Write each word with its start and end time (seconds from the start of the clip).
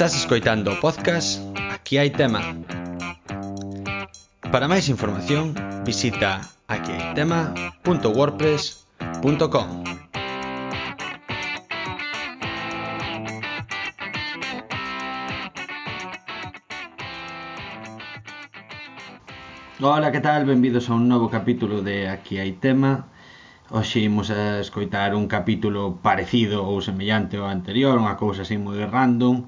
Estás 0.00 0.16
escoitando 0.16 0.72
o 0.72 0.80
podcast 0.80 1.44
Aquí 1.68 2.00
hai 2.00 2.08
tema. 2.08 2.40
Para 4.48 4.64
máis 4.64 4.88
información, 4.88 5.52
visita 5.84 6.40
aquihaitema.wordpress.com. 6.72 9.68
Ola, 19.84 20.08
que 20.08 20.24
tal? 20.24 20.48
Benvidos 20.48 20.88
a 20.88 20.96
un 20.96 21.12
novo 21.12 21.28
capítulo 21.28 21.84
de 21.84 22.08
Aquí 22.08 22.40
hai 22.40 22.56
tema. 22.56 23.04
Hoxe 23.68 24.00
imos 24.00 24.32
a 24.32 24.64
escoitar 24.64 25.12
un 25.12 25.28
capítulo 25.28 26.00
parecido 26.00 26.64
ou 26.64 26.80
semellante 26.80 27.36
ao 27.36 27.52
anterior, 27.52 28.00
unha 28.00 28.16
cousa 28.16 28.48
así 28.48 28.56
moi 28.56 28.80
random, 28.88 29.44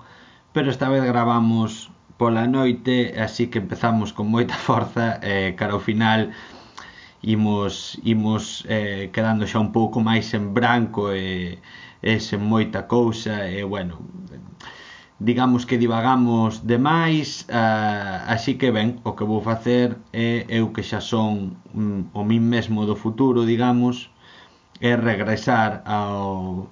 pero 0.52 0.70
esta 0.70 0.88
vez 0.88 1.04
gravamos 1.04 1.90
pola 2.18 2.46
noite, 2.46 3.14
así 3.18 3.48
que 3.48 3.58
empezamos 3.58 4.12
con 4.12 4.30
moita 4.30 4.54
forza 4.68 5.18
e 5.22 5.48
eh, 5.48 5.54
cara 5.58 5.72
ao 5.74 5.82
final. 5.82 6.30
Imos, 7.22 7.98
imos 8.02 8.66
eh, 8.68 9.10
quedando 9.14 9.46
xa 9.46 9.58
un 9.62 9.70
pouco 9.70 10.02
máis 10.02 10.34
en 10.34 10.54
branco 10.54 11.14
e, 11.14 11.58
e 12.02 12.12
sen 12.18 12.42
moita 12.42 12.90
cousa 12.90 13.46
e 13.46 13.62
bueno, 13.62 13.94
digamos 15.22 15.64
que 15.66 15.78
divagamos 15.78 16.66
demais, 16.66 17.46
uh, 17.46 17.54
ah, 17.54 18.34
así 18.34 18.58
que 18.58 18.74
ben, 18.74 18.98
o 19.06 19.14
que 19.14 19.24
vou 19.24 19.40
facer 19.40 19.94
é 20.12 20.42
eu 20.50 20.74
que 20.74 20.82
xa 20.82 21.00
son 21.00 21.54
um, 21.74 22.10
o 22.12 22.22
min 22.26 22.42
mesmo 22.42 22.82
do 22.90 22.98
futuro, 22.98 23.46
digamos, 23.46 24.10
é 24.82 24.98
regresar 24.98 25.82
ao 25.86 26.66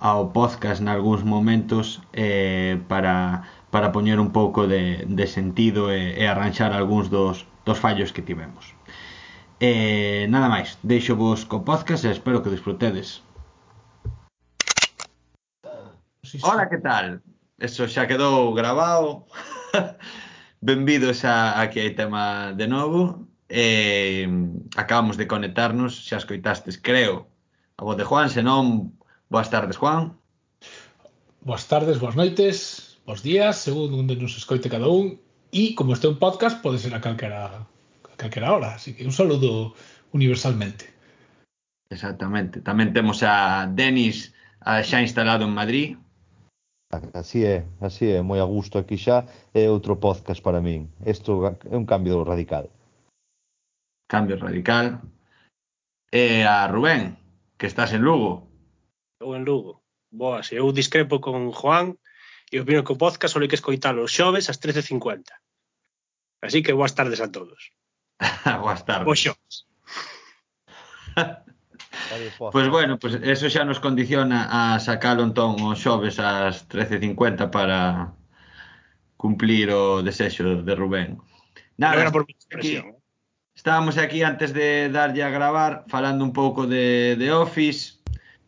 ao 0.00 0.32
podcast 0.32 0.84
nalgúns 0.84 1.24
momentos 1.24 2.02
eh, 2.12 2.80
para, 2.88 3.48
para 3.70 3.92
poñer 3.92 4.20
un 4.20 4.30
pouco 4.30 4.66
de, 4.66 5.04
de 5.08 5.26
sentido 5.26 5.92
e, 5.92 6.16
e 6.16 6.24
arranxar 6.28 6.72
algúns 6.72 7.08
dos, 7.08 7.48
dos 7.64 7.78
fallos 7.80 8.12
que 8.12 8.22
tivemos. 8.22 8.76
Eh, 9.60 10.28
nada 10.28 10.52
máis, 10.52 10.76
deixo 10.84 11.16
vos 11.16 11.48
co 11.48 11.64
podcast 11.64 12.04
e 12.04 12.12
espero 12.12 12.44
que 12.44 12.52
disfrutedes. 12.52 13.24
Sí, 16.22 16.36
sí. 16.36 16.44
Hola, 16.44 16.68
que 16.68 16.76
tal? 16.76 17.22
Eso 17.56 17.88
xa 17.88 18.04
quedou 18.04 18.52
grabado. 18.52 19.24
Benvidos 20.60 21.24
a 21.24 21.60
aquí 21.62 21.80
hai 21.80 21.96
tema 21.96 22.52
de 22.52 22.68
novo. 22.68 23.24
Eh, 23.48 24.28
acabamos 24.76 25.16
de 25.16 25.24
conectarnos, 25.24 26.04
xa 26.04 26.20
escoitastes, 26.20 26.76
creo, 26.76 27.30
a 27.78 27.84
voz 27.84 27.96
de 27.96 28.04
Juan, 28.04 28.28
senón 28.28 28.95
Boas 29.28 29.50
tardes, 29.50 29.76
Juan. 29.76 30.16
Boas 31.40 31.66
tardes, 31.66 31.98
boas 31.98 32.14
noites, 32.14 32.98
bos 33.04 33.22
días, 33.22 33.56
segundo 33.58 33.98
onde 33.98 34.14
nos 34.14 34.38
escoite 34.38 34.70
cada 34.70 34.86
un. 34.86 35.18
E 35.50 35.74
como 35.74 35.94
este 35.94 36.06
é 36.06 36.10
un 36.14 36.18
podcast, 36.22 36.62
pode 36.62 36.78
ser 36.78 36.94
a 36.94 37.02
calquera, 37.02 37.66
a 38.06 38.14
calquera 38.16 38.54
hora. 38.54 38.78
Así 38.78 38.94
que 38.94 39.02
un 39.02 39.10
saludo 39.10 39.74
universalmente. 40.14 40.94
Exactamente. 41.90 42.62
Tamén 42.62 42.94
temos 42.94 43.26
a 43.26 43.66
Denis 43.66 44.30
xa 44.62 45.02
instalado 45.02 45.42
en 45.42 45.58
Madrid. 45.58 45.98
Así 47.10 47.42
é, 47.42 47.66
así 47.82 48.06
é, 48.14 48.22
moi 48.22 48.38
a 48.38 48.46
gusto 48.46 48.78
aquí 48.78 48.94
xa. 48.94 49.26
É 49.50 49.66
outro 49.66 49.98
podcast 49.98 50.38
para 50.38 50.62
min. 50.62 50.86
Isto 51.02 51.50
é 51.66 51.74
un 51.74 51.82
cambio 51.82 52.22
radical. 52.22 52.70
Cambio 54.06 54.38
radical. 54.38 55.02
E 56.14 56.46
a 56.46 56.70
Rubén, 56.70 57.18
que 57.58 57.66
estás 57.66 57.90
en 57.90 58.06
Lugo 58.06 58.46
ou 59.20 59.36
en 59.36 59.44
Lugo. 59.44 59.82
Boas, 60.10 60.52
eu 60.52 60.72
discrepo 60.72 61.20
con 61.20 61.52
Juan 61.52 61.98
e 62.52 62.60
opino 62.60 62.84
que 62.84 62.92
o 62.94 63.00
podcast 63.00 63.32
só 63.32 63.40
hai 63.40 63.48
que 63.48 63.58
escoitalo 63.58 64.04
os 64.04 64.12
xoves 64.12 64.48
ás 64.48 64.60
13.50. 64.60 65.28
Así 66.42 66.62
que 66.62 66.76
boas 66.76 66.94
tardes 66.94 67.20
a 67.20 67.28
todos. 67.32 67.72
boas 68.62 68.84
tardes. 68.84 69.06
Boas 69.06 69.20
xoves. 69.20 69.54
Pois 72.38 72.52
pues 72.52 72.68
bueno, 72.68 72.98
pues 72.98 73.18
eso 73.24 73.48
xa 73.48 73.64
nos 73.64 73.80
condiciona 73.80 74.46
a 74.52 74.78
sacalo 74.78 75.24
entón 75.24 75.58
os 75.64 75.80
xoves 75.80 76.20
ás 76.20 76.68
13.50 76.68 77.50
para 77.50 78.12
cumplir 79.16 79.72
o 79.72 80.04
desexo 80.04 80.62
de 80.62 80.74
Rubén. 80.76 81.18
Nada, 81.76 82.00
era 82.00 82.12
por 82.12 82.24
mi 82.28 82.36
Aquí, 82.54 82.76
eh. 82.76 82.94
estábamos 83.56 83.98
aquí 83.98 84.22
antes 84.22 84.52
de 84.52 84.88
darlle 84.88 85.24
a 85.24 85.30
gravar 85.32 85.84
falando 85.88 86.22
un 86.24 86.32
pouco 86.32 86.66
de, 86.68 87.16
de 87.16 87.32
Office, 87.32 87.95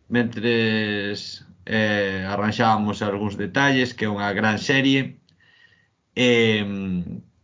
mentres 0.09 1.45
eh, 1.65 2.25
arranxábamos 2.27 3.05
algúns 3.05 3.37
detalles, 3.37 3.93
que 3.93 4.09
é 4.09 4.13
unha 4.13 4.33
gran 4.33 4.57
serie. 4.57 5.21
Eh, 6.17 6.65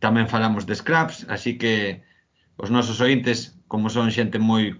tamén 0.01 0.27
falamos 0.27 0.65
de 0.65 0.75
scraps, 0.75 1.25
así 1.29 1.57
que 1.61 2.03
os 2.57 2.69
nosos 2.73 2.99
ointes, 2.99 3.57
como 3.69 3.89
son 3.89 4.09
xente 4.09 4.37
moi 4.41 4.75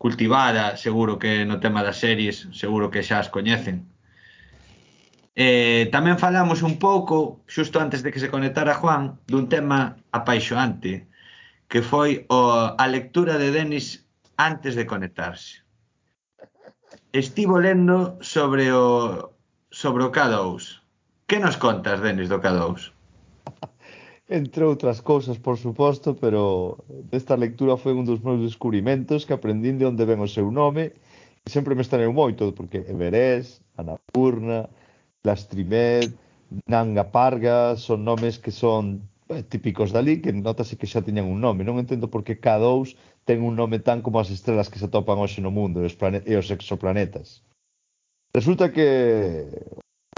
cultivada, 0.00 0.76
seguro 0.76 1.20
que 1.22 1.46
no 1.46 1.62
tema 1.62 1.86
das 1.86 2.02
series, 2.02 2.50
seguro 2.50 2.90
que 2.90 3.06
xa 3.06 3.22
as 3.22 3.30
coñecen. 3.30 3.86
Eh, 5.32 5.88
tamén 5.94 6.20
falamos 6.20 6.60
un 6.60 6.76
pouco, 6.76 7.40
xusto 7.48 7.80
antes 7.80 8.04
de 8.04 8.12
que 8.12 8.20
se 8.20 8.28
conectara 8.28 8.76
Juan, 8.76 9.16
dun 9.24 9.48
tema 9.48 9.96
apaixoante, 10.12 11.08
que 11.70 11.80
foi 11.80 12.28
o, 12.28 12.74
a 12.76 12.84
lectura 12.90 13.40
de 13.40 13.48
Denis 13.48 14.04
antes 14.36 14.76
de 14.76 14.84
conectarse 14.84 15.61
estivo 17.12 17.60
lendo 17.60 18.16
sobre 18.20 18.72
o 18.72 19.30
sobre 19.70 20.04
o 20.04 20.12
K2. 20.12 20.80
Que 21.28 21.38
nos 21.38 21.56
contas, 21.56 22.00
Denis, 22.00 22.28
do 22.28 22.40
K2? 22.40 22.92
Entre 24.28 24.64
outras 24.64 25.00
cousas, 25.00 25.36
por 25.36 25.60
suposto, 25.60 26.16
pero 26.16 26.80
esta 27.12 27.36
lectura 27.36 27.76
foi 27.76 27.92
un 27.92 28.04
dos 28.08 28.24
meus 28.24 28.40
descubrimentos 28.40 29.24
que 29.28 29.36
aprendín 29.36 29.76
de 29.76 29.84
onde 29.84 30.08
ven 30.08 30.24
o 30.24 30.28
seu 30.28 30.48
nome 30.48 30.96
e 31.44 31.48
sempre 31.50 31.76
me 31.76 31.84
estaneu 31.84 32.12
moito, 32.12 32.52
porque 32.56 32.84
Everest, 32.88 33.60
Anapurna, 33.76 34.70
Lastrimet, 35.24 36.08
Nanga 36.68 37.04
Parga 37.04 37.76
son 37.76 38.04
nomes 38.04 38.38
que 38.38 38.52
son 38.52 39.04
típicos 39.48 39.92
dali, 39.92 40.20
que 40.20 40.32
notase 40.32 40.76
que 40.76 40.88
xa 40.88 41.00
tiñan 41.00 41.28
un 41.28 41.40
nome. 41.40 41.64
Non 41.64 41.80
entendo 41.80 42.08
por 42.08 42.24
que 42.24 42.36
K2 42.36 42.96
ten 43.24 43.42
un 43.42 43.54
nome 43.54 43.78
tan 43.78 44.02
como 44.02 44.18
as 44.18 44.30
estrelas 44.30 44.68
que 44.68 44.78
se 44.78 44.86
atopan 44.86 45.18
hoxe 45.22 45.40
no 45.40 45.54
mundo 45.54 45.82
e 45.82 45.86
os, 45.86 45.96
e 46.26 46.34
os 46.36 46.48
exoplanetas. 46.50 47.42
Resulta 48.34 48.72
que 48.72 49.46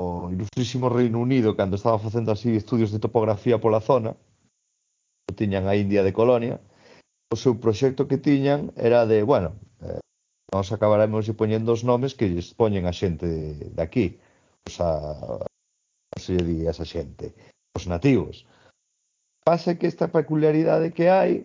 o 0.01 0.31
ilustrísimo 0.31 0.89
Reino 0.89 1.21
Unido, 1.21 1.57
cando 1.57 1.77
estaba 1.77 1.99
facendo 1.99 2.33
así 2.33 2.57
estudios 2.57 2.91
de 2.91 2.99
topografía 2.99 3.61
pola 3.61 3.81
zona, 3.81 4.17
tiñan 5.37 5.67
a 5.67 5.77
India 5.77 6.03
de 6.03 6.13
colonia, 6.13 6.61
o 7.31 7.37
seu 7.37 7.59
proxecto 7.59 8.07
que 8.09 8.19
tiñan 8.19 8.71
era 8.77 9.07
de, 9.07 9.23
bueno, 9.23 9.59
eh, 9.83 10.01
nós 10.53 10.71
acabaremos 10.71 11.27
poñendo 11.35 11.73
os 11.73 11.83
nomes 11.83 12.15
que 12.15 12.31
lles 12.31 12.55
poñen 12.55 12.87
a 12.87 12.95
xente 12.95 13.27
de 13.27 13.83
aquí, 13.83 14.19
os 14.67 14.79
a, 14.81 14.91
non 15.43 16.21
se 16.21 16.35
lle 16.35 16.45
di 16.47 16.57
a 16.67 16.73
esa 16.75 16.87
xente, 16.87 17.35
os 17.75 17.85
nativos. 17.91 18.47
Pasa 19.45 19.77
que 19.77 19.91
esta 19.91 20.09
peculiaridade 20.09 20.95
que 20.97 21.11
hai 21.11 21.45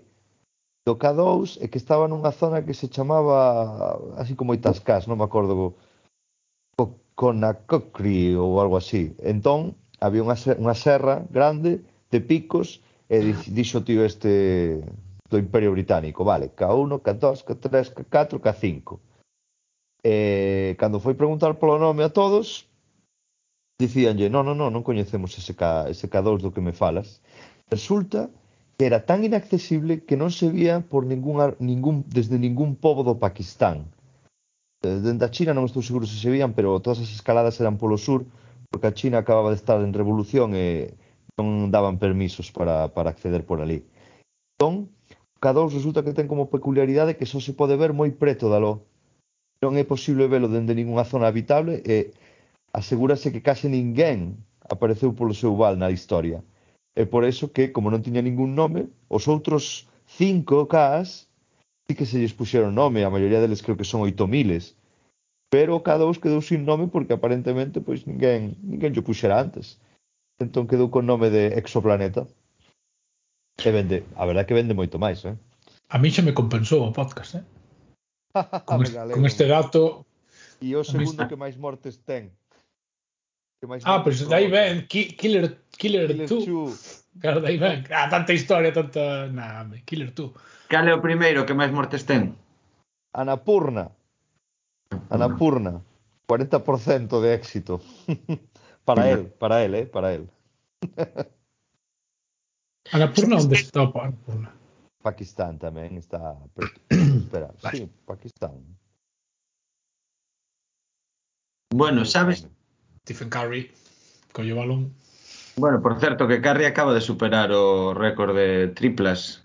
do 0.85 0.95
K2 0.95 1.59
e 1.62 1.67
que 1.67 1.78
estaba 1.78 2.07
nunha 2.07 2.31
zona 2.31 2.63
que 2.66 2.73
se 2.73 2.88
chamaba 2.88 4.00
así 4.17 4.35
como 4.35 4.53
Itascás, 4.53 5.06
non 5.06 5.19
me 5.19 5.25
acordo 5.28 5.75
co, 6.78 7.00
Conacocri 7.19 8.35
ou 8.35 8.63
algo 8.63 8.79
así. 8.79 9.12
Entón, 9.19 9.75
había 10.00 10.23
unha, 10.23 10.39
unha 10.56 10.75
serra 10.75 11.28
grande 11.28 11.84
de 12.07 12.19
picos 12.23 12.79
e 13.12 13.35
dixo 13.51 13.84
tío 13.84 14.07
este 14.07 14.79
do 15.29 15.38
Imperio 15.38 15.75
Británico, 15.75 16.23
vale, 16.23 16.56
K1, 16.56 17.03
K2, 17.06 17.45
K3, 17.45 17.73
K4, 18.09 18.39
K5. 18.41 18.97
E 20.01 20.75
cando 20.80 21.00
foi 21.03 21.13
preguntar 21.13 21.53
polo 21.59 21.77
nome 21.77 22.01
a 22.07 22.09
todos, 22.09 22.65
dicíanlle, 23.77 24.31
non, 24.31 24.48
non, 24.48 24.57
non, 24.57 24.71
non 24.74 24.81
coñecemos 24.81 25.38
ese, 25.38 25.53
K, 25.53 25.92
ese 25.92 26.09
K2 26.09 26.42
do 26.42 26.53
que 26.56 26.63
me 26.63 26.74
falas. 26.74 27.21
Resulta 27.69 28.31
que 28.79 28.85
era 28.85 29.05
tan 29.05 29.25
inaccesible 29.27 30.07
que 30.07 30.15
non 30.15 30.31
se 30.31 30.47
vía 30.47 30.79
por 30.79 31.03
ningún, 31.03 31.35
ningún, 31.59 32.07
desde 32.07 32.39
ningún 32.39 32.79
pobo 32.79 33.03
do 33.03 33.19
Pakistán. 33.19 33.91
Dende 34.79 35.27
a 35.27 35.33
China 35.35 35.51
non 35.51 35.67
estou 35.67 35.83
seguro 35.83 36.07
se 36.07 36.15
se 36.15 36.31
vían, 36.31 36.55
pero 36.55 36.79
todas 36.79 37.03
as 37.03 37.11
escaladas 37.11 37.59
eran 37.59 37.75
polo 37.75 37.99
sur, 37.99 38.23
porque 38.71 38.87
a 38.87 38.95
China 38.95 39.19
acababa 39.19 39.51
de 39.51 39.59
estar 39.59 39.83
en 39.83 39.91
revolución 39.91 40.55
e 40.55 40.95
non 41.35 41.67
daban 41.75 41.99
permisos 41.99 42.55
para, 42.55 42.87
para 42.95 43.11
acceder 43.11 43.43
por 43.43 43.59
ali. 43.59 43.83
Entón, 44.55 44.87
K2 45.43 45.75
resulta 45.75 45.99
que 45.99 46.15
ten 46.15 46.31
como 46.31 46.47
peculiaridade 46.47 47.19
que 47.19 47.27
só 47.27 47.43
se 47.43 47.51
pode 47.51 47.75
ver 47.75 47.91
moi 47.91 48.15
preto 48.15 48.47
da 48.47 48.63
lo. 48.63 48.87
Non 49.59 49.75
é 49.75 49.83
posible 49.83 50.31
velo 50.31 50.47
dende 50.47 50.71
ningunha 50.71 51.03
zona 51.03 51.27
habitable 51.27 51.83
e 51.83 52.15
asegúrase 52.71 53.35
que 53.35 53.43
case 53.43 53.67
ninguén 53.67 54.39
apareceu 54.63 55.11
polo 55.11 55.35
seu 55.35 55.51
val 55.59 55.75
na 55.75 55.91
historia. 55.91 56.39
E 56.95 57.06
por 57.06 57.24
eso 57.24 57.51
que, 57.53 57.71
como 57.71 57.91
non 57.94 58.01
tiña 58.01 58.24
ningún 58.24 58.56
nome, 58.57 58.89
os 59.07 59.27
outros 59.30 59.86
cinco 60.06 60.65
Ks 60.65 61.30
sí 61.89 61.95
que 61.97 62.06
se 62.06 62.21
lles 62.21 62.38
puxeron 62.38 62.77
nome, 62.77 63.01
a 63.01 63.09
maioría 63.09 63.41
deles 63.41 63.65
creo 63.65 63.77
que 63.77 63.88
son 63.88 64.06
oito 64.06 64.30
miles. 64.30 64.77
Pero 65.50 65.74
o 65.74 65.81
K2 65.81 66.21
quedou 66.21 66.45
sin 66.45 66.62
nome 66.62 66.86
porque 66.94 67.18
aparentemente 67.18 67.81
pois 67.81 68.06
ninguén, 68.06 68.53
ninguén 68.62 68.94
lle 68.94 69.01
puxera 69.01 69.41
antes. 69.41 69.81
Entón 70.38 70.69
quedou 70.69 70.94
con 70.94 71.09
nome 71.09 71.33
de 71.33 71.57
Exoplaneta. 71.57 72.30
E 73.57 73.69
vende, 73.74 74.06
a 74.13 74.24
verdade 74.30 74.45
que 74.45 74.53
vende 74.53 74.77
moito 74.77 75.01
máis, 75.01 75.25
eh? 75.25 75.33
A 75.89 75.97
mí 75.97 76.13
xa 76.13 76.21
me 76.21 76.38
compensou 76.38 76.86
o 76.86 76.94
podcast, 76.94 77.41
eh? 77.41 77.45
con, 78.69 78.86
este, 78.86 79.01
con 79.09 79.25
este 79.25 79.45
dato... 79.50 80.06
E 80.62 80.77
o 80.77 80.86
segundo 80.86 81.25
que 81.25 81.39
máis 81.39 81.57
mortes 81.57 81.97
ten. 82.06 82.30
Que 83.57 83.65
máis 83.65 83.81
ah, 83.89 84.06
pois 84.06 84.21
pues, 84.21 84.30
dai 84.30 84.45
ven, 84.45 84.86
Killer 84.86 85.57
Killer, 85.79 86.11
Killer 86.11 86.27
2. 86.27 86.45
Two. 86.45 86.75
Claro, 87.23 87.39
de 87.39 87.47
aí 87.47 87.57
ven. 87.57 87.87
Ah, 87.89 88.11
tanta 88.11 88.35
historia, 88.35 88.75
tanta... 88.75 89.27
Nah, 89.31 89.63
Killer 89.87 90.11
2. 90.11 90.67
Cal 90.67 90.85
é 90.87 90.93
o 90.93 91.01
primeiro 91.01 91.47
que 91.47 91.55
máis 91.55 91.71
mortes 91.71 92.03
ten? 92.03 92.35
Anapurna. 93.15 93.89
Anapurna. 95.09 95.81
40% 96.27 97.23
de 97.23 97.33
éxito. 97.33 97.81
para 98.85 99.09
él, 99.09 99.31
para 99.39 99.63
él, 99.63 99.73
eh, 99.73 99.87
para 99.87 100.13
él. 100.13 100.29
Anapurna, 102.91 103.37
onde 103.37 103.55
está 103.55 103.81
o 103.81 103.95
Anapurna? 103.95 104.53
Pakistán 104.99 105.55
tamén 105.57 105.95
está 105.95 106.35
espera, 106.91 107.55
sí, 107.71 107.87
Pakistán. 108.03 108.59
Bueno, 111.71 112.03
sabes? 112.03 112.43
Stephen 113.07 113.31
Curry, 113.31 113.71
colle 114.35 114.53
balón. 114.53 114.91
Bueno, 115.59 115.81
por 115.81 116.00
certo 116.00 116.27
que 116.27 116.41
Curry 116.41 116.65
acaba 116.65 116.94
de 116.94 117.01
superar 117.01 117.51
o 117.51 117.94
récord 117.94 118.35
de 118.35 118.69
triplas 118.69 119.44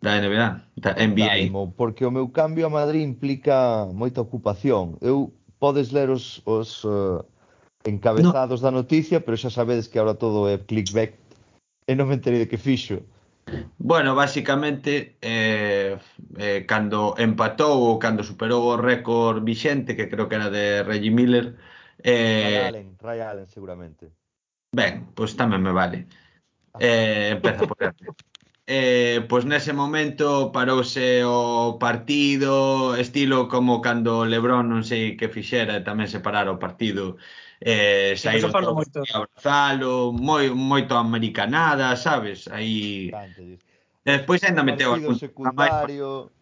da 0.00 0.18
NBA, 0.18 0.64
da 0.76 0.94
NBA. 0.96 1.26
Daimo, 1.26 1.74
porque 1.76 2.04
o 2.04 2.10
meu 2.10 2.32
cambio 2.32 2.66
a 2.66 2.70
Madrid 2.70 3.04
implica 3.04 3.86
moita 3.92 4.24
ocupación. 4.24 4.96
Eu 5.04 5.30
podes 5.60 5.92
ler 5.92 6.08
os, 6.08 6.40
os 6.48 6.82
uh, 6.88 7.22
encabezados 7.84 8.60
no. 8.60 8.64
da 8.64 8.72
noticia, 8.72 9.20
pero 9.20 9.36
xa 9.36 9.52
sabedes 9.52 9.86
que 9.86 10.00
agora 10.00 10.16
todo 10.16 10.48
é 10.48 10.56
clickbait 10.56 11.14
e 11.86 11.92
non 11.94 12.08
me 12.08 12.16
enterei 12.16 12.40
de 12.40 12.48
que 12.48 12.56
fixo. 12.56 13.04
Bueno, 13.76 14.14
basicamente 14.14 15.18
eh, 15.20 15.98
eh, 16.38 16.64
cando 16.64 17.14
empatou 17.18 17.92
ou 17.92 17.98
cando 17.98 18.22
superou 18.22 18.72
o 18.72 18.78
récord 18.78 19.42
vixente 19.44 19.98
que 19.98 20.08
creo 20.08 20.30
que 20.30 20.38
era 20.38 20.48
de 20.48 20.86
Reggie 20.86 21.10
Miller 21.10 21.58
eh, 22.06 22.62
Ray 22.62 22.66
Allen, 22.70 22.88
Ray 23.02 23.20
Allen 23.20 23.46
seguramente 23.50 24.14
Ben, 24.72 25.04
pois 25.12 25.36
tamén 25.36 25.60
me 25.60 25.70
vale. 25.70 26.08
Ah. 26.72 26.80
Eh, 26.80 27.36
empeza 27.36 27.68
por 27.68 27.76
arte. 27.76 28.08
Eh, 28.64 29.20
pois 29.28 29.44
nese 29.44 29.76
momento 29.76 30.48
parouse 30.48 31.20
o 31.28 31.76
partido, 31.76 32.96
estilo 32.96 33.52
como 33.52 33.84
cando 33.84 34.24
Lebron 34.24 34.72
non 34.72 34.80
sei 34.80 35.12
que 35.20 35.28
fixera, 35.28 35.76
e 35.76 35.84
tamén 35.84 36.08
se 36.08 36.24
parara 36.24 36.48
o 36.48 36.62
partido 36.62 37.20
eh, 37.60 38.16
saíron 38.16 38.50
todos 38.50 38.74
moito. 38.74 39.04
a 39.12 39.22
abrazalo, 39.22 40.10
moi, 40.16 40.50
moito 40.50 40.96
americanada, 40.96 41.94
sabes? 41.94 42.48
Aí... 42.48 43.12
Despois 44.02 44.42
ainda 44.42 44.66
meteu 44.66 44.96
algún... 44.96 45.14
secundario, 45.14 46.32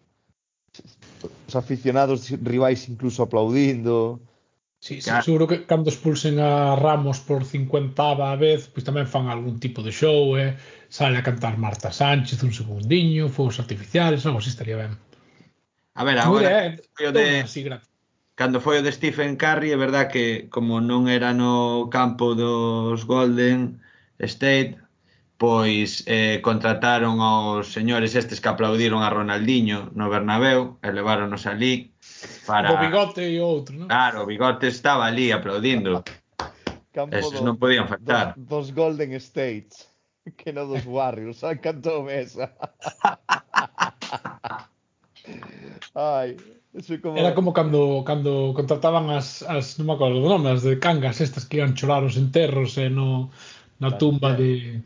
os 1.45 1.55
aficionados 1.57 2.31
rivais 2.31 2.89
incluso 2.89 3.27
aplaudindo. 3.27 4.23
Sí, 4.81 4.99
claro. 5.01 5.23
seguro 5.23 5.47
que 5.47 5.67
cando 5.67 5.91
expulsen 5.91 6.41
a 6.41 6.75
Ramos 6.75 7.21
por 7.21 7.45
50 7.45 8.17
a 8.17 8.37
vez, 8.37 8.65
pois 8.73 8.81
tamén 8.81 9.05
fan 9.05 9.29
algún 9.29 9.61
tipo 9.61 9.85
de 9.85 9.93
show, 9.93 10.41
eh? 10.41 10.57
sale 10.89 11.21
a 11.21 11.23
cantar 11.23 11.61
Marta 11.61 11.93
Sánchez 11.93 12.41
un 12.43 12.53
segundiño, 12.57 13.29
fogos 13.29 13.61
artificiales, 13.61 14.25
algo 14.25 14.41
así 14.41 14.49
estaría 14.49 14.81
ben. 14.81 14.97
A 15.93 16.03
ver, 16.03 16.17
agora, 16.17 16.49
Mire, 16.49 16.83
foi 16.97 17.07
o 17.07 17.13
de, 17.13 17.45
así, 17.45 17.61
cando 18.41 18.57
foi 18.65 18.81
o 18.81 18.83
de 18.83 18.89
Stephen 18.89 19.37
Curry, 19.37 19.69
é 19.69 19.77
verdad 19.77 20.09
que 20.09 20.49
como 20.49 20.81
non 20.81 21.13
era 21.13 21.37
no 21.37 21.93
campo 21.93 22.33
dos 22.33 23.05
Golden 23.05 23.85
State, 24.17 24.81
pois 25.37 26.09
eh, 26.09 26.41
contrataron 26.41 27.21
aos 27.21 27.69
señores 27.69 28.17
estes 28.17 28.41
que 28.41 28.49
aplaudiron 28.49 29.05
a 29.05 29.13
Ronaldinho 29.13 29.93
no 29.93 30.09
Bernabéu, 30.09 30.81
eleváronos 30.81 31.45
ali, 31.45 31.90
para... 32.51 32.75
O 32.75 32.79
bigote 32.83 33.23
e 33.23 33.39
outro, 33.39 33.79
non? 33.79 33.87
Claro, 33.87 34.23
o 34.23 34.27
bigote 34.27 34.67
estaba 34.67 35.07
ali 35.07 35.31
aplaudindo. 35.31 36.03
Campo 36.91 37.15
Esos 37.15 37.39
do, 37.39 37.47
non 37.47 37.57
podían 37.57 37.87
faltar. 37.87 38.35
Dos, 38.35 38.75
dos 38.75 38.75
Golden 38.75 39.15
States, 39.23 39.87
que 40.35 40.51
non 40.51 40.67
dos 40.67 40.83
Warriors, 40.83 41.41
a 41.47 41.55
cantou 41.55 42.03
mesa. 42.03 42.51
Ai, 45.95 46.35
Soy 46.79 47.01
como... 47.01 47.19
Era 47.19 47.35
como 47.35 47.53
cando, 47.53 48.05
cando 48.07 48.55
contrataban 48.55 49.11
as, 49.11 49.43
as 49.43 49.75
non 49.83 49.91
me 49.91 49.95
acordo 49.99 50.23
do 50.23 50.31
nome, 50.31 50.55
as 50.55 50.63
de 50.63 50.79
cangas 50.79 51.19
estas 51.19 51.43
que 51.43 51.59
iban 51.59 51.75
chorar 51.75 52.07
os 52.07 52.15
enterros 52.15 52.79
e 52.79 52.87
eh, 52.87 52.91
no, 52.95 53.35
na 53.83 53.99
tumba 53.99 54.39
de 54.39 54.79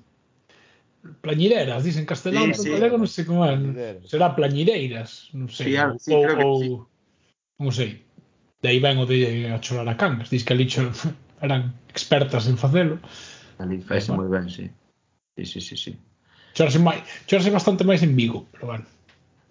plañireras, 1.20 1.84
dicen 1.84 2.08
castelán, 2.08 2.56
sí, 2.56 2.64
sí. 2.64 2.72
galego 2.72 2.96
non 2.96 3.04
sei 3.04 3.28
como 3.28 3.44
é. 3.44 3.52
Será 4.08 4.32
plañireiras, 4.32 5.28
non 5.36 5.52
sei. 5.52 5.76
Sí, 5.76 6.08
sí, 6.08 6.16
ou, 6.16 6.24
sí, 6.24 6.40
ou, 6.40 6.56
sí 6.56 6.68
non 7.58 7.70
sei, 7.70 8.02
de 8.62 8.68
aí 8.68 8.80
ven 8.80 8.98
o 8.98 9.06
de 9.06 9.50
a 9.52 9.60
chorar 9.60 9.86
a 9.86 9.98
cangas, 9.98 10.30
dis 10.30 10.42
que 10.42 10.54
ali 10.54 10.66
eran 11.46 11.74
expertas 11.88 12.48
en 12.48 12.56
facelo. 12.58 12.98
Ali 13.58 13.78
faise 13.78 14.10
bueno. 14.10 14.26
moi 14.26 14.28
ben, 14.30 14.48
sí. 14.50 14.70
Sí, 15.36 15.44
sí, 15.44 15.60
sí, 15.60 15.76
sí. 15.76 15.92
Chorase, 16.54 16.78
mai, 16.78 17.02
chorase 17.26 17.50
bastante 17.50 17.84
máis 17.84 18.02
en 18.02 18.14
Vigo, 18.16 18.46
pero 18.50 18.66
bueno, 18.70 18.86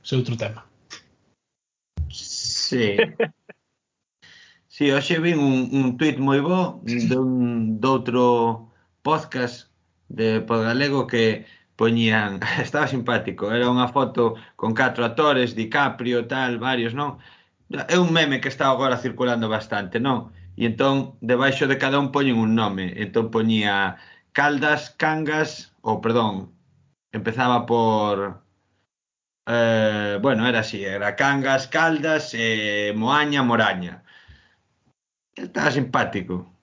ese 0.03 0.15
outro 0.15 0.35
tema. 0.35 0.63
Sí. 2.09 2.97
sí, 4.67 4.91
hoxe 4.91 5.19
vin 5.19 5.39
un, 5.39 5.69
un 5.71 5.85
tuit 5.99 6.17
moi 6.19 6.39
bo 6.39 6.81
dun, 6.83 7.79
doutro 7.79 8.71
podcast 9.03 9.69
de 10.07 10.41
Podgalego 10.41 11.07
que 11.07 11.45
poñían, 11.75 12.39
estaba 12.63 12.87
simpático, 12.87 13.51
era 13.51 13.67
unha 13.67 13.91
foto 13.91 14.39
con 14.55 14.71
catro 14.73 15.03
actores, 15.03 15.53
DiCaprio, 15.53 16.25
tal, 16.25 16.57
varios, 16.57 16.95
non? 16.95 17.19
é 17.69 17.97
un 17.97 18.11
meme 18.11 18.41
que 18.41 18.49
está 18.49 18.69
agora 18.69 18.97
circulando 18.97 19.49
bastante, 19.49 19.99
non? 19.99 20.31
E 20.57 20.65
entón, 20.69 21.17
debaixo 21.21 21.65
de 21.65 21.77
cada 21.77 21.97
un 21.97 22.11
poñen 22.13 22.37
un 22.37 22.53
nome. 22.53 22.93
Entón 22.97 23.31
poñía 23.33 23.97
Caldas, 24.33 24.93
Cangas, 24.97 25.73
ou 25.81 26.01
perdón, 26.01 26.53
empezaba 27.11 27.65
por... 27.65 28.43
Eh, 29.45 30.19
bueno, 30.21 30.47
era 30.47 30.61
así, 30.61 30.85
era 30.85 31.15
Cangas, 31.15 31.67
Caldas, 31.67 32.31
eh, 32.33 32.93
Moaña, 32.95 33.43
Moraña. 33.43 34.03
Estaba 35.35 35.71
simpático. 35.71 36.53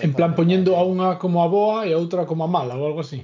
En 0.00 0.14
plan 0.14 0.34
poñendo 0.34 0.74
a 0.74 0.82
unha 0.82 1.20
como 1.20 1.44
a 1.44 1.48
boa 1.48 1.84
e 1.86 1.92
a 1.92 2.00
outra 2.00 2.24
como 2.24 2.42
a 2.42 2.50
mala 2.50 2.74
ou 2.74 2.88
algo 2.88 3.04
así. 3.04 3.20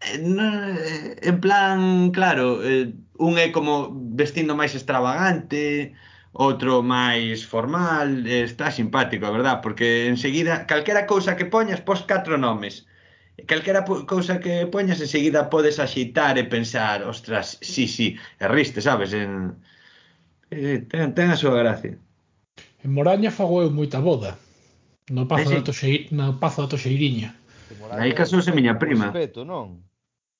Eh, 0.00 0.18
no, 0.22 0.46
eh, 0.72 1.18
en 1.20 1.36
plan, 1.42 2.10
claro, 2.14 2.62
eh, 2.62 2.94
un 3.18 3.38
é 3.38 3.50
como 3.50 3.92
vestindo 4.14 4.54
máis 4.54 4.72
extravagante, 4.78 5.94
outro 6.32 6.82
máis 6.82 7.42
formal, 7.42 8.26
está 8.26 8.70
simpático, 8.70 9.26
a 9.26 9.34
verdad, 9.34 9.60
porque 9.60 10.06
enseguida 10.06 10.66
calquera 10.70 11.06
cousa 11.06 11.36
que 11.36 11.50
poñas 11.50 11.80
pos 11.82 12.06
catro 12.06 12.38
nomes. 12.38 12.86
Calquera 13.46 13.84
cousa 13.84 14.40
que 14.42 14.66
poñas 14.66 15.00
enseguida 15.00 15.50
podes 15.50 15.78
axitar 15.78 16.38
e 16.38 16.44
pensar, 16.46 17.02
ostras, 17.06 17.58
sí, 17.62 17.86
sí, 17.86 18.18
e 18.38 18.46
riste, 18.46 18.82
sabes, 18.82 19.12
en 19.14 19.54
eh, 20.50 20.86
ten, 20.88 21.14
ten 21.14 21.28
a 21.30 21.36
súa 21.36 21.58
gracia. 21.58 21.98
En 22.82 22.90
Moraña 22.94 23.30
fago 23.34 23.62
eu 23.62 23.70
moita 23.70 23.98
boda. 24.00 24.38
No 25.10 25.26
Pazo, 25.26 25.42
eh, 25.42 25.46
sí. 25.48 25.54
da, 25.54 25.62
Toxeir, 25.62 26.00
no 26.12 26.38
Pazo 26.38 26.62
da 26.62 26.72
Toxeiriña. 26.74 27.34
Aí 27.92 28.12
casouse 28.12 28.52
miña 28.52 28.78
prima. 28.78 29.10
Respeto, 29.10 29.44
non? 29.44 29.82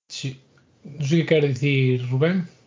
Si. 0.09 0.37
Non 0.85 1.05
sei 1.05 1.25
que 1.25 1.29
quer 1.29 1.45
dicir, 1.45 2.05
Rubén. 2.09 2.58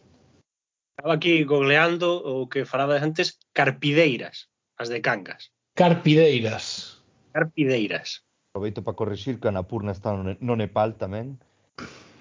Estaba 1.02 1.16
aquí 1.16 1.44
googleando 1.46 2.22
o 2.22 2.46
que 2.46 2.62
falabas 2.62 3.02
antes, 3.02 3.42
carpideiras, 3.58 4.54
as 4.78 4.86
de 4.86 5.02
Cangas. 5.02 5.50
Carpideiras. 5.74 7.02
Carpideiras. 7.34 8.22
Aproveito 8.54 8.86
para 8.86 8.94
corrixir 8.94 9.42
que 9.42 9.50
a 9.50 9.52
Napurna 9.52 9.98
está 9.98 10.14
no 10.14 10.54
Nepal 10.54 11.02
tamén. 11.02 11.42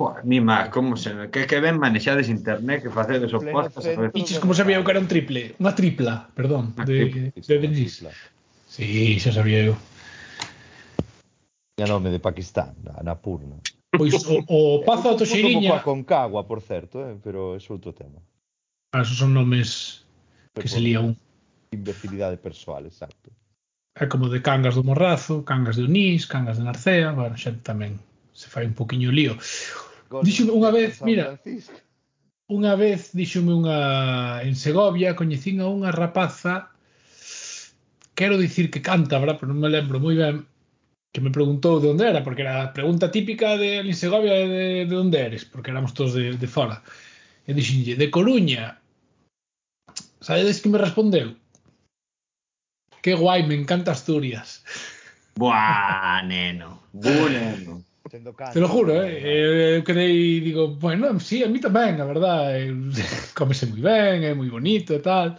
Pô, 0.01 0.17
má, 0.25 0.73
como 0.73 0.97
se... 0.97 1.13
Que, 1.29 1.45
que 1.45 1.61
ben 1.61 1.77
manexades 1.77 2.33
internet, 2.33 2.81
que 2.81 2.89
facedes 2.89 3.29
o 3.37 3.45
postas... 3.45 3.85
Piches, 4.17 4.41
como 4.41 4.57
sabía 4.57 4.81
eu 4.81 4.85
que 4.89 4.97
era 4.97 5.05
un 5.05 5.13
triple? 5.13 5.61
Unha 5.61 5.77
tripla, 5.77 6.33
perdón. 6.33 6.73
De, 6.81 7.37
de, 7.37 7.37
de 7.37 7.69
tripla. 7.69 8.17
Sí, 8.65 9.21
xa 9.21 9.29
sabía 9.29 9.61
eu. 9.61 9.77
Tiña 11.77 11.85
nome 11.85 12.09
de 12.09 12.17
Pakistán, 12.17 12.73
Anapurna. 12.97 13.61
Pois 13.93 14.17
o, 14.25 14.41
o 14.49 14.81
Pazo 14.89 15.13
a 15.13 15.21
Toxiriña... 15.21 15.85
Como 15.85 15.85
coa 15.85 15.85
Concagua, 15.85 16.49
por 16.49 16.65
certo, 16.65 17.05
eh? 17.05 17.21
pero 17.21 17.53
é 17.53 17.61
outro 17.69 17.93
tema. 17.93 18.25
Ah, 18.93 19.03
esos 19.03 19.19
son 19.19 19.35
nomes 19.35 20.03
que 20.55 20.69
se 20.69 20.81
lía 20.81 21.01
un. 21.01 21.17
Imbecilidade 21.71 22.37
persoal, 22.37 22.87
exacto. 22.87 23.31
É 23.95 24.07
como 24.07 24.29
de 24.29 24.43
Cangas 24.43 24.75
do 24.75 24.83
Morrazo, 24.83 25.45
Cangas 25.45 25.77
de 25.77 25.87
Onís, 25.87 26.27
Cangas 26.27 26.59
de 26.59 26.65
Narcea, 26.65 27.13
bueno, 27.13 27.39
xente 27.39 27.63
tamén 27.63 28.03
se 28.35 28.51
fai 28.51 28.67
un 28.67 28.75
poquinho 28.75 29.15
lío. 29.15 29.39
Dixome 30.27 30.51
unha 30.51 30.75
vez, 30.75 30.99
mira, 31.07 31.39
Francisco. 31.39 31.79
unha 32.51 32.75
vez 32.75 33.15
díxome 33.15 33.55
unha 33.55 33.79
en 34.43 34.59
Segovia, 34.59 35.15
coñecín 35.15 35.63
a 35.63 35.71
unha 35.71 35.95
rapaza 35.95 36.75
quero 38.21 38.37
dicir 38.37 38.71
que 38.71 38.83
cántabra, 38.83 39.39
pero 39.39 39.49
non 39.49 39.65
me 39.65 39.73
lembro 39.73 39.97
moi 39.97 40.13
ben, 40.13 40.45
que 41.09 41.25
me 41.25 41.33
preguntou 41.33 41.81
de 41.81 41.89
onde 41.89 42.05
era, 42.05 42.21
porque 42.21 42.45
era 42.45 42.69
a 42.69 42.75
pregunta 42.75 43.09
típica 43.09 43.57
de 43.57 43.81
en 43.81 43.97
Segovia 43.97 44.35
de, 44.45 44.85
de 44.85 44.97
onde 44.99 45.17
eres, 45.17 45.49
porque 45.49 45.73
éramos 45.73 45.95
todos 45.97 46.13
de, 46.13 46.37
de 46.37 46.49
fora. 46.51 46.85
E 47.49 47.57
dixenlle, 47.57 47.97
de 47.97 48.13
Coruña, 48.13 48.80
Sabedes 50.21 50.61
que 50.61 50.69
me 50.69 50.79
respondeu? 50.79 51.35
Que 53.03 53.15
guai, 53.15 53.47
me 53.47 53.55
encanta 53.55 53.93
Asturias. 53.93 54.63
Buah, 55.37 56.23
neno. 56.23 56.83
Bu, 56.93 57.29
neno. 57.31 57.83
Sendo 58.11 58.35
canto, 58.35 58.55
Te 58.55 58.61
lo 58.61 58.69
juro, 58.69 58.93
eh? 59.03 59.77
Eu 59.79 59.85
quedei, 59.85 60.41
digo, 60.41 60.75
bueno, 60.77 61.19
sí, 61.21 61.43
a 61.45 61.49
mí 61.49 61.61
tamén, 61.61 62.01
a 62.01 62.05
verdad. 62.05 62.53
eh, 62.59 62.69
Cómese 63.39 63.65
moi 63.71 63.81
ben, 63.81 64.25
é 64.27 64.35
moi 64.35 64.51
bonito 64.51 64.93
e 64.93 65.01
tal. 65.01 65.39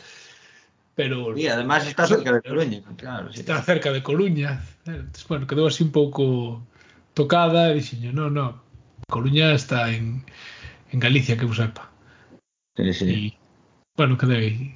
Pero 0.96 1.36
Y 1.38 1.48
además 1.48 1.86
está 1.86 2.08
cerca 2.08 2.32
de 2.34 2.42
Coruña, 2.42 2.82
claro. 2.98 3.32
sí. 3.32 3.42
está 3.42 3.62
cerca 3.62 3.92
de 3.92 4.02
Coruña. 4.02 4.64
Eh, 4.88 5.04
Entonces, 5.04 5.28
bueno, 5.28 5.46
quedou 5.46 5.68
así 5.68 5.84
un 5.84 5.92
pouco 5.92 6.64
tocada 7.14 7.70
e 7.70 7.78
dixenlle, 7.78 8.12
no, 8.16 8.30
no, 8.32 8.58
Coruña 9.12 9.52
está 9.54 9.92
en, 9.92 10.24
en 10.92 10.98
Galicia, 11.00 11.36
que 11.38 11.46
eu 11.46 11.54
sepa. 11.54 11.92
Sí, 12.80 12.94
sí. 12.96 13.06
E, 13.12 13.41
Bueno, 13.98 14.18
quedou 14.18 14.36
aí. 14.36 14.76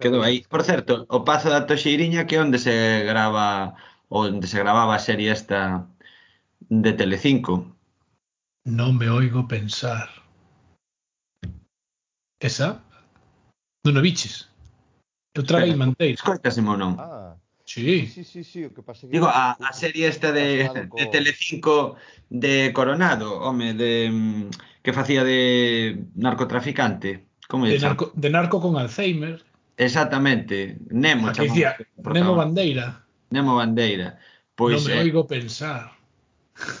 Quedou 0.00 0.22
aí. 0.22 0.42
Por 0.48 0.62
certo, 0.62 1.06
o 1.08 1.24
Pazo 1.24 1.50
da 1.50 1.66
Toxeiriña 1.66 2.26
que 2.26 2.36
é 2.36 2.42
onde 2.42 2.58
se 2.58 3.04
grava 3.04 3.74
onde 4.08 4.46
se 4.46 4.58
gravaba 4.58 4.94
a 4.94 4.98
serie 4.98 5.30
esta 5.30 5.86
de 6.68 6.92
Telecinco. 6.92 7.76
Non 8.66 8.98
me 8.98 9.06
oigo 9.10 9.46
pensar. 9.46 10.10
Esa? 12.40 12.82
Non 13.86 13.98
o 13.98 14.02
biches? 14.02 14.50
Eu 15.34 15.46
traga 15.46 15.66
manteis. 15.66 15.78
mantei. 15.78 16.10
Escoitasimo 16.18 16.74
non? 16.74 16.98
Ah. 16.98 17.36
Sí. 17.66 18.06
Sí, 18.06 18.22
sí, 18.22 18.44
sí, 18.44 18.64
o 18.64 18.70
que 18.70 18.82
pasa 18.82 19.06
que 19.06 19.12
Digo, 19.12 19.26
a, 19.26 19.58
a 19.58 19.72
serie 19.72 20.06
esta 20.06 20.30
de, 20.30 20.70
de 20.70 21.06
Telecinco 21.06 21.96
de 22.30 22.72
Coronado, 22.72 23.42
home, 23.42 23.74
de 23.74 24.08
mm, 24.08 24.50
que 24.82 24.92
facía 24.92 25.24
de 25.24 26.06
narcotraficante. 26.14 27.25
Como 27.48 27.66
de, 27.66 27.78
narco, 27.78 28.12
de 28.14 28.30
narco 28.30 28.60
con 28.60 28.76
Alzheimer. 28.76 29.44
Exactamente, 29.76 30.78
Nemo. 30.90 31.30
Dicía, 31.32 31.76
Nemo 31.96 32.34
Bandeira. 32.34 33.04
Nemo 33.30 33.56
Bandeira. 33.56 34.18
Pois, 34.56 34.82
non 34.82 34.88
me 34.88 34.96
eh... 34.96 35.04
oigo 35.04 35.28
pensar. 35.28 35.92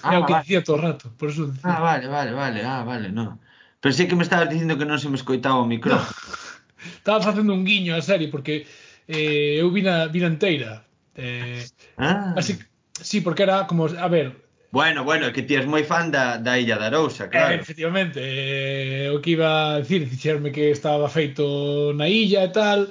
Ah, 0.02 0.14
é 0.16 0.18
o 0.18 0.24
que 0.24 0.32
vale. 0.32 0.42
dicía 0.42 0.64
todo 0.64 0.80
o 0.80 0.82
rato, 0.82 1.12
por 1.20 1.28
eso 1.28 1.46
decía. 1.46 1.62
Ah, 1.68 1.80
vale, 1.80 2.08
vale, 2.08 2.32
vale, 2.32 2.64
ah, 2.64 2.82
vale, 2.82 3.12
no. 3.12 3.38
Pensei 3.84 4.08
que 4.08 4.16
me 4.16 4.24
estabas 4.24 4.48
dicindo 4.48 4.80
que 4.80 4.88
non 4.88 4.96
se 4.96 5.12
me 5.12 5.20
escoitaba 5.20 5.60
o 5.60 5.68
micrófono. 5.68 6.08
No. 6.08 6.56
Estaba 7.02 7.20
facendo 7.20 7.52
un 7.52 7.66
guiño 7.66 7.94
a 7.94 8.02
serie 8.02 8.32
porque 8.32 8.66
eh, 9.06 9.60
eu 9.60 9.68
vina, 9.70 10.08
vina 10.08 10.26
inteira. 10.32 10.86
Eh, 11.14 11.66
ah. 12.00 12.32
Así, 12.36 12.58
sí, 12.96 13.20
porque 13.20 13.44
era 13.44 13.66
como, 13.66 13.86
a 13.86 14.08
ver, 14.08 14.45
Bueno, 14.70 15.04
bueno, 15.04 15.32
que 15.32 15.42
ti 15.42 15.56
és 15.56 15.66
moi 15.66 15.84
fan 15.86 16.10
da, 16.10 16.36
da 16.36 16.58
Illa 16.58 16.76
da 16.76 16.90
Arousa, 16.90 17.26
eh, 17.26 17.30
claro. 17.30 17.54
Eh, 17.54 17.60
efectivamente, 17.62 18.18
eh, 18.20 19.08
o 19.14 19.22
que 19.22 19.38
iba 19.38 19.74
a 19.74 19.78
decir, 19.80 20.04
dixerme 20.04 20.52
que 20.52 20.70
estaba 20.70 21.08
feito 21.08 21.94
na 21.94 22.10
illa 22.10 22.44
e 22.44 22.50
tal, 22.52 22.90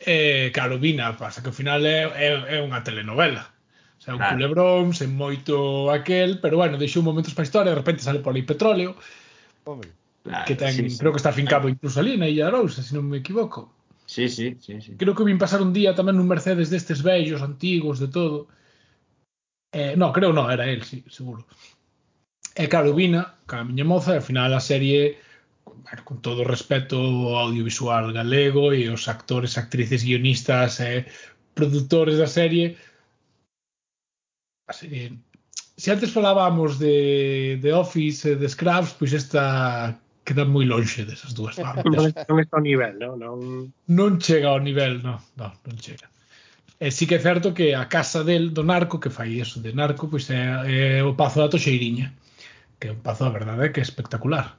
eh, 0.00 0.50
claro, 0.50 0.80
vina, 0.80 1.14
pasa 1.16 1.42
que 1.42 1.52
ao 1.52 1.56
final 1.56 1.84
é, 1.86 2.08
é, 2.16 2.28
é 2.56 2.58
unha 2.64 2.82
telenovela. 2.82 3.44
O 3.96 4.02
sea, 4.02 4.18
un 4.18 4.24
claro. 4.24 4.34
culebrón, 4.34 4.84
sen 4.98 5.14
moito 5.14 5.92
aquel, 5.94 6.42
pero 6.42 6.58
bueno, 6.58 6.80
deixou 6.80 7.06
momentos 7.06 7.36
para 7.36 7.44
a 7.44 7.48
historia, 7.48 7.70
de 7.70 7.80
repente 7.80 8.02
sale 8.02 8.18
por 8.18 8.34
ali 8.34 8.42
petróleo, 8.42 8.98
Hombre. 9.64 9.90
Claro, 10.22 10.44
que 10.46 10.54
ten, 10.54 10.72
sí, 10.72 10.90
sí. 10.90 10.98
creo 10.98 11.12
que 11.12 11.16
está 11.18 11.32
fincado 11.32 11.68
incluso 11.68 11.98
ali 11.98 12.16
na 12.16 12.28
Illa 12.28 12.46
da 12.46 12.58
Arousa, 12.58 12.82
se 12.82 12.94
non 12.94 13.10
me 13.10 13.18
equivoco. 13.18 13.74
Sí, 14.06 14.28
sí, 14.28 14.54
sí, 14.62 14.78
sí. 14.78 14.94
Creo 14.94 15.14
que 15.14 15.26
vin 15.26 15.38
pasar 15.38 15.58
un 15.62 15.74
día 15.74 15.98
tamén 15.98 16.14
nun 16.14 16.30
Mercedes 16.30 16.70
destes 16.70 17.02
vellos, 17.02 17.42
antigos, 17.42 17.98
de 17.98 18.06
todo. 18.06 18.46
Eh, 19.72 19.94
no, 19.96 20.12
creo 20.12 20.32
no, 20.32 20.50
era 20.50 20.66
él, 20.68 20.82
sí, 20.84 21.04
seguro. 21.08 21.46
E 22.54 22.68
claro, 22.68 22.92
vina 22.94 23.22
ca 23.46 23.64
miña 23.64 23.84
moza 23.84 24.12
e 24.12 24.20
ao 24.20 24.28
final 24.30 24.52
a 24.52 24.60
serie 24.60 25.16
bueno, 25.64 26.02
con 26.04 26.20
todo 26.20 26.44
o 26.44 26.50
respeto 26.54 26.96
ao 27.00 27.48
audiovisual 27.48 28.12
galego 28.12 28.74
e 28.76 28.92
os 28.92 29.08
actores, 29.08 29.56
actrices, 29.56 30.04
guionistas 30.04 30.80
e 30.80 31.08
produtores 31.56 32.16
da 32.20 32.28
serie 32.28 32.76
a 34.68 34.72
eh, 34.72 34.76
serie 34.76 35.04
se 35.82 35.90
antes 35.90 36.12
falábamos 36.12 36.78
de, 36.78 37.58
de 37.60 37.72
Office 37.72 38.32
e 38.32 38.36
de 38.36 38.48
Scraps, 38.48 38.92
pois 38.92 39.12
esta 39.12 39.98
queda 40.24 40.44
moi 40.44 40.68
lonxe 40.68 41.02
desas 41.04 41.32
dúas. 41.32 41.56
Non, 41.58 42.12
non 42.28 42.38
está 42.38 42.56
ao 42.56 42.62
nivel, 42.62 42.94
non? 43.00 43.18
Non, 43.18 43.38
non 43.88 44.20
chega 44.20 44.52
ao 44.52 44.60
nivel, 44.60 45.00
non, 45.00 45.18
non, 45.34 45.50
non 45.64 45.76
chega. 45.80 46.11
E 46.82 46.90
sí 46.90 47.06
que 47.06 47.14
é 47.14 47.22
certo 47.22 47.54
que 47.54 47.78
a 47.78 47.86
casa 47.86 48.26
del 48.26 48.50
do 48.50 48.66
narco 48.66 48.98
que 48.98 49.06
fai 49.06 49.38
eso 49.38 49.62
de 49.62 49.70
narco, 49.70 50.10
pois 50.10 50.26
é, 50.34 50.98
é 50.98 51.04
o 51.06 51.14
Pazo 51.14 51.38
da 51.38 51.46
Toxeiriña, 51.46 52.10
que 52.82 52.90
é 52.90 52.90
un 52.90 52.98
pazo, 53.06 53.22
a 53.22 53.30
verdade, 53.30 53.62
é 53.62 53.68
que 53.70 53.78
é 53.78 53.86
espectacular. 53.86 54.58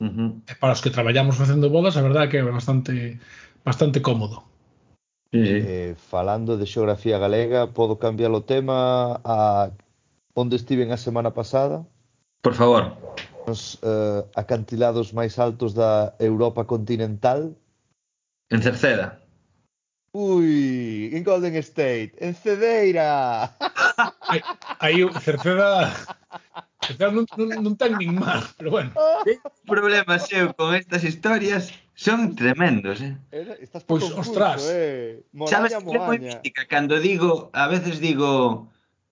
Uh 0.00 0.08
-huh. 0.08 0.30
E 0.48 0.54
para 0.56 0.72
os 0.72 0.80
que 0.80 0.88
traballamos 0.88 1.36
facendo 1.36 1.68
bodas, 1.68 2.00
a 2.00 2.06
verdade 2.08 2.24
é 2.24 2.30
que 2.32 2.38
é 2.40 2.44
bastante 2.48 3.20
bastante 3.68 4.00
cómodo. 4.00 4.48
Sí, 5.28 5.44
sí. 5.44 5.58
Eh, 5.60 5.92
falando 6.08 6.56
de 6.56 6.64
xeografía 6.64 7.20
galega, 7.20 7.68
podo 7.68 8.00
cambiar 8.00 8.32
o 8.32 8.40
tema 8.40 9.20
a 9.20 9.68
onde 10.32 10.56
estiven 10.56 10.88
a 10.88 10.96
semana 10.96 11.36
pasada? 11.36 11.84
Por 12.40 12.56
favor. 12.56 12.96
Os 13.44 13.76
eh, 13.84 14.24
acantilados 14.40 15.12
máis 15.12 15.36
altos 15.36 15.76
da 15.76 16.16
Europa 16.16 16.64
continental. 16.64 17.52
En 18.48 18.64
Cerceda. 18.64 19.20
Ui, 20.12 21.10
en 21.12 21.22
Golden 21.22 21.54
State, 21.56 22.12
en 22.18 22.34
Cedeira. 22.34 23.54
Aí, 24.28 24.40
aí 24.80 25.08
Cerceda 25.20 25.90
Cerceda 26.84 27.10
non, 27.10 27.26
non, 27.36 27.48
non 27.64 27.74
tan 27.76 27.96
nin 27.98 28.14
mar, 28.14 28.44
pero 28.56 28.70
bueno. 28.70 28.92
Problemas 29.66 30.28
eu 30.32 30.52
con 30.54 30.76
estas 30.76 31.02
historias 31.02 31.72
son 31.96 32.36
tremendos, 32.36 33.00
eh. 33.00 33.16
eh 33.32 33.58
estás 33.60 33.82
pois, 33.84 34.04
pues, 34.04 34.14
ostras. 34.14 34.68
Eh. 34.70 35.24
Moraña, 35.32 35.50
Sabes 35.50 35.70
que 35.82 35.96
é 35.96 36.00
moi 36.00 36.18
mística 36.20 36.62
cando 36.70 37.00
digo, 37.00 37.50
a 37.52 37.66
veces 37.66 37.98
digo 37.98 38.68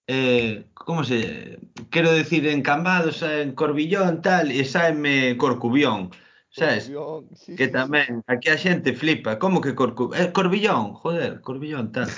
eh, 0.06 0.64
como 0.72 1.02
se 1.02 1.58
quero 1.90 2.12
decir 2.12 2.46
en 2.46 2.62
Cambados, 2.62 3.22
en 3.22 3.52
Corbillón, 3.52 4.22
tal, 4.22 4.52
e 4.52 4.62
saeme 4.64 5.36
Corcubión. 5.36 6.14
Sabes? 6.56 6.88
Sí, 7.36 7.52
que 7.52 7.68
tamén, 7.68 8.24
aquí 8.24 8.48
a 8.48 8.56
xente 8.56 8.96
flipa. 8.96 9.36
Como 9.36 9.60
que 9.60 9.76
Corcu... 9.76 10.08
Eh, 10.16 10.32
Corbillón, 10.32 10.96
joder, 10.96 11.44
Corbillón, 11.44 11.92
tal. 11.92 12.08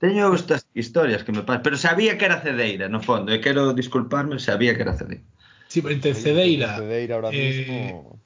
Teño 0.00 0.32
estas 0.32 0.64
historias 0.72 1.20
que 1.20 1.36
me 1.36 1.44
pasan. 1.44 1.60
Pero 1.60 1.76
sabía 1.76 2.16
que 2.16 2.24
era 2.24 2.40
Cedeira, 2.40 2.88
no 2.88 3.04
fondo. 3.04 3.36
Eh, 3.36 3.36
e 3.36 3.44
quero 3.44 3.76
disculparme, 3.76 4.40
sabía 4.40 4.72
que 4.72 4.80
era 4.80 4.96
Cedeira. 4.96 5.28
Sí, 5.68 5.84
pero 5.84 5.92
entre 5.92 6.16
Cedeira... 6.16 6.80
Cedeira 6.80 7.20
ahora 7.20 7.28
eh, 7.36 7.36
mismo... 7.36 7.76
Eh, 7.76 8.16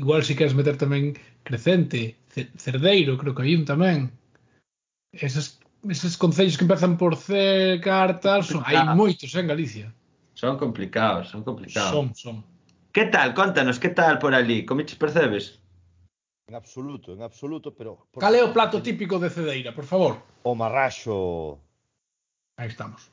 igual 0.00 0.24
si 0.24 0.32
queres 0.32 0.56
meter 0.56 0.80
tamén 0.80 1.12
Crecente, 1.44 2.16
Cerdeiro, 2.56 3.20
creo 3.20 3.34
que 3.36 3.44
hai 3.44 3.54
un 3.54 3.68
tamén. 3.68 4.10
Esas, 5.12 5.60
esos 5.86 6.16
concellos 6.16 6.56
que 6.56 6.64
empezan 6.64 6.96
por 6.96 7.14
C, 7.14 7.78
cartas, 7.84 8.48
son, 8.48 8.64
hai 8.64 8.80
moitos 8.96 9.30
en 9.36 9.46
Galicia. 9.46 9.92
Son 10.34 10.56
complicados, 10.58 11.30
son 11.30 11.44
complicados. 11.44 11.92
Son, 11.92 12.10
son. 12.16 12.53
Que 12.94 13.06
tal? 13.06 13.34
Contanos, 13.34 13.80
que 13.80 13.88
tal 13.88 14.20
por 14.20 14.32
ali? 14.34 14.64
Comiches 14.64 14.96
percebes? 14.96 15.58
En 16.46 16.54
absoluto, 16.54 17.12
en 17.12 17.22
absoluto, 17.22 17.74
pero... 17.74 18.06
Por... 18.12 18.20
Cal 18.22 18.34
é 18.36 18.42
o 18.44 18.52
plato 18.54 18.80
típico 18.80 19.18
de 19.18 19.30
Cedeira, 19.30 19.74
por 19.74 19.82
favor? 19.82 20.22
O 20.44 20.54
marraxo. 20.54 21.58
Aí 22.56 22.68
estamos. 22.68 23.10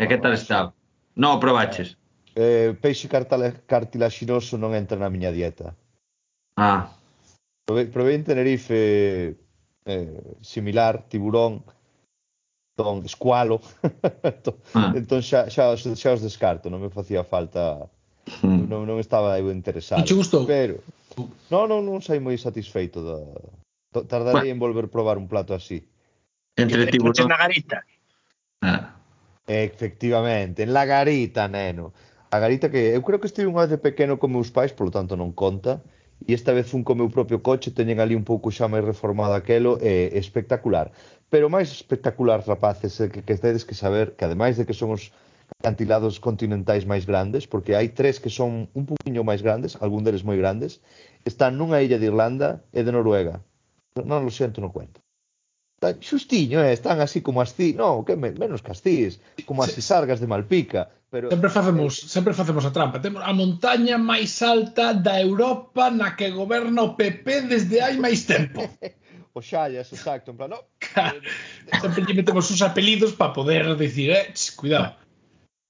E 0.00 0.08
que 0.08 0.16
tal 0.16 0.32
está? 0.32 0.72
Non 1.20 1.36
o 1.36 1.38
probaches? 1.38 2.00
Eh, 2.32 2.72
peixe 2.80 3.04
cartilaxinoso 3.68 4.56
non 4.56 4.72
entra 4.72 4.96
na 4.96 5.12
miña 5.12 5.28
dieta. 5.36 5.76
Ah. 6.56 6.88
Prove, 7.68 7.92
provei 7.92 8.16
en 8.16 8.24
Tenerife 8.24 9.36
eh, 9.84 10.16
similar, 10.40 11.04
tiburón, 11.12 11.60
ton 12.72 13.04
escualo. 13.04 13.60
entón, 14.24 14.56
ah. 14.72 14.96
entón 14.96 15.20
xa, 15.20 15.52
xa, 15.52 15.76
xa 15.76 16.16
os 16.16 16.24
descarto, 16.24 16.72
non 16.72 16.80
me 16.80 16.88
facía 16.88 17.20
falta 17.20 17.84
Hmm. 18.40 18.64
Non, 18.68 18.88
non 18.88 18.96
estaba 19.00 19.36
eu 19.36 19.52
interesado. 19.52 20.00
Non 20.00 20.16
gustou? 20.16 20.48
Pero, 20.48 20.80
uh. 21.20 21.28
non, 21.52 21.68
non, 21.68 21.84
non 21.84 22.00
sei 22.00 22.20
moi 22.20 22.40
satisfeito 22.40 23.04
da... 23.04 23.18
Tardarei 23.94 24.50
bueno. 24.50 24.54
en 24.54 24.58
volver 24.58 24.86
probar 24.88 25.16
un 25.20 25.28
plato 25.28 25.54
así. 25.54 25.86
Entre 26.56 26.86
tiburón. 26.90 27.28
Na 27.28 27.38
garita. 27.38 27.84
Ah. 28.62 28.96
Efectivamente, 29.46 30.64
en 30.64 30.72
la 30.72 30.84
garita, 30.84 31.46
neno. 31.48 31.92
A 32.30 32.38
garita 32.40 32.70
que 32.70 32.96
eu 32.96 33.02
creo 33.06 33.20
que 33.20 33.30
estive 33.30 33.46
unha 33.46 33.68
vez 33.68 33.70
de 33.70 33.78
pequeno 33.78 34.18
con 34.18 34.32
meus 34.34 34.50
pais, 34.50 34.74
polo 34.74 34.90
tanto 34.90 35.14
non 35.14 35.30
conta, 35.30 35.84
e 36.26 36.34
esta 36.34 36.50
vez 36.56 36.66
fun 36.66 36.82
co 36.82 36.98
meu 36.98 37.12
propio 37.12 37.38
coche, 37.44 37.70
teñen 37.70 38.00
ali 38.00 38.16
un 38.16 38.26
pouco 38.26 38.50
xa 38.50 38.66
máis 38.66 38.82
reformado 38.82 39.36
aquelo, 39.36 39.78
é 39.78 40.10
espectacular. 40.18 40.90
Pero 41.30 41.52
máis 41.52 41.70
espectacular, 41.70 42.42
rapaces, 42.42 42.98
que, 43.12 43.22
que 43.22 43.36
tedes 43.38 43.62
que 43.62 43.76
saber 43.76 44.16
que 44.16 44.24
ademais 44.24 44.56
de 44.56 44.64
que 44.66 44.74
son 44.74 44.96
os 44.96 45.12
acantilados 45.64 46.20
continentais 46.20 46.84
máis 46.84 47.08
grandes, 47.08 47.48
porque 47.48 47.72
hai 47.72 47.88
tres 47.88 48.20
que 48.20 48.28
son 48.28 48.68
un 48.76 48.84
poquinho 48.84 49.24
máis 49.24 49.40
grandes, 49.40 49.80
algún 49.80 50.04
deles 50.04 50.20
moi 50.20 50.36
grandes, 50.36 50.84
están 51.24 51.56
nunha 51.56 51.80
illa 51.80 51.96
de 51.96 52.12
Irlanda 52.12 52.60
e 52.76 52.84
de 52.84 52.92
Noruega. 52.92 53.40
Non 53.96 54.28
lo 54.28 54.28
xento, 54.28 54.60
non 54.60 54.68
cuento. 54.68 55.00
Está 55.80 55.96
xustiño, 55.96 56.60
eh? 56.60 56.76
están 56.76 57.00
así 57.00 57.24
como 57.24 57.40
as 57.40 57.56
cis, 57.56 57.72
non, 57.72 58.04
que 58.04 58.12
me, 58.12 58.36
menos 58.36 58.60
que 58.60 58.76
as 58.76 58.84
cis, 58.84 59.24
como 59.48 59.64
as 59.64 59.72
sargas 59.80 60.20
de 60.20 60.28
Malpica. 60.28 60.92
Pero, 61.08 61.32
sempre 61.32 61.48
facemos, 61.48 61.92
eh, 61.96 62.08
sempre 62.12 62.32
facemos 62.36 62.64
a 62.68 62.72
trampa. 62.76 63.00
Temos 63.00 63.24
a 63.24 63.32
montaña 63.32 63.96
máis 63.96 64.44
alta 64.44 64.92
da 64.92 65.16
Europa 65.16 65.88
na 65.88 66.12
que 66.12 66.28
goberna 66.28 66.84
o 66.84 66.92
PP 66.92 67.48
desde 67.48 67.80
hai 67.80 67.96
máis 67.96 68.28
tempo. 68.28 68.68
Oxallas, 69.32 69.90
exacto, 69.90 70.30
en 70.30 70.36
plan, 70.36 70.52
no. 70.52 70.60
sempre 71.82 72.04
lle 72.04 72.14
metemos 72.14 72.52
uns 72.52 72.62
apelidos 72.62 73.16
para 73.16 73.32
poder 73.32 73.64
dicir, 73.80 74.12
eh, 74.12 74.30
ch, 74.36 74.54
cuidado. 74.54 75.03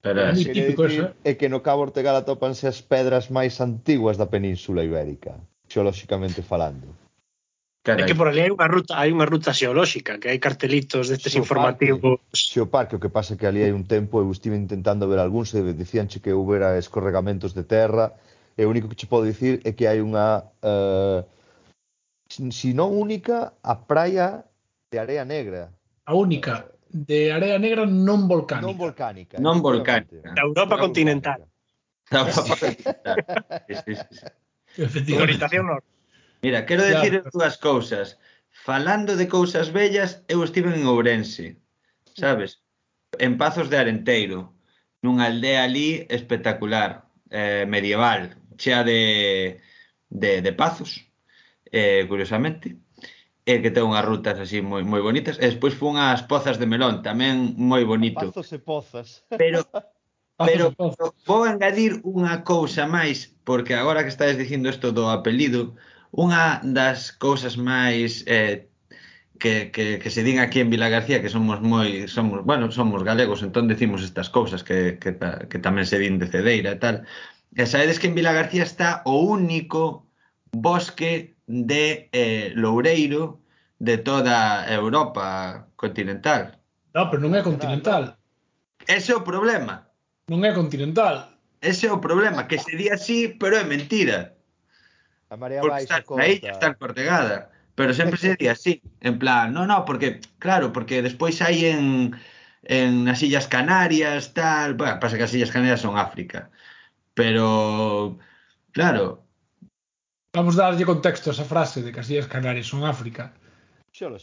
Pero 0.04 0.20
é 0.20 0.36
típico 0.36 0.84
eso. 0.84 1.16
É 1.24 1.32
¿eh? 1.32 1.36
que 1.40 1.48
no 1.48 1.64
Cabo 1.64 1.80
Ortegal 1.88 2.12
atópanse 2.12 2.68
as 2.68 2.84
pedras 2.84 3.32
máis 3.32 3.56
antiguas 3.64 4.20
da 4.20 4.28
península 4.28 4.84
ibérica, 4.84 5.40
xeolóxicamente 5.64 6.44
falando. 6.44 6.92
Carai. 7.80 8.04
É 8.04 8.08
que 8.08 8.12
por 8.12 8.28
ali 8.28 8.44
hai 8.44 8.52
unha 8.52 8.68
ruta, 8.68 9.00
hai 9.00 9.08
unha 9.16 9.24
ruta 9.24 9.56
xeolóxica, 9.56 10.20
que 10.20 10.28
hai 10.28 10.36
cartelitos 10.36 11.08
destes 11.08 11.32
Xeoparque, 11.32 11.88
informativos. 11.88 12.20
Xeoparque, 12.36 12.96
o 12.96 13.00
que 13.00 13.08
pasa 13.08 13.32
é 13.32 13.36
que 13.40 13.48
ali 13.48 13.64
hai 13.64 13.72
un 13.72 13.88
tempo 13.88 14.20
eu 14.20 14.28
estive 14.28 14.60
intentando 14.60 15.08
ver 15.08 15.24
algúns 15.24 15.56
e 15.56 15.64
dicíanche 15.72 16.20
que 16.20 16.36
houbera 16.36 16.76
escorregamentos 16.76 17.56
de 17.56 17.64
terra, 17.64 18.12
e 18.60 18.60
o 18.64 18.68
único 18.68 18.92
que 18.92 18.96
che 19.00 19.08
podo 19.08 19.24
dicir 19.24 19.64
é 19.64 19.72
que 19.72 19.88
hai 19.88 20.04
unha 20.04 20.44
uh, 20.60 21.24
si 22.28 22.76
non 22.76 22.92
única 22.92 23.56
a 23.64 23.74
praia 23.88 24.44
de 24.92 25.00
Area 25.00 25.24
Negra. 25.24 25.72
A 26.04 26.12
única 26.12 26.73
de 26.94 27.32
area 27.32 27.58
negra 27.58 27.84
non 27.84 28.28
volcánica. 28.30 28.66
Non 28.70 28.76
volcánica. 28.78 29.36
Non 29.42 29.58
volcánica. 29.60 30.30
Da 30.30 30.42
Europa 30.46 30.76
non 30.78 30.84
continental. 30.86 31.40
Da 32.06 32.20
Europa 32.22 32.54
continental. 32.54 33.10
sí, 33.82 33.94
sí, 35.02 35.14
norte. 35.58 35.90
Mira, 36.40 36.64
quero 36.64 36.84
decir 36.86 37.24
dúas 37.32 37.58
cousas. 37.58 38.22
Falando 38.50 39.16
de 39.16 39.26
cousas 39.26 39.74
bellas, 39.74 40.22
eu 40.28 40.44
estive 40.44 40.70
en 40.70 40.86
Ourense, 40.86 41.58
sabes? 42.14 42.62
En 43.18 43.36
Pazos 43.36 43.66
de 43.68 43.76
Arenteiro, 43.76 44.54
nunha 45.02 45.26
aldea 45.26 45.66
ali 45.66 46.06
espectacular, 46.06 47.10
eh, 47.34 47.66
medieval, 47.66 48.38
chea 48.54 48.86
de, 48.86 49.58
de, 50.08 50.40
de 50.46 50.52
pazos, 50.54 51.10
eh, 51.74 52.06
curiosamente 52.06 52.78
e 53.44 53.60
que 53.60 53.68
ten 53.68 53.84
unhas 53.84 54.08
rutas 54.08 54.40
así 54.40 54.64
moi 54.64 54.80
moi 54.88 55.04
bonitas. 55.04 55.36
E 55.36 55.44
despois 55.52 55.76
fun 55.76 56.00
ás 56.00 56.24
Pozas 56.24 56.56
de 56.56 56.64
Melón, 56.64 57.04
tamén 57.04 57.52
moi 57.60 57.84
bonito. 57.84 58.32
Pazos 58.32 58.48
e 58.56 58.58
Pozas. 58.58 59.28
Pero 59.28 59.60
pero 60.40 60.72
vou 61.28 61.46
engadir 61.46 62.00
unha 62.02 62.42
cousa 62.42 62.88
máis, 62.88 63.30
porque 63.44 63.76
agora 63.76 64.02
que 64.02 64.10
estades 64.10 64.40
dicindo 64.40 64.72
isto 64.72 64.90
do 64.90 65.12
apelido, 65.12 65.76
unha 66.10 66.64
das 66.64 67.12
cousas 67.12 67.54
máis 67.60 68.24
eh, 68.26 68.72
que, 69.38 69.70
que, 69.70 69.98
que 70.00 70.10
se 70.10 70.24
din 70.24 70.40
aquí 70.40 70.60
en 70.64 70.70
Vila 70.70 70.88
García 70.88 71.20
que 71.20 71.28
somos 71.28 71.60
moi 71.60 72.08
somos, 72.08 72.42
bueno, 72.48 72.72
somos 72.72 73.04
galegos, 73.04 73.44
entón 73.44 73.68
decimos 73.68 74.00
estas 74.00 74.32
cousas 74.32 74.64
que, 74.64 74.96
que, 74.96 75.14
que 75.20 75.58
tamén 75.60 75.84
se 75.84 76.00
din 76.00 76.16
de 76.16 76.32
Cedeira 76.32 76.72
e 76.74 76.80
tal. 76.80 77.04
E 77.54 77.68
sabedes 77.68 78.00
que 78.00 78.08
en 78.08 78.16
Vila 78.16 78.32
García 78.32 78.64
está 78.64 79.04
o 79.04 79.20
único 79.20 80.08
bosque 80.50 81.33
de 81.46 82.08
eh, 82.12 82.52
loureiro 82.54 83.40
de 83.78 83.98
toda 83.98 84.66
Europa 84.72 85.68
continental. 85.76 86.58
No, 86.94 87.10
pero 87.10 87.20
non 87.20 87.34
é 87.34 87.42
continental. 87.42 88.16
Ese 88.86 89.12
é 89.12 89.16
o 89.16 89.26
problema. 89.26 89.90
Non 90.30 90.40
é 90.46 90.54
continental. 90.54 91.34
Ese 91.60 91.88
é 91.88 91.92
o 91.92 92.00
problema, 92.00 92.46
que 92.46 92.60
se 92.60 92.76
di 92.76 92.88
así, 92.88 93.34
pero 93.40 93.56
é 93.56 93.64
mentira. 93.64 94.36
A 95.28 95.36
marea 95.36 95.60
porque 95.60 95.84
baixa 95.84 95.98
está, 95.98 96.14
a 96.20 96.28
illa 96.28 96.50
está 96.52 96.74
cortegada. 96.74 97.50
Pero 97.74 97.92
sempre 97.92 98.18
se 98.18 98.36
di 98.36 98.46
así, 98.46 98.82
en 99.00 99.18
plan, 99.18 99.52
no, 99.52 99.66
no, 99.66 99.84
porque, 99.84 100.20
claro, 100.38 100.72
porque 100.72 101.02
despois 101.02 101.42
hai 101.42 101.66
en, 101.66 102.14
en 102.62 103.08
as 103.08 103.18
Illas 103.24 103.50
Canarias, 103.50 104.30
tal, 104.32 104.78
bueno, 104.78 105.00
pasa 105.00 105.16
que 105.18 105.26
as 105.26 105.34
Illas 105.34 105.50
Canarias 105.50 105.82
son 105.82 105.98
África. 105.98 106.52
Pero, 107.14 108.18
claro, 108.70 109.23
Vamos 110.34 110.58
darlle 110.58 110.84
contexto 110.84 111.30
a 111.30 111.32
esa 111.32 111.46
frase 111.46 111.80
de 111.80 111.94
que 111.94 112.00
as 112.02 112.10
Illas 112.10 112.26
Canarias 112.26 112.66
son 112.66 112.82
África. 112.82 113.32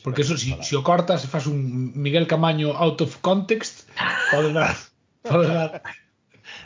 Porque 0.03 0.27
eso, 0.27 0.35
si, 0.35 0.51
si 0.59 0.75
o 0.75 0.83
cortas 0.83 1.23
e 1.23 1.31
faz 1.31 1.47
un 1.47 1.95
Miguel 1.95 2.27
Camaño 2.27 2.75
out 2.75 2.99
of 2.99 3.23
context, 3.23 3.87
pode 4.27 4.51
dar, 4.51 4.75
pode 5.23 5.47
dar 5.47 5.79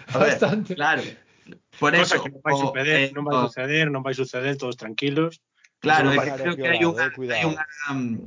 a 0.09 0.17
ver, 0.17 0.29
bastante. 0.33 0.73
Claro, 0.73 1.03
por 1.77 1.93
Cosa 1.93 2.17
eso, 2.17 2.23
que 2.25 2.29
non 2.33 2.41
vai 2.41 2.55
suceder, 2.57 2.97
eh, 3.05 3.11
non 3.13 3.21
vai 3.21 3.37
suceder, 3.45 3.85
non 3.93 4.01
vai 4.01 4.15
suceder, 4.17 4.53
todos 4.57 4.81
tranquilos. 4.81 5.37
Claro, 5.77 6.09
no 6.09 6.17
creo 6.17 6.57
que 6.57 6.65
hai 6.65 6.81
un, 6.81 6.97
hai, 6.97 7.45
unha, 7.45 7.65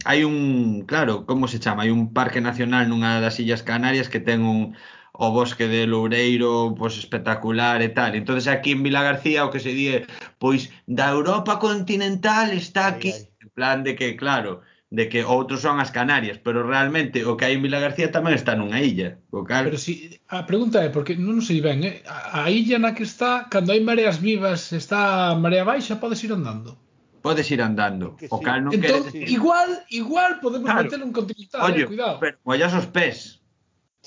hai 0.06 0.20
un, 0.22 0.86
claro, 0.86 1.26
como 1.26 1.50
se 1.50 1.58
chama? 1.58 1.82
Hai 1.82 1.90
un 1.90 2.14
parque 2.14 2.38
nacional 2.38 2.86
nunha 2.86 3.18
das 3.18 3.42
Illas 3.42 3.66
Canarias 3.66 4.06
que 4.06 4.22
ten 4.22 4.46
un, 4.46 4.78
o 5.18 5.34
bosque 5.34 5.66
de 5.66 5.82
Loureiro, 5.90 6.78
pois 6.78 6.94
espectacular 6.94 7.82
e 7.82 7.90
tal. 7.90 8.14
Entonces 8.14 8.46
aquí 8.46 8.70
en 8.72 8.86
Vila 8.86 9.02
García 9.02 9.42
o 9.42 9.50
que 9.50 9.58
se 9.58 9.74
di 9.74 9.90
pois 10.38 10.70
da 10.86 11.10
Europa 11.10 11.58
continental 11.58 12.54
está 12.54 12.86
aquí, 12.86 13.10
ay, 13.10 13.26
ay. 13.26 13.42
en 13.42 13.50
plan 13.50 13.82
de 13.82 13.98
que 13.98 14.14
claro, 14.14 14.62
de 14.90 15.10
que 15.10 15.26
outros 15.26 15.60
son 15.66 15.82
as 15.82 15.90
Canarias, 15.90 16.38
pero 16.38 16.62
realmente 16.62 17.26
o 17.26 17.34
que 17.34 17.50
hai 17.50 17.58
en 17.58 17.66
Vila 17.66 17.82
García 17.82 18.14
tamén 18.14 18.38
está 18.38 18.54
nunha 18.54 18.78
illa. 18.78 19.18
O 19.34 19.42
cal... 19.42 19.66
Pero 19.66 19.76
si, 19.76 20.22
a 20.30 20.46
pregunta 20.46 20.86
é, 20.86 20.88
porque 20.88 21.18
non 21.18 21.42
sei 21.42 21.58
ben, 21.58 21.82
eh? 21.82 21.98
a, 22.06 22.46
a 22.46 22.54
illa 22.54 22.78
na 22.78 22.94
que 22.94 23.02
está, 23.02 23.50
cando 23.50 23.74
hai 23.74 23.82
mareas 23.82 24.22
vivas, 24.22 24.70
está 24.70 25.34
a 25.34 25.36
marea 25.36 25.66
baixa, 25.66 25.98
podes 25.98 26.22
ir 26.22 26.30
andando? 26.30 26.78
Podes 27.26 27.50
ir 27.50 27.58
andando. 27.58 28.14
Que 28.14 28.30
sí. 28.30 28.32
O 28.32 28.38
cal 28.38 28.62
non 28.62 28.70
entón, 28.70 28.80
quere 28.80 29.02
decir... 29.02 29.26
Igual, 29.28 29.82
igual 29.90 30.38
podemos 30.38 30.70
claro. 30.70 30.86
meter 30.86 31.02
un 31.02 31.10
continental, 31.10 31.58
eh, 31.58 31.66
Oye, 31.66 31.82
eh? 31.82 31.90
cuidado. 31.90 32.16
Pero 32.22 32.38
mollas 32.46 32.72
os 32.72 32.86
pés. 32.86 33.42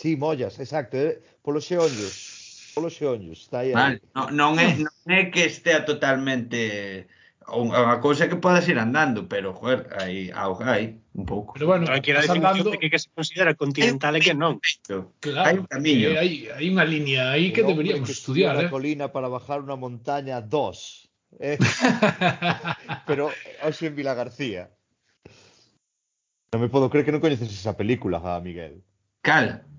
Sí, 0.02 0.18
Mollas, 0.18 0.60
exacto, 0.60 0.98
eh, 0.98 1.22
polos 1.44 1.70
xeonllos. 1.70 2.74
Polos 2.74 2.98
xeonllos, 2.98 3.46
está 3.46 3.60
aí. 3.60 3.72
Vale, 3.72 4.02
aí. 4.02 4.34
Non, 4.34 4.58
é, 4.58 4.74
non 4.82 4.90
é 5.06 5.30
que 5.30 5.46
estea 5.46 5.86
totalmente 5.86 7.06
unha 7.46 8.02
cousa 8.02 8.26
que 8.26 8.42
podas 8.42 8.66
ir 8.66 8.82
andando, 8.82 9.30
pero 9.30 9.54
joder, 9.54 9.86
aí 9.94 10.34
ao 10.34 10.58
hai 10.58 10.98
un 11.14 11.26
pouco. 11.30 11.54
Pero 11.54 11.70
bueno, 11.70 11.86
hai 11.86 12.02
que 12.02 12.10
ir 12.10 12.18
andando 12.18 12.74
de 12.74 12.82
que, 12.82 12.90
que 12.90 12.98
se 12.98 13.14
considera 13.14 13.54
continental 13.54 14.18
e 14.18 14.26
que 14.26 14.34
non. 14.34 14.58
Claro, 15.22 15.46
hai 15.46 15.62
un 15.62 15.70
camiño. 15.70 16.18
Eh, 16.18 16.18
hai, 16.18 16.30
hai 16.50 16.66
unha 16.66 16.86
liña 16.90 17.38
aí 17.38 17.54
que 17.54 17.62
deberíamos 17.62 18.10
que 18.10 18.18
estudiar, 18.18 18.58
eh. 18.58 18.74
colina 18.74 19.14
para 19.14 19.30
bajar 19.30 19.62
unha 19.62 19.78
montaña 19.78 20.42
dos. 20.42 21.06
Eh? 21.38 21.62
pero 23.06 23.30
hoxe 23.62 23.86
en 23.86 23.94
Vila 23.94 24.18
García. 24.18 24.74
Non 26.50 26.58
me 26.58 26.74
podo 26.74 26.90
creer 26.90 27.06
que 27.06 27.14
non 27.14 27.22
coñeces 27.22 27.54
esa 27.54 27.78
película, 27.78 28.18
ah, 28.18 28.42
Miguel. 28.42 28.82
Cal? 29.22 29.70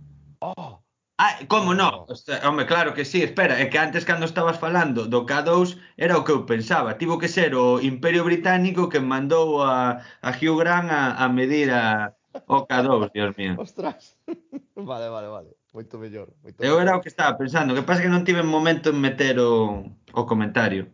Oh. 0.43 0.83
Ah, 1.23 1.39
como 1.47 1.71
non? 1.71 2.03
Oh. 2.03 2.11
O 2.11 2.17
sea, 2.19 2.43
home, 2.43 2.67
claro 2.67 2.91
que 2.99 3.07
sí, 3.07 3.23
espera, 3.23 3.55
é 3.63 3.71
que 3.71 3.79
antes 3.79 4.03
cando 4.03 4.27
estabas 4.27 4.59
falando 4.59 5.07
do 5.07 5.23
K2 5.23 5.79
era 5.95 6.19
o 6.19 6.25
que 6.27 6.35
eu 6.35 6.43
pensaba, 6.43 6.99
tivo 6.99 7.15
que 7.15 7.31
ser 7.31 7.55
o 7.55 7.79
Imperio 7.79 8.27
Británico 8.27 8.91
que 8.91 8.99
mandou 8.99 9.63
a, 9.63 10.03
a 10.19 10.31
Hugh 10.35 10.59
Grant 10.59 10.91
a, 10.91 11.15
a 11.23 11.31
medir 11.31 11.71
a, 11.71 12.11
o 12.51 12.67
K2, 12.67 13.15
Dios 13.15 13.39
mío. 13.39 13.55
Ostras, 13.63 14.19
vale, 14.75 15.07
vale, 15.15 15.29
vale, 15.31 15.51
moito 15.71 15.95
mellor. 16.03 16.35
Moito 16.43 16.59
eu 16.59 16.83
era 16.83 16.99
o 16.99 17.01
que 17.01 17.13
estaba 17.13 17.39
pensando, 17.39 17.71
que 17.71 17.87
pasa 17.87 18.03
que 18.03 18.11
non 18.11 18.27
tive 18.27 18.43
momento 18.43 18.91
en 18.91 18.99
meter 18.99 19.39
o, 19.39 19.95
o 20.11 20.23
comentario. 20.27 20.91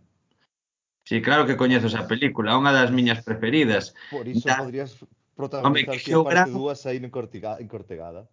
Sí, 1.08 1.24
claro 1.24 1.48
que 1.48 1.56
coñezo 1.56 1.88
esa 1.88 2.04
película, 2.04 2.52
unha 2.52 2.76
das 2.76 2.92
miñas 2.92 3.24
preferidas. 3.24 3.96
Por 4.12 4.28
iso 4.28 4.44
da... 4.44 4.60
podrías 4.60 4.92
protagonizar 5.32 5.88
Home, 5.88 6.04
que 6.04 6.12
parte 6.12 6.36
Grant... 6.36 6.52
dúas 6.52 6.84
aí 6.84 7.00
en, 7.00 7.08
Cortiga, 7.08 7.56
en 7.56 7.64
Cortegada. 7.64 8.28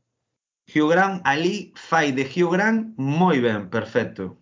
Hugh 0.74 0.90
Grant 0.90 1.22
ali 1.24 1.72
fai 1.76 2.12
de 2.12 2.24
Hugh 2.24 2.52
Grant 2.52 2.98
moi 2.98 3.40
ben, 3.40 3.70
perfecto. 3.70 4.38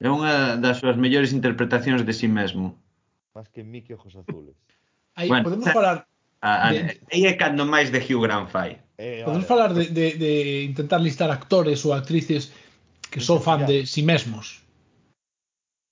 É 0.00 0.08
unha 0.08 0.56
das 0.56 0.80
súas 0.80 0.96
mellores 0.96 1.32
interpretacións 1.32 2.04
de 2.04 2.12
si 2.12 2.24
sí 2.24 2.28
mesmo. 2.28 2.76
Más 3.34 3.48
que 3.48 3.64
Mickey 3.64 3.94
Ojos 3.94 4.16
Azules. 4.16 4.56
Aí 5.16 5.28
bueno, 5.28 5.44
podemos 5.44 5.68
falar... 5.72 6.06
A, 6.40 6.68
a, 6.68 6.72
de... 6.72 7.00
Aí 7.12 7.28
é 7.28 7.36
cando 7.36 7.68
máis 7.68 7.92
de 7.92 8.00
Hugh 8.00 8.24
Grant 8.24 8.48
fai. 8.48 8.80
Eh, 8.96 9.24
podemos 9.24 9.48
vale. 9.48 9.52
falar 9.52 9.70
de, 9.72 9.88
de, 9.88 10.06
de 10.16 10.32
intentar 10.64 11.00
listar 11.00 11.30
actores 11.30 11.84
ou 11.84 11.92
actrices 11.92 12.52
que 13.12 13.20
son 13.20 13.40
fan 13.40 13.64
de 13.64 13.84
si 13.84 14.00
sí 14.00 14.02
mesmos. 14.04 14.64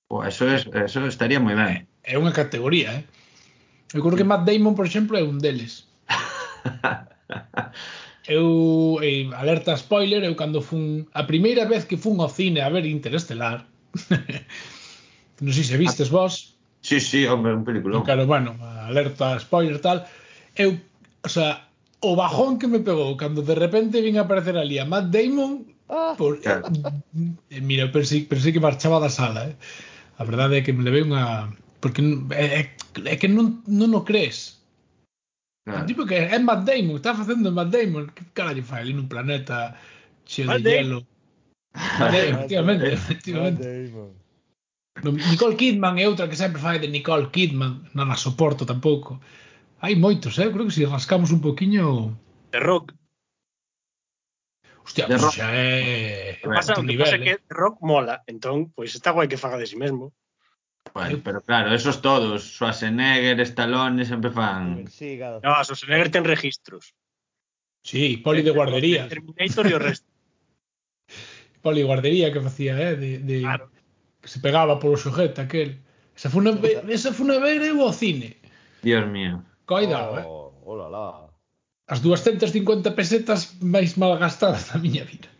Oh, 0.09 0.24
eso, 0.24 0.48
es, 0.48 0.64
eso 0.64 1.04
estaría 1.04 1.40
moi 1.40 1.52
ben. 1.52 1.88
Eh, 2.04 2.12
é 2.12 2.20
unha 2.20 2.33
categoría, 2.33 3.00
eh? 3.00 3.04
Eu 3.92 4.04
creo 4.04 4.16
que 4.16 4.28
Matt 4.28 4.44
Damon, 4.44 4.76
por 4.76 4.85
exemplo, 4.85 5.16
é 5.16 5.24
un 5.24 5.40
deles. 5.40 5.88
eu 8.29 9.01
eh, 9.03 9.27
alerta 9.33 9.75
spoiler, 9.75 10.23
eu 10.23 10.37
cando 10.37 10.61
fun 10.61 11.09
a 11.17 11.25
primeira 11.25 11.64
vez 11.64 11.88
que 11.88 11.97
fun 11.97 12.21
ao 12.21 12.29
cine 12.29 12.61
a 12.61 12.69
ver 12.69 12.85
Interestelar. 12.85 13.64
non 15.43 15.53
sei 15.57 15.64
se 15.64 15.81
vistes 15.81 16.12
vos. 16.12 16.55
Sí, 16.85 17.01
sí, 17.01 17.27
hombre, 17.27 17.57
un 17.57 17.64
película. 17.64 18.05
Claro, 18.05 18.29
bueno, 18.29 18.55
alerta 18.61 19.41
spoiler 19.41 19.81
tal. 19.81 20.05
Eu, 20.55 20.77
o 21.25 21.29
sea, 21.29 21.69
o 22.01 22.14
bajón 22.14 22.59
que 22.59 22.69
me 22.69 22.81
pegou 22.81 23.17
cando 23.17 23.43
de 23.43 23.55
repente 23.55 24.01
vin 24.01 24.19
aparecer 24.19 24.57
ali 24.57 24.79
a 24.79 24.87
Matt 24.87 25.11
Damon 25.11 25.67
ah, 25.91 26.14
por, 26.14 26.38
eh, 26.38 26.43
claro. 26.43 26.71
eh, 27.51 27.61
mira, 27.61 27.91
pensei, 27.91 28.23
pensei 28.23 28.53
que 28.53 28.62
marchaba 28.62 29.03
da 29.03 29.11
sala 29.11 29.51
eh. 29.51 29.57
a 30.19 30.23
verdade 30.23 30.59
é 30.59 30.62
que 30.62 30.73
me 30.73 30.87
levei 30.87 31.03
unha 31.03 31.51
porque 31.83 32.03
é, 32.35 32.62
é, 32.62 32.62
é 33.03 33.14
que 33.19 33.27
non, 33.27 33.62
non 33.67 33.91
o 33.99 34.07
crees 34.07 34.58
Ah. 35.68 35.85
Tipo 35.85 36.07
que 36.07 36.16
é 36.16 36.38
Matt 36.38 36.64
Damon, 36.64 36.96
está 36.96 37.14
facendo 37.14 37.52
Matt 37.52 37.70
Damon. 37.70 38.07
Que 38.16 38.24
cara 38.33 38.57
lle 38.57 38.64
fai 38.64 38.81
ali 38.83 38.94
nun 38.96 39.09
planeta 39.09 39.76
cheo 40.24 40.48
Matt 40.48 40.64
de 40.64 40.70
Damon. 40.70 40.81
hielo? 40.81 40.98
Matt 41.76 42.48
Damon, 42.48 42.78
efectivamente, 42.81 43.64
efectivamente. 43.64 43.64
Nicole 45.04 45.57
Kidman 45.57 45.98
é 45.98 46.09
outra 46.09 46.28
que 46.28 46.37
sempre 46.37 46.61
fai 46.61 46.78
de 46.78 46.88
Nicole 46.88 47.31
Kidman, 47.31 47.87
non 47.94 48.09
a 48.11 48.16
soporto 48.16 48.66
tampouco. 48.66 49.20
Hai 49.78 49.94
moitos, 49.94 50.35
eh? 50.42 50.50
creo 50.50 50.66
que 50.66 50.74
se 50.74 50.87
rascamos 50.87 51.31
un 51.31 51.40
poquinho... 51.40 52.18
The 52.50 52.59
Rock. 52.59 52.98
Hostia, 54.83 55.07
pues 55.07 55.22
rock. 55.22 55.37
xa 55.37 55.52
é... 55.52 56.40
O 56.42 56.48
que 56.48 56.48
pasa, 56.48 56.72
o 56.72 56.83
que 56.83 56.90
nivel, 56.90 57.07
pasa 57.07 57.16
eh? 57.16 57.22
que 57.22 57.35
Rock 57.54 57.78
mola, 57.85 58.24
entón, 58.26 58.72
pois 58.74 58.90
pues, 58.90 58.98
está 58.98 59.12
guai 59.12 59.28
que 59.28 59.38
faga 59.38 59.61
de 59.61 59.66
si 59.68 59.76
sí 59.76 59.78
mesmo. 59.78 60.11
Bueno, 60.94 61.20
pero 61.22 61.40
claro, 61.40 61.74
esos 61.74 62.01
todos, 62.01 62.42
Schwarzenegger, 62.57 63.40
Stallone, 63.40 64.05
sempre 64.05 64.31
fan... 64.31 64.87
Sí, 64.88 65.16
claro. 65.16 65.40
No, 65.42 65.64
Schwarzenegger 65.64 66.11
ten 66.11 66.24
registros. 66.24 66.94
Sí, 67.83 68.18
poli 68.18 68.42
de 68.42 68.51
guardería. 68.51 69.09
Terminator 69.09 69.66
e 69.66 69.74
o 69.74 69.79
resto. 69.79 70.09
poli 71.62 71.83
guardería 71.83 72.33
que 72.33 72.40
facía, 72.40 72.77
eh, 72.77 72.96
de, 72.96 73.18
de 73.18 73.40
claro. 73.40 73.70
que 74.20 74.29
se 74.29 74.40
pegaba 74.40 74.79
polo 74.79 74.96
sujeto 74.96 75.40
aquel. 75.40 75.81
Esa 76.14 76.31
foi 76.31 76.42
unha 76.42 76.59
esa 76.90 77.14
foi 77.14 77.31
unha 77.31 77.38
ver 77.38 77.62
eu 77.62 77.79
ao 77.81 77.94
cine. 77.94 78.37
Dios 78.83 79.07
mío. 79.07 79.42
Coidado, 79.64 80.18
eh. 80.18 80.24
oh, 80.27 80.51
eh. 80.51 80.62
Hola 80.68 80.88
lá. 80.90 81.07
As 81.88 82.05
250 82.05 82.92
pesetas 82.92 83.57
máis 83.64 83.96
mal 83.96 84.18
gastadas 84.20 84.68
da 84.68 84.77
miña 84.77 85.09
vida. 85.09 85.31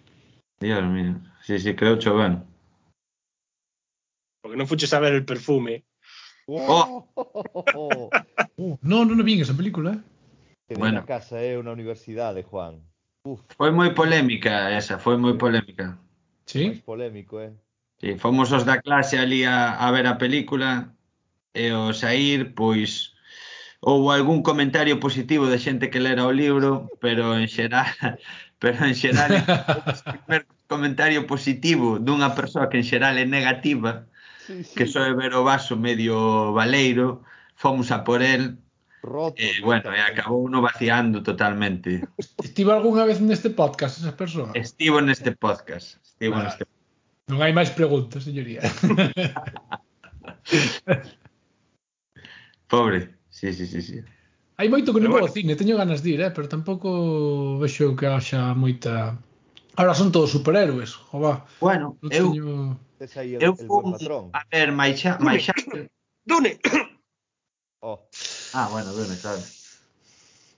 Dios 0.61 0.85
mío. 0.89 1.21
Sí, 1.45 1.59
sí, 1.59 1.75
creo 1.75 1.99
que 1.99 2.09
ben. 2.09 2.47
Porque 4.41 4.59
non 4.59 4.71
fuches 4.71 4.95
a 4.95 5.03
ver 5.03 5.15
el 5.15 5.25
perfume. 5.25 5.85
Oh. 6.49 7.05
Oh. 8.59 8.77
non, 8.83 9.07
non 9.07 9.21
a 9.21 9.25
vin 9.25 9.39
esa 9.39 9.55
película. 9.55 10.03
Que 10.67 10.75
bueno. 10.75 11.01
na 11.01 11.07
casa 11.07 11.39
é 11.39 11.55
eh, 11.55 11.61
unha 11.61 11.71
universidade, 11.71 12.43
Juan. 12.43 12.83
Uf. 13.23 13.41
Foi 13.55 13.71
moi 13.71 13.95
polémica 13.95 14.75
esa, 14.75 14.99
foi 14.99 15.15
moi 15.15 15.39
polémica. 15.39 15.95
Sí? 16.49 16.83
Polémico, 16.83 17.39
eh. 17.39 17.55
Sí, 18.01 18.19
fomos 18.19 18.51
os 18.51 18.65
da 18.67 18.83
clase 18.83 19.19
ali 19.19 19.45
a, 19.45 19.79
a 19.79 19.87
ver 19.91 20.07
a 20.07 20.19
película 20.19 20.91
e 21.55 21.71
ao 21.71 21.95
sair, 21.95 22.55
pois 22.55 23.15
houve 23.81 24.15
algún 24.15 24.43
comentario 24.43 24.99
positivo 24.99 25.47
de 25.47 25.59
xente 25.59 25.91
que 25.91 26.03
lera 26.03 26.27
o 26.27 26.33
libro, 26.33 26.91
pero 27.01 27.39
en 27.39 27.47
xeral, 27.47 27.87
pero 28.63 28.83
en 28.85 28.95
xeral 28.95 29.31
o 29.89 29.93
primer 30.05 30.43
comentario 30.67 31.27
positivo 31.27 31.99
dunha 31.99 32.35
persoa 32.35 32.69
que 32.69 32.79
en 32.79 32.87
xeral 32.87 33.15
é 33.19 33.27
negativa 33.27 34.07
sí, 34.49 34.65
sí. 34.65 34.75
que 34.75 34.89
só 34.89 35.05
é 35.05 35.13
ver 35.13 35.37
o 35.37 35.45
vaso 35.45 35.77
medio 35.77 36.53
valeiro, 36.57 37.21
fomos 37.55 37.93
a 37.93 38.01
por 38.01 38.25
el, 38.25 38.57
Roto, 39.03 39.41
eh, 39.41 39.61
bueno, 39.63 39.95
e 39.95 40.01
acabou 40.01 40.49
no 40.51 40.61
vaciando 40.61 41.23
totalmente. 41.23 42.03
Estivo 42.43 42.73
algunha 42.73 43.05
vez 43.07 43.21
neste 43.21 43.51
podcast 43.51 44.01
esa 44.01 44.17
persoa? 44.17 44.51
Estivo 44.59 45.01
neste 45.01 45.31
podcast. 45.37 46.03
Estivo 46.03 46.35
vale. 46.35 46.51
neste... 46.51 46.67
Non 47.31 47.39
hai 47.45 47.53
máis 47.53 47.71
preguntas, 47.71 48.25
señoría. 48.25 48.65
Pobre, 52.73 53.15
sí, 53.31 53.53
sí, 53.55 53.67
sí, 53.71 53.81
sí. 53.85 54.03
Hai 54.59 54.67
moito 54.67 54.91
que 54.91 54.99
non 54.99 55.15
vou 55.15 55.23
ao 55.23 55.31
cine, 55.31 55.55
teño 55.55 55.79
ganas 55.79 56.03
de 56.03 56.19
ir, 56.19 56.21
eh, 56.25 56.35
pero 56.35 56.51
tampouco 56.51 57.63
vexo 57.63 57.95
que 57.95 58.11
haxa 58.11 58.51
moita... 58.59 59.15
Ahora 59.79 59.95
son 59.95 60.11
todos 60.11 60.35
superhéroes, 60.35 60.99
jova. 61.15 61.47
Bueno, 61.63 61.95
non 62.03 62.11
eu... 62.11 62.35
Teño 62.35 62.75
tes 62.99 63.17
aí 63.17 63.39
el, 63.39 63.43
eu 63.43 63.55
fun, 63.55 63.69
buen 63.69 63.93
patrón. 63.95 64.25
A 64.35 64.43
ver, 64.51 64.75
Maixá... 64.75 65.17
xa. 65.41 65.55
Dune! 66.27 66.59
Oh. 67.81 68.03
Ah, 68.53 68.69
bueno, 68.75 68.91
Dune, 68.93 69.15
claro. 69.23 69.39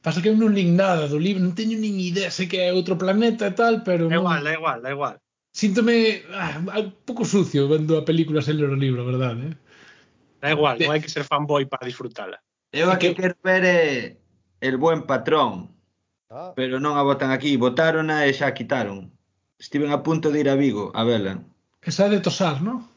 Pasa 0.01 0.25
que 0.25 0.33
eu 0.33 0.37
non 0.41 0.57
lin 0.57 0.73
nada 0.73 1.05
do 1.05 1.21
libro, 1.21 1.45
non 1.45 1.53
teño 1.53 1.77
nin 1.77 2.01
idea, 2.01 2.33
sei 2.33 2.49
que 2.49 2.57
é 2.57 2.73
outro 2.73 2.97
planeta 2.97 3.45
e 3.45 3.55
tal, 3.55 3.85
pero... 3.85 4.09
É 4.09 4.17
igual, 4.17 4.41
da 4.41 4.57
igual, 4.57 4.79
da 4.81 4.91
igual. 4.91 5.17
Síntome 5.53 6.25
ah, 6.33 6.57
un 6.81 6.97
pouco 7.05 7.29
sucio 7.29 7.69
vendo 7.69 8.01
a 8.01 8.07
película 8.09 8.41
sen 8.41 8.57
ler 8.57 8.73
o 8.73 8.81
libro, 8.81 9.05
verdade? 9.05 9.53
Eh? 9.53 9.55
Da 10.41 10.49
igual, 10.57 10.81
non 10.81 10.97
hai 10.97 11.05
que 11.05 11.13
ser 11.13 11.29
fanboy 11.29 11.69
para 11.69 11.85
disfrutala. 11.85 12.41
Eu 12.73 12.89
a 12.89 12.97
que 12.97 13.13
quero 13.13 13.37
ver 13.45 13.63
é 13.69 13.83
El 14.61 14.77
buen 14.77 15.03
patrón. 15.03 15.75
Ah. 16.29 16.53
Pero 16.55 16.79
non 16.79 16.95
a 16.95 17.03
botan 17.03 17.33
aquí, 17.33 17.57
botaron 17.57 18.13
e 18.13 18.31
xa 18.37 18.53
a 18.53 18.57
quitaron. 18.57 19.11
Estiven 19.59 19.91
a 19.91 20.05
punto 20.05 20.31
de 20.31 20.41
ir 20.41 20.49
a 20.49 20.57
Vigo 20.57 20.93
a 20.95 21.03
vela. 21.03 21.43
Esa 21.83 22.07
é 22.07 22.09
de 22.11 22.21
tosar, 22.21 22.61
¿no? 22.61 22.89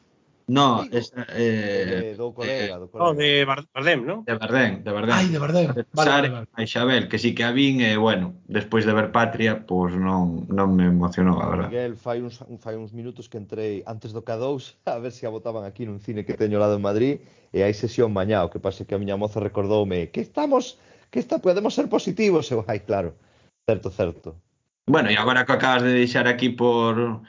No, 0.47 0.83
es 0.91 1.13
eh, 1.29 2.11
de, 2.11 2.15
do 2.15 2.33
colega, 2.33 2.77
do 2.77 2.91
colega. 2.91 3.11
O 3.11 3.15
de 3.15 3.41
eh, 3.41 3.45
Bardem, 3.45 4.03
¿no? 4.03 4.23
De 4.27 4.35
Bardem, 4.35 4.83
de 4.83 4.91
Bardem. 4.91 5.15
Ai, 5.15 5.27
de 5.29 5.39
Bardem. 5.39 5.71
De 5.71 5.85
vale, 5.93 6.11
vale, 6.11 6.29
vale. 6.29 6.47
A 6.51 6.63
Isabel, 6.63 7.07
que 7.07 7.17
sí 7.17 7.33
que 7.33 7.45
a 7.45 7.51
vin, 7.51 7.79
e 7.79 7.93
eh, 7.93 7.97
bueno, 7.97 8.35
despois 8.51 8.83
de 8.83 8.91
ver 8.91 9.15
Patria, 9.15 9.63
pois 9.63 9.95
pues 9.95 10.03
non, 10.03 10.43
non 10.51 10.75
me 10.75 10.91
emocionou, 10.91 11.39
a 11.39 11.47
verdad. 11.47 11.71
Miguel, 11.71 11.95
fai 11.95 12.19
uns, 12.19 12.43
un, 12.43 12.59
fai 12.59 12.75
uns 12.75 12.91
minutos 12.91 13.31
que 13.31 13.39
entrei 13.39 13.87
antes 13.87 14.11
do 14.11 14.19
K2 14.19 14.75
a 14.91 14.99
ver 14.99 15.15
se 15.15 15.23
a 15.23 15.31
botaban 15.31 15.63
aquí 15.63 15.87
nun 15.87 16.03
cine 16.03 16.27
que 16.27 16.35
teño 16.35 16.59
lado 16.59 16.75
en 16.75 16.83
Madrid 16.83 17.23
e 17.55 17.63
hai 17.63 17.71
sesión 17.71 18.11
mañá, 18.11 18.43
o 18.43 18.51
que 18.51 18.59
pasa 18.59 18.83
que 18.83 18.91
a 18.91 18.99
miña 18.99 19.15
moza 19.15 19.39
recordoume 19.39 20.11
que 20.11 20.19
estamos, 20.19 20.75
que 21.07 21.23
está, 21.23 21.39
podemos 21.39 21.71
ser 21.71 21.87
positivos, 21.87 22.51
eu, 22.51 22.67
ai, 22.67 22.83
claro, 22.83 23.15
certo, 23.63 23.87
certo. 23.95 24.35
Bueno, 24.83 25.07
e 25.07 25.15
agora 25.15 25.47
que 25.47 25.55
acabas 25.55 25.87
de 25.87 25.95
deixar 26.03 26.27
aquí 26.27 26.51
por 26.51 27.23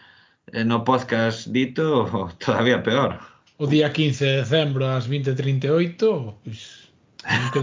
eh, 0.53 0.65
no 0.65 0.85
podcast 0.85 1.49
dito, 1.49 2.05
todavía 2.45 2.83
peor. 2.83 3.19
O 3.57 3.67
día 3.67 3.93
15 3.93 4.25
de 4.25 4.37
decembro 4.43 4.87
ás 4.91 5.09
20.38, 5.09 6.37
pois... 6.43 6.91
Pues, 7.23 7.63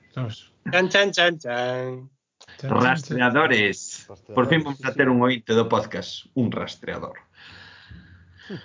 sabes? 0.14 0.52
Chan, 0.70 0.88
chan, 0.88 1.10
chan, 1.10 1.38
chan. 1.38 2.10
chan 2.60 2.70
rastreadores. 2.70 4.06
rastreadores. 4.06 4.34
Por 4.34 4.48
fin 4.48 4.62
vamos 4.62 4.84
a 4.84 4.92
ter 4.92 5.08
un 5.08 5.22
ointe 5.22 5.54
do 5.54 5.68
podcast, 5.68 6.26
un 6.34 6.52
rastreador. 6.52 7.16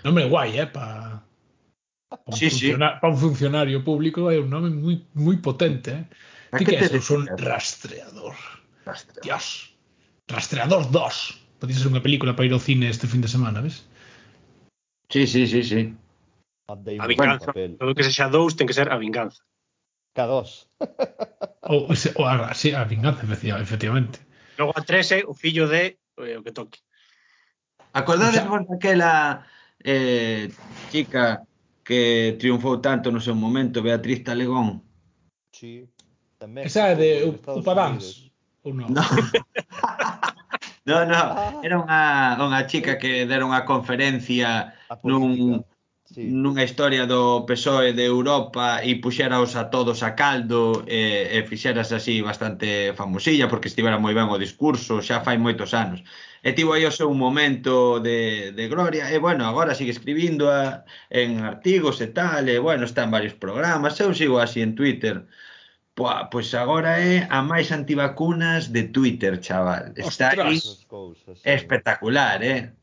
Nome 0.04 0.28
guai, 0.28 0.60
eh, 0.60 0.68
pa... 0.68 1.24
Para 2.10 2.22
un, 2.26 2.36
sí, 2.36 2.50
funciona... 2.50 2.94
sí. 2.94 3.00
pa 3.02 3.08
un 3.08 3.18
funcionario 3.18 3.84
público 3.84 4.30
é 4.30 4.38
un 4.38 4.50
nome 4.50 4.70
moi 4.70 5.00
moi 5.16 5.38
potente, 5.38 5.92
eh. 5.92 6.06
Ti 6.58 6.64
que, 6.66 6.78
que 6.78 6.96
é? 6.96 7.02
Son 7.02 7.26
rastreador. 7.40 8.36
Rastreador. 8.86 9.24
Dios. 9.24 9.76
Rastreador 10.28 10.86
2 10.92 11.45
podía 11.60 11.78
ser 11.78 11.92
unha 11.92 12.04
película 12.04 12.36
para 12.36 12.48
ir 12.48 12.54
ao 12.54 12.64
cine 12.64 12.92
este 12.92 13.08
fin 13.08 13.24
de 13.24 13.32
semana, 13.32 13.62
ves? 13.64 13.88
Sí, 15.10 15.28
sí, 15.28 15.48
sí, 15.48 15.62
sí. 15.64 15.82
A 16.68 17.08
vinganza. 17.08 17.54
Bueno, 17.54 17.78
todo 17.78 17.94
que 17.94 18.04
se 18.04 18.12
xa 18.12 18.28
dous 18.28 18.58
ten 18.58 18.66
que 18.66 18.74
ser 18.74 18.90
a 18.90 18.98
vinganza. 18.98 19.46
K2. 20.16 20.68
ou, 21.70 21.92
ou 21.92 22.26
a, 22.26 22.54
sí, 22.56 22.74
a 22.74 22.84
vinganza, 22.84 23.24
efectivamente. 23.26 24.20
Logo 24.58 24.74
a 24.76 24.82
13, 24.82 25.28
o 25.28 25.34
fillo 25.34 25.68
de 25.68 26.00
o 26.18 26.42
que 26.42 26.52
toque. 26.52 26.80
Acordades 27.94 28.44
vos 28.48 28.64
daquela 28.68 29.46
eh, 29.84 30.50
chica 30.92 31.44
que 31.84 32.36
triunfou 32.40 32.82
tanto 32.82 33.12
no 33.12 33.22
seu 33.22 33.36
momento, 33.36 33.84
Beatriz 33.84 34.24
Talegón? 34.24 34.82
Sí, 35.54 35.88
tamén. 36.40 36.66
Esa 36.66 36.92
é 36.92 36.96
de 36.96 37.10
Upadans, 37.30 38.32
ou 38.66 38.74
non? 38.74 38.90
No. 38.90 39.04
No, 40.86 41.04
no, 41.04 41.16
ah. 41.16 41.60
era 41.66 41.82
unha, 41.82 42.38
unha 42.38 42.62
chica 42.70 43.02
que 43.02 43.26
dera 43.26 43.42
unha 43.42 43.66
conferencia 43.66 44.78
nun, 45.02 45.66
sí. 46.06 46.30
nunha 46.30 46.62
historia 46.62 47.10
do 47.10 47.42
PSOE 47.50 47.98
de 47.98 48.06
Europa 48.06 48.86
e 48.86 49.02
puxeraos 49.02 49.58
a 49.58 49.74
todos 49.74 50.06
a 50.06 50.14
caldo 50.14 50.86
e, 50.86 51.34
e 51.34 51.42
fixeras 51.50 51.90
así 51.90 52.22
bastante 52.22 52.94
famosilla 52.94 53.50
porque 53.50 53.66
estivera 53.66 53.98
moi 53.98 54.14
ben 54.14 54.30
o 54.30 54.38
discurso 54.38 55.02
xa 55.02 55.26
fai 55.26 55.42
moitos 55.42 55.74
anos. 55.74 56.06
E 56.46 56.54
tivo 56.54 56.78
aí 56.78 56.86
o 56.86 56.94
seu 56.94 57.10
momento 57.10 57.98
de, 57.98 58.54
de 58.54 58.66
gloria 58.70 59.10
e 59.10 59.18
bueno, 59.18 59.50
agora 59.50 59.74
sigue 59.74 59.90
escribindo 59.90 60.54
a, 60.54 60.86
en 61.10 61.42
artigos 61.42 61.98
e 61.98 62.14
tal 62.14 62.46
e 62.46 62.62
bueno, 62.62 62.86
está 62.86 63.10
en 63.10 63.16
varios 63.18 63.34
programas. 63.34 63.98
Eu 63.98 64.14
sigo 64.14 64.38
así 64.38 64.62
en 64.62 64.78
Twitter 64.78 65.26
Pua, 65.96 66.28
pois 66.30 66.52
agora 66.54 67.00
é 67.00 67.24
a 67.32 67.40
máis 67.40 67.72
antivacunas 67.72 68.68
de 68.68 68.92
Twitter, 68.92 69.40
chaval. 69.40 69.96
Está 69.96 70.36
aí 70.36 70.60
cousas, 70.92 71.40
espectacular, 71.48 72.44
eh? 72.44 72.76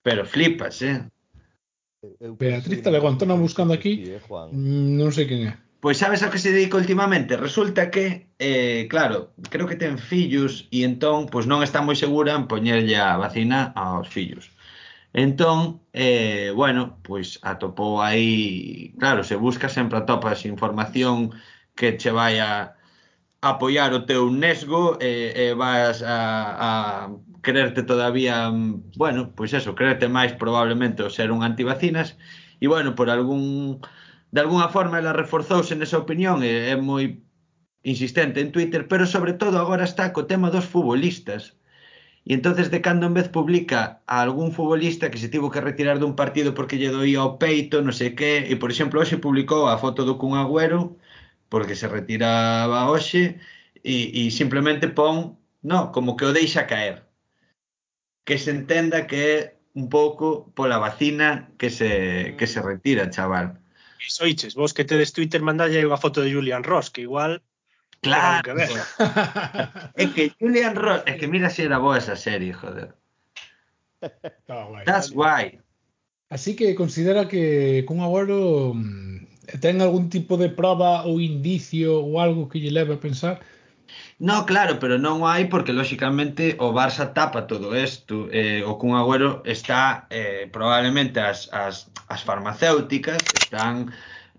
Pero 0.00 0.24
flipas, 0.24 0.80
eh? 0.80 1.04
Eu, 2.18 2.34
Beatriz 2.34 2.80
Talegón, 2.82 3.20
están 3.20 3.36
buscando 3.38 3.76
aquí, 3.76 4.16
aquí 4.16 4.16
eh, 4.16 4.48
mm, 4.48 4.96
non 4.96 5.12
sei 5.12 5.28
quen 5.28 5.40
é. 5.44 5.52
Pois 5.84 6.00
sabes 6.00 6.24
a 6.24 6.32
que 6.32 6.40
se 6.40 6.56
dedica 6.56 6.80
últimamente? 6.80 7.36
Resulta 7.36 7.92
que, 7.92 8.32
eh, 8.40 8.88
claro, 8.88 9.36
creo 9.52 9.68
que 9.68 9.76
ten 9.76 10.00
fillos 10.00 10.72
e 10.72 10.88
entón 10.88 11.28
pois 11.28 11.44
non 11.44 11.60
está 11.60 11.84
moi 11.84 12.00
segura 12.00 12.32
en 12.32 12.48
poñerlle 12.48 12.96
a 12.96 13.20
vacina 13.20 13.76
aos 13.76 14.08
fillos. 14.08 14.48
Entón, 15.12 15.84
eh, 15.92 16.48
bueno, 16.56 16.96
pois 17.04 17.36
atopou 17.44 18.00
aí, 18.00 18.96
claro, 18.96 19.20
se 19.20 19.36
busca 19.36 19.68
sempre 19.68 20.00
atopas 20.00 20.48
información 20.48 21.36
que 21.82 21.98
che 21.98 22.14
vai 22.14 22.38
a, 22.38 22.78
apoiar 23.42 23.92
o 23.92 24.06
teu 24.06 24.30
nesgo 24.30 25.02
e, 25.02 25.34
e 25.34 25.54
vas 25.58 25.98
a, 26.06 26.18
a 26.54 26.70
creerte 27.42 27.82
todavía, 27.82 28.54
bueno, 28.96 29.34
pois 29.34 29.50
eso, 29.52 29.74
creerte 29.74 30.06
máis 30.06 30.32
probablemente 30.38 31.02
o 31.02 31.10
ser 31.10 31.34
un 31.34 31.42
antivacinas 31.42 32.14
e 32.62 32.70
bueno, 32.70 32.94
por 32.94 33.10
algún 33.10 33.82
de 34.30 34.40
alguna 34.40 34.70
forma 34.70 35.02
ela 35.02 35.12
reforzouse 35.12 35.74
nesa 35.74 35.98
opinión 35.98 36.46
e 36.46 36.70
é 36.70 36.78
moi 36.78 37.18
insistente 37.82 38.38
en 38.38 38.54
Twitter, 38.54 38.86
pero 38.86 39.10
sobre 39.10 39.34
todo 39.34 39.58
agora 39.58 39.82
está 39.90 40.14
co 40.14 40.30
tema 40.30 40.54
dos 40.54 40.70
futbolistas. 40.70 41.58
E 42.22 42.38
entonces 42.38 42.70
de 42.70 42.78
cando 42.78 43.10
en 43.10 43.18
vez 43.18 43.26
publica 43.26 44.06
a 44.06 44.22
algún 44.22 44.54
futbolista 44.54 45.10
que 45.10 45.18
se 45.18 45.26
tivo 45.26 45.50
que 45.50 45.58
retirar 45.58 45.98
dun 45.98 46.14
partido 46.14 46.54
porque 46.54 46.78
lle 46.78 46.94
doía 46.94 47.26
o 47.26 47.42
peito, 47.42 47.82
non 47.82 47.90
sei 47.90 48.14
que, 48.14 48.46
e 48.46 48.54
por 48.54 48.70
exemplo, 48.70 49.02
hoxe 49.02 49.18
publicou 49.18 49.66
a 49.66 49.74
foto 49.82 50.06
do 50.06 50.14
Kun 50.14 50.38
Agüero 50.38 50.94
porque 51.52 51.76
se 51.76 51.86
retiraba 51.86 52.88
hoxe 52.88 53.36
e, 53.84 54.24
e 54.24 54.32
simplemente 54.32 54.88
pon, 54.88 55.36
no, 55.60 55.92
como 55.92 56.16
que 56.16 56.24
o 56.24 56.32
deixa 56.32 56.64
caer. 56.64 57.04
Que 58.24 58.40
se 58.40 58.56
entenda 58.56 59.04
que 59.04 59.20
é 59.20 59.38
un 59.76 59.92
pouco 59.92 60.48
pola 60.56 60.80
vacina 60.80 61.52
que 61.60 61.68
se, 61.68 62.32
que 62.40 62.48
se 62.48 62.64
retira, 62.64 63.12
chaval. 63.12 63.60
Soiches, 64.00 64.56
vos 64.56 64.72
que 64.72 64.88
tedes 64.88 65.12
Twitter 65.12 65.44
mandalle 65.44 65.84
unha 65.84 66.00
foto 66.00 66.24
de 66.24 66.32
Julian 66.32 66.64
Ross, 66.64 66.88
que 66.88 67.04
igual 67.04 67.44
Claro. 68.00 68.42
Que 68.42 68.52
ver. 68.56 68.72
é 70.00 70.04
que 70.08 70.32
Julian 70.40 70.72
Ross, 70.72 71.04
é 71.04 71.20
que 71.20 71.28
mira 71.28 71.52
se 71.52 71.68
era 71.68 71.76
boa 71.76 72.00
esa 72.00 72.16
serie, 72.16 72.56
joder. 72.56 72.96
Estaba 74.00 74.72
guai. 74.72 74.84
That's 74.88 75.12
why. 75.12 75.60
Así 76.32 76.56
que 76.56 76.72
considera 76.72 77.28
que 77.28 77.84
cun 77.84 78.00
abuelo 78.00 78.72
ten 79.60 79.80
algún 79.80 80.08
tipo 80.08 80.36
de 80.36 80.48
prova 80.48 81.02
ou 81.04 81.20
indicio 81.20 81.98
ou 81.98 82.20
algo 82.20 82.48
que 82.48 82.60
lle 82.62 82.70
leve 82.70 82.94
a 82.94 83.02
pensar? 83.02 83.40
No, 84.18 84.46
claro, 84.46 84.78
pero 84.78 84.96
non 84.96 85.26
hai 85.26 85.50
porque 85.50 85.74
lóxicamente 85.74 86.56
o 86.62 86.72
Barça 86.72 87.12
tapa 87.12 87.50
todo 87.50 87.74
isto. 87.74 88.30
Eh, 88.30 88.62
o 88.62 88.78
Kun 88.78 88.94
Agüero 88.94 89.42
está 89.44 90.06
eh, 90.08 90.48
probablemente 90.48 91.18
as, 91.20 91.50
as, 91.52 91.90
as 92.08 92.20
farmacéuticas 92.22 93.34
están 93.34 93.90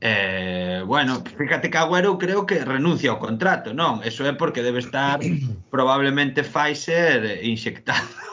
Eh, 0.05 0.83
bueno, 0.85 1.23
fíjate 1.37 1.69
que 1.69 1.77
Agüero 1.77 2.17
creo 2.17 2.45
que 2.45 2.59
renuncia 2.59 3.11
ao 3.11 3.23
contrato, 3.23 3.71
non? 3.71 4.03
Eso 4.03 4.27
é 4.27 4.35
porque 4.35 4.59
debe 4.59 4.83
estar 4.83 5.23
probablemente 5.71 6.43
Pfizer 6.43 7.39
inxectado 7.39 8.32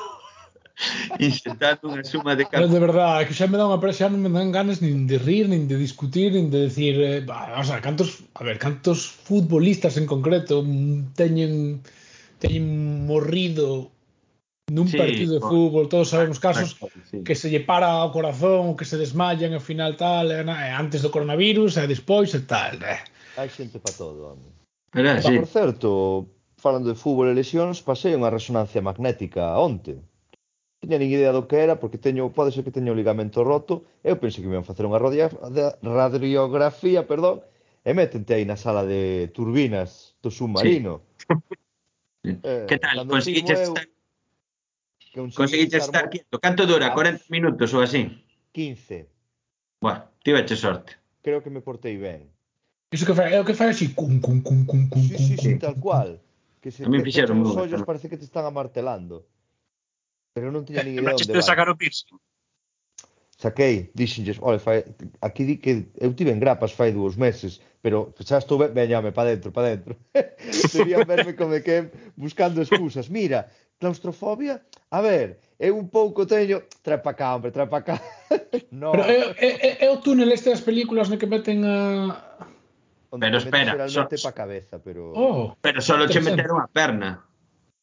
inxectando 1.20 1.92
unha 1.92 2.04
suma 2.04 2.32
de 2.36 2.44
carbono. 2.48 2.72
Pero 2.72 2.74
de 2.74 2.80
verdade, 2.80 3.26
que 3.28 3.36
xa 3.36 3.46
me 3.46 3.60
dá 3.60 3.68
unha 3.68 3.82
presa, 3.82 4.08
non 4.08 4.24
me 4.24 4.32
dan 4.32 4.52
ganas 4.52 4.80
nin 4.80 5.04
de 5.04 5.20
rir, 5.20 5.48
nin 5.48 5.68
de 5.68 5.76
discutir, 5.76 6.32
nin 6.32 6.48
de 6.48 6.68
decir, 6.68 6.96
eh, 7.00 7.20
bah, 7.20 7.56
o 7.60 7.64
sea, 7.64 7.80
cantos, 7.84 8.24
a 8.36 8.42
ver, 8.44 8.56
cantos 8.56 9.04
futbolistas 9.04 10.00
en 10.00 10.06
concreto 10.08 10.64
teñen 11.16 11.84
teñen 12.40 13.04
morrido 13.04 13.92
nun 14.70 14.86
sí, 14.86 14.96
partido 14.96 15.34
de 15.36 15.42
fútbol, 15.42 15.90
todos 15.90 16.14
sabemos 16.14 16.38
casos 16.38 16.78
sí. 17.10 17.26
que 17.26 17.34
se 17.34 17.50
lle 17.50 17.60
para 17.60 18.06
o 18.06 18.14
corazón, 18.14 18.78
que 18.78 18.86
se 18.86 18.96
desmayan 18.96 19.52
ao 19.52 19.60
final 19.60 19.98
tal, 19.98 20.30
eh, 20.30 20.46
antes 20.46 21.02
do 21.02 21.10
coronavirus, 21.10 21.76
e 21.82 21.90
despois 21.90 22.30
e 22.38 22.46
tal. 22.46 22.78
Eh. 22.80 23.02
Hai 23.34 23.50
xente 23.50 23.82
para 23.82 23.98
todo, 23.98 24.38
home. 24.38 24.46
Pero, 24.94 25.18
sí. 25.22 25.34
Por 25.36 25.50
certo, 25.50 25.90
falando 26.56 26.88
de 26.88 26.98
fútbol 26.98 27.28
e 27.30 27.34
lesións, 27.34 27.82
pasei 27.82 28.14
unha 28.14 28.30
resonancia 28.30 28.78
magnética 28.78 29.58
onte. 29.58 29.98
Tiña 30.80 30.96
nin 30.96 31.12
idea 31.12 31.36
do 31.36 31.44
que 31.44 31.60
era 31.60 31.76
porque 31.76 32.00
teño, 32.00 32.32
pode 32.32 32.56
ser 32.56 32.64
que 32.64 32.72
teño 32.72 32.92
o 32.92 32.96
ligamento 32.96 33.44
roto. 33.44 33.84
Eu 34.00 34.16
pensei 34.16 34.40
que 34.40 34.48
me 34.48 34.56
iban 34.56 34.64
facer 34.64 34.88
unha 34.88 34.96
radiografía, 34.96 37.04
perdón, 37.04 37.44
e 37.84 37.92
métente 37.92 38.32
aí 38.32 38.48
na 38.48 38.56
sala 38.56 38.88
de 38.88 39.28
turbinas 39.36 40.16
do 40.24 40.32
submarino. 40.32 41.04
Sí. 42.24 42.36
Eh, 42.42 42.64
que 42.68 42.76
tal? 42.80 43.04
Conseguiches 43.04 43.60
estar... 43.60 43.84
Que 45.12 45.20
Conseguiches 45.32 45.84
estar 45.84 46.08
quieto. 46.08 46.40
Canto 46.40 46.64
dura? 46.64 46.92
40 46.92 47.28
minutos 47.28 47.72
ou 47.76 47.84
así? 47.84 48.08
15. 48.52 49.08
Bueno, 49.80 50.04
tiveche 50.24 50.56
sorte. 50.56 50.96
Creo 51.20 51.42
que 51.42 51.50
me 51.50 51.60
portei 51.60 51.96
ben. 51.96 52.28
Iso 52.92 53.06
que 53.06 53.14
fai, 53.14 53.34
é 53.34 53.40
o 53.40 53.44
que 53.44 53.54
fai 53.54 53.70
así, 53.70 53.94
cum, 53.94 54.20
cum, 54.20 54.42
cum, 54.42 54.66
cum, 54.66 54.88
cum, 54.88 55.02
sí, 55.02 55.14
cum, 55.14 55.26
sí, 55.26 55.36
sí, 55.36 55.58
tal 55.58 55.76
cual. 55.76 56.20
Que 56.60 56.70
se 56.70 56.84
a 56.84 56.88
mí 56.88 57.00
fixeron 57.00 57.40
os 57.44 57.56
ollos 57.56 57.82
parece 57.84 58.08
que 58.08 58.16
te 58.16 58.24
están 58.24 58.44
amartelando 58.44 59.26
pero 60.32 60.50
non 60.54 60.64
tiña 60.64 60.82
eh, 60.82 60.86
ni 60.86 60.92
idea 60.98 61.14
onde 61.14 61.32
vai. 61.32 61.42
sacar 61.42 61.68
o 61.68 61.76
piercing? 61.76 62.18
Saquei, 63.40 63.88
dixenlles, 63.96 64.36
ole, 64.44 64.60
fai, 64.60 64.84
aquí 65.24 65.48
di 65.48 65.56
que 65.56 65.88
eu 65.96 66.12
tive 66.12 66.28
en 66.28 66.40
grapas 66.44 66.76
fai 66.76 66.92
dúos 66.92 67.16
meses, 67.16 67.64
pero 67.80 68.12
xa 68.20 68.36
estou 68.36 68.60
ben, 68.60 68.76
veñame, 68.76 69.16
pa 69.16 69.24
dentro, 69.24 69.48
pa 69.48 69.64
dentro. 69.64 69.96
Sería 70.52 71.00
verme 71.08 71.32
como 71.32 71.56
que 71.64 71.88
buscando 72.20 72.60
excusas. 72.60 73.08
Mira, 73.08 73.48
claustrofobia, 73.80 74.60
a 74.92 75.00
ver, 75.00 75.40
eu 75.56 75.72
un 75.72 75.88
pouco 75.88 76.28
teño, 76.28 76.68
trae 76.84 77.00
pa 77.00 77.16
cá, 77.16 77.32
hombre, 77.32 77.48
trae 77.48 77.64
pa 77.64 77.80
cá. 77.80 77.96
no. 78.76 78.92
Pero 78.92 79.08
é, 79.08 79.32
é, 79.40 79.50
é, 79.56 79.70
é 79.84 79.88
o 79.88 80.04
túnel 80.04 80.28
este 80.36 80.52
das 80.52 80.60
películas 80.60 81.08
no 81.08 81.16
que 81.16 81.24
meten 81.24 81.64
a... 81.64 82.20
Onde 83.08 83.24
pero 83.24 83.40
espera, 83.40 83.88
so... 83.88 84.04
pa 84.04 84.36
cabeza, 84.36 84.84
pero... 84.84 85.16
Oh, 85.16 85.56
pero 85.64 85.80
só 85.80 85.96
che 86.04 86.20
meteron 86.20 86.60
a 86.60 86.68
perna. 86.68 87.24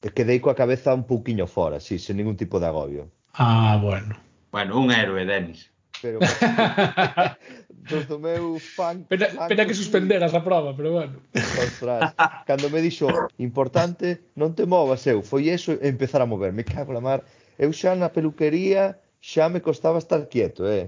E 0.07 0.11
quedei 0.15 0.39
coa 0.39 0.55
cabeza 0.55 0.95
un 0.95 1.03
pouquiño 1.03 1.51
fora, 1.51 1.83
sí, 1.83 1.99
sen 1.99 2.15
ningún 2.15 2.39
tipo 2.39 2.63
de 2.63 2.67
agobio. 2.71 3.11
Ah, 3.35 3.75
bueno. 3.75 4.15
Bueno, 4.55 4.79
un 4.79 4.87
héroe, 4.87 5.27
Denis. 5.27 5.67
Pero 6.01 6.23
dos 7.91 8.07
do 8.07 8.15
meu 8.15 8.55
fan... 8.55 9.03
Pena, 9.11 9.27
fan 9.35 9.51
pena 9.51 9.67
que 9.67 9.75
suspenderas 9.75 10.31
a 10.31 10.39
prova, 10.47 10.71
pero 10.71 10.95
bueno. 10.95 11.19
Ostras, 11.35 12.15
cando 12.47 12.71
me 12.71 12.79
dixo 12.79 13.11
importante, 13.35 14.31
non 14.39 14.55
te 14.55 14.63
movas 14.63 15.03
eu. 15.11 15.19
Foi 15.19 15.51
eso 15.51 15.75
empezar 15.83 16.23
a 16.23 16.29
mover. 16.31 16.55
Me 16.55 16.63
cago 16.63 16.95
na 16.95 17.03
mar. 17.03 17.27
Eu 17.59 17.75
xa 17.75 17.91
na 17.91 18.07
peluquería 18.07 18.95
xa 19.19 19.51
me 19.51 19.59
costaba 19.59 19.99
estar 19.99 20.31
quieto, 20.31 20.63
eh. 20.63 20.87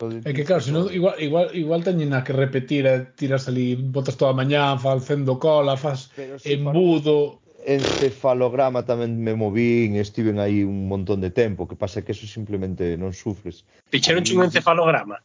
Pois- 0.00 0.24
é 0.24 0.32
que 0.32 0.48
claro, 0.48 0.64
senón, 0.64 0.88
igual, 0.88 1.20
igual, 1.20 1.52
igual 1.52 1.84
teñena 1.84 2.24
que 2.24 2.32
repetir, 2.32 2.88
eh, 2.88 3.04
tiras 3.20 3.44
ali, 3.52 3.76
botas 3.76 4.16
toda 4.16 4.32
a 4.32 4.38
mañá, 4.40 4.72
facendo 4.80 5.36
cola, 5.36 5.76
fas 5.76 6.08
Pero 6.16 6.40
embudo, 6.40 7.39
encefalograma 7.66 8.82
tamén 8.84 9.16
me 9.20 9.36
movín, 9.36 9.96
estiven 9.96 10.40
aí 10.40 10.64
un 10.64 10.88
montón 10.88 11.20
de 11.20 11.30
tempo, 11.30 11.68
que 11.68 11.76
pasa 11.76 12.02
que 12.04 12.12
eso 12.12 12.26
simplemente 12.26 12.96
non 12.96 13.12
sufres. 13.12 13.64
Picharon 13.92 14.24
un 14.36 14.48
encefalograma? 14.48 15.20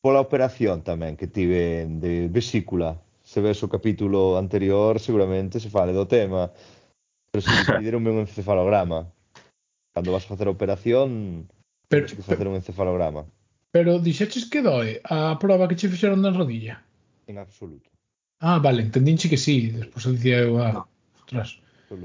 Pola 0.00 0.22
operación 0.22 0.86
tamén 0.86 1.18
que 1.18 1.26
tive 1.26 1.86
de 1.86 2.30
vesícula. 2.30 2.98
Se 3.26 3.42
ves 3.42 3.58
o 3.62 3.68
capítulo 3.68 4.38
anterior, 4.38 5.02
seguramente 5.02 5.58
se 5.58 5.70
fale 5.70 5.90
do 5.90 6.06
tema. 6.06 6.54
Pero 7.30 7.42
se 7.42 7.50
pidieronme 7.82 8.14
un 8.14 8.22
encefalograma. 8.22 9.10
Cando 9.90 10.12
vas 10.14 10.24
a 10.24 10.30
facer 10.30 10.46
a 10.46 10.54
operación, 10.54 11.48
pero, 11.88 12.06
tens 12.06 12.18
que 12.18 12.26
facer 12.26 12.46
un 12.46 12.54
encefalograma. 12.54 13.26
Pero 13.74 13.98
dixeches 13.98 14.46
que 14.46 14.62
doe 14.62 15.02
a 15.04 15.36
proba 15.42 15.66
que 15.66 15.76
che 15.76 15.90
fixeron 15.90 16.22
na 16.22 16.30
rodilla? 16.30 16.80
En 17.26 17.38
absoluto. 17.38 17.90
Ah, 18.40 18.58
vale, 18.58 18.82
entendinche 18.82 19.28
que 19.28 19.36
sí. 19.36 19.72
Despois 19.72 20.06
dicía 20.06 20.38
eu, 20.44 20.60
ah, 20.60 20.72
no 20.72 20.95
Ostras. 21.26 21.58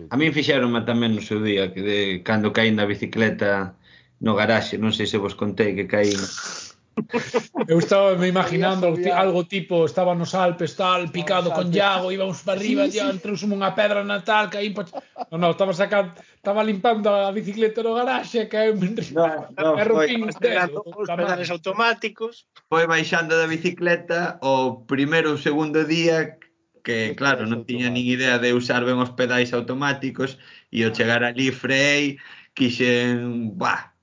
A 0.10 0.16
min 0.18 0.34
fixeronme 0.34 0.82
tamén 0.82 1.14
no 1.14 1.22
seu 1.22 1.42
día 1.42 1.70
que 1.74 1.82
de, 1.82 2.00
cando 2.26 2.54
caín 2.54 2.78
da 2.78 2.90
bicicleta 2.90 3.78
no 4.22 4.34
garaxe, 4.34 4.82
non 4.82 4.94
sei 4.94 5.06
se 5.06 5.22
vos 5.22 5.38
contei 5.38 5.78
que 5.78 5.86
caín 5.86 6.22
Eu 7.68 7.80
estaba 7.80 8.16
me 8.16 8.28
imaginando 8.28 8.94
algo 9.14 9.46
tipo, 9.46 9.86
estaba 9.86 10.14
nos 10.16 10.34
Alpes 10.36 10.76
tal, 10.76 11.10
picado 11.10 11.52
con 11.52 11.74
Iago, 11.74 12.12
íbamos 12.12 12.42
para 12.42 12.60
arriba, 12.60 12.86
sí, 12.86 13.00
sí. 13.00 13.46
unha 13.48 13.72
pedra 13.78 14.04
na 14.04 14.22
tal, 14.22 14.50
caí 14.52 14.74
pa... 14.74 14.86
No, 15.32 15.38
no, 15.38 15.54
estaba 15.56 15.74
sacando, 15.74 16.14
estaba 16.36 16.62
limpando 16.66 17.10
a 17.10 17.32
bicicleta 17.32 17.82
no 17.82 17.96
garaxe, 17.96 18.50
caí 18.50 18.76
en 18.76 18.96
no, 19.16 19.48
no, 19.56 19.70
me 19.78 19.84
rompín 19.86 20.28
os 20.28 20.36
dedos, 20.38 20.84
os 20.84 21.08
pedales 21.08 21.50
automáticos. 21.50 22.46
Foi 22.68 22.86
baixando 22.86 23.38
da 23.38 23.48
bicicleta 23.48 24.38
o 24.44 24.84
primeiro 24.84 25.34
ou 25.34 25.40
segundo 25.40 25.86
día 25.88 26.41
que 26.84 27.16
claro, 27.16 27.46
non 27.46 27.66
tiña 27.66 27.90
nin 27.90 28.06
idea 28.06 28.42
de 28.42 28.54
usar 28.54 28.84
ben 28.86 28.98
os 28.98 29.14
pedais 29.14 29.54
automáticos 29.54 30.38
e 30.74 30.84
ao 30.84 30.94
chegar 30.94 31.22
ali 31.24 31.54
frei, 31.54 32.18
quixen, 32.54 33.56
bah, 33.58 33.94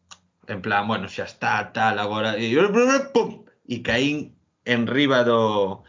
en 0.48 0.60
plan, 0.62 0.86
bueno, 0.86 1.06
xa 1.08 1.26
está, 1.28 1.72
tal, 1.74 1.98
agora, 1.98 2.38
e, 2.38 2.48
pum, 3.12 3.44
e 3.68 3.82
caín 3.82 4.34
en 4.64 4.86
riba 4.86 5.24
do, 5.24 5.84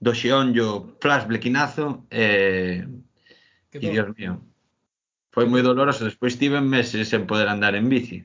do 0.00 0.12
xeonllo 0.14 0.96
flash 1.02 1.26
blequinazo, 1.26 2.06
e, 2.10 2.84
e 3.74 3.86
dios 3.90 4.08
mío, 4.16 4.40
foi 5.34 5.44
moi 5.46 5.62
doloroso, 5.62 6.08
despois 6.08 6.38
tive 6.40 6.58
meses 6.60 7.10
sen 7.10 7.26
poder 7.30 7.46
andar 7.46 7.74
en 7.76 7.86
bici. 7.86 8.24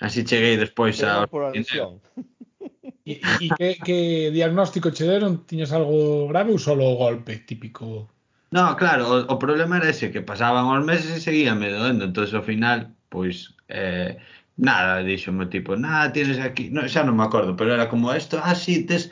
Así 0.00 0.22
cheguei 0.22 0.56
despois 0.56 1.02
a... 1.02 1.26
Por 1.26 1.44
adicción. 1.50 2.00
E, 3.08 3.24
e 3.40 3.48
que, 3.56 3.68
que 3.80 3.98
diagnóstico 4.36 4.92
che 4.92 5.08
deron? 5.08 5.48
Tiñas 5.48 5.72
algo 5.72 6.28
grave 6.28 6.52
ou 6.52 6.60
só 6.60 6.76
o 6.76 7.00
golpe 7.00 7.40
típico? 7.48 8.04
No, 8.52 8.76
claro, 8.76 9.08
o, 9.08 9.16
o 9.32 9.36
problema 9.40 9.80
era 9.80 9.88
ese, 9.88 10.12
que 10.12 10.20
pasaban 10.20 10.68
os 10.68 10.84
meses 10.84 11.16
e 11.16 11.24
seguía 11.24 11.56
me 11.56 11.72
doendo, 11.72 12.04
entón 12.04 12.28
ao 12.28 12.44
final, 12.44 12.92
pois, 13.08 13.56
eh, 13.72 14.20
nada, 14.60 15.00
dixome 15.00 15.48
tipo, 15.48 15.72
nada, 15.72 16.12
tienes 16.12 16.36
aquí, 16.36 16.68
no, 16.68 16.84
xa 16.84 17.00
non 17.00 17.16
me 17.16 17.24
acordo, 17.24 17.56
pero 17.56 17.72
era 17.72 17.88
como 17.88 18.12
esto, 18.12 18.36
ah, 18.44 18.52
sí, 18.52 18.84
tes 18.84 19.08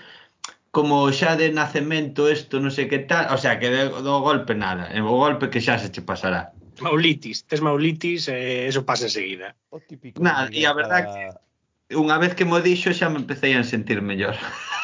como 0.76 1.08
xa 1.08 1.40
de 1.40 1.48
nacemento 1.48 2.28
isto, 2.28 2.60
non 2.60 2.68
sei 2.68 2.92
que 2.92 3.00
tal, 3.08 3.32
o 3.32 3.40
sea, 3.40 3.56
que 3.56 3.72
de, 3.72 3.88
do 3.88 4.20
golpe 4.20 4.52
nada, 4.52 4.92
o 4.92 5.16
golpe 5.16 5.48
que 5.48 5.64
xa 5.64 5.80
se 5.80 5.88
che 5.88 6.04
pasará. 6.04 6.52
Maulitis, 6.84 7.48
tes 7.48 7.64
maulitis, 7.64 8.28
eh, 8.28 8.68
eso 8.68 8.84
pasa 8.84 9.08
enseguida. 9.08 9.56
O 9.72 9.80
típico. 9.80 10.20
Nada, 10.20 10.52
e 10.52 10.68
a 10.68 10.76
verdad 10.76 11.08
que 11.08 11.45
unha 11.94 12.18
vez 12.18 12.34
que 12.34 12.42
mo 12.42 12.58
dixo 12.58 12.90
xa 12.90 13.06
me 13.06 13.22
empecé 13.22 13.54
a 13.54 13.62
sentir 13.62 14.02
mellor. 14.02 14.34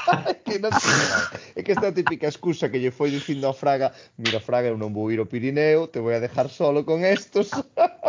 que 0.46 0.58
non 0.62 0.70
é 1.56 1.60
que 1.62 1.74
esta 1.74 1.90
típica 1.90 2.30
excusa 2.30 2.70
que 2.70 2.78
lle 2.78 2.94
foi 2.94 3.10
dicindo 3.10 3.50
a 3.50 3.54
Fraga, 3.54 3.90
mira 4.18 4.38
Fraga, 4.38 4.70
eu 4.70 4.78
non 4.78 4.94
vou 4.94 5.10
ir 5.10 5.18
ao 5.18 5.26
Pirineo, 5.26 5.90
te 5.90 5.98
vou 5.98 6.14
a 6.14 6.22
dejar 6.22 6.46
solo 6.46 6.86
con 6.86 7.02
estos. 7.02 7.50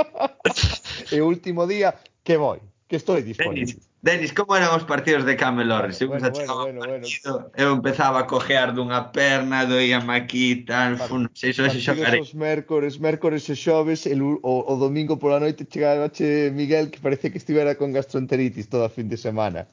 e 1.14 1.18
o 1.22 1.26
último 1.26 1.66
día 1.66 1.98
que 2.22 2.38
voi, 2.38 2.62
que 2.86 3.02
estou 3.02 3.18
disponible. 3.18 3.74
Venis. 3.74 3.93
Denis, 4.04 4.34
como 4.34 4.52
eran 4.60 4.76
os 4.76 4.84
partidos 4.84 5.24
de 5.24 5.40
Camel 5.40 5.72
Orris? 5.72 6.02
Eu 6.04 6.10
bueno, 6.12 6.30
bueno, 6.30 6.54
bueno, 6.60 6.80
bueno. 6.84 7.08
eu 7.56 7.72
empezaba 7.72 8.20
a 8.20 8.28
cojear 8.28 8.76
dunha 8.76 9.00
perna, 9.16 9.64
doíame 9.64 10.12
aquí, 10.12 10.68
tal, 10.68 11.00
fun, 11.00 11.32
sei 11.32 11.56
so 11.56 11.64
se 11.72 11.80
xogarei. 11.80 12.20
Os 12.20 12.36
mércores, 12.36 13.00
mércores 13.00 13.48
e 13.48 13.56
xoves, 13.56 14.04
el, 14.04 14.20
o, 14.20 14.40
o 14.44 14.74
domingo 14.76 15.16
pola 15.16 15.40
noite 15.40 15.64
chegaba 15.64 16.12
che 16.12 16.52
Miguel 16.52 16.92
que 16.92 17.00
parece 17.00 17.32
que 17.32 17.40
estivera 17.40 17.80
con 17.80 17.96
gastroenteritis 17.96 18.68
toda 18.68 18.92
a 18.92 18.96
fin 18.98 19.08
de 19.08 19.16
semana. 19.16 19.72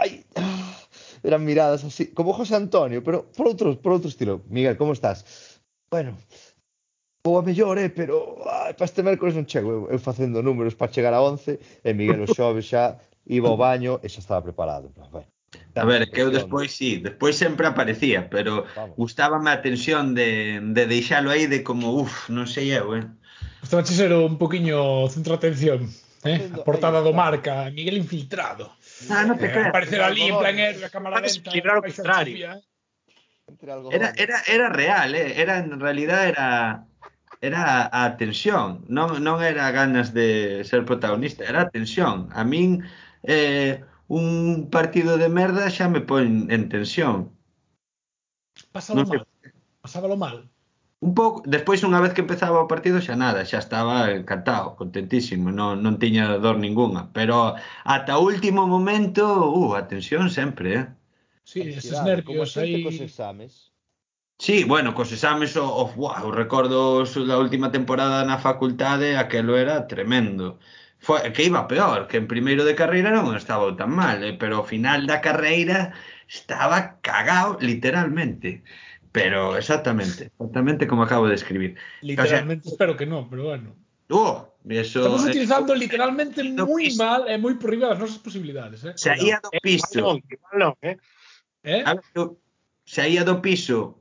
Ai, 0.00 0.24
ah", 0.40 0.80
eran 1.20 1.44
miradas 1.44 1.84
así, 1.84 2.08
como 2.16 2.32
José 2.32 2.56
Antonio, 2.56 3.04
pero 3.04 3.28
por 3.36 3.52
outros, 3.52 3.76
por 3.76 3.92
outro 3.92 4.08
estilo. 4.08 4.40
Miguel, 4.48 4.80
como 4.80 4.96
estás? 4.96 5.60
Bueno, 5.92 6.16
Vou 7.22 7.36
a 7.36 7.42
mellor, 7.42 7.76
eh, 7.76 7.90
pero 7.90 8.40
ai, 8.48 8.72
para 8.72 8.88
este 8.88 9.04
mércoles 9.04 9.36
non 9.36 9.44
chego 9.44 9.68
eu, 9.68 9.82
eu 9.92 10.00
facendo 10.00 10.40
números 10.40 10.72
para 10.72 10.88
chegar 10.88 11.12
a 11.12 11.20
11 11.20 11.60
e 11.84 11.92
Miguel 11.92 12.24
o 12.24 12.32
xove 12.32 12.64
xa 12.64 12.96
iba 13.26 13.48
ao 13.48 13.56
baño 13.56 14.00
e 14.02 14.08
xa 14.08 14.20
estaba 14.20 14.42
preparado. 14.44 14.92
Ben, 15.12 15.26
a 15.74 15.84
ver, 15.84 16.10
que 16.10 16.22
eu 16.22 16.30
despois 16.30 16.70
sí, 16.72 16.98
despois 16.98 17.36
sempre 17.36 17.66
aparecía, 17.66 18.30
pero 18.30 18.66
Vamos. 18.76 18.96
gustábame 18.96 19.50
a 19.50 19.62
tensión 19.62 20.14
de, 20.14 20.60
de 20.60 20.82
deixalo 20.86 21.30
aí 21.30 21.46
de 21.46 21.62
como, 21.62 21.90
uff, 21.94 22.30
non 22.30 22.46
sei 22.46 22.70
eu, 22.74 22.94
eh. 22.94 23.06
Estaba 23.62 23.84
ser 23.84 24.14
un 24.14 24.38
poquinho 24.38 25.06
centro 25.10 25.34
atención, 25.34 25.90
eh? 26.24 26.48
A 26.54 26.64
portada 26.64 27.02
do 27.02 27.12
marca, 27.12 27.68
Miguel 27.74 27.98
infiltrado. 27.98 28.70
Ah, 29.10 29.26
non 29.26 29.36
te 29.36 29.46
eh, 29.48 29.52
creas. 29.52 29.70
Aparecer 29.74 30.00
ali 30.00 30.30
en 30.30 30.38
plan 30.38 30.56
eh, 30.58 30.74
er, 30.74 30.84
a 30.86 30.90
cámara 30.90 31.20
lenta. 31.20 31.50
Librar 31.50 31.78
o 31.78 31.84
contrario. 31.84 32.46
eh? 32.46 32.60
entre 33.50 33.72
algo 33.72 33.90
era, 33.92 34.12
era, 34.16 34.42
era 34.46 34.68
real, 34.70 35.14
eh? 35.14 35.40
era 35.40 35.58
en 35.58 35.78
realidad 35.80 36.26
era 36.26 36.86
era 37.42 37.88
a 37.90 38.16
tensión, 38.20 38.84
non, 38.92 39.24
non 39.24 39.40
era 39.40 39.72
ganas 39.72 40.12
de 40.12 40.60
ser 40.60 40.84
protagonista, 40.84 41.40
era 41.48 41.64
a 41.64 41.70
tensión. 41.72 42.28
A 42.36 42.44
min 42.44 42.84
eh, 43.22 43.84
un 44.08 44.68
partido 44.70 45.18
de 45.18 45.28
merda 45.28 45.70
xa 45.70 45.88
me 45.88 46.00
pon 46.00 46.50
en 46.50 46.68
tensión. 46.68 47.30
Pasalo 48.72 49.02
non 49.02 49.08
mal. 49.08 49.22
Pasábalo 49.80 50.16
mal. 50.16 50.36
Un 51.00 51.16
pouco, 51.16 51.40
despois 51.48 51.80
unha 51.80 52.02
vez 52.04 52.12
que 52.12 52.20
empezaba 52.20 52.60
o 52.60 52.68
partido 52.68 53.00
xa 53.00 53.16
nada, 53.16 53.40
xa 53.48 53.56
estaba 53.64 54.12
encantado, 54.12 54.76
contentísimo, 54.76 55.48
non, 55.48 55.80
non 55.80 55.96
tiña 55.96 56.36
dor 56.36 56.60
ningunha, 56.60 57.08
pero 57.16 57.56
ata 57.88 58.20
o 58.20 58.26
último 58.28 58.68
momento, 58.68 59.24
uh, 59.48 59.80
a 59.80 59.88
tensión 59.88 60.28
sempre, 60.28 60.68
eh. 60.76 60.86
Sí, 61.40 61.64
eses 61.72 62.04
nervios 62.04 62.52
aí. 62.60 62.84
Cos 62.84 63.00
exames. 63.00 63.72
Sí, 64.36 64.64
bueno, 64.64 64.92
cos 64.92 65.08
exames 65.12 65.56
o, 65.56 65.64
o, 65.64 65.88
wow, 65.96 66.28
recordos 66.32 67.16
da 67.16 67.40
última 67.40 67.72
temporada 67.72 68.20
na 68.28 68.36
facultade, 68.36 69.16
aquelo 69.16 69.56
era 69.56 69.88
tremendo 69.88 70.60
foi, 71.00 71.32
que 71.32 71.48
iba 71.48 71.64
peor, 71.64 72.06
que 72.06 72.20
en 72.20 72.28
primeiro 72.28 72.62
de 72.68 72.76
carreira 72.76 73.08
non 73.08 73.32
estaba 73.32 73.72
tan 73.72 73.96
mal, 73.96 74.20
eh, 74.20 74.36
pero 74.36 74.60
ao 74.60 74.68
final 74.68 75.08
da 75.08 75.24
carreira 75.24 75.96
estaba 76.28 77.00
cagao 77.00 77.56
literalmente. 77.58 78.60
Pero 79.10 79.56
exactamente, 79.56 80.30
exactamente 80.30 80.86
como 80.86 81.02
acabo 81.02 81.26
de 81.26 81.34
escribir. 81.34 81.74
Literalmente 82.04 82.68
o 82.68 82.70
sea, 82.70 82.74
espero 82.76 82.94
que 82.94 83.08
non, 83.08 83.26
pero 83.26 83.48
bueno. 83.50 83.74
Oh, 84.12 84.46
eso, 84.68 85.00
Estamos 85.00 85.24
utilizando 85.24 85.72
eso, 85.72 85.80
literalmente 85.80 86.44
no 86.44 86.66
moi 86.68 86.92
mal 87.00 87.24
eh, 87.26 87.34
e 87.34 87.40
moi 87.40 87.56
por 87.56 87.72
riba 87.72 87.88
das 87.88 87.98
nosas 87.98 88.20
posibilidades. 88.20 88.84
Eh? 88.84 88.94
Saía 88.94 89.40
do 89.40 89.50
piso. 89.64 89.98
Eh, 89.98 90.04
no, 90.04 90.14
eh, 90.20 90.54
no, 90.60 90.70
eh. 90.84 90.96
Eh? 91.64 92.28
Saía 92.84 93.24
do 93.24 93.40
piso 93.40 93.96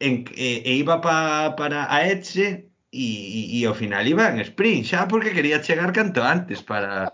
en, 0.00 0.24
e, 0.34 0.64
e 0.64 0.72
iba 0.80 1.04
pa, 1.04 1.52
para 1.54 1.86
a 1.86 2.08
Etxe 2.08 2.71
e, 2.92 3.08
e, 3.08 3.40
e 3.56 3.64
ao 3.64 3.72
final 3.72 4.04
iba 4.04 4.28
en 4.28 4.44
sprint 4.44 4.84
xa 4.92 5.08
porque 5.08 5.32
quería 5.32 5.64
chegar 5.64 5.96
canto 5.96 6.20
antes 6.20 6.60
para, 6.60 7.08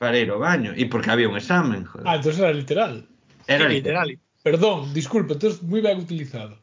para 0.00 0.16
ir 0.16 0.32
ao 0.32 0.40
baño 0.40 0.72
e 0.72 0.88
porque 0.88 1.12
había 1.12 1.28
un 1.28 1.36
examen 1.36 1.84
joder. 1.84 2.08
ah, 2.08 2.16
entonces 2.16 2.40
era 2.40 2.52
literal. 2.56 3.04
Era 3.44 3.68
literal. 3.68 4.08
literal. 4.08 4.26
Perdón, 4.42 4.94
disculpe, 4.96 5.36
entonces 5.36 5.60
moi 5.60 5.84
ben 5.84 6.00
utilizado. 6.00 6.56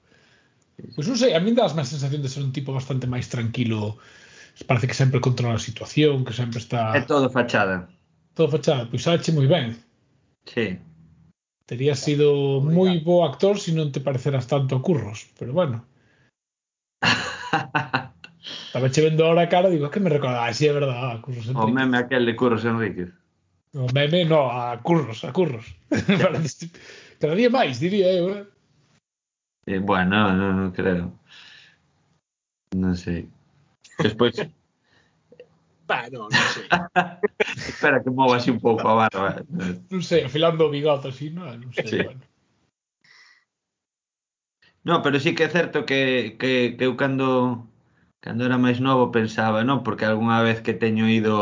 Pois 0.75 0.97
pues 0.97 1.05
non 1.05 1.17
sei, 1.21 1.37
a 1.37 1.39
mí 1.39 1.53
das 1.53 1.77
má 1.77 1.85
sensación 1.85 2.25
de 2.25 2.31
ser 2.33 2.41
un 2.41 2.49
tipo 2.49 2.73
bastante 2.73 3.05
máis 3.05 3.29
tranquilo. 3.29 4.01
Parece 4.65 4.89
que 4.89 4.97
sempre 4.97 5.21
controla 5.21 5.61
a 5.61 5.61
situación 5.61 6.25
que 6.25 6.33
sempre 6.33 6.57
está... 6.57 6.97
É 6.97 7.05
todo 7.05 7.29
fachada. 7.29 7.85
Todo 8.33 8.49
fachada, 8.49 8.89
pois 8.89 9.05
sache 9.05 9.29
moi 9.29 9.45
ben. 9.45 9.77
Sí. 10.49 10.81
Terías 11.69 12.01
sido 12.01 12.65
moi 12.65 12.97
bo 13.05 13.29
actor 13.29 13.61
se 13.61 13.77
non 13.77 13.93
te 13.93 14.01
pareceras 14.01 14.49
tanto 14.49 14.73
a 14.73 14.81
curros, 14.81 15.29
pero 15.37 15.53
bueno. 15.53 15.85
Estaba 18.67 18.89
che 18.89 19.01
vendo 19.01 19.25
ahora 19.25 19.43
a 19.43 19.49
cara, 19.49 19.69
digo, 19.69 19.85
es 19.85 19.91
que 19.91 19.99
me 19.99 20.09
recordaba, 20.09 20.45
ah, 20.45 20.53
sí, 20.53 20.67
é 20.67 20.73
verdade, 20.73 21.17
a 21.17 21.21
Curros 21.21 21.47
Enríquez. 21.47 21.63
O 21.63 21.67
meme 21.67 21.97
aquel 21.97 22.25
de 22.25 22.35
Curros 22.35 22.65
Enríquez. 22.65 23.09
O 23.73 23.87
meme, 23.93 24.25
no, 24.25 24.51
a 24.51 24.81
Curros, 24.81 25.23
a 25.23 25.33
Curros. 25.33 25.65
Cada 27.19 27.35
día 27.35 27.49
máis, 27.49 27.79
diría 27.79 28.11
eu, 28.11 28.29
eh? 28.35 28.45
eh 29.67 29.79
bueno, 29.79 30.31
non, 30.31 30.55
non 30.55 30.71
creo. 30.71 31.17
Non 32.75 32.93
sei. 32.95 33.25
Despois... 33.97 34.35
bah, 35.89 36.05
non, 36.11 36.29
non 36.29 36.47
sei. 36.53 36.67
Espera 37.71 38.03
que 38.03 38.11
mova 38.11 38.37
así 38.37 38.51
un 38.51 38.59
pouco 38.59 38.85
a 38.85 39.07
barba. 39.07 39.41
non 39.89 40.03
sei, 40.03 40.25
afilando 40.25 40.67
o 40.67 40.69
bigote 40.69 41.09
así, 41.09 41.31
non, 41.31 41.49
non 41.57 41.71
sei, 41.73 41.87
sí. 41.87 42.03
bueno. 42.03 42.21
No, 44.85 45.01
pero 45.01 45.17
sí 45.19 45.33
que 45.33 45.45
é 45.45 45.49
certo 45.49 45.81
que, 45.83 46.37
que, 46.37 46.77
que 46.77 46.85
eu 46.85 46.93
cando 46.93 47.65
Cando 48.25 48.41
era 48.49 48.57
máis 48.65 48.79
novo 48.87 49.13
pensaba, 49.17 49.59
non? 49.69 49.79
Porque 49.85 50.05
algunha 50.05 50.45
vez 50.47 50.57
que 50.65 50.73
teño 50.83 51.05
ido 51.19 51.35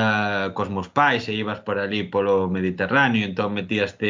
uh, 0.00 0.46
cos 0.56 0.68
meus 0.74 0.88
pais 0.98 1.22
e 1.30 1.32
ibas 1.42 1.60
por 1.66 1.76
ali 1.84 2.00
polo 2.12 2.34
Mediterráneo, 2.56 3.22
entón 3.24 3.50
metíaste 3.58 4.08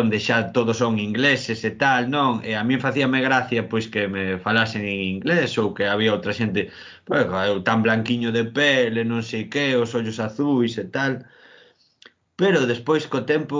onde 0.00 0.18
xa 0.26 0.36
todos 0.56 0.76
son 0.82 0.98
ingleses 1.08 1.58
e 1.70 1.72
tal, 1.82 2.02
non? 2.16 2.30
E 2.48 2.52
a 2.60 2.62
min 2.68 2.82
facíame 2.86 3.18
gracia 3.28 3.70
pois 3.70 3.86
que 3.92 4.02
me 4.14 4.24
falasen 4.46 4.82
en 4.92 4.98
inglés 5.14 5.50
ou 5.62 5.68
que 5.76 5.84
había 5.92 6.14
outra 6.16 6.32
xente, 6.40 6.60
pois, 7.06 7.24
eu 7.50 7.56
tan 7.68 7.78
blanquiño 7.86 8.30
de 8.36 8.44
pele, 8.58 9.00
non 9.10 9.22
sei 9.30 9.42
que, 9.52 9.78
os 9.82 9.90
ollos 9.98 10.18
azuis 10.26 10.74
e 10.82 10.86
tal. 10.96 11.12
Pero 12.40 12.66
despois 12.72 13.02
co 13.12 13.20
tempo 13.32 13.58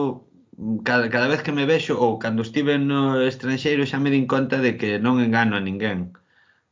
cada, 0.89 1.07
cada 1.15 1.29
vez 1.33 1.41
que 1.45 1.53
me 1.59 1.65
vexo 1.73 1.95
ou 2.05 2.19
cando 2.23 2.43
estive 2.43 2.75
no 2.91 3.01
estranxeiro 3.33 3.83
xa 3.91 3.99
me 4.03 4.11
din 4.15 4.27
conta 4.35 4.57
de 4.65 4.73
que 4.81 4.91
non 5.05 5.23
engano 5.25 5.55
a 5.57 5.63
ninguén 5.69 5.99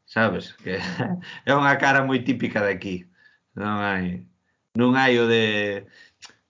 sabes? 0.08 0.56
Que 0.64 0.80
é 1.48 1.52
unha 1.52 1.76
cara 1.76 2.00
moi 2.08 2.24
típica 2.24 2.64
de 2.64 2.72
aquí. 2.72 2.96
Non 3.52 3.78
hai 3.84 4.24
non 4.72 4.96
hai 4.96 5.20
o 5.20 5.28
de 5.28 5.44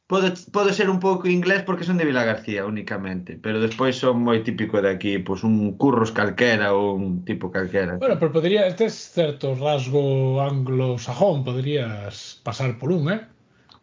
Podo, 0.08 0.32
podo 0.52 0.72
ser 0.72 0.88
un 0.88 1.00
pouco 1.00 1.28
inglés 1.28 1.62
porque 1.64 1.84
son 1.84 1.98
de 1.98 2.06
Vila 2.08 2.24
García 2.24 2.64
únicamente, 2.64 3.36
pero 3.36 3.60
despois 3.60 3.92
son 3.92 4.24
moi 4.24 4.40
típico 4.40 4.80
de 4.80 4.88
aquí, 4.88 5.20
pois 5.20 5.44
un 5.44 5.76
curros 5.76 6.16
calquera 6.16 6.72
ou 6.72 6.96
un 6.96 7.28
tipo 7.28 7.52
calquera. 7.52 8.00
Bueno, 8.00 8.16
pero 8.16 8.32
podría, 8.32 8.64
este 8.64 8.88
es 8.88 8.96
certo 9.12 9.52
rasgo 9.52 10.40
anglosajón, 10.40 11.44
podrías 11.44 12.40
poderías 12.40 12.40
pasar 12.40 12.80
por 12.80 12.88
un, 12.96 13.12
eh? 13.12 13.20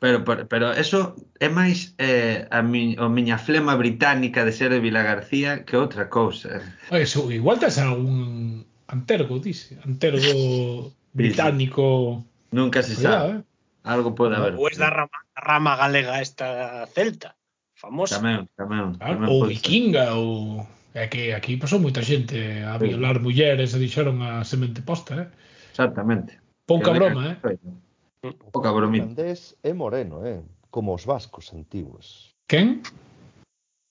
Pero, 0.01 0.25
pero, 0.25 0.49
pero 0.49 0.73
eso 0.73 1.13
é 1.37 1.45
máis 1.45 1.93
eh, 2.01 2.49
a, 2.49 2.65
mi, 2.65 2.97
a 2.97 3.05
miña 3.05 3.37
flema 3.37 3.77
británica 3.77 4.41
de 4.41 4.53
ser 4.57 4.73
de 4.73 4.81
Vila 4.81 5.05
García 5.05 5.61
que 5.61 5.77
outra 5.77 6.09
cousa. 6.09 6.57
Eso, 6.89 7.29
igual 7.29 7.61
tes 7.61 7.77
algún 7.77 8.65
Antergo, 8.95 9.39
dice. 9.39 9.77
Antergo 9.83 10.91
británico. 11.11 12.23
Nunca 12.51 12.81
se 12.81 12.95
sabe. 12.95 13.39
Eh. 13.39 13.43
Algo 13.83 14.15
pode 14.15 14.35
haber. 14.35 14.55
Ou 14.55 14.71
es 14.71 14.79
da 14.79 14.89
rama, 14.89 15.19
rama 15.35 15.75
galega 15.75 16.23
esta 16.23 16.87
celta, 16.95 17.35
famosa. 17.75 18.17
Tamén, 18.17 18.49
tamén. 18.57 18.95
tamén 18.97 19.29
ou 19.29 19.45
vikinga, 19.45 20.15
ou... 20.15 20.63
É 20.95 21.11
que 21.11 21.35
aquí 21.35 21.59
pasou 21.59 21.83
moita 21.83 21.99
xente 21.99 22.63
a 22.63 22.79
sí. 22.79 22.87
violar 22.87 23.19
mulleres 23.19 23.75
e 23.75 23.83
dixeron 23.83 24.23
a 24.23 24.47
semente 24.47 24.79
posta, 24.79 25.27
eh? 25.27 25.27
Exactamente. 25.75 26.39
Pouca 26.63 26.95
que 26.95 26.97
broma, 26.97 27.35
eh? 27.35 27.59
Pouca 28.55 28.71
bromita. 28.71 29.11
Irlandés 29.11 29.59
é 29.59 29.75
moreno, 29.75 30.23
eh? 30.23 30.39
Como 30.71 30.95
os 30.95 31.03
vascos 31.03 31.51
antigos. 31.51 32.31
Quen? 32.47 32.79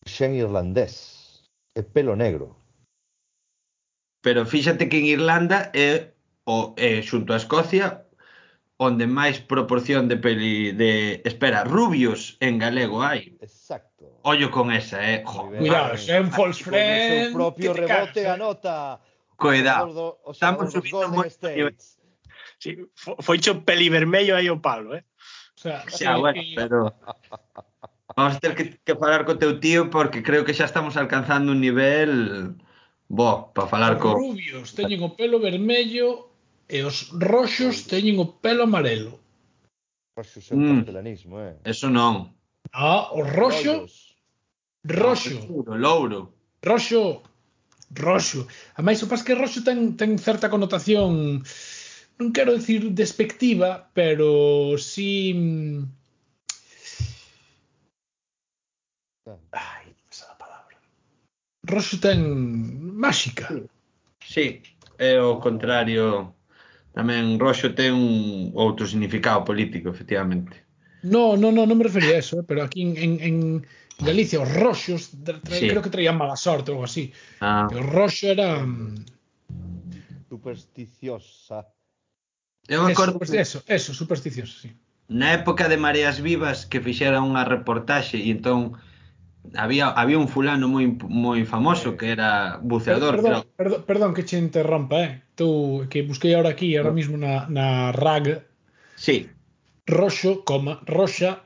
Xen 0.09 0.33
irlandés. 0.33 1.45
É 1.77 1.85
pelo 1.85 2.17
negro. 2.17 2.57
Pero 4.25 4.47
fíxate 4.47 4.89
que 4.89 4.99
en 4.99 5.07
Irlanda 5.17 5.69
é 5.77 6.17
o 6.49 6.73
é 6.81 7.05
xunto 7.05 7.37
a 7.37 7.41
Escocia 7.43 8.09
onde 8.81 9.05
máis 9.07 9.37
proporción 9.39 10.09
de 10.09 10.17
peli 10.17 10.73
de 10.73 11.21
espera, 11.29 11.63
rubios 11.63 12.41
en 12.41 12.57
galego 12.59 13.05
hai. 13.05 13.37
Exacto. 13.45 14.19
Ollo 14.25 14.49
con 14.49 14.73
esa, 14.73 14.99
eh. 15.05 15.21
Jo, 15.29 15.53
Cuidado, 15.53 16.01
sen 16.01 16.33
false 16.33 16.65
friend. 16.65 17.37
o 17.37 17.39
propio 17.39 17.71
rebote 17.77 18.25
eh. 18.25 18.33
anota. 18.33 18.99
Cuidado. 19.37 20.19
Estamos 20.33 20.73
subindo 20.73 21.07
moito. 21.13 21.45
Sí, 22.57 22.81
foi 22.97 23.39
cho 23.45 23.61
peli 23.61 23.93
vermello 23.93 24.41
aí 24.41 24.49
o 24.49 24.57
palo, 24.57 24.97
eh. 24.97 25.05
O 25.53 25.61
sea, 25.61 25.85
xa, 25.85 26.17
sí, 26.17 26.21
bueno, 26.21 26.41
pero 26.57 26.79
Vamos 28.17 28.39
ter 28.41 28.55
que, 28.55 28.79
que 28.81 28.95
falar 28.97 29.29
co 29.29 29.37
teu 29.37 29.61
tío 29.61 29.91
porque 29.93 30.25
creo 30.25 30.49
que 30.49 30.57
xa 30.57 30.65
estamos 30.65 30.97
alcanzando 30.97 31.53
un 31.53 31.61
nivel 31.61 32.57
Bo, 33.09 33.53
para 33.55 33.69
falar 33.69 33.99
co... 33.99 34.13
Os 34.13 34.21
rubios 34.21 34.73
teñen 34.73 35.01
o 35.05 35.11
pelo 35.13 35.39
vermello 35.39 36.31
e 36.69 36.83
os 36.83 37.13
roxos 37.13 37.85
teñen 37.85 38.17
o 38.19 38.27
pelo 38.41 38.65
amarelo. 38.65 39.21
Roxos 40.17 40.51
é 40.51 40.55
mm. 40.55 40.87
eh? 41.39 41.55
Eso 41.65 41.91
non. 41.91 42.33
Ah, 42.73 43.13
o 43.13 43.21
roxo... 43.23 43.87
Roxo. 44.85 45.37
Ah, 45.41 45.73
o 45.73 45.77
louro. 45.77 46.33
Roxo. 46.65 47.23
Roxo. 47.93 48.47
A 48.75 48.81
máis, 48.83 49.03
o 49.03 49.11
pas 49.11 49.23
que 49.23 49.35
roxo 49.35 49.61
ten, 49.63 49.97
ten 50.01 50.17
certa 50.19 50.49
connotación 50.49 51.45
non 52.19 52.31
quero 52.31 52.55
dicir 52.55 52.95
despectiva, 52.95 53.91
pero 53.91 54.79
si... 54.79 55.35
Mm, 55.35 55.91
Ai, 59.51 59.84
Roxo 61.65 61.97
ten 61.99 62.21
máxica. 62.95 63.49
Sí, 64.21 64.63
é 65.01 65.21
o 65.21 65.41
contrario. 65.41 66.37
Tamén 66.95 67.41
Roxo 67.41 67.75
ten 67.75 67.97
un 67.97 68.15
outro 68.55 68.87
significado 68.87 69.43
político, 69.43 69.91
efectivamente. 69.91 70.63
No, 71.05 71.37
no, 71.37 71.53
no, 71.53 71.67
non 71.69 71.77
me 71.77 71.85
refería 71.85 72.17
a 72.17 72.23
eso, 72.23 72.41
eh, 72.41 72.47
pero 72.47 72.65
aquí 72.65 72.81
en, 72.81 72.97
en, 72.97 73.13
en 73.21 73.37
Galicia 74.01 74.41
os 74.41 74.51
roxos 74.51 75.11
trae, 75.23 75.61
sí. 75.61 75.69
creo 75.69 75.83
que 75.83 75.93
traían 75.93 76.19
mala 76.19 76.35
sorte 76.35 76.73
ou 76.73 76.83
algo 76.83 76.89
así. 76.89 77.13
Ah. 77.39 77.69
O 77.71 77.79
roxo 77.79 78.27
era 78.27 78.65
mm, 78.65 79.07
supersticiosa. 80.29 81.69
Eu 82.67 82.83
acordo 82.89 83.21
eso, 83.23 83.37
eso, 83.37 83.59
eso, 83.69 83.91
supersticiosa, 83.95 84.55
sí. 84.67 84.71
Na 85.07 85.37
época 85.37 85.69
de 85.69 85.77
Mareas 85.77 86.19
Vivas 86.19 86.65
que 86.65 86.81
fixera 86.81 87.21
unha 87.21 87.45
reportaxe 87.45 88.17
e 88.17 88.33
entón 88.33 88.75
había, 89.53 89.89
había 89.89 90.19
un 90.19 90.29
fulano 90.29 90.69
moi, 90.69 90.87
moi 91.09 91.45
famoso 91.45 91.97
que 91.97 92.11
era 92.11 92.59
buceador. 92.63 93.21
Perdón, 93.21 93.45
pero... 93.45 93.57
perdón, 93.57 93.81
perdón 93.85 94.11
que 94.15 94.25
che 94.25 94.39
interrompa, 94.39 94.97
eh. 95.05 95.23
Tú, 95.35 95.85
que 95.91 96.03
busquei 96.03 96.35
ahora 96.35 96.51
aquí, 96.51 96.77
ahora 96.77 96.93
mismo 96.93 97.17
na, 97.17 97.47
na 97.51 97.93
RAG. 97.93 98.47
Sí. 98.97 99.29
Roxo, 99.87 100.45
coma, 100.45 100.81
roxa, 100.87 101.45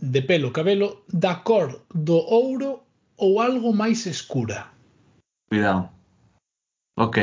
de 0.00 0.22
pelo, 0.22 0.52
cabelo, 0.52 1.04
da 1.08 1.42
cor 1.44 1.84
do 1.92 2.16
ouro 2.16 2.86
ou 3.18 3.42
algo 3.42 3.74
máis 3.74 4.06
escura. 4.06 4.72
Cuidado. 5.50 5.90
Ok. 6.96 7.18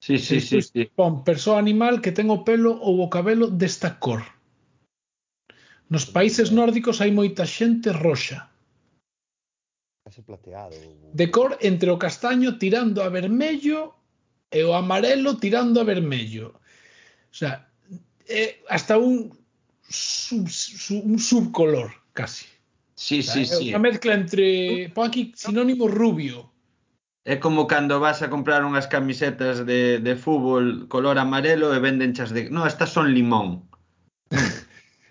Sí, 0.00 0.18
sí, 0.18 0.40
sí, 0.40 0.62
sí. 0.62 0.90
Pon, 0.94 1.24
persoa 1.24 1.58
animal 1.58 2.00
que 2.00 2.12
ten 2.12 2.30
o 2.30 2.44
pelo 2.44 2.72
ou 2.72 3.00
o 3.04 3.10
cabelo 3.10 3.48
desta 3.48 3.98
cor. 4.00 4.22
Nos 5.90 6.06
países 6.06 6.54
nórdicos 6.54 7.02
hai 7.02 7.10
moita 7.10 7.42
xente 7.42 7.90
roxa. 7.90 8.46
Case 10.06 10.22
plateado. 10.22 10.78
De 11.10 11.26
cor 11.34 11.58
entre 11.60 11.90
o 11.90 11.98
castaño 11.98 12.62
tirando 12.62 13.02
a 13.02 13.10
vermello 13.10 13.98
e 14.54 14.62
o 14.62 14.78
amarelo 14.78 15.34
tirando 15.42 15.82
a 15.82 15.84
vermello. 15.84 16.54
O 17.26 17.34
sea, 17.34 17.66
é 18.22 18.62
hasta 18.70 19.02
un, 19.02 19.34
sub, 19.90 20.46
sub, 20.46 21.02
un 21.02 21.18
subcolor 21.18 21.90
casi. 22.14 22.46
Sí, 22.94 23.18
o 23.18 23.22
sea, 23.26 23.34
sí, 23.34 23.42
é 23.42 23.46
sí. 23.50 23.66
Unha 23.74 23.82
mezcla 23.82 24.14
entre, 24.14 24.46
pon 24.94 25.10
aquí 25.10 25.34
sinónimo 25.34 25.90
rubio. 25.90 26.54
É 27.26 27.42
como 27.42 27.66
cando 27.66 27.98
vas 27.98 28.22
a 28.22 28.30
comprar 28.30 28.62
unhas 28.62 28.86
camisetas 28.86 29.66
de, 29.66 29.98
de 29.98 30.14
fútbol 30.14 30.86
color 30.86 31.18
amarelo 31.18 31.74
e 31.74 31.82
vendenchas 31.82 32.30
de... 32.30 32.46
No, 32.46 32.62
estas 32.62 32.94
son 32.94 33.10
limón. 33.10 33.66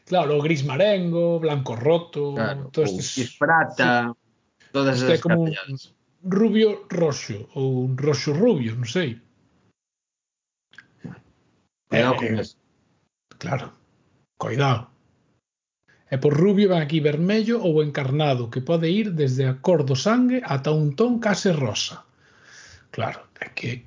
Claro, 0.10 0.38
o 0.38 0.42
gris 0.42 0.66
marengo, 0.66 1.38
blanco 1.38 1.76
roto, 1.78 2.34
claro, 2.34 2.74
todo 2.74 2.86
estes, 2.86 3.38
prata, 3.38 4.10
sí, 4.10 4.72
todas 4.74 4.98
esas 4.98 5.22
como 5.22 5.44
un 5.44 5.54
rubio 6.26 6.90
roxo 6.90 7.46
ou 7.54 7.86
un 7.86 7.94
roxo 7.94 8.34
rubio, 8.34 8.74
non 8.74 8.90
sei. 8.90 9.22
Cuidado 11.86 12.14
eh, 12.14 12.18
con 12.18 12.40
eso. 12.42 12.58
Claro. 13.38 13.70
Cuidado. 14.42 14.90
E 16.10 16.18
por 16.18 16.34
rubio 16.34 16.74
van 16.74 16.82
aquí 16.82 16.98
vermello 17.06 17.62
ou 17.62 17.86
encarnado, 17.86 18.50
que 18.50 18.66
pode 18.66 18.90
ir 18.90 19.14
desde 19.14 19.46
a 19.46 19.62
cor 19.62 19.86
do 19.86 19.94
sangue 19.94 20.42
ata 20.42 20.74
un 20.74 20.98
ton 20.98 21.22
case 21.22 21.54
rosa. 21.54 22.02
Claro, 22.90 23.30
é 23.38 23.54
que... 23.54 23.86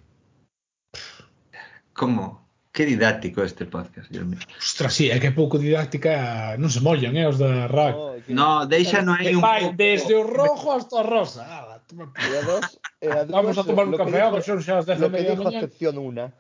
Como? 1.90 2.41
Que 2.72 2.86
didáctico 2.86 3.42
este 3.42 3.66
podcast, 3.66 4.08
Dios 4.10 4.24
mío. 4.24 4.40
Ostras, 4.56 4.94
sí, 4.94 5.10
é 5.12 5.20
que 5.20 5.30
pouco 5.36 5.60
didáctica 5.60 6.56
non 6.56 6.72
se 6.72 6.80
mollan, 6.80 7.12
eh, 7.20 7.28
os 7.28 7.36
da 7.36 7.68
RAC. 7.68 7.92
No, 7.92 8.16
que... 8.24 8.32
No, 8.32 8.50
deixa 8.64 9.04
no 9.04 9.12
hai 9.12 9.28
eh, 9.28 9.36
un 9.36 9.44
vai 9.44 9.60
pouco... 9.68 9.76
desde 9.76 10.16
o 10.16 10.24
rojo 10.24 10.72
hasta 10.72 10.96
o 10.96 11.04
rosa. 11.04 11.44
Ah, 11.44 11.84
toma... 11.84 12.08
e 12.16 12.32
a 12.32 12.42
dos, 12.48 12.66
e 13.04 13.08
a 13.12 13.28
dos, 13.28 13.34
Vamos 13.36 13.60
a 13.60 13.64
tomar 13.68 13.84
un 13.84 14.00
café, 14.00 14.24
vamos, 14.24 14.40
son 14.48 14.64
xa 14.64 14.80
as 14.80 14.88
10 14.88 15.04
da 15.04 15.12
media 15.12 15.36
mañá. 15.36 15.60
sección 15.60 16.00
una. 16.00 16.32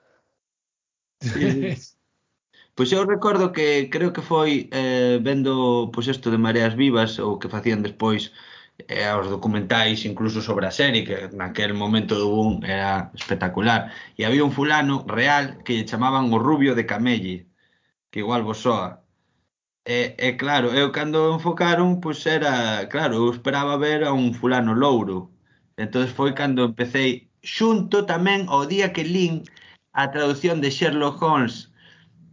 Sí. 1.20 1.76
Pois 2.72 2.88
eu 2.96 3.04
recordo 3.04 3.52
que 3.52 3.92
creo 3.92 4.16
que 4.16 4.24
foi 4.24 4.72
eh, 4.72 5.20
vendo 5.20 5.92
pois 5.92 6.08
isto 6.08 6.32
de 6.32 6.40
Mareas 6.40 6.72
Vivas 6.72 7.20
ou 7.20 7.36
que 7.36 7.52
facían 7.52 7.84
despois 7.84 8.32
e 8.78 9.04
aos 9.04 9.28
documentais 9.28 10.04
incluso 10.04 10.40
sobre 10.42 10.66
a 10.66 10.76
serie 10.80 11.04
que 11.04 11.16
naquel 11.36 11.72
momento 11.74 12.14
do 12.18 12.28
boom 12.34 12.64
era 12.64 13.10
espectacular. 13.14 13.92
E 14.18 14.24
había 14.24 14.44
un 14.44 14.52
fulano 14.52 15.04
real 15.06 15.44
que 15.64 15.74
lle 15.76 15.88
chamaban 15.90 16.32
o 16.32 16.38
rubio 16.38 16.72
de 16.74 16.86
Camelle 16.86 17.46
que 18.10 18.20
igual 18.20 18.42
vos 18.42 18.58
soa. 18.64 19.02
E, 19.84 20.14
e 20.18 20.28
claro, 20.42 20.68
eu 20.80 20.92
cando 20.92 21.34
enfocaron 21.34 22.00
pois 22.02 22.20
era, 22.26 22.86
claro, 22.92 23.14
eu 23.16 23.30
esperaba 23.34 23.74
ver 23.78 24.04
a 24.04 24.12
un 24.12 24.34
fulano 24.34 24.72
louro. 24.74 25.18
Entón 25.76 26.06
foi 26.18 26.32
cando 26.40 26.60
empecé 26.70 27.32
xunto 27.42 28.06
tamén 28.06 28.46
ao 28.52 28.62
día 28.72 28.92
que 28.94 29.02
lin 29.02 29.42
a 29.92 30.10
traducción 30.14 30.60
de 30.62 30.70
Sherlock 30.70 31.18
Holmes 31.22 31.72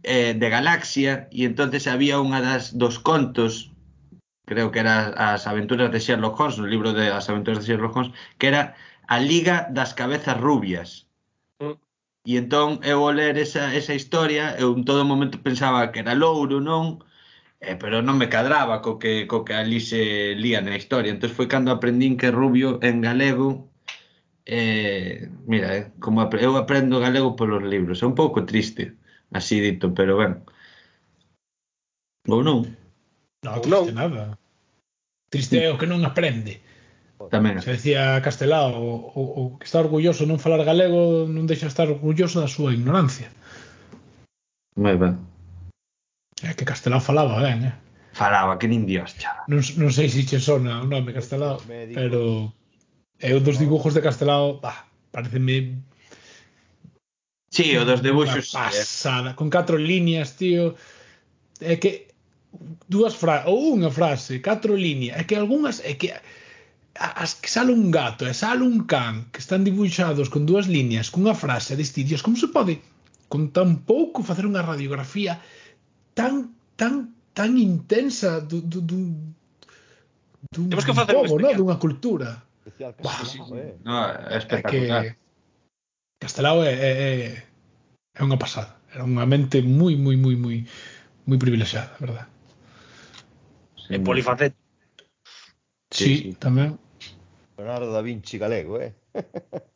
eh, 0.02 0.32
de 0.34 0.48
Galaxia 0.48 1.28
e 1.32 1.44
entonces 1.44 1.86
había 1.86 2.22
unha 2.22 2.40
das 2.40 2.72
dos 2.76 2.96
contos 3.02 3.69
creo 4.50 4.70
que 4.72 4.80
era 4.84 5.14
As 5.14 5.46
aventuras 5.46 5.88
de 5.94 6.02
Sherlock 6.04 6.38
Holmes, 6.38 6.58
o 6.58 6.66
libro 6.66 6.90
de 6.92 7.06
As 7.18 7.30
aventuras 7.30 7.62
de 7.62 7.66
Sherlock 7.70 7.94
Holmes, 7.94 8.12
que 8.38 8.48
era 8.52 8.74
A 9.06 9.18
Liga 9.30 9.70
das 9.70 9.94
Cabezas 9.94 10.36
Rubias. 10.46 11.06
Mm. 11.62 11.78
E 12.26 12.32
entón 12.42 12.82
eu 12.82 12.98
ao 13.06 13.14
ler 13.14 13.38
esa, 13.38 13.70
esa 13.80 13.94
historia, 13.94 14.58
eu 14.58 14.74
en 14.74 14.84
todo 14.84 15.06
momento 15.06 15.38
pensaba 15.48 15.88
que 15.94 16.02
era 16.02 16.18
louro, 16.18 16.58
non? 16.60 16.98
Eh, 17.62 17.76
pero 17.78 18.02
non 18.02 18.18
me 18.18 18.28
cadraba 18.34 18.82
co 18.84 18.98
que, 18.98 19.30
co 19.30 19.46
que 19.46 19.54
ali 19.54 19.80
se 19.80 20.34
lía 20.42 20.60
na 20.60 20.76
historia. 20.80 21.14
Entón 21.14 21.30
foi 21.30 21.46
cando 21.46 21.70
aprendín 21.70 22.18
que 22.20 22.34
rubio 22.34 22.82
en 22.82 23.00
galego 23.00 23.70
eh, 24.46 25.30
mira, 25.46 25.76
eh, 25.76 25.92
como 26.00 26.20
ap 26.20 26.34
eu 26.34 26.56
aprendo 26.56 27.00
galego 27.00 27.36
polos 27.38 27.62
libros, 27.62 28.02
é 28.02 28.06
un 28.06 28.16
pouco 28.18 28.44
triste, 28.50 28.96
así 29.30 29.60
dito, 29.60 29.94
pero 29.94 30.16
ben. 30.20 30.42
Ou 32.28 32.42
non? 32.42 32.79
No, 33.42 33.60
triste 33.60 33.92
non. 33.92 33.94
nada. 33.94 34.38
Triste 35.30 35.56
é 35.62 35.70
o 35.72 35.78
que 35.78 35.88
non 35.88 36.04
aprende. 36.04 36.60
Tamén. 37.28 37.60
Se 37.60 37.76
decía 37.76 38.20
Castelao, 38.24 38.72
o, 38.76 39.12
o, 39.12 39.22
o 39.22 39.42
que 39.60 39.68
está 39.68 39.80
orgulloso 39.80 40.24
non 40.24 40.40
falar 40.40 40.64
galego 40.64 41.28
non 41.28 41.44
deixa 41.44 41.68
estar 41.68 41.88
orgulloso 41.88 42.40
da 42.40 42.48
súa 42.48 42.72
ignorancia. 42.72 43.28
Moi 44.76 44.96
ben. 44.96 45.20
É 46.40 46.56
que 46.56 46.64
Castelao 46.64 47.00
falaba 47.00 47.40
ben, 47.40 47.68
eh? 47.68 47.76
Falaba, 48.16 48.58
que 48.58 48.66
nin 48.66 48.88
dios, 48.88 49.14
chava. 49.20 49.44
Non, 49.46 49.60
non 49.76 49.90
sei 49.92 50.08
se 50.08 50.24
che 50.24 50.40
sona 50.40 50.80
o 50.80 50.88
nome 50.88 51.12
Castelao, 51.12 51.60
pero 51.68 52.52
eu 53.20 53.36
dos 53.40 53.60
dibujos 53.60 53.92
de 53.92 54.04
Castelao, 54.04 54.60
bah, 54.60 54.88
pareceme 55.12 55.80
Sí, 57.50 57.76
o 57.76 57.84
dos 57.84 58.00
debuxos. 58.00 58.52
Pasada, 58.54 59.34
con 59.34 59.50
catro 59.50 59.76
líneas, 59.76 60.38
tío. 60.38 60.78
É 61.60 61.76
que 61.76 62.09
dúas 62.90 63.14
frases 63.14 63.46
ou 63.46 63.78
unha 63.78 63.90
frase, 63.90 64.42
catro 64.42 64.74
líneas, 64.74 65.20
é 65.20 65.22
que 65.24 65.38
algunhas 65.38 65.78
é 65.86 65.94
que 65.94 66.10
as 66.98 67.38
que 67.38 67.48
sale 67.48 67.70
un 67.72 67.94
gato 67.94 68.26
e 68.26 68.34
sale 68.34 68.66
un 68.66 68.84
can 68.90 69.30
que 69.30 69.38
están 69.38 69.62
dibuixados 69.62 70.28
con 70.28 70.44
dúas 70.44 70.66
líneas, 70.66 71.08
cunha 71.14 71.38
frase 71.38 71.78
deste 71.78 72.02
dios, 72.02 72.22
como 72.22 72.36
se 72.36 72.50
pode 72.50 72.82
con 73.30 73.54
tan 73.54 73.86
pouco 73.86 74.26
facer 74.26 74.44
unha 74.44 74.66
radiografía 74.66 75.38
tan 76.18 76.50
tan 76.74 77.14
tan 77.30 77.54
intensa 77.54 78.42
do, 78.42 78.58
du, 78.58 78.82
du, 78.82 78.98
dun, 80.50 80.66
Temos 80.66 80.84
que 80.84 80.94
facer 80.94 81.14
povo, 81.14 81.38
no? 81.38 81.54
dunha 81.54 81.78
cultura. 81.78 82.42
Bah, 83.04 83.22
sí, 83.22 83.38
sí. 83.38 83.54
Eh. 83.54 83.78
No, 83.86 84.10
é 84.10 84.36
espectacular. 84.36 85.14
Que 85.14 85.14
Castelao 86.20 86.64
é, 86.66 86.74
é, 86.74 86.90
é 88.18 88.20
unha 88.20 88.36
pasada. 88.36 88.82
Era 88.90 89.06
unha 89.06 89.24
mente 89.30 89.62
moi, 89.62 89.94
moi, 89.94 90.18
moi, 90.18 90.34
moi, 90.34 90.58
moi 91.24 91.38
privilexiada, 91.38 91.94
verdad? 92.02 92.26
é 93.90 93.98
mm. 93.98 94.04
polifacético. 94.06 94.62
Sí, 95.90 96.04
sí, 96.06 96.16
sí, 96.22 96.32
tamén. 96.38 96.78
Leonardo 97.58 97.90
da 97.92 98.00
Vinci 98.00 98.38
galego, 98.38 98.78
eh? 98.78 98.94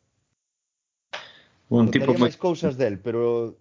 un 1.69 1.91
tipo 1.91 2.15
moi... 2.15 2.31
máis 2.31 2.39
cousas 2.39 2.79
del, 2.79 2.97
pero 2.97 3.53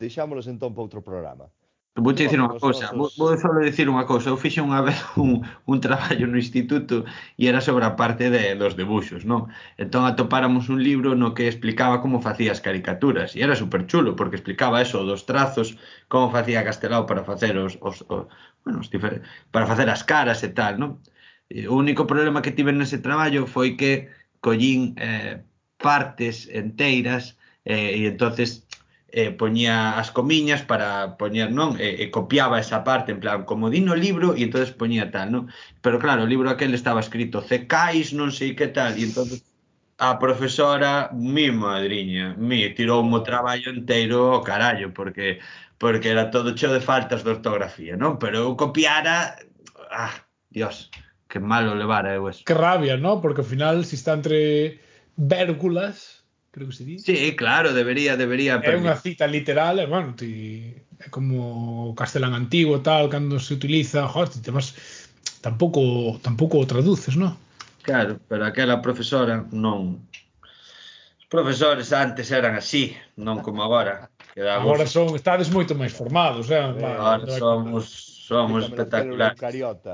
deixámolos 0.00 0.48
entón 0.48 0.72
para 0.72 0.82
outro 0.82 1.04
programa. 1.04 1.46
Vou 1.94 2.16
te 2.16 2.24
dicir 2.24 2.40
unha 2.40 2.56
cousa, 2.56 2.88
nosos... 2.96 3.20
vou 3.20 3.36
só 3.36 3.52
dicir 3.60 3.84
unha 3.84 4.08
cousa, 4.08 4.32
eu 4.32 4.40
fixe 4.40 4.64
unha 4.64 4.80
vez 4.80 4.96
un, 5.20 5.44
un 5.68 5.78
traballo 5.84 6.24
no 6.24 6.40
instituto 6.40 7.04
e 7.36 7.44
era 7.44 7.60
sobre 7.60 7.84
a 7.84 7.92
parte 8.00 8.32
de, 8.32 8.56
dos 8.56 8.72
debuxos, 8.80 9.28
non? 9.28 9.52
Entón 9.76 10.08
atopáramos 10.08 10.72
un 10.72 10.80
libro 10.80 11.12
no 11.12 11.36
que 11.36 11.44
explicaba 11.44 12.00
como 12.00 12.24
facía 12.24 12.56
as 12.56 12.64
caricaturas 12.64 13.36
e 13.36 13.44
era 13.44 13.52
super 13.52 13.84
chulo 13.84 14.16
porque 14.16 14.40
explicaba 14.40 14.80
eso 14.80 15.04
dos 15.04 15.28
trazos, 15.28 15.76
como 16.08 16.32
facía 16.32 16.64
Castelao 16.64 17.04
para 17.04 17.28
facer 17.28 17.60
os, 17.60 17.76
os, 17.84 18.00
os, 18.08 18.24
bueno, 18.64 18.80
para 19.50 19.66
facer 19.66 19.88
as 19.90 20.02
caras 20.02 20.42
e 20.42 20.50
tal, 20.50 20.78
non? 20.78 20.90
O 21.68 21.74
único 21.76 22.06
problema 22.06 22.42
que 22.42 22.54
tive 22.56 22.72
nese 22.72 22.98
traballo 22.98 23.46
foi 23.46 23.76
que 23.76 24.08
collín 24.40 24.94
eh, 24.96 25.44
partes 25.76 26.48
enteiras 26.48 27.36
eh, 27.64 27.98
e 27.98 28.00
entonces 28.08 28.66
eh, 29.12 29.30
poñía 29.30 29.98
as 30.00 30.10
comiñas 30.10 30.62
para 30.64 31.18
poñer, 31.20 31.52
non? 31.52 31.76
E, 31.76 32.00
e 32.02 32.04
copiaba 32.08 32.62
esa 32.64 32.80
parte, 32.80 33.12
en 33.12 33.20
plan, 33.20 33.44
como 33.44 33.68
di 33.68 33.80
no 33.84 33.94
libro, 33.94 34.32
e 34.32 34.42
entonces 34.48 34.72
poñía 34.72 35.12
tal, 35.12 35.28
non? 35.28 35.42
Pero 35.84 36.00
claro, 36.00 36.24
o 36.24 36.30
libro 36.32 36.48
aquel 36.48 36.72
estaba 36.72 37.04
escrito 37.04 37.44
cecais, 37.44 38.16
non 38.16 38.32
sei 38.32 38.56
que 38.56 38.72
tal, 38.72 38.96
e 38.96 39.04
entonces 39.04 39.44
a 40.02 40.18
profesora, 40.18 41.10
mi 41.14 41.52
madriña, 41.52 42.34
mi, 42.34 42.66
tirou 42.74 43.06
o 43.06 43.20
traballo 43.22 43.70
inteiro 43.70 44.34
ao 44.34 44.42
carallo, 44.42 44.90
porque 44.90 45.38
porque 45.78 46.10
era 46.10 46.30
todo 46.30 46.54
cheo 46.54 46.74
de 46.74 46.82
faltas 46.82 47.22
de 47.22 47.30
ortografía, 47.30 47.94
non? 47.94 48.18
Pero 48.18 48.50
eu 48.50 48.58
copiara, 48.58 49.38
ah, 49.94 50.14
dios, 50.50 50.90
que 51.30 51.38
malo 51.38 51.78
levara 51.78 52.18
eu 52.18 52.26
eso. 52.26 52.42
Que 52.42 52.54
rabia, 52.54 52.98
non? 52.98 53.22
Porque 53.22 53.42
ao 53.42 53.46
final, 53.46 53.86
se 53.86 53.94
si 53.94 54.02
está 54.02 54.18
entre 54.18 54.82
vérgulas, 55.14 56.26
creo 56.50 56.66
que 56.66 56.74
se 56.74 56.82
di. 56.82 56.98
Sí, 56.98 57.38
claro, 57.38 57.70
debería, 57.70 58.18
debería. 58.18 58.58
É 58.58 58.74
unha 58.74 58.98
cita 58.98 59.30
literal, 59.30 59.78
e, 59.78 59.86
bueno, 59.86 60.18
ti, 60.18 60.74
é 60.98 61.06
como 61.14 61.90
o 61.90 61.94
castelán 61.94 62.34
antigo, 62.34 62.82
tal, 62.82 63.06
cando 63.06 63.38
se 63.38 63.54
utiliza, 63.54 64.10
joder, 64.10 64.34
ti 64.34 64.42
temas, 64.42 64.74
tampouco, 65.38 66.18
tampouco 66.26 66.58
o 66.58 66.66
traduces, 66.66 67.14
non? 67.14 67.38
Claro, 67.82 68.20
pero 68.28 68.46
aquela 68.46 68.80
profesora 68.80 69.44
non... 69.50 70.06
Os 71.18 71.26
profesores 71.26 71.92
antes 71.92 72.30
eran 72.30 72.54
así, 72.54 72.94
non 73.18 73.42
como 73.42 73.62
agora. 73.62 74.08
Quedamos... 74.34 74.62
Agora 74.62 74.86
son, 74.86 75.12
estades 75.18 75.50
moito 75.50 75.74
máis 75.74 75.92
formados, 75.92 76.48
eh? 76.48 76.62
eh 76.62 76.84
agora 76.86 77.26
somos, 77.26 77.84
somos 78.30 78.70
espectaculares. 78.70 79.38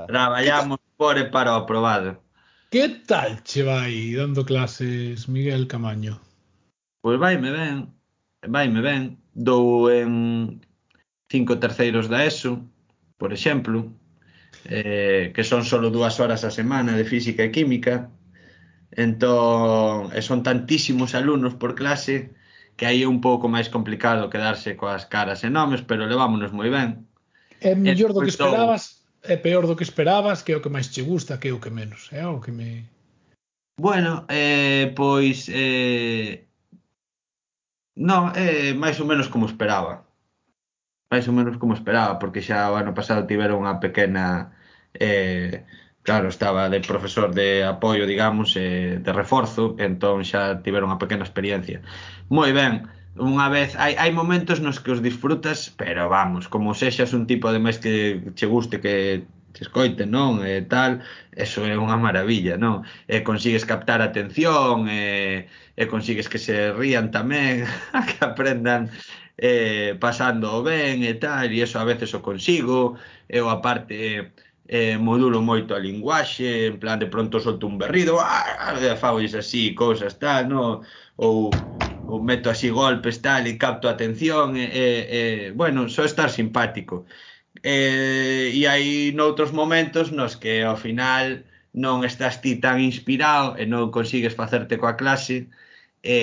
Traballamos 0.07 0.79
por 0.97 1.17
e 1.17 1.27
para 1.33 1.57
o 1.57 1.65
aprobado. 1.65 2.21
Que 2.71 3.01
tal 3.09 3.41
che 3.43 3.63
vai 3.65 4.13
dando 4.13 4.45
clases, 4.45 5.27
Miguel 5.27 5.67
Camaño? 5.67 6.21
Pois 7.01 7.19
vaime 7.19 7.51
ben, 7.51 7.89
vaime 8.45 8.83
ben. 8.83 9.17
Dou 9.33 9.89
en 9.89 10.61
cinco 11.31 11.57
terceiros 11.57 12.09
da 12.09 12.27
ESO, 12.27 12.61
por 13.17 13.33
exemplo 13.33 13.89
eh, 14.69 15.33
que 15.35 15.45
son 15.45 15.65
solo 15.65 15.89
dúas 15.91 16.21
horas 16.21 16.45
a 16.45 16.53
semana 16.53 16.93
de 16.93 17.09
física 17.09 17.43
e 17.43 17.51
química, 17.51 18.13
entón, 18.93 20.13
e 20.13 20.21
son 20.21 20.45
tantísimos 20.45 21.17
alumnos 21.17 21.57
por 21.57 21.73
clase 21.73 22.37
que 22.77 22.87
aí 22.87 23.03
é 23.03 23.09
un 23.11 23.19
pouco 23.19 23.51
máis 23.51 23.67
complicado 23.73 24.31
quedarse 24.31 24.79
coas 24.79 25.09
caras 25.09 25.43
e 25.43 25.51
nomes, 25.51 25.83
pero 25.83 26.07
levámonos 26.07 26.53
moi 26.53 26.71
ben. 26.71 27.09
É 27.59 27.75
mellor 27.75 28.13
do 28.15 28.23
que 28.23 28.31
entón, 28.31 28.55
esperabas, 28.55 29.03
é 29.25 29.35
peor 29.35 29.67
do 29.67 29.75
que 29.75 29.83
esperabas, 29.83 30.45
que 30.45 30.53
é 30.53 30.57
o 30.57 30.63
que 30.63 30.71
máis 30.71 30.93
che 30.93 31.03
gusta, 31.03 31.41
que 31.41 31.49
é 31.49 31.55
o 31.57 31.59
que 31.59 31.73
menos, 31.73 32.13
é 32.13 32.23
o 32.29 32.39
que 32.39 32.53
me... 32.53 32.87
Bueno, 33.81 34.29
eh, 34.29 34.93
pois... 34.95 35.49
Eh, 35.51 36.47
non, 37.99 38.31
é 38.37 38.71
eh, 38.71 38.73
máis 38.79 39.01
ou 39.03 39.09
menos 39.09 39.27
como 39.27 39.51
esperaba. 39.51 40.07
Máis 41.11 41.27
ou 41.27 41.35
menos 41.35 41.59
como 41.59 41.75
esperaba, 41.75 42.21
porque 42.21 42.45
xa 42.45 42.71
o 42.71 42.79
ano 42.79 42.95
pasado 42.95 43.27
tiveron 43.27 43.65
unha 43.65 43.81
pequena 43.83 44.55
eh, 44.99 45.65
claro, 46.03 46.29
estaba 46.29 46.69
de 46.69 46.81
profesor 46.81 47.35
de 47.35 47.65
apoio, 47.65 48.07
digamos, 48.07 48.57
eh, 48.57 48.99
de 49.03 49.13
reforzo, 49.13 49.77
entón 49.79 50.25
xa 50.25 50.63
tiveron 50.65 50.91
a 50.91 51.01
pequena 51.03 51.25
experiencia. 51.25 51.83
Moi 52.29 52.51
ben, 52.53 52.89
unha 53.19 53.49
vez 53.51 53.75
hai, 53.77 53.99
hai 53.99 54.11
momentos 54.15 54.63
nos 54.65 54.79
que 54.83 54.95
os 54.95 55.03
disfrutas, 55.03 55.69
pero 55.75 56.09
vamos, 56.09 56.49
como 56.49 56.73
sexas 56.73 57.13
un 57.13 57.27
tipo 57.27 57.49
ademais 57.49 57.77
que 57.83 58.33
che 58.39 58.47
guste 58.47 58.81
que 58.81 59.27
te 59.53 59.61
escoite, 59.67 60.07
non? 60.07 60.45
E 60.45 60.61
eh, 60.61 60.63
tal, 60.65 61.03
eso 61.35 61.67
é 61.67 61.75
unha 61.77 61.99
maravilla, 61.99 62.55
non? 62.57 62.87
E 63.11 63.21
consigues 63.27 63.69
captar 63.69 64.01
atención, 64.01 64.87
e, 64.89 65.49
e 65.77 65.83
consigues 65.93 66.29
que 66.31 66.39
se 66.39 66.73
rían 66.73 67.11
tamén, 67.11 67.67
que 68.09 68.19
aprendan 68.25 68.89
eh, 69.37 69.93
pasando 70.01 70.57
o 70.57 70.63
ben 70.63 71.03
e 71.05 71.15
tal, 71.19 71.51
e 71.51 71.59
eso 71.61 71.77
a 71.83 71.89
veces 71.89 72.15
o 72.15 72.25
consigo, 72.25 72.97
eu 73.29 73.51
aparte... 73.53 73.93
Eh, 73.93 74.48
eh, 74.69 74.99
modulo 74.99 75.41
moito 75.43 75.75
a 75.75 75.79
linguaxe, 75.81 76.69
en 76.69 76.77
plan 76.83 76.99
de 77.01 77.09
pronto 77.09 77.41
solto 77.41 77.67
un 77.67 77.79
berrido, 77.79 78.19
ah, 78.21 78.77
fagois 79.01 79.35
así 79.35 79.75
cousas 79.75 80.19
tal, 80.19 80.49
no? 80.49 80.83
ou, 81.17 81.65
ou 82.05 82.23
meto 82.23 82.51
así 82.51 82.69
golpes 82.71 83.21
tal 83.25 83.47
e 83.47 83.59
capto 83.59 83.89
a 83.89 83.93
atención, 83.97 84.57
e, 84.57 84.65
e, 84.65 84.85
e 85.19 85.23
bueno, 85.53 85.89
só 85.89 86.05
estar 86.05 86.31
simpático. 86.31 87.07
Eh, 87.63 88.53
e 88.55 88.61
hai 88.71 89.11
noutros 89.19 89.51
momentos 89.61 90.13
nos 90.19 90.37
que 90.43 90.63
ao 90.63 90.77
final 90.79 91.43
non 91.75 91.97
estás 92.07 92.41
ti 92.43 92.53
tan 92.65 92.79
inspirado 92.91 93.59
e 93.61 93.65
non 93.67 93.91
consigues 93.97 94.35
facerte 94.41 94.79
coa 94.81 94.95
clase 95.01 95.51
e, 96.03 96.19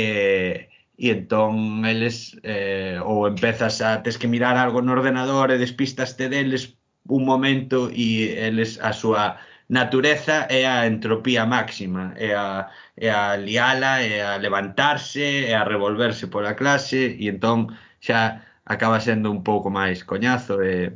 e 0.97 1.05
entón 1.11 1.83
eles 1.85 2.39
eh, 2.43 2.97
ou 3.03 3.27
empezas 3.27 3.75
a 3.83 3.99
tes 4.03 4.15
que 4.19 4.31
mirar 4.31 4.55
algo 4.57 4.79
no 4.81 4.95
ordenador 4.95 5.51
e 5.51 5.61
despistaste 5.61 6.31
deles 6.31 6.79
un 7.07 7.25
momento 7.25 7.89
e 7.93 8.33
eles 8.33 8.81
a 8.81 8.91
súa 8.93 9.37
natureza 9.69 10.45
é 10.49 10.65
a 10.65 10.85
entropía 10.85 11.45
máxima, 11.45 12.13
é 12.17 12.33
a, 12.33 12.69
é 12.97 13.09
a 13.09 13.37
liala, 13.37 14.01
é 14.01 14.21
a 14.21 14.37
levantarse, 14.37 15.49
é 15.49 15.53
a 15.55 15.65
revolverse 15.65 16.27
pola 16.27 16.53
clase 16.53 17.17
e 17.17 17.25
entón 17.29 17.73
xa 18.01 18.41
acaba 18.65 19.01
sendo 19.01 19.29
un 19.29 19.41
pouco 19.43 19.69
máis 19.69 20.05
coñazo 20.05 20.61
e... 20.61 20.93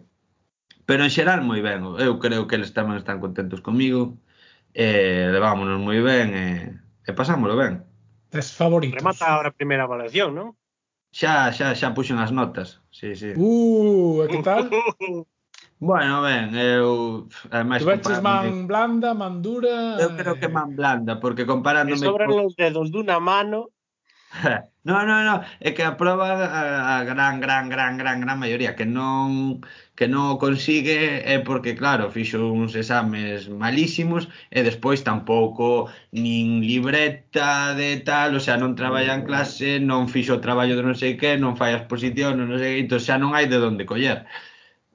Pero 0.86 1.06
en 1.06 1.14
xeral 1.14 1.46
moi 1.46 1.62
ben, 1.62 1.86
eu 2.02 2.18
creo 2.18 2.50
que 2.50 2.58
eles 2.58 2.74
tamén 2.74 2.98
están 2.98 3.22
contentos 3.22 3.62
comigo, 3.62 4.18
e 4.74 4.86
eh, 4.86 5.26
levámonos 5.34 5.78
moi 5.82 6.02
ben 6.02 6.30
e, 6.34 6.46
eh, 6.74 7.10
e 7.10 7.12
pasámoslo 7.14 7.58
ben. 7.58 7.86
Tres 8.30 8.54
favoritos. 8.54 8.98
Remata 8.98 9.42
a 9.42 9.54
primeira 9.54 9.86
avaliación, 9.86 10.34
non? 10.34 10.48
Xa, 11.10 11.50
xa, 11.54 11.74
xa 11.74 11.94
puxen 11.94 12.22
as 12.22 12.30
notas. 12.30 12.82
Sí, 12.94 13.18
sí. 13.18 13.34
Uh, 13.34 14.26
e 14.26 14.28
que 14.30 14.42
tal? 14.46 14.70
Bueno, 15.80 16.22
ben, 16.22 16.52
eu... 16.60 17.28
É 17.56 17.64
máis 17.64 17.80
Tuveches 17.80 18.20
man 18.20 18.68
blanda, 18.68 19.16
man 19.16 19.40
dura... 19.40 19.96
Eu 19.96 20.12
creo 20.12 20.36
que 20.36 20.52
eh. 20.52 20.56
man 20.58 20.76
blanda, 20.76 21.24
porque 21.24 21.48
comparándome... 21.48 22.04
Que 22.04 22.06
sobran 22.06 22.28
con... 22.28 22.46
os 22.46 22.56
dedos 22.60 22.92
dunha 22.92 23.20
mano... 23.24 23.72
no, 24.84 25.06
no, 25.08 25.24
no, 25.24 25.42
é 25.60 25.72
que 25.72 25.82
a 25.82 25.98
prova 25.98 26.28
a, 26.30 27.00
a 27.00 27.04
gran, 27.04 27.40
gran, 27.40 27.66
gran, 27.70 27.98
gran, 27.98 28.22
gran 28.22 28.38
maioría 28.38 28.76
que 28.78 28.86
non 28.86 29.58
que 29.98 30.06
non 30.06 30.30
o 30.30 30.38
consigue 30.38 31.26
é 31.26 31.42
porque, 31.42 31.74
claro, 31.74 32.14
fixo 32.14 32.38
uns 32.54 32.78
exames 32.78 33.50
malísimos 33.50 34.30
e 34.54 34.62
despois 34.62 35.02
tampouco 35.02 35.90
nin 36.14 36.62
libreta 36.62 37.74
de 37.74 38.06
tal, 38.06 38.38
o 38.38 38.42
sea, 38.44 38.56
non 38.62 38.78
traballa 38.78 39.18
en 39.18 39.26
clase, 39.26 39.82
non 39.82 40.06
fixo 40.06 40.38
o 40.38 40.44
traballo 40.46 40.78
de 40.78 40.86
non 40.86 40.94
sei 40.94 41.18
que, 41.18 41.34
non 41.42 41.58
fai 41.58 41.74
as 41.74 41.90
posicións, 41.90 42.38
non 42.38 42.62
sei 42.62 42.78
que, 42.78 42.82
entón 42.86 43.02
xa 43.02 43.18
non 43.18 43.34
hai 43.34 43.50
de 43.50 43.58
onde 43.58 43.90
coller 43.90 44.30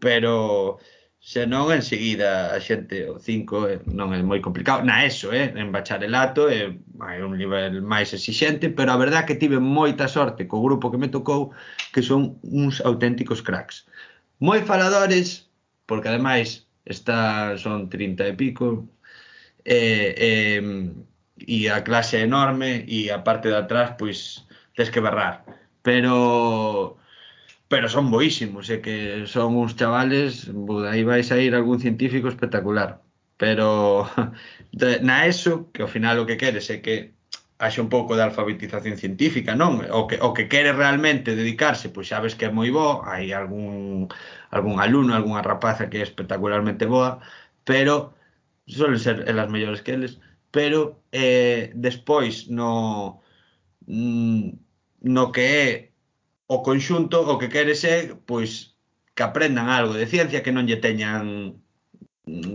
pero 0.05 0.79
se 1.19 1.47
non 1.49 1.73
enseguida 1.73 2.53
a 2.53 2.61
xente 2.61 3.09
o 3.09 3.17
5 3.17 3.73
eh, 3.73 3.81
non 3.89 4.13
é 4.13 4.21
moi 4.21 4.45
complicado. 4.45 4.85
Na 4.85 5.09
ESO, 5.09 5.33
eh, 5.33 5.49
en 5.57 5.73
bacharelato 5.73 6.53
eh, 6.53 6.77
é, 7.09 7.17
é 7.17 7.25
un 7.25 7.41
nivel 7.41 7.81
máis 7.81 8.13
exixente 8.13 8.69
pero 8.69 8.93
a 8.93 9.01
verdad 9.01 9.25
que 9.25 9.41
tive 9.41 9.57
moita 9.57 10.05
sorte 10.05 10.45
co 10.45 10.61
grupo 10.61 10.93
que 10.93 11.01
me 11.01 11.09
tocou 11.09 11.57
que 11.97 12.05
son 12.05 12.37
uns 12.45 12.85
auténticos 12.85 13.41
cracks. 13.41 13.89
Moi 14.45 14.61
faladores, 14.69 15.49
porque 15.89 16.13
ademais 16.13 16.69
está, 16.85 17.57
son 17.57 17.89
30 17.89 18.29
e 18.29 18.35
pico 18.37 18.85
e, 19.65 19.81
eh, 20.21 20.61
e 21.41 21.73
a 21.73 21.81
clase 21.89 22.21
é 22.21 22.29
enorme 22.29 22.85
e 22.85 23.09
a 23.09 23.25
parte 23.25 23.49
de 23.49 23.57
atrás 23.57 23.97
pois 23.97 24.45
tens 24.77 24.93
que 24.93 25.01
barrar. 25.01 25.49
Pero 25.81 27.01
pero 27.75 27.89
son 27.89 28.07
boísimos, 28.09 28.71
é 28.71 28.79
que 28.85 29.27
son 29.27 29.59
uns 29.59 29.75
chavales, 29.75 30.47
aí 30.87 31.03
vai 31.03 31.27
sair 31.27 31.51
algún 31.59 31.83
científico 31.83 32.29
espectacular. 32.31 33.03
Pero 33.37 34.07
na 35.09 35.27
ESO, 35.27 35.73
que 35.73 35.83
ao 35.83 35.91
final 35.91 36.23
o 36.23 36.27
que 36.29 36.39
queres 36.39 36.71
é 36.71 36.79
que 36.79 37.19
haxe 37.59 37.83
un 37.83 37.91
pouco 37.91 38.15
de 38.15 38.23
alfabetización 38.23 38.95
científica, 38.95 39.59
non? 39.59 39.83
O 39.91 40.07
que, 40.07 40.23
o 40.23 40.31
que 40.37 40.47
quere 40.47 40.71
realmente 40.71 41.35
dedicarse, 41.35 41.91
pois 41.91 42.07
xa 42.07 42.23
ves 42.23 42.39
que 42.39 42.47
é 42.47 42.55
moi 42.55 42.71
bo, 42.71 43.03
hai 43.11 43.35
algún, 43.35 44.07
algún 44.55 44.79
alumno, 44.79 45.11
algunha 45.19 45.43
rapaza 45.43 45.91
que 45.91 45.99
é 45.99 46.07
espectacularmente 46.07 46.87
boa, 46.87 47.19
pero 47.67 48.15
suelen 48.71 49.03
ser 49.03 49.27
elas 49.27 49.51
mellores 49.51 49.83
que 49.83 49.99
eles, 49.99 50.23
pero 50.55 51.03
eh, 51.11 51.75
despois 51.75 52.47
no, 52.47 53.19
mm, 53.91 54.63
no 55.11 55.35
que 55.35 55.43
é 55.43 55.94
o 56.55 56.63
conxunto 56.63 57.19
o 57.27 57.39
que 57.41 57.53
quere 57.55 57.75
ser, 57.75 58.17
pois, 58.31 58.79
que 59.15 59.23
aprendan 59.23 59.67
algo 59.69 59.95
de 59.95 60.07
ciencia, 60.07 60.43
que 60.45 60.55
non 60.55 60.67
lle 60.69 60.79
teñan 60.79 61.59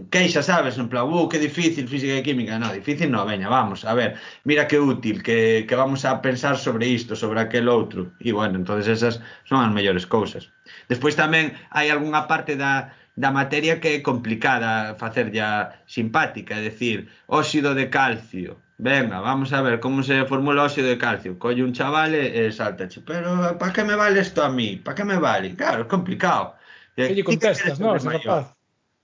queixa, 0.09 0.41
sabes, 0.41 0.77
en 0.77 0.89
plan, 0.89 1.05
uh, 1.13 1.29
que 1.29 1.37
difícil 1.37 1.85
física 1.87 2.17
e 2.17 2.25
química, 2.25 2.57
no, 2.57 2.73
difícil 2.73 3.09
no, 3.13 3.21
veña, 3.21 3.49
vamos, 3.53 3.85
a 3.85 3.93
ver, 3.93 4.17
mira 4.43 4.65
que 4.65 4.79
útil, 4.81 5.21
que, 5.21 5.65
que 5.67 5.75
vamos 5.75 6.05
a 6.05 6.21
pensar 6.25 6.57
sobre 6.57 6.89
isto, 6.89 7.13
sobre 7.15 7.39
aquel 7.39 7.69
outro, 7.69 8.09
e 8.17 8.33
bueno, 8.33 8.57
entonces 8.57 8.89
esas 8.89 9.21
son 9.45 9.61
as 9.61 9.69
mellores 9.69 10.09
cousas. 10.09 10.49
Despois 10.89 11.13
tamén 11.13 11.53
hai 11.69 11.93
algunha 11.93 12.25
parte 12.25 12.57
da, 12.57 12.97
da 13.13 13.29
materia 13.29 13.77
que 13.77 14.01
é 14.01 14.05
complicada 14.09 14.97
facerlla 14.97 15.77
simpática, 15.85 16.57
é 16.57 16.65
dicir, 16.65 17.05
óxido 17.29 17.77
de 17.77 17.93
calcio, 17.93 18.57
Venga, 18.81 19.19
vamos 19.19 19.51
a 19.51 19.61
ver 19.61 19.81
como 19.81 20.01
se 20.03 20.23
formula 20.23 20.63
o 20.63 20.65
óxido 20.65 20.87
de 20.87 20.97
calcio. 20.97 21.37
Colle 21.37 21.67
un 21.67 21.73
chaval 21.75 22.15
e, 22.15 22.47
e 22.47 22.51
saltache, 22.51 23.03
pero 23.03 23.59
para 23.59 23.73
que 23.73 23.83
me 23.83 23.93
vale 23.93 24.23
isto 24.23 24.39
a 24.41 24.47
mí? 24.47 24.79
Para 24.79 24.95
que 24.95 25.03
me 25.03 25.19
vale? 25.19 25.51
Claro, 25.51 25.83
é 25.83 25.87
complicado. 25.95 26.55
Que 26.95 27.11
lle 27.11 27.27
contestas, 27.27 27.75
non, 27.75 27.99
ese 27.99 28.07
rapaz? 28.07 28.55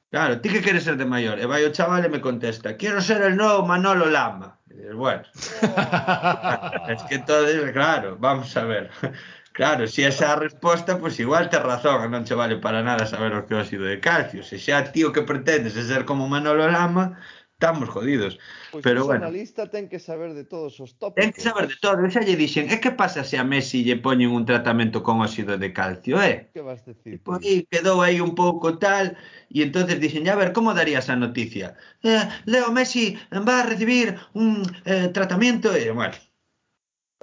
Claro, 0.08 0.40
ti 0.40 0.48
que 0.48 0.64
queres 0.64 0.88
ser 0.88 0.96
de 0.96 1.04
maior? 1.04 1.36
E 1.44 1.46
vai 1.52 1.68
o 1.68 1.76
chaval 1.76 2.08
e 2.08 2.10
me 2.10 2.24
contesta, 2.24 2.80
quiero 2.80 3.04
ser 3.04 3.20
el 3.20 3.36
novo 3.36 3.68
Manolo 3.68 4.08
Lama. 4.08 4.64
E 4.72 4.80
dices, 4.80 4.96
bueno, 4.96 5.28
es 6.96 7.04
que 7.12 7.20
entonces, 7.20 7.60
claro, 7.76 8.16
vamos 8.16 8.56
a 8.56 8.64
ver. 8.64 8.88
Claro, 9.56 9.88
si 9.88 10.04
esa 10.04 10.26
é 10.26 10.30
a 10.32 10.36
resposta, 10.36 11.00
pois 11.00 11.16
pues 11.16 11.24
igual 11.24 11.48
te 11.48 11.56
razón, 11.56 12.12
non 12.12 12.28
che 12.28 12.36
vale 12.36 12.60
para 12.60 12.84
nada 12.84 13.08
saber 13.08 13.32
o 13.32 13.48
que 13.48 13.56
é 13.56 13.58
o 13.60 13.64
óxido 13.64 13.88
de 13.88 14.04
calcio. 14.04 14.44
Se 14.44 14.60
xa 14.60 14.84
ti 14.92 15.08
o 15.08 15.16
que 15.16 15.24
pretendes 15.24 15.80
é 15.80 15.84
ser 15.88 16.04
como 16.04 16.28
Manolo 16.28 16.68
Lama, 16.68 17.16
estamos 17.56 17.90
jodidos. 17.90 18.38
Pois 18.72 18.84
Pero 18.84 19.06
bueno. 19.06 19.26
analista 19.26 19.70
ten 19.72 19.88
que 19.88 20.00
saber 20.00 20.34
de 20.34 20.44
todos 20.44 20.80
os 20.80 21.00
tópicos. 21.00 21.24
Ten 21.24 21.32
que 21.32 21.42
saber 21.42 21.68
de 21.68 21.76
todo. 21.80 22.04
Xa 22.12 22.22
lle 22.22 22.36
dixen, 22.36 22.68
é 22.68 22.78
que 22.84 22.92
pasa 22.92 23.24
se 23.24 23.40
a 23.40 23.48
Messi 23.48 23.82
lle 23.88 23.96
poñen 23.96 24.36
un 24.36 24.44
tratamento 24.44 25.00
con 25.02 25.24
óxido 25.24 25.56
de 25.56 25.72
calcio, 25.72 26.20
eh? 26.20 26.52
Que 26.52 26.62
vas 26.62 26.84
decir? 26.84 27.16
E 27.16 27.18
pois 27.24 27.64
quedou 27.72 28.04
aí 28.04 28.20
un 28.20 28.36
pouco 28.36 28.76
tal, 28.76 29.16
e 29.48 29.64
entonces 29.64 29.98
dixen, 30.04 30.28
a 30.28 30.36
ver, 30.36 30.52
como 30.52 30.76
daría 30.76 31.00
esa 31.00 31.16
noticia? 31.16 31.80
Eh, 32.04 32.28
Leo 32.44 32.76
Messi 32.76 33.16
va 33.32 33.64
a 33.64 33.68
recibir 33.72 34.20
un 34.36 34.68
eh, 34.84 35.08
tratamento, 35.16 35.72
e 35.72 35.88
bueno, 35.96 36.16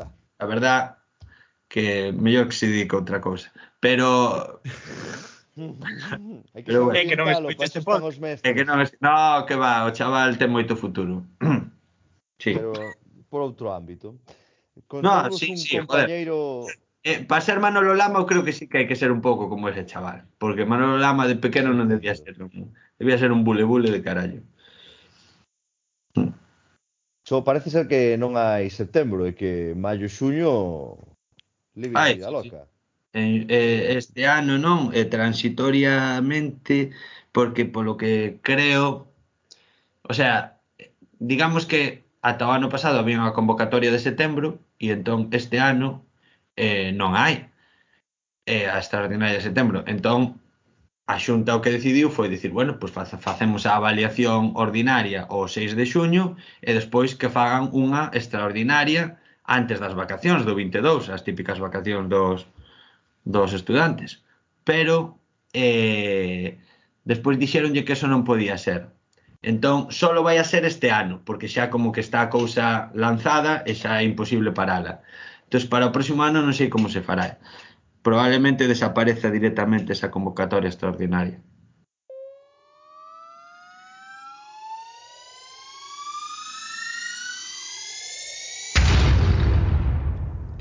a 0.00 0.46
verdad 0.48 0.96
que 1.68 2.12
mellor 2.12 2.48
que 2.48 2.56
se 2.56 2.68
dedica 2.72 2.96
outra 2.96 3.20
cousa. 3.20 3.52
Pero 3.84 4.60
Hai 5.54 6.62
que, 6.62 6.72
Pero, 6.72 6.92
é 6.96 7.04
que 7.04 7.16
non 7.16 7.28
escucha 7.28 7.68
este 7.68 7.84
podcast. 7.84 8.40
É 8.40 8.56
que 8.56 8.64
non, 8.64 8.80
es... 8.80 8.96
no, 9.04 9.44
que 9.44 9.52
va, 9.52 9.84
o 9.84 9.92
chaval 9.92 10.40
ten 10.40 10.48
moito 10.48 10.80
futuro. 10.80 11.28
sí. 12.40 12.56
Pero 12.56 12.72
por 13.28 13.44
outro 13.44 13.68
ámbito. 13.76 14.16
Contamos 14.88 15.36
no, 15.36 15.36
sí, 15.36 15.52
un 15.52 15.60
sí, 15.60 15.76
compañeiro... 15.76 16.64
Eh, 17.04 17.24
para 17.26 17.42
ser 17.42 17.58
Manolo 17.58 17.98
Lama 17.98 18.22
eu 18.22 18.28
creo 18.30 18.46
que 18.46 18.54
sí 18.54 18.70
que 18.70 18.78
hai 18.78 18.86
que 18.86 18.96
ser 18.96 19.10
un 19.10 19.20
pouco 19.20 19.50
como 19.50 19.68
ese 19.68 19.84
chaval, 19.84 20.24
porque 20.38 20.64
Manolo 20.64 20.96
Lama 21.02 21.26
de 21.26 21.36
pequeno 21.36 21.74
non 21.74 21.90
debía 21.90 22.14
ser 22.14 22.38
un, 22.38 22.72
debía 22.96 23.18
ser 23.18 23.34
un 23.34 23.42
bule 23.42 23.66
bule 23.66 23.90
de 23.90 24.00
carallo. 24.00 24.40
So, 27.26 27.42
parece 27.42 27.74
ser 27.74 27.90
que 27.90 28.16
non 28.16 28.38
hai 28.38 28.70
setembro 28.70 29.26
e 29.26 29.34
que 29.34 29.74
maio 29.74 30.06
xuño 30.06 30.96
libre 31.74 31.98
Ai, 31.98 32.22
vida 32.22 32.30
loca. 32.30 32.70
Sí. 32.70 32.71
Eh, 33.14 33.96
este 33.98 34.26
ano, 34.26 34.56
non? 34.56 34.90
E 34.96 35.04
transitoriamente, 35.04 36.92
porque 37.32 37.68
polo 37.68 37.96
que 38.00 38.40
creo, 38.42 39.12
o 40.02 40.14
sea, 40.14 40.60
digamos 41.18 41.66
que 41.66 42.04
ata 42.22 42.48
o 42.48 42.54
ano 42.56 42.68
pasado 42.74 42.96
había 42.98 43.20
unha 43.20 43.36
convocatoria 43.36 43.92
de 43.92 44.00
setembro 44.00 44.48
e 44.78 44.86
entón 44.96 45.28
este 45.34 45.58
ano 45.60 45.88
eh, 46.56 46.90
non 47.00 47.12
hai 47.18 47.34
eh, 48.46 48.66
a 48.68 48.78
extraordinaria 48.82 49.38
de 49.38 49.46
setembro. 49.48 49.84
Entón, 49.86 50.40
a 51.06 51.18
Xunta 51.18 51.56
o 51.56 51.62
que 51.62 51.74
decidiu 51.76 52.08
foi 52.16 52.28
dicir, 52.32 52.50
bueno, 52.58 52.78
pois 52.80 52.92
pues 52.94 53.10
facemos 53.28 53.62
a 53.66 53.76
avaliación 53.76 54.54
ordinaria 54.56 55.26
o 55.28 55.38
6 55.50 55.76
de 55.78 55.84
xuño 55.92 56.24
e 56.62 56.70
despois 56.78 57.10
que 57.18 57.32
fagan 57.36 57.64
unha 57.84 58.02
extraordinaria 58.18 59.02
antes 59.44 59.78
das 59.82 59.94
vacacións 60.02 60.42
do 60.46 60.54
22, 60.54 61.10
as 61.10 61.24
típicas 61.26 61.58
vacacións 61.58 62.06
dos, 62.14 62.38
dos 63.24 63.52
estudantes. 63.52 64.22
Pero 64.64 65.18
eh, 65.52 66.58
despois 67.04 67.38
dixeronlle 67.38 67.84
que 67.84 67.94
eso 67.94 68.06
non 68.06 68.26
podía 68.26 68.56
ser. 68.58 68.88
Entón, 69.42 69.90
só 69.90 70.14
vai 70.22 70.38
a 70.38 70.46
ser 70.46 70.62
este 70.64 70.94
ano, 70.94 71.18
porque 71.26 71.50
xa 71.50 71.66
como 71.66 71.90
que 71.90 72.00
está 72.00 72.22
a 72.22 72.30
cousa 72.30 72.94
lanzada 72.94 73.66
e 73.66 73.74
xa 73.74 73.98
é 73.98 74.06
imposible 74.06 74.54
parala. 74.54 75.02
Entón, 75.50 75.66
para 75.66 75.90
o 75.90 75.94
próximo 75.94 76.22
ano 76.22 76.38
non 76.46 76.54
sei 76.54 76.70
como 76.70 76.86
se 76.86 77.02
fará. 77.02 77.42
Probablemente 78.06 78.70
desapareza 78.70 79.34
directamente 79.34 79.94
esa 79.94 80.14
convocatoria 80.14 80.70
extraordinaria. 80.70 81.38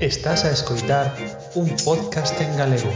Estás 0.02 0.42
a 0.44 0.50
escoitar 0.50 1.14
un 1.54 1.68
podcast 1.84 2.40
en 2.40 2.56
galego. 2.56 2.90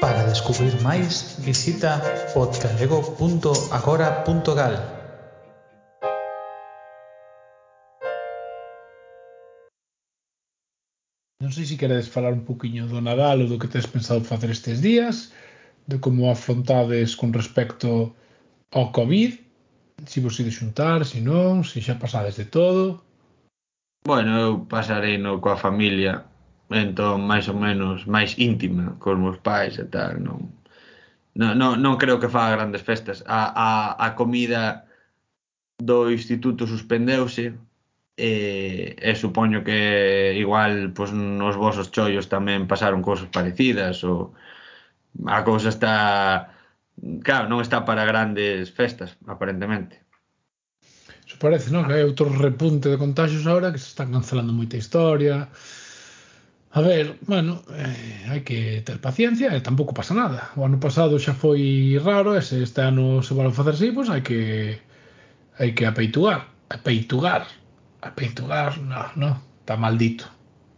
Para 0.00 0.24
descubrir 0.26 0.74
máis, 0.82 1.36
visita 1.38 2.02
podgalego.agora.gal. 2.34 4.74
Non 11.38 11.54
sei 11.54 11.62
se 11.62 11.78
queredes 11.78 12.10
falar 12.10 12.34
un 12.34 12.42
poquinho 12.42 12.90
do 12.90 12.98
Nadal 12.98 13.46
ou 13.46 13.48
do 13.54 13.62
que 13.62 13.70
tes 13.70 13.86
pensado 13.86 14.26
facer 14.26 14.50
estes 14.50 14.82
días, 14.82 15.30
de 15.86 16.02
como 16.02 16.26
afrontades 16.26 17.14
con 17.14 17.30
respecto 17.30 18.18
ao 18.74 18.90
Covid, 18.90 19.38
se 20.10 20.18
vos 20.18 20.34
ides 20.42 20.58
xuntar, 20.58 21.06
se 21.06 21.22
non, 21.22 21.62
se 21.62 21.78
xa 21.78 22.02
pasades 22.02 22.34
de 22.34 22.50
todo. 22.50 23.06
Bueno, 24.10 24.32
eu 24.46 24.52
pasarei 24.74 25.16
no 25.18 25.32
coa 25.44 25.56
familia, 25.66 26.12
entón 26.84 27.16
máis 27.30 27.44
ou 27.52 27.56
menos 27.66 27.96
máis 28.14 28.30
íntima 28.48 28.84
cos 29.02 29.16
meus 29.24 29.38
pais 29.48 29.74
e 29.84 29.86
tal, 29.94 30.12
non 30.26 30.38
non, 31.40 31.52
non, 31.60 31.72
non 31.84 31.94
creo 32.02 32.16
que 32.20 32.32
faga 32.36 32.56
grandes 32.56 32.82
festas. 32.88 33.18
A, 33.38 33.40
a, 33.66 33.70
a 34.06 34.08
comida 34.20 34.62
do 35.88 35.98
instituto 36.16 36.66
suspendeuse 36.66 37.46
e, 38.16 38.32
e 39.10 39.12
supoño 39.22 39.62
que 39.66 39.78
igual 40.44 40.72
pois, 40.96 41.12
nos 41.12 41.56
vosos 41.64 41.92
chollos 41.94 42.26
tamén 42.34 42.66
pasaron 42.72 43.04
cousas 43.08 43.28
parecidas 43.36 43.96
ou 44.08 44.32
a 45.36 45.40
cousa 45.48 45.68
está 45.68 45.94
claro, 47.26 47.44
non 47.52 47.60
está 47.60 47.84
para 47.88 48.08
grandes 48.08 48.72
festas 48.78 49.10
aparentemente 49.34 50.07
parece, 51.38 51.70
non? 51.70 51.86
Que 51.86 51.94
hai 51.98 52.04
outro 52.04 52.28
repunte 52.28 52.90
de 52.90 52.98
contagios 52.98 53.46
agora 53.46 53.72
que 53.72 53.80
se 53.80 53.94
están 53.94 54.12
cancelando 54.12 54.52
moita 54.52 54.76
historia. 54.76 55.48
A 56.70 56.80
ver, 56.84 57.16
bueno, 57.24 57.64
eh, 57.72 58.28
hai 58.28 58.44
que 58.44 58.84
ter 58.84 59.00
paciencia 59.00 59.48
e 59.56 59.64
tampouco 59.64 59.96
pasa 59.96 60.12
nada. 60.12 60.52
O 60.58 60.62
ano 60.68 60.76
pasado 60.78 61.16
xa 61.16 61.32
foi 61.32 61.96
raro, 62.04 62.36
e 62.36 62.42
se 62.44 62.60
este 62.60 62.84
ano 62.84 63.24
se 63.24 63.32
van 63.32 63.48
a 63.48 63.56
facer 63.56 63.74
así, 63.74 63.88
pois 63.90 64.12
hai 64.12 64.20
que 64.20 64.76
hai 65.58 65.72
que 65.74 65.88
apeitugar, 65.88 66.46
apeitugar, 66.68 67.48
apeitugar, 68.04 68.78
no, 68.78 69.00
no, 69.16 69.30
está 69.60 69.74
maldito. 69.80 70.28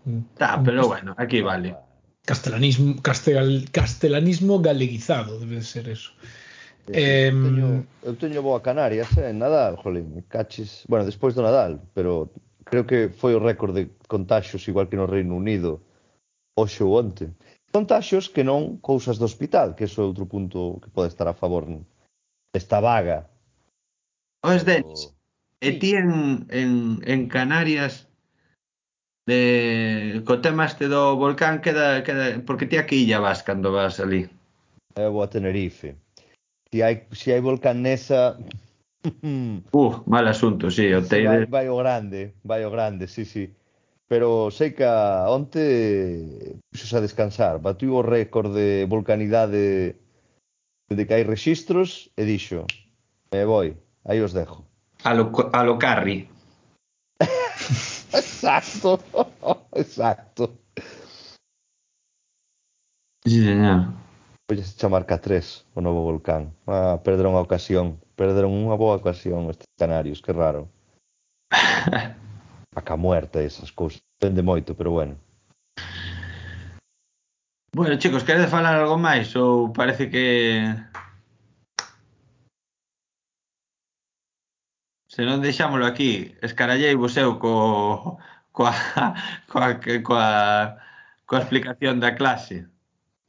Está, 0.06 0.62
pero 0.62 0.86
bueno, 0.88 1.14
aquí 1.18 1.42
vale. 1.42 1.76
Castellanismo, 2.24 3.02
castel, 3.02 3.68
castellanismo 3.72 4.60
galeguizado, 4.60 5.40
debe 5.40 5.56
de 5.56 5.66
ser 5.66 5.88
eso. 5.88 6.12
Eh, 6.92 7.30
teño, 7.30 7.86
eu 8.02 8.14
teño 8.16 8.42
boa 8.42 8.62
Canarias 8.62 9.16
eh, 9.18 9.30
en 9.30 9.38
Nadal, 9.38 9.76
jolín, 9.76 10.24
caches, 10.28 10.84
bueno, 10.88 11.04
despois 11.04 11.34
do 11.34 11.42
Nadal, 11.42 11.80
pero 11.94 12.30
creo 12.64 12.86
que 12.86 13.08
foi 13.10 13.34
o 13.34 13.42
récord 13.42 13.74
de 13.74 13.90
contaxios 14.08 14.66
igual 14.66 14.88
que 14.88 14.96
no 14.96 15.06
Reino 15.06 15.36
Unido 15.36 15.80
hoxe 16.56 16.82
ou 16.82 16.98
onte. 16.98 17.30
Contaxios 17.70 18.26
que 18.26 18.42
non 18.42 18.82
cousas 18.82 19.18
do 19.18 19.26
hospital, 19.26 19.78
que 19.78 19.86
iso 19.86 20.02
é 20.02 20.04
outro 20.04 20.26
punto 20.26 20.82
que 20.82 20.90
pode 20.90 21.14
estar 21.14 21.30
a 21.30 21.38
favor 21.38 21.66
desta 22.50 22.82
vaga. 22.82 23.30
Os 24.42 24.66
Denis, 24.66 25.14
e 25.60 25.78
ti 25.78 25.94
en, 25.94 26.46
en, 26.50 26.98
en 27.06 27.20
Canarias 27.28 28.10
de, 29.28 30.22
co 30.26 30.42
tema 30.42 30.66
este 30.66 30.88
do 30.90 31.14
volcán 31.14 31.62
queda, 31.62 32.02
queda 32.02 32.42
porque 32.42 32.66
ti 32.66 32.76
a 32.80 32.86
que 32.88 32.98
illa 32.98 33.22
vas 33.22 33.46
cando 33.46 33.70
vas 33.70 34.00
ali? 34.00 34.26
Eu 34.96 35.12
vou 35.14 35.22
a 35.22 35.30
Tenerife. 35.30 35.94
Si 36.72 36.82
hai, 36.82 37.06
si 37.10 37.32
hai 37.32 37.40
volcán 37.40 37.82
nesa... 37.82 38.38
Uf, 39.72 40.06
mal 40.06 40.28
asunto, 40.28 40.70
sí, 40.70 40.92
o 40.94 41.02
Teide. 41.02 41.50
Vai, 41.50 41.66
vai 41.66 41.68
o 41.68 41.76
grande, 41.76 42.34
vai 42.44 42.64
o 42.64 42.70
grande, 42.70 43.08
sí, 43.08 43.24
sí. 43.24 43.50
Pero 44.06 44.50
sei 44.50 44.70
que 44.74 44.86
onte 45.26 46.58
puxos 46.70 46.94
a 46.94 47.00
descansar, 47.02 47.58
batiu 47.58 47.94
o 47.94 48.02
récord 48.02 48.54
de 48.54 48.86
volcanidade 48.86 49.94
de 50.90 51.02
que 51.06 51.14
hai 51.14 51.22
registros 51.22 52.10
e 52.18 52.26
dixo, 52.26 52.66
me 53.30 53.46
voi, 53.46 53.78
aí 54.06 54.18
os 54.22 54.34
dejo. 54.34 54.66
A 55.06 55.14
lo, 55.14 55.30
a 55.54 55.62
lo 55.62 55.78
carri. 55.78 56.26
exacto, 58.14 58.98
exacto. 59.74 60.58
Sí, 63.22 63.42
señor. 63.42 64.09
Pois 64.50 64.58
Voulle 64.58 64.78
chamar 64.80 65.06
Catrés, 65.06 65.64
o 65.76 65.80
novo 65.80 66.02
volcán. 66.02 66.50
Ah, 66.66 66.98
perderon 67.04 67.38
a 67.38 67.40
ocasión, 67.40 68.02
perderon 68.18 68.50
unha 68.50 68.74
boa 68.74 68.98
ocasión 68.98 69.46
os 69.46 69.54
canarios, 69.78 70.18
que 70.18 70.34
raro. 70.34 70.66
a 72.74 72.82
ca 72.82 72.98
muerte 72.98 73.46
esas 73.46 73.70
cousas. 73.70 74.02
Depende 74.18 74.42
moito, 74.42 74.74
pero 74.74 74.90
bueno. 74.90 75.14
Bueno, 77.70 77.94
chicos, 78.02 78.26
queredes 78.26 78.50
falar 78.50 78.74
algo 78.74 78.98
máis 78.98 79.30
ou 79.38 79.70
parece 79.70 80.10
que 80.10 80.26
Se 85.06 85.22
non 85.22 85.38
deixámoslo 85.38 85.86
aquí, 85.86 86.34
escarallei 86.42 86.98
vos 86.98 87.14
eu 87.14 87.38
co 87.38 88.18
coa 88.50 88.74
coa 89.46 89.78
coa, 90.02 90.26
coa 91.22 91.38
explicación 91.38 92.02
da 92.02 92.18
clase. 92.18 92.66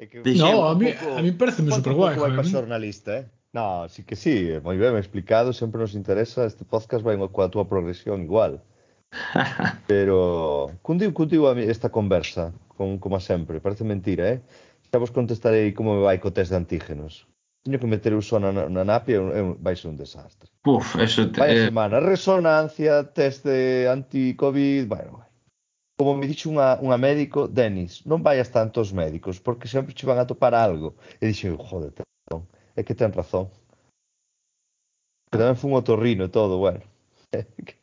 É 0.01 0.07
que, 0.07 0.17
no, 0.33 0.65
a 0.65 0.73
mí, 0.73 0.93
pouco, 0.93 1.19
a 1.19 1.21
mí 1.21 1.31
parece 1.31 1.61
super 1.69 1.93
guai. 1.93 2.17
Vai 2.17 2.31
para 2.33 2.43
xornalista, 2.43 3.19
eh? 3.19 3.25
No, 3.53 3.87
sí 3.87 4.01
que 4.01 4.15
sí, 4.15 4.57
moi 4.65 4.73
ben 4.81 4.97
explicado, 4.97 5.53
sempre 5.53 5.77
nos 5.77 5.93
interesa, 5.93 6.49
este 6.49 6.65
podcast 6.65 7.05
vai 7.05 7.21
coa 7.29 7.53
túa 7.53 7.69
progresión 7.69 8.25
igual. 8.25 8.65
Pero 9.91 10.73
cundiu, 10.81 11.13
cundiu 11.13 11.45
a 11.45 11.53
mí 11.53 11.61
esta 11.69 11.93
conversa, 11.93 12.49
con, 12.73 12.97
como 12.97 13.21
sempre, 13.21 13.61
parece 13.61 13.85
mentira, 13.85 14.25
eh? 14.33 14.39
Xa 14.89 14.97
vos 14.97 15.13
contestarei 15.13 15.69
como 15.77 15.93
me 15.93 16.01
vai 16.01 16.17
co 16.17 16.33
test 16.33 16.49
de 16.49 16.57
antígenos. 16.57 17.29
Teño 17.61 17.77
que 17.77 17.85
meter 17.85 18.17
o 18.17 18.25
son 18.25 18.41
na, 18.41 18.65
na 18.73 18.81
napia 18.81 19.21
e 19.21 19.41
vai 19.61 19.77
ser 19.77 19.93
un 19.93 20.01
desastre. 20.01 20.49
Puf, 20.65 20.97
eso 20.97 21.29
te... 21.29 21.37
Vaya 21.37 21.61
eh, 21.61 21.65
semana, 21.69 22.01
resonancia, 22.01 23.05
test 23.13 23.45
de 23.45 23.85
anti-COVID, 23.85 24.89
bueno 24.89 25.21
como 26.01 26.17
me 26.17 26.25
dixo 26.25 26.49
unha, 26.49 26.81
unha 26.81 26.97
médico, 26.97 27.45
Denis, 27.45 28.01
non 28.09 28.25
vayas 28.25 28.49
tanto 28.49 28.81
aos 28.81 28.89
médicos, 28.89 29.37
porque 29.37 29.69
sempre 29.69 29.93
che 29.93 30.09
van 30.09 30.17
a 30.17 30.25
topar 30.25 30.57
algo. 30.57 30.97
E 31.21 31.29
dixo, 31.29 31.53
joder, 31.61 31.93
ten 31.93 32.09
razón, 32.25 32.41
é 32.73 32.81
que 32.81 32.97
ten 32.97 33.13
razón. 33.13 33.53
Que 35.29 35.37
tamén 35.37 35.61
fun 35.61 35.77
otorrino 35.77 36.25
e 36.25 36.33
todo, 36.33 36.57
bueno. 36.57 36.81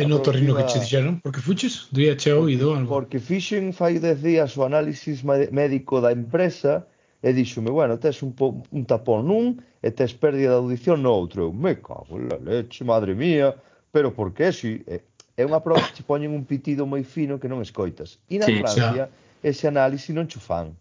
E 0.00 0.06
no 0.06 0.16
otorrino 0.16 0.56
que 0.56 0.64
che 0.64 0.80
dixeron? 0.80 1.20
Porque 1.20 1.44
fuches? 1.44 1.92
Do 1.92 2.00
IHO 2.00 2.48
e 2.48 2.56
do 2.56 2.72
algo? 2.72 2.88
Porque 2.88 3.20
fixen 3.20 3.76
fai 3.76 4.00
10 4.00 4.24
días 4.24 4.56
o 4.56 4.64
análisis 4.64 5.20
médico 5.52 6.00
da 6.00 6.12
empresa 6.12 6.88
e 7.20 7.34
dixome, 7.36 7.68
bueno, 7.68 7.98
tes 7.98 8.22
un, 8.22 8.32
po, 8.32 8.64
un 8.72 8.88
tapón 8.88 9.28
nun 9.28 9.60
e 9.84 9.92
tes 9.92 10.16
pérdida 10.16 10.56
de 10.56 10.60
audición 10.64 11.04
no 11.04 11.12
outro. 11.12 11.44
Eu, 11.44 11.52
me 11.52 11.76
cago 11.76 12.16
en 12.16 12.32
la 12.32 12.40
leche, 12.40 12.80
madre 12.80 13.14
mía, 13.14 13.52
pero 13.92 14.14
por 14.14 14.32
que 14.32 14.52
si? 14.52 14.82
É, 14.86 15.02
é 15.36 15.42
unha 15.46 15.60
prova 15.60 15.82
que 15.82 16.00
te 16.00 16.02
poñen 16.02 16.32
un 16.32 16.44
pitido 16.44 16.86
moi 16.86 17.04
fino 17.04 17.38
que 17.38 17.48
non 17.50 17.60
escoitas. 17.60 18.18
E 18.30 18.38
na 18.38 18.46
sí, 18.46 18.58
Francia, 18.62 19.06
xa. 19.06 19.12
ese 19.42 19.64
análisis 19.68 20.14
non 20.14 20.26
chu 20.26 20.40
fan. 20.40 20.74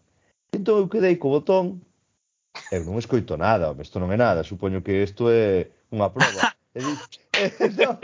Entón 0.54 0.82
eu 0.82 0.88
quedei 0.90 1.16
co 1.18 1.30
botón, 1.30 1.82
eu 2.72 2.82
non 2.86 2.98
escoito 2.98 3.38
nada, 3.38 3.76
isto 3.82 4.02
non 4.02 4.10
é 4.10 4.18
nada, 4.18 4.42
supoño 4.42 4.82
que 4.82 5.06
isto 5.06 5.30
é 5.30 5.70
unha 5.94 6.10
prova. 6.10 6.54
E 6.70 6.86
di, 6.86 6.94
Ti 7.60 7.66
entón 7.66 7.98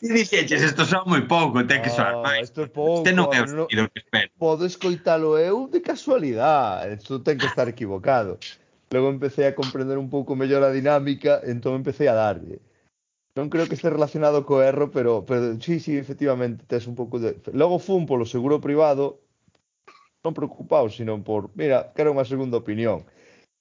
dixeches, 0.00 0.62
isto 0.62 0.84
son 0.84 1.04
moi 1.06 1.22
pouco, 1.28 1.62
ten 1.68 1.82
que 1.82 1.90
soar 1.90 2.14
ah, 2.18 2.22
máis. 2.26 2.50
Isto 2.50 2.66
é 2.66 2.68
pouco. 2.68 3.04
Este 3.04 3.12
non 3.14 3.30
é 3.30 3.40
o 3.42 3.46
sentido 3.46 3.86
que 3.92 4.00
espero. 4.02 4.30
Podo 4.38 4.64
escoitalo 4.66 5.38
eu 5.38 5.68
de 5.68 5.78
casualidade, 5.78 6.98
isto 6.98 7.22
ten 7.22 7.38
que 7.38 7.46
estar 7.46 7.68
equivocado. 7.68 8.40
Logo 8.90 9.08
empecé 9.08 9.46
a 9.46 9.54
comprender 9.54 9.96
un 9.96 10.10
pouco 10.10 10.34
mellor 10.34 10.64
a 10.64 10.74
dinámica, 10.74 11.40
entón 11.46 11.78
empecé 11.78 12.08
a 12.08 12.16
darlle. 12.18 12.58
Non 13.32 13.48
creo 13.48 13.64
que 13.64 13.76
este 13.78 13.88
relacionado 13.88 14.44
co 14.44 14.60
erro, 14.60 14.92
pero, 14.92 15.24
pero 15.24 15.56
sí, 15.56 15.80
sí, 15.80 15.96
efectivamente, 15.96 16.68
tes 16.68 16.84
un 16.84 16.92
pouco 16.92 17.16
de... 17.16 17.40
Logo 17.56 17.80
fun 17.80 18.04
polo 18.04 18.28
seguro 18.28 18.60
privado, 18.60 19.24
non 20.20 20.36
preocupado, 20.36 20.92
sino 20.92 21.16
por, 21.24 21.48
mira, 21.56 21.96
quero 21.96 22.12
unha 22.12 22.28
segunda 22.28 22.60
opinión. 22.60 23.08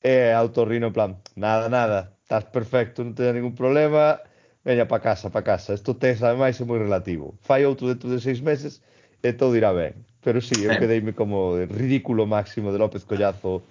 E 0.04 0.28
eh, 0.28 0.36
autorrino 0.36 0.92
en 0.92 0.96
plan, 0.98 1.12
nada, 1.40 1.72
nada, 1.72 2.20
estás 2.20 2.44
perfecto, 2.52 3.00
non 3.00 3.16
teña 3.16 3.32
ningún 3.32 3.56
problema, 3.56 4.20
veña 4.68 4.92
pa 4.92 5.00
casa, 5.00 5.32
pa 5.32 5.40
casa. 5.40 5.72
Isto 5.72 5.96
tes, 5.96 6.20
ademais, 6.20 6.60
é 6.60 6.68
moi 6.68 6.76
relativo. 6.76 7.40
Fai 7.40 7.64
outro 7.64 7.88
dentro 7.88 8.12
de 8.12 8.20
seis 8.20 8.44
meses 8.44 8.84
e 9.24 9.32
todo 9.32 9.56
irá 9.56 9.72
ben. 9.72 9.96
Pero 10.20 10.44
sí, 10.44 10.68
eu 10.68 10.76
quedeime 10.76 11.16
como 11.16 11.56
ridículo 11.64 12.28
máximo 12.28 12.76
de 12.76 12.78
López 12.78 13.08
Collazo 13.08 13.64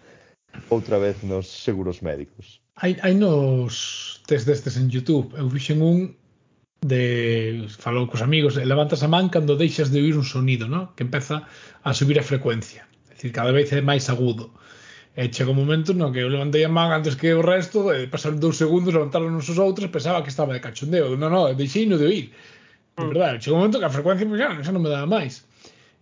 outra 0.68 0.98
vez 0.98 1.22
nos 1.22 1.46
seguros 1.46 2.00
médicos. 2.00 2.60
Hai, 2.76 2.96
hai 3.02 3.14
nos 3.14 4.20
test 4.26 4.46
destes 4.46 4.76
en 4.76 4.88
Youtube. 4.88 5.36
Eu 5.36 5.48
vixen 5.48 5.82
un 5.82 6.16
de 6.80 7.68
falou 7.68 8.08
cos 8.08 8.24
amigos 8.24 8.56
e 8.56 8.64
levantas 8.64 9.04
a 9.04 9.08
man 9.08 9.28
cando 9.28 9.58
deixas 9.58 9.92
de 9.92 10.00
oír 10.00 10.16
un 10.16 10.24
sonido 10.24 10.64
no? 10.64 10.96
que 10.96 11.04
empeza 11.04 11.44
a 11.84 11.90
subir 11.92 12.16
a 12.18 12.24
frecuencia. 12.24 12.88
É 13.10 13.14
dicir, 13.14 13.32
cada 13.32 13.52
vez 13.52 13.68
é 13.72 13.84
máis 13.84 14.08
agudo. 14.08 14.50
E 15.12 15.28
chega 15.28 15.52
un 15.52 15.60
momento 15.60 15.92
no 15.92 16.08
que 16.14 16.24
eu 16.24 16.30
levantei 16.32 16.64
a 16.64 16.72
man 16.72 16.88
antes 16.88 17.20
que 17.20 17.34
o 17.36 17.44
resto 17.44 17.92
e 17.92 18.08
pasaron 18.08 18.40
dous 18.40 18.56
segundos 18.56 18.96
levantaron 18.96 19.36
uns 19.36 19.50
os 19.52 19.60
outros 19.60 19.92
pensaba 19.92 20.24
que 20.24 20.32
estaba 20.32 20.56
de 20.56 20.64
cachondeo. 20.64 21.18
Non, 21.20 21.28
non, 21.28 21.52
deixei 21.52 21.84
no 21.84 22.00
de 22.00 22.06
oír 22.08 22.26
de 23.00 23.06
mm. 23.06 23.08
verdade, 23.08 23.40
chega 23.40 23.54
un 23.56 23.60
momento 23.60 23.78
que 23.78 23.86
a 23.86 23.90
frecuencia 23.90 24.26
pues, 24.28 24.40
xa, 24.40 24.64
xa 24.64 24.72
non 24.72 24.82
me 24.82 24.90
daba 24.90 25.08
máis. 25.08 25.44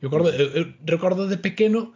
Eu, 0.02 0.10
recordo, 0.10 0.30
eu, 0.30 0.46
eu 0.54 0.64
recordo 0.86 1.22
de 1.26 1.38
pequeno 1.38 1.92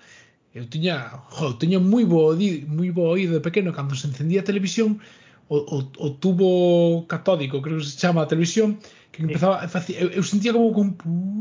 eu 0.55 0.69
tiña, 0.69 1.25
jo, 1.33 1.57
tiña 1.57 1.81
moi 1.81 2.05
bo, 2.05 2.37
moi 2.69 2.91
bo 2.93 3.17
oído 3.17 3.33
de 3.33 3.41
pequeno 3.41 3.73
cando 3.73 3.97
se 3.97 4.07
encendía 4.07 4.41
a 4.41 4.45
televisión 4.45 5.01
o, 5.49 5.57
o, 5.57 5.79
o 5.99 6.07
tubo 6.13 7.07
catódico, 7.09 7.61
creo 7.63 7.79
que 7.79 7.85
se 7.85 7.97
chama 7.97 8.23
a 8.23 8.29
televisión, 8.29 8.79
que 9.11 9.23
empezaba 9.23 9.65
eu, 9.89 10.09
eu 10.13 10.23
sentía 10.23 10.53
como 10.53 10.73
con 10.73 10.97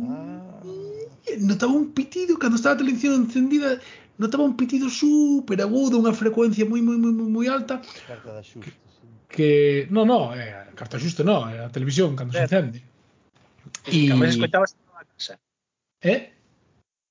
ah. 0.08 0.64
notaba 1.40 1.72
un 1.72 1.92
pitido 1.92 2.40
cando 2.40 2.56
estaba 2.56 2.76
a 2.76 2.78
televisión 2.78 3.28
encendida, 3.28 3.80
notaba 4.18 4.44
un 4.44 4.56
pitido 4.56 4.90
super 4.90 5.60
agudo, 5.60 6.00
unha 6.00 6.16
frecuencia 6.16 6.64
moi 6.64 6.80
moi 6.80 6.96
moi 6.96 7.12
moi 7.12 7.48
alta. 7.48 7.84
Carta 8.08 8.32
da 8.32 8.44
xusta, 8.44 8.72
sí. 8.96 9.08
Que, 9.28 9.88
no, 9.92 10.04
no, 10.04 10.36
eh, 10.36 10.72
carta 10.76 11.00
xusta 11.00 11.24
no, 11.24 11.48
eh, 11.52 11.64
a 11.64 11.70
televisión 11.72 12.16
cando 12.16 12.32
se 12.32 12.44
encende. 12.48 12.80
E... 13.88 14.08
Cando 14.08 14.24
escoitabas 14.24 14.76
na 14.76 15.04
casa. 15.04 15.36
Eh? 16.00 16.41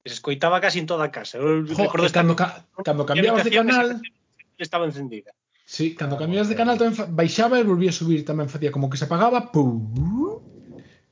Se 0.05 0.15
escoitaba 0.15 0.61
casi 0.61 0.81
en 0.81 0.87
toda 0.87 1.05
a 1.05 1.13
casa. 1.13 1.37
Eu 1.37 1.67
jo, 1.67 1.77
recordo 1.77 2.09
cando, 2.09 2.35
ca, 2.37 2.65
cando 2.85 3.05
cambiabas 3.05 3.45
de 3.45 3.53
canal 3.53 4.01
estaba 4.57 4.87
encendida. 4.87 5.33
Sí, 5.65 5.95
cando 5.95 6.17
cambiabas 6.17 6.49
de 6.49 6.57
canal 6.57 6.81
tamén 6.81 6.97
baixaba 7.13 7.61
e 7.61 7.65
volvía 7.65 7.93
a 7.93 7.97
subir, 7.97 8.25
tamén 8.25 8.49
facía 8.49 8.73
como 8.73 8.89
que 8.89 8.97
se 8.97 9.05
apagaba, 9.05 9.53
pum. 9.53 9.93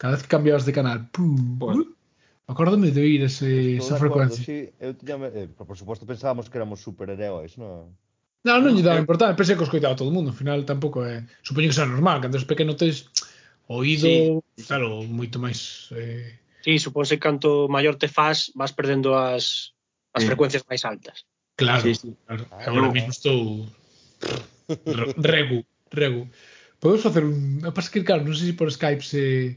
Cada 0.00 0.16
vez 0.16 0.24
que 0.24 0.32
cambiabas 0.32 0.64
de 0.64 0.72
canal, 0.72 1.08
pum. 1.12 1.36
Bueno. 1.60 1.84
Acórdame 2.48 2.88
de 2.90 3.00
oír 3.04 3.20
ese, 3.28 3.76
Estou 3.76 3.92
esa 3.92 4.00
frecuencia. 4.00 4.40
Sí, 4.40 4.72
eu 4.80 4.96
tiña, 4.96 5.20
eh, 5.36 5.52
por 5.52 5.76
suposto 5.76 6.08
pensábamos 6.08 6.48
que 6.48 6.56
éramos 6.56 6.80
superheróis, 6.80 7.60
non? 7.60 7.92
Non, 8.48 8.64
non 8.64 8.72
lle 8.72 8.80
daba 8.80 8.96
importancia, 8.96 9.36
pensei 9.36 9.52
que 9.52 9.68
os 9.68 9.72
coitaba 9.72 9.92
todo 9.92 10.08
o 10.08 10.16
mundo, 10.16 10.32
ao 10.32 10.38
final 10.40 10.64
tampouco 10.64 11.04
é... 11.04 11.28
Supoño 11.44 11.68
que 11.68 11.76
xa 11.76 11.84
normal, 11.84 12.24
cando 12.24 12.40
eres 12.40 12.48
pequeno 12.48 12.72
tes 12.72 13.12
oído, 13.68 14.40
sí. 14.56 14.64
claro, 14.64 15.04
moito 15.04 15.36
máis... 15.36 15.92
Eh, 15.92 16.40
Sí, 16.68 16.78
suponse 16.78 17.16
canto 17.16 17.64
maior 17.64 17.96
te 17.96 18.12
faz, 18.12 18.52
vas 18.52 18.76
perdendo 18.76 19.16
as, 19.16 19.72
as 20.12 20.20
sí. 20.20 20.28
frecuencias 20.28 20.68
máis 20.68 20.84
altas. 20.84 21.24
Claro, 21.56 21.80
sí, 21.80 21.96
sí. 21.96 22.12
claro. 22.28 22.44
Ah, 22.52 22.68
Agora 22.68 22.92
mismo 22.92 23.08
estou 23.08 23.64
regu, 25.16 25.64
regu. 25.88 26.28
Podemos 26.76 27.00
facer 27.00 27.24
un... 27.24 27.64
Pasa 27.72 27.88
que, 27.88 28.04
claro, 28.04 28.20
non 28.20 28.36
sei 28.36 28.52
se 28.52 28.58
por 28.60 28.68
Skype 28.68 29.00
se, 29.00 29.56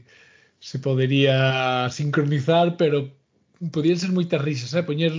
se 0.56 0.80
podería 0.80 1.84
sincronizar, 1.92 2.80
pero 2.80 3.12
podían 3.68 4.00
ser 4.00 4.08
moitas 4.08 4.40
risas, 4.40 4.72
eh? 4.72 4.80
Poñer 4.80 5.12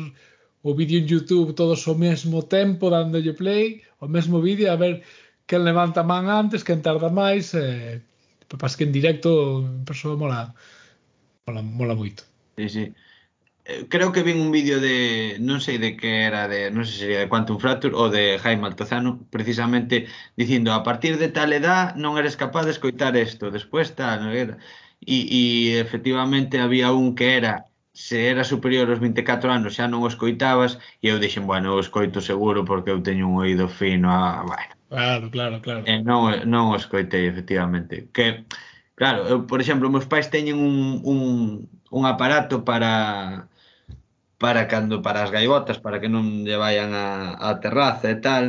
o 0.66 0.74
vídeo 0.74 0.98
en 0.98 1.06
YouTube 1.06 1.54
todos 1.54 1.86
ao 1.86 1.94
mesmo 1.94 2.42
tempo 2.42 2.90
dándolle 2.90 3.38
play, 3.38 3.86
o 4.02 4.10
mesmo 4.10 4.42
vídeo, 4.42 4.74
a 4.74 4.82
ver 4.82 5.06
quen 5.46 5.62
levanta 5.62 6.02
man 6.02 6.26
antes, 6.26 6.66
quen 6.66 6.82
tarda 6.82 7.14
máis, 7.14 7.54
eh? 7.54 8.02
Pasa 8.50 8.82
que 8.82 8.90
en 8.90 8.98
directo 8.98 9.62
en 9.62 9.86
persoa 9.86 10.18
mola, 10.18 10.58
Mola, 11.46 11.62
mola 11.62 11.96
moito. 11.96 12.24
Sí, 12.58 12.70
sí. 12.70 12.94
Eh, 13.66 13.88
creo 13.90 14.12
que 14.12 14.24
vin 14.24 14.40
un 14.40 14.52
vídeo 14.52 14.80
de, 14.80 15.38
non 15.40 15.60
sei 15.60 15.78
de 15.80 15.96
que 16.00 16.24
era, 16.28 16.48
de 16.52 16.72
non 16.72 16.84
sei 16.88 16.94
se 16.96 17.02
sería 17.04 17.20
de 17.24 17.32
Quantum 17.32 17.60
Fracture 17.64 17.96
ou 17.96 18.08
de 18.08 18.40
Jaime 18.44 18.68
Altozano, 18.68 19.24
precisamente 19.36 20.08
dicindo 20.40 20.72
a 20.72 20.84
partir 20.88 21.20
de 21.20 21.32
tal 21.32 21.52
edad 21.52 21.96
non 22.00 22.16
eres 22.16 22.36
capaz 22.40 22.64
de 22.68 22.76
escoitar 22.76 23.16
isto, 23.20 23.52
despois 23.52 23.92
tal, 23.96 24.24
non 24.24 24.32
era. 24.36 24.56
E, 25.04 25.18
e 25.28 25.42
efectivamente 25.84 26.64
había 26.64 26.96
un 26.96 27.16
que 27.16 27.36
era 27.40 27.68
se 27.94 28.32
era 28.32 28.44
superior 28.44 28.88
aos 28.90 29.04
24 29.04 29.52
anos 29.52 29.76
xa 29.76 29.86
non 29.92 30.04
o 30.04 30.12
escoitabas 30.12 30.80
e 31.04 31.12
eu 31.12 31.20
dixen, 31.20 31.44
bueno, 31.48 31.76
eu 31.76 31.80
escoito 31.84 32.20
seguro 32.24 32.64
porque 32.64 32.92
eu 32.92 33.04
teño 33.04 33.28
un 33.28 33.36
oído 33.44 33.68
fino 33.68 34.08
a, 34.12 34.48
bueno. 34.48 34.74
Claro, 34.94 35.26
claro, 35.36 35.56
claro. 35.60 35.84
E 35.92 35.94
non, 36.08 36.48
non 36.48 36.72
o 36.72 36.76
escoitei, 36.80 37.28
efectivamente. 37.28 38.08
Que 38.16 38.48
Claro, 38.96 39.26
eu, 39.32 39.38
por 39.50 39.60
exemplo, 39.62 39.90
meus 39.90 40.06
pais 40.06 40.30
teñen 40.30 40.58
un, 40.62 41.02
un, 41.04 41.20
un 41.90 42.04
aparato 42.06 42.56
para 42.68 43.50
para 44.44 44.68
cando 44.68 45.02
para 45.02 45.24
as 45.24 45.32
gaivotas, 45.32 45.80
para 45.80 46.00
que 46.02 46.12
non 46.12 46.44
lle 46.46 46.58
vayan 46.60 46.92
a, 46.94 47.08
a 47.48 47.50
terraza 47.64 48.12
e 48.12 48.20
tal, 48.20 48.46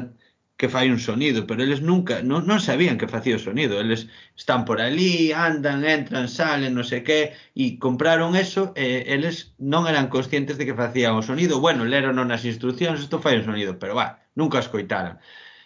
que 0.59 0.69
fai 0.69 0.91
un 0.91 0.99
sonido, 0.99 1.47
pero 1.47 1.63
eles 1.63 1.81
nunca 1.83 2.23
non, 2.23 2.47
non 2.51 2.61
sabían 2.63 2.99
que 2.99 3.11
facía 3.11 3.39
o 3.39 3.43
sonido, 3.43 3.79
eles 3.79 4.11
están 4.35 4.67
por 4.67 4.79
ali, 4.83 5.31
andan, 5.35 5.83
entran, 5.87 6.27
salen, 6.27 6.75
non 6.75 6.87
sei 6.87 7.07
que, 7.07 7.35
e 7.55 7.79
compraron 7.79 8.35
eso 8.39 8.71
e 8.75 9.07
eles 9.07 9.55
non 9.59 9.87
eran 9.91 10.11
conscientes 10.11 10.59
de 10.59 10.67
que 10.67 10.79
facía 10.79 11.15
o 11.15 11.23
sonido. 11.23 11.63
Bueno, 11.63 11.87
leron 11.87 12.19
nas 12.23 12.43
instruccións, 12.43 13.03
isto 13.03 13.23
fai 13.23 13.39
un 13.39 13.47
sonido, 13.47 13.79
pero 13.79 13.95
va, 13.95 14.23
nunca 14.35 14.63
escoitaran. 14.63 15.19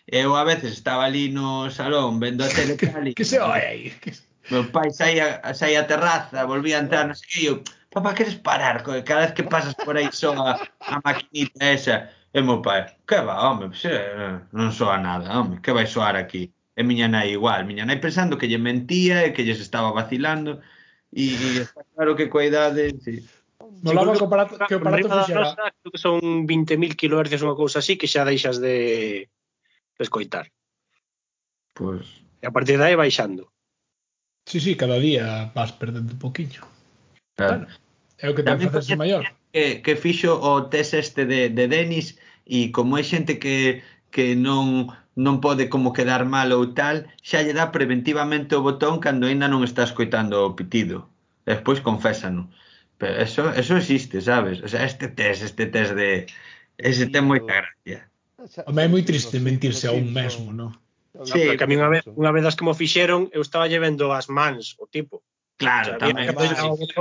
Eu 0.09 0.37
a 0.37 0.45
veces 0.45 0.73
estaba 0.73 1.05
ali 1.05 1.29
no 1.29 1.69
salón 1.69 2.21
vendo 2.21 2.45
a 2.45 2.53
tele 2.53 2.77
que, 2.81 2.89
que 3.17 3.25
se 3.25 3.41
oe 3.41 3.61
aí. 3.61 3.85
Que 4.01 4.13
se 4.17 4.28
meu 4.51 4.65
pai 4.73 4.91
saía, 4.91 5.41
saía 5.55 5.81
a 5.85 5.89
terraza, 5.89 6.45
volvía 6.45 6.79
a 6.79 6.85
entrar, 6.85 7.05
non 7.05 7.17
sei 7.17 7.29
que, 7.29 7.41
eu, 7.49 7.57
papá, 7.93 8.17
queres 8.17 8.37
parar? 8.41 8.83
Cada 8.83 9.29
vez 9.29 9.33
que 9.37 9.45
pasas 9.45 9.75
por 9.77 9.97
aí 9.97 10.09
son 10.13 10.41
a, 10.41 10.57
a 10.81 11.01
maquinita 11.05 11.65
esa. 11.69 12.09
E 12.33 12.41
meu 12.45 12.61
pai, 12.61 12.85
que 13.09 13.19
va, 13.25 13.41
home, 13.41 13.73
xe, 13.73 13.93
eh, 13.93 14.37
non 14.53 14.73
soa 14.73 15.01
nada, 15.01 15.33
home, 15.33 15.61
que 15.65 15.73
vai 15.73 15.89
soar 15.89 16.17
aquí? 16.17 16.53
E 16.77 16.83
miña 16.85 17.09
nai 17.09 17.33
igual, 17.33 17.65
miña 17.65 17.89
nai 17.89 17.99
pensando 17.99 18.37
que 18.37 18.47
lle 18.47 18.61
mentía 18.61 19.25
e 19.25 19.33
que 19.33 19.43
lle 19.43 19.57
estaba 19.57 19.91
vacilando. 19.91 20.61
E, 21.11 21.33
e 21.35 21.49
está 21.65 21.81
claro 21.97 22.15
que 22.15 22.29
coa 22.29 22.45
idade, 22.45 22.95
sí. 23.01 23.25
No 23.83 23.93
lava 23.93 24.13
que 24.15 24.23
o 24.23 24.29
aparato, 24.29 24.55
que 24.69 24.77
o 24.77 24.81
aparato 24.81 25.09
fuxera. 25.09 25.57
Creo 25.57 25.93
que 25.93 25.99
son 26.01 26.21
20.000 26.47 26.97
kHz 26.97 27.43
unha 27.43 27.57
cousa 27.59 27.81
así 27.81 27.97
que 27.97 28.07
xa 28.07 28.29
deixas 28.29 28.61
de, 28.61 29.27
de 29.27 30.03
escoitar. 30.03 30.53
Pois... 31.75 32.05
Pues... 32.05 32.29
E 32.39 32.47
a 32.47 32.55
partir 32.55 32.79
de 32.79 32.87
aí 32.87 32.95
baixando. 32.95 33.51
Sí, 34.49 34.61
sí, 34.61 34.77
cada 34.77 34.99
día 34.99 35.53
vas 35.55 35.73
perdendo 35.73 36.13
un 36.15 36.19
poquinho. 36.19 36.63
Claro. 37.37 37.67
Bueno, 37.69 37.69
é 38.17 38.27
o 38.31 38.35
que 38.35 38.43
ten 38.43 38.57
facerse 38.57 38.97
maior. 38.97 39.29
Que, 39.53 39.85
que 39.85 39.93
fixo 39.93 40.41
o 40.41 40.73
test 40.73 40.97
este 40.97 41.29
de, 41.29 41.53
de 41.53 41.69
Denis 41.69 42.17
e 42.49 42.73
como 42.73 42.97
é 42.97 43.05
xente 43.05 43.37
que, 43.37 43.85
que 44.09 44.33
non 44.33 44.89
non 45.19 45.45
pode 45.45 45.69
como 45.69 45.93
quedar 45.93 46.25
mal 46.25 46.49
ou 46.57 46.73
tal, 46.73 47.05
xa 47.21 47.45
lle 47.45 47.53
dá 47.53 47.69
preventivamente 47.69 48.57
o 48.57 48.65
botón 48.65 49.05
cando 49.05 49.29
aínda 49.29 49.53
non 49.53 49.67
está 49.69 49.85
escoitando 49.85 50.41
o 50.41 50.57
pitido. 50.57 51.13
Despois 51.45 51.85
confésano. 51.85 52.49
Pero 52.97 53.21
eso, 53.21 53.53
eso 53.53 53.77
existe, 53.77 54.25
sabes? 54.25 54.65
O 54.65 54.69
sea, 54.71 54.89
este 54.89 55.13
test, 55.13 55.45
este 55.45 55.69
test 55.69 55.93
de... 55.93 56.25
Ese 56.81 57.11
ten 57.13 57.29
moita 57.29 57.53
gracia. 57.53 58.09
Home, 58.65 58.81
é 58.81 58.89
moi 58.89 59.05
triste 59.05 59.37
mentirse 59.45 59.91
a 59.91 59.93
un 59.93 60.09
mesmo, 60.09 60.57
non? 60.57 60.73
Sí, 61.25 61.41
porque 61.47 61.65
a 61.65 61.67
mí 61.67 61.75
unha 61.75 61.91
vez, 61.91 62.05
unha 62.07 62.31
vez 62.31 62.45
as 62.45 62.55
que 62.55 62.67
mo 62.67 62.77
fixeron, 62.77 63.33
eu 63.35 63.43
estaba 63.43 63.67
llevendo 63.67 64.13
as 64.13 64.29
mans 64.29 64.77
o 64.79 64.87
tipo. 64.87 65.25
Claro, 65.59 65.97
o 65.97 65.99
sea, 65.99 66.13
tamén. 66.13 66.31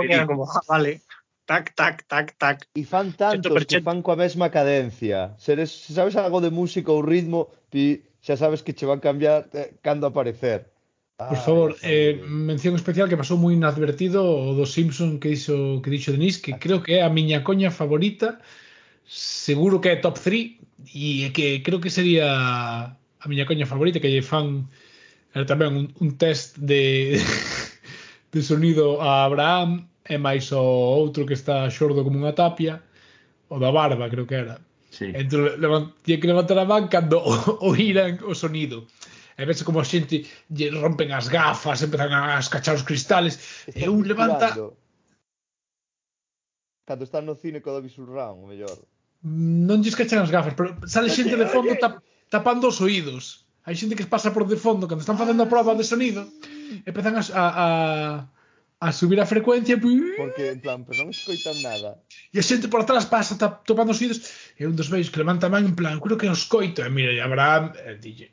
Era 0.09 0.25
como, 0.25 0.47
ah, 0.49 0.63
vale. 0.65 1.03
Tac, 1.47 1.71
tac, 1.79 2.03
tac, 2.11 2.35
tac. 2.35 2.67
E 2.75 2.83
fan 2.83 3.15
tantos 3.15 3.63
100%. 3.63 3.71
que 3.71 3.79
fan 3.79 4.03
coa 4.03 4.19
mesma 4.19 4.51
cadencia. 4.51 5.31
Se, 5.39 5.55
eres, 5.55 5.71
se 5.71 5.95
sabes 5.95 6.19
algo 6.19 6.43
de 6.43 6.51
música 6.51 6.91
ou 6.91 6.99
ritmo, 6.99 7.47
ti 7.71 8.03
xa 8.19 8.35
sabes 8.35 8.59
que 8.65 8.75
che 8.75 8.83
van 8.83 8.99
cambiar 8.99 9.47
eh, 9.55 9.79
cando 9.79 10.07
aparecer. 10.07 10.67
Por 11.17 11.33
ah, 11.33 11.41
favor, 11.41 11.69
eh, 11.81 12.21
mención 12.27 12.75
especial 12.75 13.09
que 13.09 13.17
pasou 13.17 13.39
moi 13.39 13.55
inadvertido 13.55 14.21
o 14.21 14.53
do 14.53 14.67
Simpson 14.67 15.17
que 15.17 15.33
iso 15.33 15.79
que 15.81 15.89
dixo 15.89 16.11
Denis, 16.11 16.37
que 16.37 16.59
creo 16.59 16.83
que 16.83 16.99
é 16.99 17.01
a 17.01 17.09
miña 17.09 17.41
coña 17.47 17.71
favorita, 17.71 18.37
seguro 19.07 19.79
que 19.81 19.89
é 19.93 19.95
top 19.97 20.19
3 20.19 20.61
e 20.93 21.31
que 21.31 21.63
creo 21.65 21.79
que 21.81 21.89
sería 21.89 22.93
a 23.19 23.25
miña 23.27 23.45
coña 23.49 23.65
favorita 23.65 23.99
que 23.99 24.11
lle 24.11 24.21
fan 24.21 24.69
era 25.33 25.45
tamén 25.45 25.71
un, 25.75 25.85
un 26.01 26.09
test 26.17 26.57
de 26.57 27.17
de 28.33 28.41
sonido 28.41 29.01
a 29.01 29.25
Abraham 29.25 29.89
e 30.05 30.15
máis 30.17 30.51
o 30.53 30.61
outro 30.61 31.25
que 31.25 31.35
está 31.35 31.69
xordo 31.69 32.03
como 32.05 32.19
unha 32.21 32.35
tapia 32.35 32.81
o 33.49 33.57
da 33.59 33.71
barba 33.71 34.09
creo 34.09 34.27
que 34.29 34.37
era 34.37 34.55
sí. 34.91 35.11
entón 35.13 35.57
levan, 35.59 35.93
tiña 36.03 36.19
que 36.21 36.31
levantar 36.31 36.57
a 36.59 36.65
man 36.65 36.87
cando 36.87 37.19
o, 37.19 37.33
oíran 37.71 38.21
o 38.23 38.33
sonido 38.35 38.87
e 39.37 39.45
vese 39.45 39.61
como 39.61 39.79
a 39.79 39.85
xente 39.85 40.25
lle 40.49 40.73
rompen 40.73 41.13
as 41.13 41.29
gafas, 41.29 41.85
empezan 41.85 42.09
a 42.09 42.41
escachar 42.41 42.73
os 42.73 42.81
cristales, 42.81 43.37
Estás 43.69 43.77
e 43.77 43.85
un 43.85 44.01
levanta... 44.01 44.49
Cando 46.87 47.03
están 47.05 47.29
no 47.29 47.37
cine 47.37 47.61
co 47.61 47.69
do 47.69 47.85
Visual 47.85 48.09
Round, 48.09 48.41
o 48.41 48.49
mellor. 48.49 48.81
Non 49.21 49.77
lle 49.85 49.93
escachan 49.93 50.25
as 50.25 50.33
gafas, 50.33 50.57
pero 50.57 50.73
sale 50.89 51.13
xente 51.13 51.37
de 51.37 51.45
fondo 51.45 51.77
tap 51.77 52.01
tapando 52.29 52.67
os 52.67 52.81
oídos. 52.81 53.47
Hai 53.67 53.75
xente 53.75 53.99
que 53.99 54.07
pasa 54.07 54.31
por 54.31 54.47
de 54.47 54.55
fondo 54.55 54.87
cando 54.87 55.03
están 55.03 55.19
facendo 55.19 55.43
a 55.43 55.51
proba 55.51 55.75
de 55.75 55.83
sonido 55.83 56.23
e 56.83 56.87
empezan 56.87 57.19
a, 57.19 57.23
a, 57.35 57.35
a, 57.35 57.67
a 58.79 58.87
subir 58.95 59.19
a 59.19 59.27
frecuencia 59.27 59.75
porque 59.75 60.55
en 60.55 60.63
plan, 60.63 60.87
pues 60.87 60.95
non 60.99 61.11
escoitan 61.11 61.59
nada. 61.59 61.99
e 62.31 62.39
a 62.39 62.47
xente 62.47 62.71
por 62.71 62.79
atrás 62.79 63.11
pasa 63.11 63.35
tap, 63.35 63.67
topando 63.67 63.91
os 63.91 63.99
oídos 63.99 64.23
e 64.55 64.63
un 64.63 64.79
dos 64.79 64.87
vellos 64.87 65.11
que 65.11 65.19
levanta 65.19 65.47
a 65.47 65.51
man 65.51 65.67
en 65.67 65.75
plan 65.75 65.99
creo 65.99 66.15
que 66.15 66.31
os 66.31 66.47
coito 66.47 66.79
e 66.79 66.87
mira, 66.87 67.11
e 67.11 67.19
Abraham 67.19 67.75
e 67.75 67.99
dille 67.99 68.31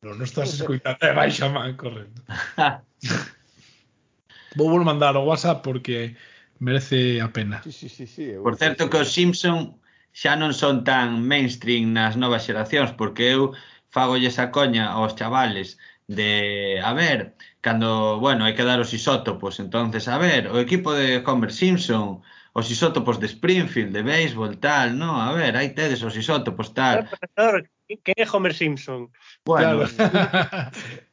non, 0.00 0.16
non 0.16 0.24
estás 0.24 0.56
escoitando 0.56 1.04
e 1.04 1.12
baixa 1.12 1.44
a 1.44 1.52
man 1.52 1.76
correndo 1.76 2.24
vou 4.56 4.72
vou 4.72 4.80
mandar 4.80 5.12
o 5.20 5.28
WhatsApp 5.28 5.60
porque 5.60 6.16
merece 6.58 7.20
a 7.20 7.28
pena. 7.28 7.62
Sí, 7.62 7.72
sí, 7.72 7.88
sí, 7.88 8.06
sí, 8.06 8.32
por 8.42 8.56
certo 8.56 8.88
que 8.88 8.96
os 8.96 9.12
Simpson 9.12 9.76
xa 10.16 10.32
non 10.40 10.56
son 10.56 10.80
tan 10.80 11.20
mainstream 11.28 11.92
nas 11.92 12.16
novas 12.16 12.48
xeracións, 12.48 12.96
porque 12.96 13.28
eu 13.36 13.52
fagolle 13.92 14.32
esa 14.32 14.48
coña 14.48 14.88
aos 14.96 15.12
chavales 15.12 15.76
de, 16.08 16.80
a 16.80 16.96
ver, 16.96 17.36
cando, 17.60 18.16
bueno, 18.16 18.48
hai 18.48 18.56
que 18.56 18.64
dar 18.64 18.80
os 18.80 18.96
isótopos, 18.96 19.60
entonces, 19.60 20.08
a 20.08 20.16
ver, 20.16 20.48
o 20.48 20.56
equipo 20.56 20.96
de 20.96 21.20
Homer 21.20 21.52
Simpson, 21.52 22.24
os 22.56 22.66
isótopos 22.72 23.20
de 23.20 23.28
Springfield, 23.28 23.92
de 23.92 24.00
béisbol, 24.00 24.56
tal, 24.56 24.96
no, 24.96 25.20
a 25.20 25.36
ver, 25.36 25.52
aí 25.52 25.76
tedes 25.76 26.00
os 26.00 26.16
isótopos, 26.16 26.72
tal. 26.72 27.04
Profesor, 27.12 27.68
que 27.84 28.12
é 28.16 28.24
Homer 28.24 28.54
Simpson? 28.56 29.12
Bueno, 29.44 29.84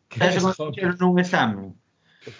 claro. 0.07 0.31
eso 0.31 0.55
un 1.03 1.19
exame 1.19 1.75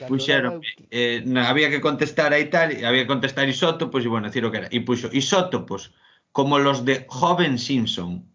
puxeron 0.08 0.62
eh, 0.92 1.22
na, 1.28 1.50
había 1.52 1.68
que 1.68 1.82
contestar 1.84 2.32
a 2.32 2.40
Italia, 2.40 2.88
había 2.88 3.04
que 3.04 3.12
contestar 3.12 3.50
isótopos 3.50 4.00
e 4.06 4.08
bueno, 4.08 4.32
decir 4.32 4.46
o 4.46 4.52
que 4.52 4.64
era. 4.64 4.70
E 4.72 4.80
puxo 4.80 5.12
isótopos 5.12 5.92
como 6.34 6.60
los 6.60 6.84
de 6.84 7.06
Joven 7.08 7.58
Simpson. 7.58 8.26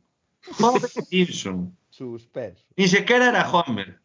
Joven 0.53 0.89
Simpson. 1.11 1.77
Suspenso. 1.91 2.65
Ni 2.77 2.89
sequera 2.89 3.29
era 3.29 3.51
Homer. 3.51 3.99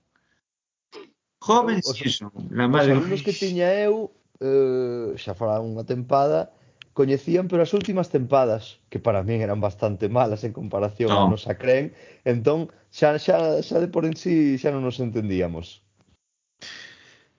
Joven 1.39 1.80
os, 1.86 1.96
Simpson. 1.96 2.32
La 2.50 2.68
madre. 2.68 2.91
Alumnos 2.91 3.22
que 3.22 3.32
tiña 3.32 3.72
eu, 3.72 4.12
eh, 4.41 5.14
xa 5.16 5.38
fora 5.38 5.62
unha 5.62 5.86
tempada, 5.86 6.50
coñecían 6.98 7.46
pero 7.46 7.62
as 7.62 7.74
últimas 7.78 8.10
tempadas, 8.10 8.82
que 8.89 8.98
para 8.98 9.22
min 9.22 9.46
eran 9.46 9.62
bastante 9.62 10.10
malas 10.10 10.41
en 10.41 10.58
comparación 10.58 11.14
no. 11.14 11.30
a 11.30 11.30
nosa 11.30 11.54
a 11.54 11.60
Cren, 11.62 11.94
entón 12.26 12.74
xa, 12.89 13.22
xa, 13.22 13.62
xa 13.62 13.78
de 13.78 13.88
por 13.94 14.10
en 14.10 14.18
sí 14.18 14.58
xa 14.58 14.74
non 14.74 14.82
nos 14.82 14.98
entendíamos. 14.98 15.86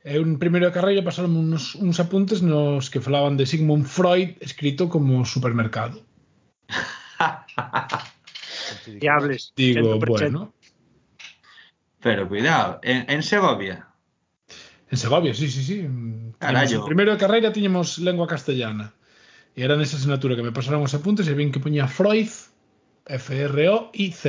Eu 0.07 0.23
un 0.23 0.39
primeiro 0.39 0.71
de 0.71 0.77
carreira 0.77 1.03
pasaron 1.03 1.35
uns, 1.35 1.75
uns 1.75 1.99
apuntes 1.99 2.47
nos 2.47 2.93
que 2.93 3.03
falaban 3.03 3.35
de 3.35 3.49
Sigmund 3.49 3.91
Freud 3.91 4.39
escrito 4.39 4.87
como 4.87 5.27
supermercado. 5.27 5.99
Diables. 9.01 9.53
Digo, 9.57 9.97
100%. 9.97 10.09
bueno, 10.09 10.55
Pero 12.01 12.29
cuidado, 12.29 12.81
en, 12.83 13.09
en 13.09 13.23
Segovia. 13.23 13.89
en 14.91 14.99
Segovia, 14.99 15.35
sí, 15.35 15.51
sí, 15.51 15.63
sí. 15.63 15.81
En 15.81 16.35
primeiro 16.85 17.13
de 17.13 17.19
carreira 17.19 17.53
tiñamos 17.53 17.99
lengua 17.99 18.27
castellana. 18.27 18.93
E 19.55 19.63
era 19.63 19.79
nesa 19.79 19.97
asignatura 19.97 20.35
que 20.35 20.43
me 20.43 20.51
pasaron 20.51 20.83
os 20.83 20.99
apuntes 20.99 21.31
e 21.31 21.35
vin 21.35 21.55
que 21.55 21.63
poñía 21.63 21.87
Freud, 21.87 22.27
F-R-O-I-Z. 23.07 24.27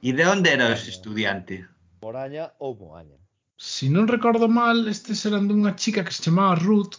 E 0.00 0.10
de 0.16 0.24
onde 0.24 0.56
era 0.56 0.72
ese 0.72 0.88
estudiante? 0.88 1.68
Moraña 2.00 2.56
ou 2.56 2.72
Moaña. 2.72 3.20
Si 3.60 3.92
non 3.92 4.08
recordo 4.08 4.48
mal, 4.48 4.88
estes 4.88 5.28
eran 5.28 5.44
dunha 5.44 5.76
chica 5.76 6.00
que 6.00 6.16
se 6.16 6.24
chamaba 6.24 6.56
Ruth, 6.56 6.96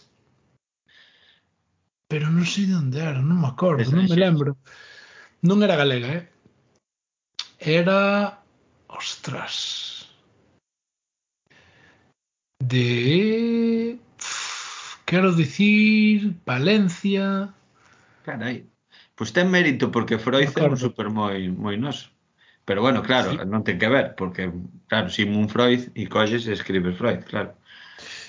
pero 2.12 2.28
non 2.28 2.44
sei 2.44 2.68
de 2.68 2.76
onde 2.76 3.00
era, 3.00 3.24
non 3.24 3.40
me 3.40 3.48
acordo, 3.48 3.88
non 3.88 4.04
me 4.04 4.20
lembro. 4.20 4.60
Non 5.48 5.64
era 5.64 5.80
galega, 5.80 6.12
eh? 6.12 6.28
Era, 7.56 8.36
ostras, 8.92 10.12
de, 12.60 13.96
Uf, 14.20 15.00
quero 15.08 15.32
dicir, 15.32 16.36
Valencia. 16.44 17.48
Carai, 18.28 18.68
pois 19.16 19.32
ten 19.32 19.48
mérito 19.48 19.88
porque 19.88 20.20
Freud 20.20 20.52
é 20.52 20.68
un 20.68 20.76
super 20.76 21.08
moi, 21.08 21.48
moi 21.48 21.80
noso. 21.80 22.12
Pero 22.68 22.84
bueno, 22.84 23.00
claro, 23.00 23.32
sí. 23.32 23.40
non 23.48 23.64
ten 23.64 23.80
que 23.80 23.88
ver, 23.88 24.20
porque, 24.20 24.52
claro, 24.84 25.08
Sigmund 25.08 25.48
Freud 25.48 25.88
e 25.96 26.12
colles 26.12 26.44
e 26.44 26.52
escribes 26.52 26.92
Freud, 27.00 27.24
claro. 27.24 27.56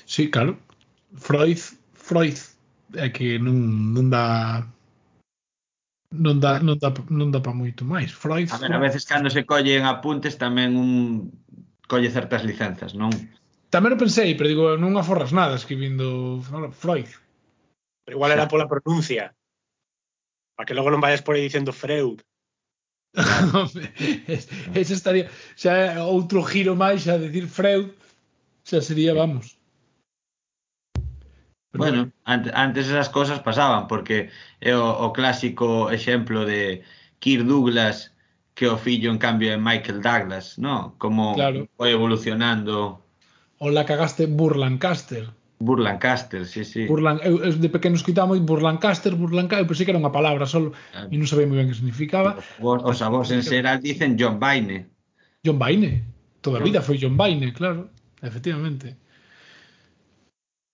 Sí, 0.07 0.31
claro. 0.31 0.55
Freud, 1.19 1.59
Freud, 1.99 2.52
é 2.95 3.09
que 3.09 3.39
non, 3.39 3.57
non 3.93 4.09
dá 4.09 4.63
non 6.13 6.37
dá, 6.37 6.61
non 6.61 6.77
dá, 6.77 6.93
non 7.09 7.33
dá 7.33 7.41
para 7.41 7.57
moito 7.57 7.81
máis. 7.81 8.13
Freud, 8.13 8.45
a, 8.53 8.57
ver, 8.61 8.73
a 8.73 8.79
veces 8.79 9.05
cando 9.05 9.33
se 9.33 9.45
collen 9.49 9.89
apuntes 9.89 10.37
tamén 10.37 10.77
un 10.77 11.33
colle 11.89 12.13
certas 12.13 12.45
licenzas, 12.45 12.93
non? 12.93 13.09
Tamén 13.73 13.97
o 13.97 14.01
pensei, 14.01 14.37
pero 14.37 14.49
digo, 14.49 14.65
non 14.77 14.93
aforras 14.93 15.33
nada 15.33 15.57
escribindo 15.57 16.37
Freud. 16.77 17.09
Pero 18.05 18.21
igual 18.21 18.31
era 18.37 18.45
pola 18.45 18.69
pronuncia. 18.69 19.33
Para 20.53 20.69
que 20.69 20.77
logo 20.77 20.93
non 20.93 21.01
vayas 21.01 21.25
por 21.25 21.33
aí 21.33 21.41
dicendo 21.41 21.73
Freud. 21.73 22.21
Ese 24.77 24.93
estaría 24.93 25.29
xa 25.57 26.01
outro 26.05 26.45
giro 26.45 26.77
máis 26.77 27.09
a 27.09 27.17
decir 27.17 27.49
Freud, 27.49 27.97
xa 28.61 28.81
sería, 28.85 29.17
vamos. 29.17 29.57
Pero... 31.73 31.83
Bueno, 31.83 32.11
antes, 32.25 32.53
antes 32.53 32.87
esas 32.87 33.09
cosas 33.09 33.39
pasaban, 33.41 33.87
porque 33.89 34.29
é 34.61 34.77
o, 34.77 34.85
o 34.85 35.09
clásico 35.09 35.89
exemplo 35.89 36.45
de 36.45 36.85
Kirk 37.17 37.49
Douglas 37.49 38.13
que 38.53 38.69
o 38.69 38.77
fillo 38.77 39.09
en 39.09 39.17
cambio 39.17 39.49
é 39.49 39.57
Michael 39.57 40.05
Douglas, 40.05 40.61
¿no? 40.61 40.93
Como 41.01 41.33
claro. 41.33 41.65
foi 41.73 41.89
evolucionando. 41.89 43.01
O 43.57 43.73
la 43.73 43.89
cagaste 43.89 44.29
Burlan 44.29 44.77
Caster. 44.77 45.33
Burlan 45.57 45.97
Caster, 45.97 46.45
sí, 46.45 46.61
sí. 46.61 46.85
Burlan, 46.85 47.17
eu, 47.25 47.41
eu 47.41 47.49
de 47.57 47.69
pequeno 47.73 47.97
escutaba 47.97 48.29
moi 48.29 48.37
Burlan 48.37 48.77
Burlancaster, 48.77 49.17
Burlan 49.17 49.49
Caster, 49.49 49.65
eu 49.65 49.69
pensei 49.73 49.85
que 49.89 49.91
era 49.97 49.97
unha 49.97 50.13
palabra 50.13 50.45
só 50.45 50.61
claro. 50.61 51.09
e 51.09 51.15
non 51.17 51.25
sabía 51.25 51.49
moi 51.49 51.57
ben 51.57 51.73
que 51.73 51.79
significaba. 51.81 52.37
Os, 52.61 52.85
os 52.85 52.99
avós 53.01 53.33
en 53.33 53.41
Seral 53.41 53.81
dicen 53.81 54.13
John 54.13 54.37
Baine. 54.37 54.85
John 55.41 55.57
Baine, 55.57 56.05
toda 56.45 56.61
a 56.61 56.63
vida 56.63 56.85
foi 56.85 57.01
John 57.01 57.17
Baine, 57.17 57.49
claro, 57.49 57.89
efectivamente. 58.21 58.93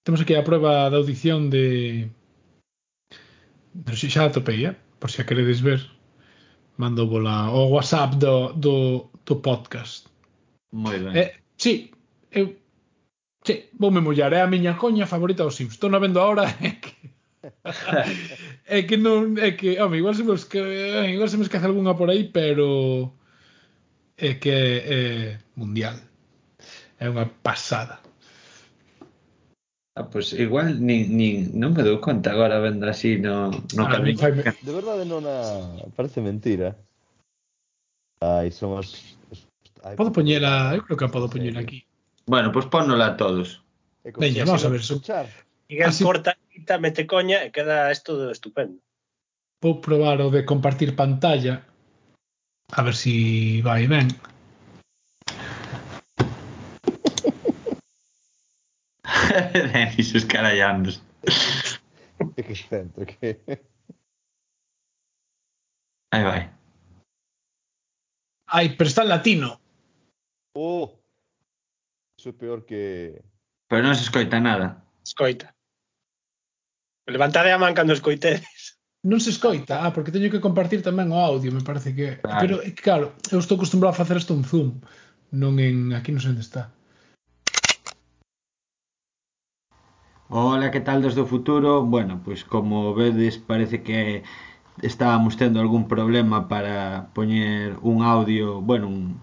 Temos 0.10 0.26
aquí 0.26 0.34
a 0.34 0.42
prueba 0.42 0.90
da 0.90 0.98
audición 0.98 1.54
de 1.54 2.10
Pero 3.86 3.94
xa 3.94 4.26
atopei, 4.26 4.66
eh? 4.66 4.74
por 4.98 5.14
se 5.14 5.22
a 5.22 5.26
queredes 5.30 5.62
ver 5.62 5.86
mando 6.82 7.06
bola 7.06 7.54
o 7.54 7.70
whatsapp 7.70 8.18
do, 8.18 8.50
do, 8.58 9.06
do 9.22 9.36
podcast 9.38 10.10
moi 10.74 10.98
ben 10.98 11.14
eh, 11.14 11.38
si, 11.62 11.62
sí, 11.62 11.74
eu 12.34 12.58
Sí, 13.46 13.70
voume 13.78 14.02
mollar, 14.02 14.34
é 14.34 14.42
a 14.42 14.50
miña 14.50 14.82
coña 14.82 15.06
favorita 15.06 15.46
dos 15.46 15.54
Sims. 15.54 15.78
Estou 15.78 15.94
non 15.94 16.02
vendo 16.02 16.18
agora 16.18 16.50
é 16.58 16.74
que 16.82 16.98
é 18.66 18.80
que 18.90 18.98
non 18.98 19.38
é 19.38 19.54
que, 19.54 19.78
home, 19.78 20.02
igual 20.02 20.18
se 20.18 20.26
me 20.26 20.34
esque, 20.34 20.58
igual 21.06 21.30
se 21.30 21.38
me 21.38 21.46
esquece 21.46 21.70
algunha 21.70 21.94
por 21.94 22.10
aí, 22.10 22.34
pero 22.34 23.14
é 24.18 24.42
que 24.42 24.50
é 24.50 25.38
mundial. 25.54 26.02
É 26.98 27.06
unha 27.06 27.30
pasada. 27.46 28.09
Ah, 30.00 30.08
pois 30.08 30.32
pues 30.32 30.40
igual 30.40 30.80
nin, 30.80 31.12
nin, 31.12 31.52
non 31.60 31.76
me 31.76 31.84
dou 31.84 32.00
conta 32.00 32.32
agora 32.32 32.64
vendo 32.64 32.88
así 32.88 33.20
no, 33.20 33.52
no 33.76 33.84
ah, 33.84 33.92
camiño. 33.92 34.24
Me... 34.32 34.48
De 34.48 34.72
verdade 34.72 35.04
non 35.04 35.28
a... 35.28 35.84
parece 35.92 36.24
mentira. 36.24 36.72
Ai, 38.24 38.48
son 38.56 38.80
os... 38.80 39.20
Ai, 39.84 40.00
podo 40.00 40.16
poñela, 40.16 40.72
eu 40.72 40.88
creo 40.88 40.96
que 40.96 41.12
podo 41.12 41.28
poñela 41.28 41.60
aquí. 41.60 41.84
Bueno, 42.24 42.48
pois 42.56 42.72
pues 42.72 42.80
pónola 42.80 43.12
a 43.12 43.18
todos. 43.20 43.60
Veña, 44.16 44.48
vamos 44.48 44.64
a 44.64 44.72
ver. 44.72 44.80
Escuchar. 44.80 45.28
Miguel 45.68 45.92
así... 45.92 46.00
Ah, 46.00 46.08
corta, 46.08 46.32
quita, 46.48 46.80
mete 46.80 47.04
coña 47.04 47.44
e 47.44 47.52
queda 47.52 47.92
isto 47.92 48.32
estupendo. 48.32 48.80
Vou 49.60 49.84
probar 49.84 50.24
o 50.24 50.32
de 50.32 50.48
compartir 50.48 50.96
pantalla 50.96 51.68
a 52.72 52.82
ver 52.88 52.96
si 52.96 53.60
vai 53.68 53.84
ben. 53.84 54.08
Denis 59.54 60.10
sus 60.10 60.26
É 62.38 62.44
que 62.44 62.56
centro, 62.56 63.06
que... 63.06 63.40
Aí 66.12 66.24
vai. 66.24 66.52
Ai, 68.48 68.76
pero 68.76 68.88
está 68.90 69.04
en 69.04 69.10
latino. 69.10 69.62
Oh, 70.56 71.00
iso 72.18 72.30
é 72.30 72.34
peor 72.34 72.66
que... 72.66 73.22
Pero 73.70 73.86
non 73.86 73.96
se 73.96 74.04
escoita 74.10 74.42
nada. 74.42 74.82
Escoita. 75.06 75.54
Levantade 77.08 77.54
a 77.54 77.62
man 77.62 77.78
cando 77.78 77.94
escoitedes. 77.94 78.80
Non 79.06 79.24
se 79.24 79.32
escoita, 79.32 79.86
ah, 79.86 79.94
porque 79.96 80.12
teño 80.12 80.28
que 80.28 80.44
compartir 80.44 80.84
tamén 80.84 81.14
o 81.14 81.22
audio, 81.22 81.54
me 81.56 81.64
parece 81.64 81.96
que... 81.96 82.20
Claro. 82.20 82.42
Pero, 82.42 82.56
claro, 82.76 83.06
eu 83.32 83.40
estou 83.40 83.56
acostumbrado 83.56 83.96
a 83.96 84.02
facer 84.02 84.20
isto 84.20 84.36
en 84.36 84.44
Zoom, 84.44 84.82
non 85.32 85.56
en... 85.62 85.96
aquí 85.96 86.12
non 86.12 86.20
sei 86.20 86.36
onde 86.36 86.44
está. 86.44 86.68
Ola, 90.30 90.72
que 90.72 90.80
tal 90.80 91.02
dos 91.02 91.16
do 91.16 91.26
futuro? 91.26 91.84
Bueno, 91.84 92.22
pois 92.24 92.44
como 92.44 92.94
vedes 92.94 93.38
parece 93.38 93.82
que 93.82 94.24
estábamos 94.82 95.38
tendo 95.42 95.60
algún 95.60 95.88
problema 95.88 96.48
para 96.48 97.10
poñer 97.14 97.78
un 97.82 98.04
audio, 98.04 98.62
bueno, 98.62 98.88
un, 98.88 99.20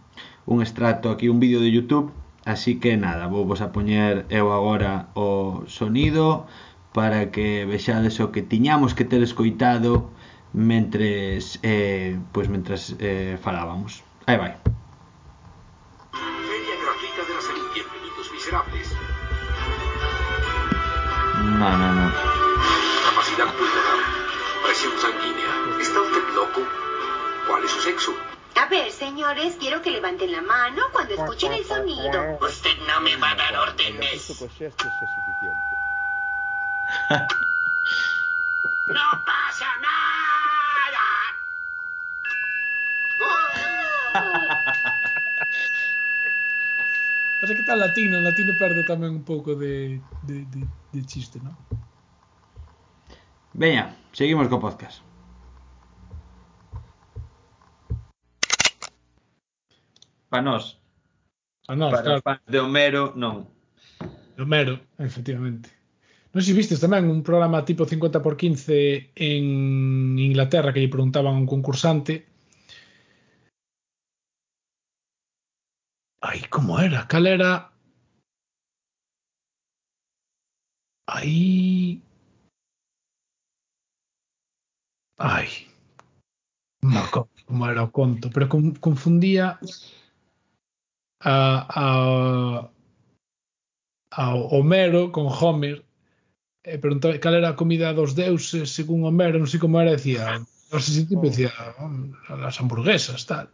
un 0.47 0.63
extracto 0.63 1.11
aquí, 1.11 1.29
un 1.29 1.41
vídeo 1.41 1.61
de 1.61 1.71
YouTube 1.71 2.13
Así 2.47 2.79
que 2.79 2.97
nada, 2.97 3.27
vou 3.27 3.43
vos 3.51 3.61
a 3.67 3.73
poñer 3.75 4.15
eu 4.39 4.47
agora 4.59 4.93
o 5.27 5.67
sonido 5.67 6.47
para 6.97 7.21
que 7.35 7.67
vexades 7.67 8.23
o 8.25 8.31
que 8.33 8.47
tiñamos 8.53 8.95
que 8.97 9.09
ter 9.11 9.21
escoitado 9.29 9.93
mentres, 10.55 11.59
eh, 11.67 12.15
pois 12.33 12.47
mentres 12.55 12.83
eh, 13.03 13.35
falábamos. 13.45 14.07
Aí 14.31 14.39
vai. 14.39 14.53
No, 21.57 21.71
no, 21.75 21.91
no. 21.95 22.13
Capacidad 23.05 23.47
pulmonar. 23.55 23.99
Presión 24.63 24.93
sanguínea. 25.01 25.81
¿Está 25.81 26.01
usted 26.03 26.35
loco? 26.35 26.61
¿Cuál 27.47 27.65
es 27.65 27.71
su 27.71 27.81
sexo? 27.81 28.15
A 28.57 28.67
ver, 28.67 28.93
señores, 28.93 29.57
quiero 29.59 29.81
que 29.81 29.91
levanten 29.91 30.33
la 30.33 30.43
mano 30.43 30.83
cuando 30.93 31.15
escuchen 31.15 31.55
el 31.55 31.65
sonido. 31.65 32.39
Usted 32.43 32.77
no 32.87 33.01
me 33.01 33.17
va 33.17 33.31
a 33.31 33.37
dar 33.37 33.57
suficiente. 34.19 35.79
¡No 38.87 39.25
pasa 39.25 39.67
nada! 39.81 39.96
Pasa 47.47 47.55
que 47.55 47.61
está 47.61 47.77
latino, 47.77 48.19
latino 48.19 48.59
perde 48.59 48.83
tamén 48.83 49.23
un 49.23 49.23
pouco 49.23 49.55
de, 49.55 50.03
de, 50.27 50.51
de, 50.51 50.67
de 50.67 51.01
chiste, 51.07 51.39
non? 51.39 51.55
Veña, 53.55 53.95
seguimos 54.11 54.51
co 54.51 54.59
podcast. 54.59 54.99
Pa 60.27 60.43
nós, 60.43 60.75
A 61.71 61.79
nós, 61.79 61.95
para 61.95 62.19
claro, 62.19 62.43
de 62.51 62.59
Homero, 62.59 63.15
non. 63.15 63.47
Homero, 64.43 64.83
efectivamente. 64.99 65.71
Non 66.35 66.43
sei 66.43 66.51
se 66.51 66.59
vistes 66.59 66.83
tamén 66.83 67.07
un 67.07 67.23
programa 67.23 67.63
tipo 67.63 67.87
50 67.87 68.27
por 68.27 68.35
15 68.35 69.15
en 69.15 70.19
Inglaterra 70.19 70.75
que 70.75 70.83
lle 70.83 70.91
preguntaban 70.91 71.39
a 71.39 71.39
un 71.39 71.47
concursante 71.47 72.27
Ai, 76.29 76.41
como 76.55 76.73
era? 76.87 77.07
Cal 77.11 77.27
era? 77.27 77.53
Ay. 81.07 82.03
Ay. 85.19 85.49
Marco, 86.83 87.29
como 87.47 87.69
era 87.69 87.83
o 87.85 87.93
conto, 87.93 88.31
pero 88.35 88.49
confundía 88.49 89.59
a, 91.21 91.37
a, 91.83 92.71
a 94.11 94.35
Homero 94.35 95.13
con 95.13 95.27
Homer 95.29 95.85
e 96.67 96.79
preguntaba 96.83 97.23
cal 97.23 97.35
era 97.39 97.55
a 97.55 97.59
comida 97.61 97.95
dos 97.95 98.19
deuses 98.19 98.75
según 98.75 99.07
Homero, 99.07 99.39
non 99.39 99.47
sei 99.47 99.63
como 99.63 99.79
era, 99.79 99.95
decía 99.95 100.43
non 100.43 100.81
sei 100.83 100.93
se 100.99 101.03
tipo 101.07 101.23
oh. 101.23 101.31
decía 101.31 101.51
oh, 101.79 102.43
as 102.43 102.59
hamburguesas, 102.59 103.23
tal 103.31 103.47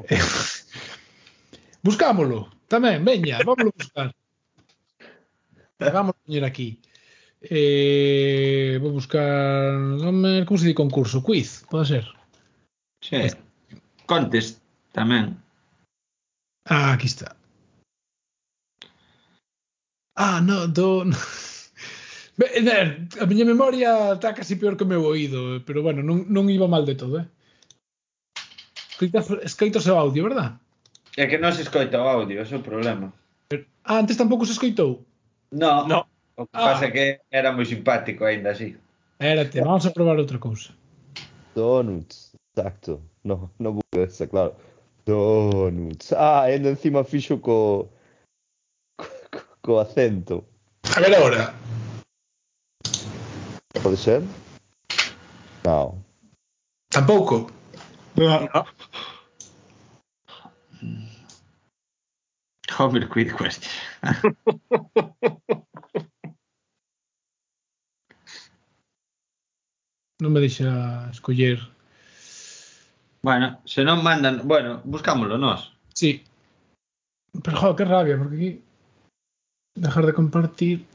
oh. 0.00 0.04
Eh, 0.08 0.24
Buscámolo 1.86 2.50
tamén, 2.66 3.06
veña, 3.06 3.38
vámoslo 3.46 3.70
buscar. 3.70 4.10
Vámoslo 5.78 6.18
poñer 6.26 6.42
aquí. 6.42 6.82
Eh, 7.46 8.74
vou 8.82 8.90
buscar 8.90 9.78
nome, 10.02 10.42
como 10.46 10.58
se 10.58 10.66
di 10.66 10.74
concurso? 10.74 11.22
Quiz, 11.22 11.62
pode 11.70 11.86
ser? 11.86 12.04
Sí. 12.98 13.30
Contest 14.10 14.58
tamén. 14.90 15.38
Ah, 16.66 16.98
aquí 16.98 17.06
está. 17.06 17.38
Ah, 20.18 20.42
no, 20.42 20.66
do... 20.66 21.06
Eh, 22.36 23.08
a 23.16 23.24
miña 23.24 23.48
memoria 23.48 24.12
está 24.12 24.36
casi 24.36 24.60
peor 24.60 24.76
que 24.76 24.84
o 24.84 24.90
meu 24.90 25.00
oído, 25.00 25.56
eh, 25.56 25.64
pero 25.64 25.80
bueno, 25.80 26.04
non, 26.04 26.28
non 26.28 26.52
iba 26.52 26.68
mal 26.68 26.84
de 26.84 26.92
todo, 26.92 27.24
eh? 27.24 27.26
Escritos, 28.92 29.24
escritos 29.40 29.88
e 29.88 29.92
audio, 29.96 30.28
verdad? 30.28 30.60
É 31.16 31.24
que 31.26 31.40
non 31.40 31.56
se 31.56 31.64
escoita 31.64 31.96
o 31.96 32.04
audio, 32.04 32.36
ese 32.44 32.52
é 32.52 32.60
o 32.60 32.62
problema. 32.62 33.08
Ah, 33.88 34.04
antes 34.04 34.20
tampouco 34.20 34.44
se 34.44 34.52
escoitou? 34.52 35.00
No, 35.50 35.88
no. 35.88 36.04
o 36.36 36.44
que 36.44 36.52
ah. 36.52 36.76
pasa 36.76 36.86
é 36.86 36.90
que 36.90 37.20
era 37.32 37.56
moi 37.56 37.64
simpático 37.64 38.28
aínda 38.28 38.52
así. 38.52 38.76
Érate, 39.16 39.64
vamos 39.64 39.86
a 39.88 39.96
probar 39.96 40.20
outra 40.20 40.36
cousa. 40.38 40.76
Donuts, 41.56 42.36
exacto. 42.52 43.00
No, 43.24 43.50
no 43.58 43.80
burguesa, 43.80 44.28
claro. 44.28 44.52
Donuts. 45.06 46.12
Ah, 46.12 46.52
ainda 46.52 46.68
encima 46.68 47.00
fixo 47.00 47.40
co, 47.40 47.88
co, 49.00 49.08
co 49.62 49.80
acento. 49.80 50.44
A 50.94 51.00
ver 51.00 51.16
agora. 51.16 51.54
Pode 53.82 53.96
ser? 53.96 54.20
Non. 55.64 55.96
Tampouco. 56.92 57.48
No. 58.16 58.40
no. 58.52 58.66
Homer 62.78 63.08
quid 63.08 63.32
question. 63.32 63.70
Non 70.20 70.32
me 70.32 70.40
deixa 70.40 71.10
escoller. 71.12 71.60
bueno, 73.26 73.60
se 73.66 73.82
non 73.82 74.02
mandan, 74.06 74.46
bueno, 74.46 74.80
buscámoslo 74.84 75.36
nós. 75.36 75.74
Sí. 75.92 76.22
Pero, 77.42 77.56
joder, 77.58 77.76
qué 77.76 77.84
rabia, 77.84 78.16
porque 78.18 78.36
aquí... 78.36 78.50
Dejar 79.74 80.06
de 80.06 80.14
compartir. 80.14 80.86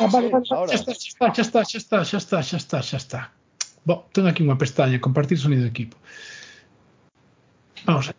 Ah, 0.00 0.08
vale, 0.10 0.30
vale, 0.30 0.46
Ahora. 0.50 0.72
xa 0.72 0.90
está, 0.90 1.30
xa 1.34 1.42
está, 1.42 1.64
xa 1.64 1.78
está, 1.78 2.04
xa 2.04 2.16
está, 2.18 2.42
xa 2.42 2.56
está, 2.56 2.82
xa 2.82 2.82
está, 2.82 2.82
xa 2.82 2.96
está. 2.96 3.43
Bo, 3.84 4.08
tengo 4.12 4.28
aquí 4.28 4.40
unha 4.40 4.56
pestaña, 4.56 4.96
compartir 4.96 5.36
sonido 5.36 5.62
de 5.62 5.68
equipo. 5.68 5.96
Vamos 7.84 8.08
a 8.08 8.14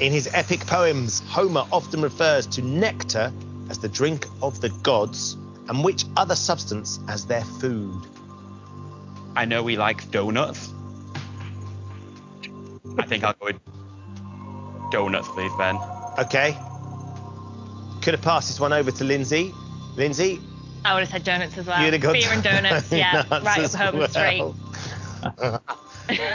In 0.00 0.12
his 0.12 0.32
epic 0.32 0.66
poems, 0.66 1.20
Homer 1.28 1.66
often 1.70 2.00
refers 2.00 2.46
to 2.46 2.62
nectar 2.62 3.30
as 3.68 3.78
the 3.78 3.88
drink 3.88 4.26
of 4.42 4.60
the 4.60 4.70
gods 4.82 5.36
and 5.68 5.84
which 5.84 6.06
other 6.16 6.34
substance 6.34 6.98
as 7.06 7.26
their 7.26 7.44
food. 7.60 8.08
I 9.36 9.44
know 9.44 9.62
we 9.62 9.76
like 9.76 10.10
donuts. 10.10 10.72
I 12.98 13.06
think 13.06 13.22
I'll 13.24 13.34
go 13.34 13.52
with 13.52 13.60
donuts, 14.90 15.28
please, 15.28 15.52
Ben. 15.58 15.76
Okay. 16.18 16.56
Could 18.02 18.14
have 18.14 18.22
passed 18.22 18.48
this 18.48 18.58
one 18.58 18.72
over 18.72 18.90
to 18.90 19.04
Lindsay. 19.04 19.52
Lindsay, 19.96 20.40
I 20.84 20.94
would 20.94 21.00
have 21.00 21.10
said 21.10 21.24
donuts 21.24 21.58
as 21.58 21.66
well. 21.66 21.82
you'd 21.84 21.92
have 21.92 22.02
got 22.02 22.12
Beer 22.14 22.28
and 22.32 22.42
donuts, 22.42 22.90
yeah, 22.90 23.24
right 23.30 23.42
up 23.46 23.58
as 23.58 23.74
Homer's 23.74 24.10
street. 24.10 24.42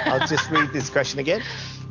I'll 0.05 0.27
just 0.27 0.49
read 0.51 0.71
this 0.71 0.89
question 0.89 1.19
again. 1.19 1.41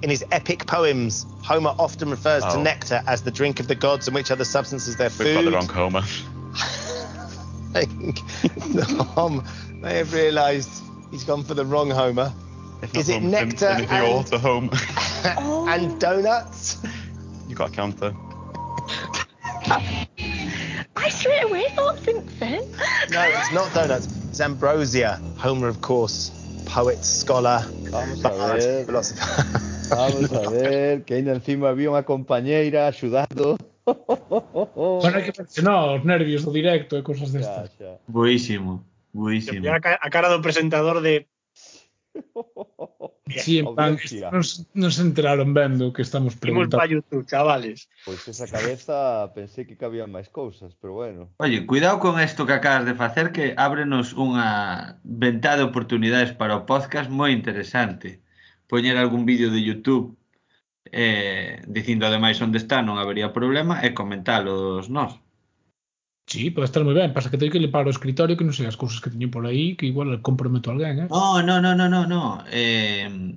In 0.02 0.10
his 0.10 0.24
epic 0.32 0.66
poems, 0.66 1.26
Homer 1.42 1.74
often 1.78 2.10
refers 2.10 2.42
to 2.44 2.50
Oh. 2.56 2.62
nectar 2.62 3.02
as 3.06 3.22
the 3.22 3.30
drink 3.30 3.58
of 3.60 3.68
the 3.68 3.74
gods 3.74 4.06
and 4.06 4.14
which 4.14 4.30
other 4.30 4.44
substances 4.44 4.96
their 4.96 5.10
food. 5.10 5.26
We've 5.44 5.52
got 5.52 5.66
the 5.66 5.72
wrong 5.74 5.92
Homer. 5.92 6.02
I 7.74 7.84
think 7.86 8.18
Tom 9.14 9.44
may 9.80 9.96
have 9.96 10.12
realised 10.12 10.70
he's 11.10 11.24
gone 11.24 11.42
for 11.42 11.54
the 11.54 11.64
wrong 11.64 11.90
Homer. 11.90 12.32
Is 12.92 13.08
it 13.08 13.14
Homer, 13.22 13.28
nectar 13.30 13.56
then 13.66 13.80
it's 13.82 13.92
and- 13.92 14.06
author 14.06 14.38
Homer. 14.38 14.72
and 15.24 15.92
oh. 15.92 15.96
donuts. 15.98 16.78
you 17.48 17.54
got 17.56 17.70
a 17.70 17.72
counter. 17.72 18.14
Straight 21.24 21.44
away 21.48 21.64
thought 21.72 21.96
Vincent. 22.04 22.68
No, 23.08 23.20
it's 23.24 23.48
not 23.56 23.72
donuts. 23.72 24.04
It's 24.28 24.40
ambrosia. 24.44 25.16
Homer, 25.40 25.68
of 25.72 25.80
course, 25.80 26.28
poet, 26.68 27.00
scholar, 27.00 27.64
Vamos 27.88 28.20
a 28.24 28.28
bard, 28.28 28.60
ver. 28.60 28.84
philosopher. 28.84 29.24
Vamos 29.88 30.32
a 30.32 30.50
ver, 30.52 31.04
que 31.08 31.14
ainda 31.16 31.32
encima 31.32 31.72
había 31.72 31.88
unha 31.88 32.04
compañeira 32.04 32.84
axudando. 32.92 33.56
Bueno, 33.88 35.16
hai 35.16 35.24
que 35.24 35.32
mencionar 35.32 35.96
os 35.96 36.02
nervios 36.04 36.44
do 36.44 36.52
directo 36.52 36.96
e 36.96 37.02
cosas 37.04 37.32
destas. 37.32 37.72
xa. 37.76 38.00
Buísimo, 38.08 38.84
buísimo. 39.12 39.60
Mira 39.64 39.76
a 39.76 39.80
ca- 39.80 40.00
a 40.00 40.08
cara 40.12 40.28
do 40.28 40.40
presentador 40.44 41.00
de 41.00 41.24
Si, 43.26 43.40
sí, 43.40 43.58
en 43.58 43.74
plan, 43.74 43.98
nos, 44.32 44.66
nos 44.74 44.98
enteraron 44.98 45.54
vendo 45.54 45.92
que 45.92 46.02
estamos 46.02 46.36
preguntando. 46.36 46.76
Imos 46.76 46.82
para 46.82 46.92
YouTube, 46.92 47.26
chavales. 47.26 47.88
Pois 48.04 48.20
pues 48.22 48.36
esa 48.36 48.46
cabeza 48.46 49.32
pensei 49.32 49.64
que 49.64 49.80
cabían 49.80 50.12
máis 50.12 50.28
cousas, 50.28 50.76
pero 50.76 50.92
bueno. 50.92 51.32
Oye, 51.40 51.64
cuidado 51.64 51.98
con 52.04 52.20
isto 52.20 52.44
que 52.44 52.52
acabas 52.52 52.84
de 52.84 52.94
facer 52.94 53.32
que 53.32 53.56
ábrenos 53.56 54.12
unha 54.12 55.00
ventá 55.02 55.56
de 55.56 55.64
oportunidades 55.64 56.36
para 56.36 56.52
o 56.52 56.68
podcast 56.68 57.08
moi 57.08 57.32
interesante. 57.32 58.20
Poñer 58.68 59.00
algún 59.00 59.24
vídeo 59.24 59.48
de 59.48 59.64
YouTube 59.64 60.20
eh, 60.92 61.64
dicindo 61.64 62.04
ademais 62.04 62.36
onde 62.44 62.60
está 62.60 62.84
non 62.84 63.00
habería 63.00 63.32
problema 63.32 63.80
e 63.80 63.96
comentalo 63.96 64.84
nós. 64.92 65.23
Sí, 66.26 66.50
pode 66.50 66.64
estar 66.64 66.80
moi 66.84 66.96
ben, 66.96 67.12
pasa 67.12 67.28
que 67.28 67.36
teño 67.36 67.52
que 67.52 67.60
limpar 67.60 67.84
o 67.84 67.92
escritorio 67.92 68.36
que 68.36 68.48
non 68.48 68.56
sei 68.56 68.64
as 68.64 68.80
cousas 68.80 68.96
que 69.04 69.12
teño 69.12 69.28
por 69.28 69.44
aí, 69.44 69.76
que 69.76 69.84
igual 69.84 70.24
comprometo 70.24 70.72
alguén, 70.72 71.04
eh? 71.04 71.08
No, 71.12 71.44
no, 71.44 71.60
no, 71.60 71.76
no, 71.76 71.86
no, 71.92 72.08
no. 72.08 72.40
Eh, 72.48 73.36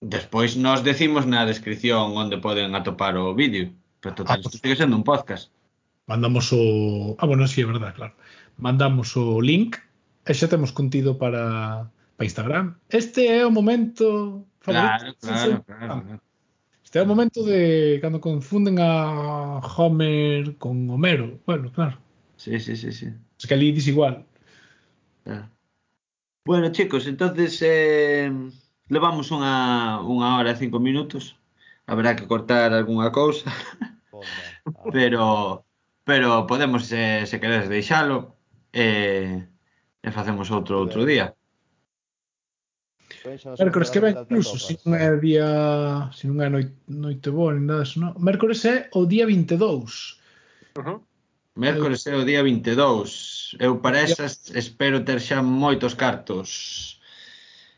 despois 0.00 0.56
nos 0.56 0.80
decimos 0.80 1.28
na 1.28 1.44
descripción 1.44 2.16
onde 2.16 2.40
poden 2.40 2.72
atopar 2.72 3.20
o 3.20 3.36
vídeo, 3.36 3.76
pero 4.00 4.16
total, 4.16 4.40
ah, 4.40 4.40
pues, 4.40 4.56
isto 4.56 4.64
sigue 4.64 4.80
sendo 4.80 4.96
un 4.96 5.04
podcast. 5.04 5.52
Mandamos 6.08 6.48
o... 6.56 7.14
Ah, 7.20 7.28
bueno, 7.28 7.44
sí, 7.46 7.60
é 7.60 7.68
verdade, 7.68 7.92
claro. 7.92 8.16
Mandamos 8.56 9.12
o 9.20 9.44
link 9.44 9.76
e 10.24 10.32
xa 10.32 10.48
temos 10.48 10.72
contido 10.72 11.20
para, 11.20 11.92
para 12.16 12.24
Instagram. 12.24 12.72
Este 12.88 13.28
é 13.28 13.44
o 13.44 13.52
momento 13.52 14.48
favorito. 14.64 15.12
Claro, 15.20 15.60
claro, 15.60 15.64
claro. 15.68 15.92
Ah. 15.92 16.02
claro. 16.08 16.31
Este 16.92 16.98
é 16.98 17.04
o 17.04 17.08
momento 17.08 17.42
de 17.42 17.98
cando 18.02 18.20
confunden 18.20 18.76
a 18.78 19.64
Homer 19.64 20.58
con 20.58 20.76
Homero. 20.90 21.40
Bueno, 21.46 21.72
claro. 21.72 21.96
Sí, 22.36 22.60
sí, 22.60 22.76
sí, 22.76 22.92
sí. 22.92 23.08
Es 23.40 23.46
que 23.46 23.54
ali 23.54 23.72
dis 23.72 23.88
igual. 23.88 24.26
Ah. 25.24 25.48
Bueno, 26.44 26.70
chicos, 26.70 27.06
entonces 27.06 27.56
eh, 27.64 28.28
levamos 28.92 29.32
unha, 29.32 30.04
unha 30.04 30.36
hora 30.36 30.52
e 30.52 30.60
cinco 30.60 30.84
minutos. 30.84 31.40
Habrá 31.88 32.12
que 32.12 32.28
cortar 32.28 32.76
algunha 32.76 33.08
cousa. 33.08 33.48
pero 34.92 35.64
pero 36.04 36.44
podemos, 36.44 36.92
eh, 36.92 37.24
se 37.24 37.40
queres, 37.40 37.72
deixalo. 37.72 38.36
Eh, 38.68 39.48
e 40.04 40.08
facemos 40.12 40.52
outro 40.52 40.84
outro 40.84 41.08
día. 41.08 41.32
Mércores 43.58 43.90
que 43.90 44.00
ven, 44.00 44.16
incluso, 44.18 44.58
se 44.58 44.74
non 44.82 44.98
é 44.98 45.14
día, 45.18 45.46
se 46.10 46.26
non 46.26 46.42
é 46.42 46.48
noite, 46.50 46.74
noite 46.90 47.28
boa, 47.30 47.54
nin 47.54 47.70
nada 47.70 47.86
eso, 47.86 48.02
non? 48.02 48.18
Mércores 48.18 48.66
é 48.66 48.90
o 48.98 49.06
día 49.06 49.30
22. 49.30 50.18
Uh 50.74 50.82
-huh. 50.82 50.98
Mércores 51.54 52.02
é 52.10 52.14
o 52.18 52.26
día 52.26 52.42
22. 52.42 53.56
Eu 53.60 53.78
para 53.78 54.02
esas 54.02 54.50
espero 54.56 55.04
ter 55.06 55.22
xa 55.22 55.38
moitos 55.44 55.94
cartos. 55.94 56.98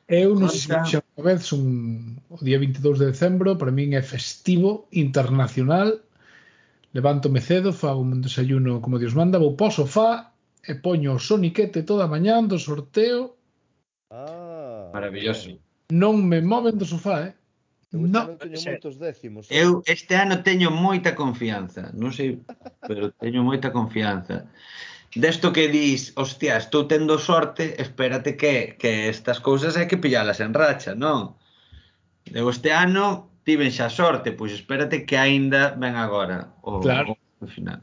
Eu 0.09 0.33
non 0.33 0.49
sei 0.49 0.81
se 0.81 0.97
xa 0.97 1.01
unha 1.03 1.25
vez 1.29 1.45
un, 1.53 2.17
o 2.33 2.41
día 2.41 2.57
22 2.57 3.01
de 3.01 3.07
decembro 3.13 3.57
para 3.61 3.75
min 3.75 3.93
é 3.93 4.03
festivo 4.05 4.89
internacional. 4.97 6.01
Levántome 6.97 7.43
cedo, 7.43 7.75
fago 7.75 8.01
un 8.01 8.23
desayuno 8.25 8.81
como 8.81 9.03
Dios 9.03 9.13
manda, 9.13 9.43
vou 9.43 9.59
po 9.59 9.69
sofá 9.69 10.31
e 10.65 10.73
poño 10.79 11.19
o 11.19 11.21
soniquete 11.21 11.85
toda 11.85 12.09
a 12.09 12.13
mañán 12.13 12.49
do 12.49 12.57
sorteo. 12.57 13.37
Ah. 14.09 14.54
Maravilloso. 14.93 15.59
Non 15.93 16.25
me 16.25 16.41
moven 16.41 16.77
do 16.79 16.85
sofá, 16.85 17.29
eh? 17.29 17.35
Eu 17.95 18.01
no, 18.11 18.27
non 18.27 18.39
teño 18.41 18.59
moitos 18.59 18.95
décimos. 18.99 19.47
Eu 19.51 19.79
este 19.87 20.19
ano 20.19 20.43
teño 20.43 20.75
moita 20.75 21.15
confianza, 21.15 21.95
non 21.95 22.11
sei, 22.11 22.43
pero 22.83 23.15
teño 23.23 23.47
moita 23.47 23.71
confianza. 23.71 24.51
Desto 25.15 25.55
que 25.55 25.71
dis, 25.71 26.11
hostia, 26.19 26.59
estou 26.59 26.91
tendo 26.91 27.23
sorte, 27.23 27.79
espérate 27.79 28.35
que, 28.35 28.75
que 28.75 29.07
estas 29.07 29.39
cousas 29.39 29.79
hai 29.79 29.87
que 29.87 30.03
pillalas 30.03 30.43
en 30.43 30.51
racha, 30.51 30.99
non? 30.99 31.39
Eu 32.35 32.51
este 32.51 32.75
ano 32.75 33.31
tiven 33.47 33.71
xa 33.71 33.87
sorte, 33.87 34.35
pois 34.35 34.51
espérate 34.51 35.07
que 35.07 35.15
aínda 35.15 35.79
ven 35.79 35.95
agora 35.95 36.51
o, 36.67 36.83
claro. 36.83 37.15
o, 37.15 37.45
o 37.45 37.47
final. 37.47 37.79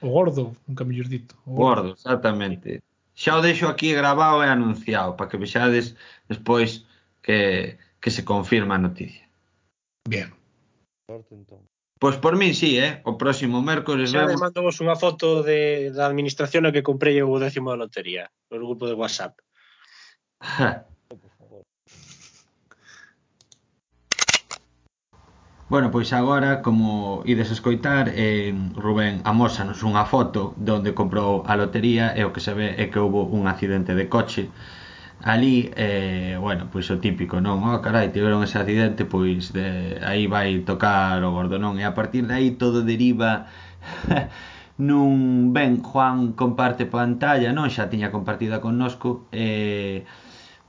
O 0.00 0.08
gordo, 0.08 0.56
nunca 0.64 0.88
mellor 0.88 1.04
dito. 1.04 1.36
O 1.44 1.52
gordo, 1.52 1.92
gordo 1.92 2.00
exactamente 2.00 2.80
xa 3.20 3.36
o 3.36 3.44
deixo 3.44 3.68
aquí 3.68 3.92
grabado 3.92 4.40
e 4.40 4.48
anunciado 4.48 5.12
para 5.12 5.28
que 5.28 5.36
vexades 5.36 5.92
despois 6.24 6.88
que, 7.20 7.76
que 8.00 8.10
se 8.10 8.24
confirma 8.24 8.80
a 8.80 8.84
noticia. 8.86 9.28
Bien. 10.08 10.32
Entón. 11.04 11.68
Pois 12.00 12.16
por 12.16 12.40
min 12.40 12.56
sí, 12.56 12.80
eh? 12.80 13.04
O 13.04 13.20
próximo 13.20 13.60
mércores 13.60 14.08
xa 14.08 14.24
vemos... 14.24 14.40
mando 14.40 14.64
vos 14.64 14.80
unha 14.80 14.96
foto 14.96 15.44
de, 15.44 15.92
da 15.92 16.08
administración 16.08 16.64
a 16.64 16.72
que 16.72 16.80
comprei 16.80 17.20
o 17.20 17.36
décimo 17.36 17.68
da 17.68 17.84
lotería, 17.84 18.32
no 18.48 18.56
grupo 18.56 18.88
de 18.88 18.96
WhatsApp. 18.96 19.36
Bueno, 25.70 25.92
pois 25.92 26.12
agora, 26.12 26.62
como 26.62 27.22
ides 27.26 27.52
escoitar, 27.52 28.10
eh, 28.12 28.52
Rubén 28.74 29.22
amósanos 29.22 29.86
unha 29.86 30.02
foto 30.02 30.50
donde 30.58 30.98
comprou 30.98 31.46
a 31.46 31.54
lotería 31.54 32.10
e 32.18 32.26
o 32.26 32.34
que 32.34 32.42
se 32.42 32.52
ve 32.58 32.74
é 32.82 32.90
que 32.90 32.98
houve 32.98 33.22
un 33.38 33.46
accidente 33.46 33.94
de 33.94 34.10
coche. 34.10 34.50
Ali, 35.22 35.70
eh, 35.78 36.34
bueno, 36.42 36.66
pois 36.72 36.90
o 36.90 36.98
típico, 36.98 37.38
non? 37.38 37.62
Oh, 37.62 37.78
carai, 37.78 38.10
tiveron 38.10 38.42
ese 38.42 38.58
accidente, 38.58 39.06
pois 39.06 39.54
de, 39.54 39.94
aí 40.02 40.26
vai 40.26 40.66
tocar 40.66 41.22
o 41.22 41.30
gordonón. 41.30 41.78
E 41.78 41.86
a 41.86 41.94
partir 41.94 42.26
de 42.26 42.34
aí 42.34 42.58
todo 42.58 42.82
deriva 42.82 43.46
nun 44.88 45.54
ben 45.54 45.86
Juan 45.86 46.34
comparte 46.34 46.82
pantalla, 46.90 47.54
non? 47.54 47.70
Xa 47.70 47.86
tiña 47.86 48.10
compartida 48.10 48.58
connosco, 48.58 49.30
eh, 49.30 50.02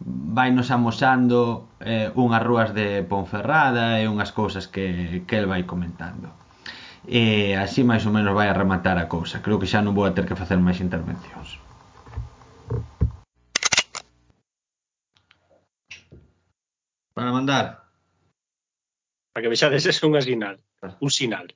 vainos 0.06 0.72
amosando 0.72 1.69
eh, 1.80 2.10
unhas 2.18 2.41
rúas 2.41 2.73
de 2.73 3.06
Ponferrada 3.06 4.02
e 4.02 4.10
unhas 4.10 4.34
cousas 4.34 4.65
que, 4.65 5.22
que 5.28 5.38
el 5.38 5.45
vai 5.45 5.64
comentando. 5.64 6.34
E 7.06 7.53
así 7.57 7.82
máis 7.82 8.06
ou 8.06 8.14
menos 8.14 8.34
vai 8.34 8.49
a 8.49 8.57
rematar 8.57 8.98
a 8.98 9.10
cousa. 9.10 9.41
Creo 9.41 9.57
que 9.57 9.69
xa 9.69 9.82
non 9.82 9.98
vou 9.98 10.06
a 10.06 10.14
ter 10.14 10.26
que 10.26 10.38
facer 10.38 10.57
máis 10.57 10.82
intervencións. 10.82 11.57
Para 17.14 17.34
mandar. 17.34 17.86
Para 19.34 19.41
que 19.45 19.52
vexades 19.53 19.86
es 19.86 20.02
un 20.02 20.18
sinal. 20.22 20.57
Un 21.02 21.11
sinal. 21.11 21.48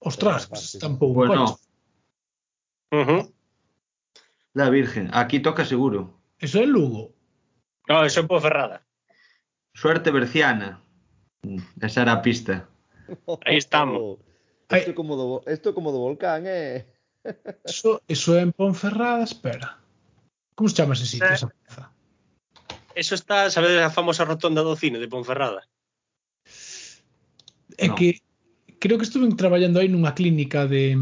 Ostras, 0.00 0.48
pues, 0.48 0.78
tampouco. 0.80 1.26
Bueno. 1.26 1.44
Pois. 1.44 1.68
Uh 2.92 3.04
-huh. 3.04 3.22
La 4.54 4.68
Virgen. 4.70 5.10
Aquí 5.12 5.40
toca 5.40 5.64
seguro. 5.64 6.19
Eso 6.40 6.58
é 6.58 6.66
Lugo. 6.66 7.14
No, 7.88 8.04
eso 8.04 8.20
é 8.20 8.22
Ponferrada. 8.24 8.82
Suerte 9.76 10.10
berciana. 10.10 10.80
Mm, 11.44 11.60
esa 11.82 12.00
era 12.00 12.12
a 12.12 12.22
pista. 12.22 12.68
Aí 13.44 13.56
estamos. 13.56 14.18
Isto 14.70 14.94
como 14.94 15.16
do, 15.16 15.42
isto 15.50 15.74
como 15.74 15.92
do 15.92 15.98
volcán, 15.98 16.44
eh? 16.46 16.86
Eso, 17.64 18.00
eso 18.08 18.38
é 18.38 18.42
en 18.42 18.52
Ponferrada, 18.52 19.24
espera. 19.24 19.78
Como 20.54 20.68
se 20.68 20.76
chama 20.76 20.94
ese 20.94 21.06
sitio, 21.06 21.28
eh, 21.28 21.34
esa 21.34 21.48
plaza? 21.48 21.92
Eso 22.94 23.14
está, 23.14 23.50
sabedes, 23.50 23.82
a 23.82 23.90
famosa 23.90 24.24
rotonda 24.24 24.62
do 24.62 24.76
cine 24.76 24.98
de 24.98 25.08
Ponferrada. 25.08 25.66
É 27.76 27.88
no. 27.88 27.94
que 27.94 28.22
creo 28.78 28.96
que 28.96 29.04
estuve 29.04 29.28
traballando 29.34 29.78
aí 29.78 29.88
nunha 29.88 30.14
clínica 30.14 30.66
de, 30.66 30.96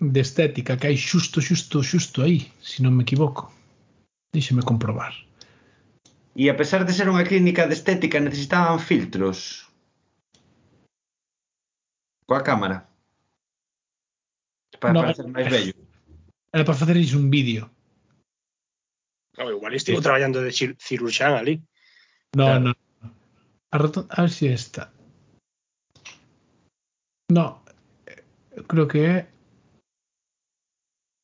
de 0.00 0.20
estética 0.20 0.76
que 0.76 0.90
hai 0.90 0.96
xusto, 0.98 1.40
xusto, 1.40 1.80
xusto 1.80 2.20
aí, 2.20 2.52
se 2.60 2.76
si 2.76 2.78
non 2.82 2.92
me 2.92 3.06
equivoco. 3.06 3.61
Díxeme 4.32 4.62
comprobar. 4.62 5.12
E 6.34 6.48
a 6.48 6.56
pesar 6.56 6.88
de 6.88 6.92
ser 6.96 7.12
unha 7.12 7.28
clínica 7.28 7.68
de 7.68 7.76
estética 7.76 8.16
necesitaban 8.16 8.80
filtros. 8.80 9.68
Coa 12.24 12.40
cámara. 12.40 12.88
Para 14.80 14.92
No. 14.96 15.00
parecer 15.04 15.28
máis 15.28 15.48
bello. 15.52 15.76
Era 16.48 16.64
para 16.64 16.80
facer 16.80 16.96
un 16.96 17.28
vídeo. 17.28 17.68
No, 19.36 19.52
igual 19.52 19.76
estivo 19.76 20.00
traballando 20.00 20.40
de 20.40 20.48
cir- 20.52 20.76
cirurxán 20.80 21.36
ali. 21.36 21.60
No, 22.32 22.48
Claro. 22.48 22.60
no. 22.64 22.72
A, 23.72 24.20
ver 24.24 24.30
si 24.32 24.48
esta. 24.48 24.92
No, 27.28 27.64
eh, 28.08 28.24
creo 28.68 28.88
que 28.88 29.00
é 29.04 29.16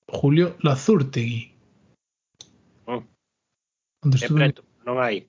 Julio 0.09 0.57
Lazurtegui. 0.61 1.53
Onde 4.05 4.25
é 4.25 4.29
preto, 4.29 4.63
non 4.87 5.03
hai. 5.03 5.27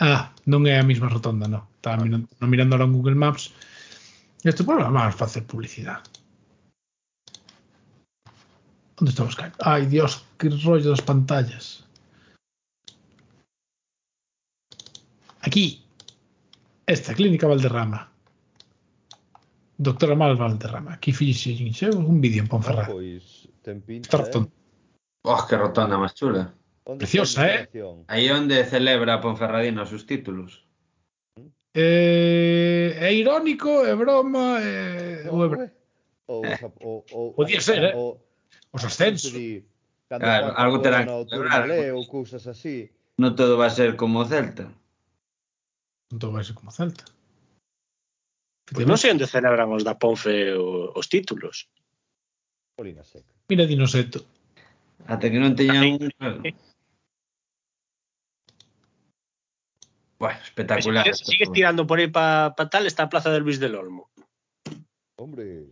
Ah, 0.00 0.32
non 0.46 0.66
é 0.68 0.76
a 0.76 0.84
mesma 0.84 1.08
rotonda, 1.08 1.48
non. 1.48 1.64
Estaba 1.76 2.04
mirando, 2.04 2.28
non 2.40 2.48
mirando 2.50 2.72
ahora 2.76 2.88
en 2.88 2.92
Google 2.96 3.16
Maps. 3.16 3.52
Isto, 4.44 4.64
bueno, 4.64 4.84
vamos 4.84 5.14
facer 5.14 5.44
publicidade. 5.46 6.02
Onde 9.00 9.10
está 9.10 9.24
o 9.24 9.30
Skype? 9.30 9.56
Ai, 9.64 9.86
Dios, 9.86 10.24
que 10.38 10.48
rollo 10.48 10.90
das 10.90 11.00
pantallas. 11.00 11.86
Aquí. 15.40 15.82
Esta, 16.86 17.14
Clínica 17.14 17.46
Valderrama. 17.46 18.10
Doctora 19.78 20.14
Mal 20.14 20.36
Valderrama. 20.36 20.94
Aquí 20.94 21.12
fixe 21.12 21.90
un 21.90 22.20
vídeo 22.20 22.42
en 22.42 22.48
Ponferrada. 22.48 22.92
Pois, 22.92 23.48
ten 23.62 23.80
pinta, 23.80 24.06
Está 24.06 24.18
eh? 24.18 24.24
rotonda. 24.26 24.50
Oh, 25.24 25.46
que 25.46 25.56
rotonda 25.56 25.98
máis 25.98 26.14
chula. 26.14 26.61
Preciosa, 26.84 27.46
eh? 27.46 27.68
Aí 28.08 28.30
onde 28.30 28.64
celebra 28.66 29.20
Ponferradina 29.20 29.82
os 29.82 29.88
seus 29.88 30.04
títulos. 30.04 30.66
Eh, 31.74 32.98
é 32.98 33.14
irónico, 33.14 33.86
é 33.86 33.94
broma, 33.94 34.60
é... 34.60 35.30
Ou, 35.30 35.54
é... 35.54 35.70
Ou, 36.26 36.42
o, 36.82 37.04
o, 37.12 37.32
Podía 37.38 37.60
ser, 37.60 37.82
eh? 37.84 37.94
O, 37.94 38.18
os 38.72 38.84
ascensos. 38.84 39.32
Claro, 40.08 40.52
algo 40.56 40.82
terá 40.82 41.06
que 41.06 41.30
celebrar. 41.30 41.70
Ou 41.94 42.06
cousas 42.06 42.46
así. 42.46 42.90
Non 43.16 43.36
todo 43.36 43.56
va 43.56 43.68
a 43.68 43.74
ser 43.74 43.96
como 43.96 44.20
o 44.20 44.28
Celta. 44.28 44.68
Non 46.12 46.18
todo 46.18 46.34
vai 46.36 46.44
ser 46.44 46.56
como 46.56 46.68
o 46.68 46.74
Celta. 46.74 47.04
Pois 48.68 48.88
non 48.88 49.00
sei 49.00 49.12
onde 49.12 49.28
celebran 49.28 49.72
os 49.72 49.84
da 49.84 49.96
Ponfe 49.96 50.52
os 50.56 51.06
títulos. 51.08 51.68
Polina 52.76 53.04
seca. 53.04 53.32
Mira 53.48 53.68
Dinoseto. 53.68 54.24
Ata 55.08 55.28
que 55.28 55.40
non 55.40 55.56
teñan 55.56 55.96
un... 55.96 56.08
Bueno, 60.22 60.38
espectacular. 60.44 61.04
Pues 61.04 61.18
si 61.18 61.24
sigues, 61.24 61.50
tirando 61.50 61.84
por 61.84 61.98
ahí 61.98 62.06
para 62.06 62.54
pa 62.54 62.70
tal, 62.70 62.86
está 62.86 63.02
a 63.02 63.08
plaza 63.08 63.28
de 63.34 63.40
Luis 63.40 63.58
del 63.58 63.74
Olmo. 63.74 64.08
Hombre. 65.18 65.66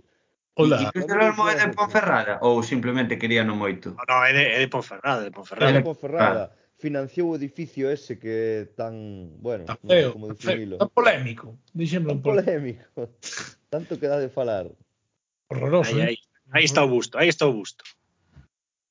Hola. 0.54 0.90
Luis 0.92 1.06
del 1.06 1.20
Olmo 1.22 1.46
é 1.46 1.54
de 1.54 1.70
Ponferrada 1.70 2.42
ou 2.42 2.58
simplemente 2.66 3.14
querían 3.14 3.46
moito? 3.54 3.94
No, 3.94 4.02
no, 4.02 4.26
é 4.26 4.34
de, 4.34 4.42
é 4.42 4.58
de 4.58 4.66
Ponferrada, 4.66 5.22
de 5.22 5.30
Ponferrada. 5.30 5.70
É 5.70 5.78
de 5.78 5.86
Ponferrada. 5.86 6.42
Ah. 6.50 6.54
Financiou 6.82 7.30
o 7.30 7.38
edificio 7.38 7.86
ese 7.94 8.18
que 8.18 8.26
é 8.26 8.74
tan, 8.74 9.38
bueno, 9.38 9.70
tan 9.70 9.78
feo, 9.86 10.18
no 10.18 10.34
sé 10.34 10.58
como 10.66 10.82
tan 10.82 10.90
polémico, 10.98 11.54
dixemos 11.70 12.10
un 12.10 12.18
polémico. 12.18 13.06
Tanto 13.70 14.02
que 14.02 14.10
dá 14.10 14.18
de 14.18 14.34
falar. 14.34 14.66
Horroroso. 15.46 15.94
Aí, 15.94 16.02
aí, 16.02 16.16
aí 16.50 16.64
está 16.66 16.82
o 16.82 16.90
busto, 16.90 17.14
aí 17.22 17.30
está 17.30 17.46
o 17.46 17.54
busto. 17.54 17.86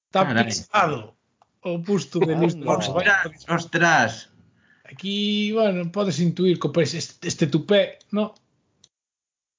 Está 0.07 0.23
ah, 0.23 0.39
pisado. 0.39 1.19
O 1.67 1.83
busto 1.83 2.23
de 2.23 2.31
ah, 2.31 2.39
Luis. 2.39 2.55
Ostras, 2.63 3.43
ostras. 3.51 4.29
Aquí, 4.91 5.51
bueno, 5.51 5.91
podes 5.91 6.19
intuir 6.19 6.59
que 6.59 6.69
pues, 6.69 6.93
este, 6.93 7.27
este 7.27 7.47
tupé, 7.47 7.99
¿no? 8.11 8.33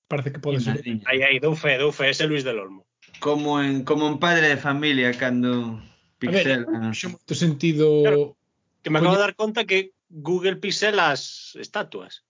Parece 0.08 0.32
que 0.32 0.40
pode 0.40 0.58
ser. 0.58 0.74
Madriña. 0.74 1.04
Aí, 1.06 1.22
aí, 1.22 1.38
dou 1.38 1.54
fe, 1.54 1.78
dou 1.78 1.92
fe, 1.92 2.10
ese 2.10 2.26
Luis 2.26 2.42
del 2.42 2.58
Olmo. 2.58 2.84
Como 3.20 3.62
en, 3.62 3.84
como 3.84 4.08
en 4.08 4.18
padre 4.18 4.48
de 4.48 4.56
familia 4.56 5.14
cando 5.14 5.78
A 6.26 6.30
ver, 6.30 6.66
moito 6.66 7.34
sentido 7.34 8.02
Claro. 8.02 8.36
Que 8.82 8.90
me 8.90 8.98
acabo 8.98 9.14
de 9.14 9.20
dar 9.22 9.34
conta 9.36 9.64
que 9.64 9.92
Google 10.08 10.56
pixel 10.56 10.98
as 10.98 11.54
estatuas. 11.56 12.24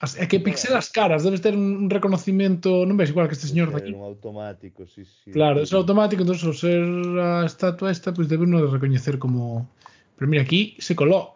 As- 0.00 0.16
É 0.16 0.24
que 0.28 0.40
pixel 0.40 0.76
as 0.76 0.88
caras, 0.88 1.24
debes 1.24 1.40
ter 1.42 1.52
un 1.56 1.88
reconocimiento, 1.92 2.88
non 2.88 2.96
ves 2.96 3.10
igual 3.12 3.28
que 3.28 3.36
este 3.36 3.48
señor 3.52 3.68
aquí. 3.74 3.92
un 3.92 4.00
automático, 4.00 4.86
sí, 4.88 5.04
sí. 5.04 5.32
Claro, 5.32 5.60
é 5.60 5.66
automático, 5.76 6.22
entón 6.24 6.40
ao 6.40 6.56
ser 6.56 6.80
a 7.20 7.44
estatua 7.44 7.92
esta, 7.92 8.16
pois 8.16 8.28
pues 8.28 8.32
debe 8.32 8.48
uno 8.48 8.64
de 8.64 8.72
recoñecer 8.72 9.20
como 9.20 9.68
Pero 10.16 10.30
mira, 10.30 10.42
aquí 10.42 10.76
se 10.80 10.96
coló. 10.96 11.35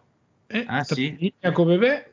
¿Eh? 0.50 0.66
Ah, 0.68 0.84
sí. 0.84 1.34
bebé. 1.40 2.12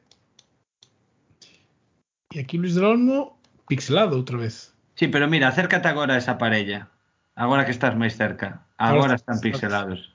E 2.33 2.39
aquí 2.39 2.57
Luis 2.57 2.75
del 2.75 2.85
Olmo 2.85 3.39
pixelado 3.67 4.17
outra 4.17 4.37
vez. 4.37 4.73
Sí, 4.95 5.07
pero 5.07 5.27
mira, 5.27 5.47
acércate 5.47 5.87
agora 5.87 6.15
a 6.15 6.17
esa 6.17 6.37
parella. 6.37 6.89
Agora 7.35 7.65
que 7.65 7.71
estás 7.71 7.93
máis 7.95 8.17
cerca. 8.17 8.65
Agora 8.77 9.15
están 9.15 9.39
pixelados. 9.39 10.13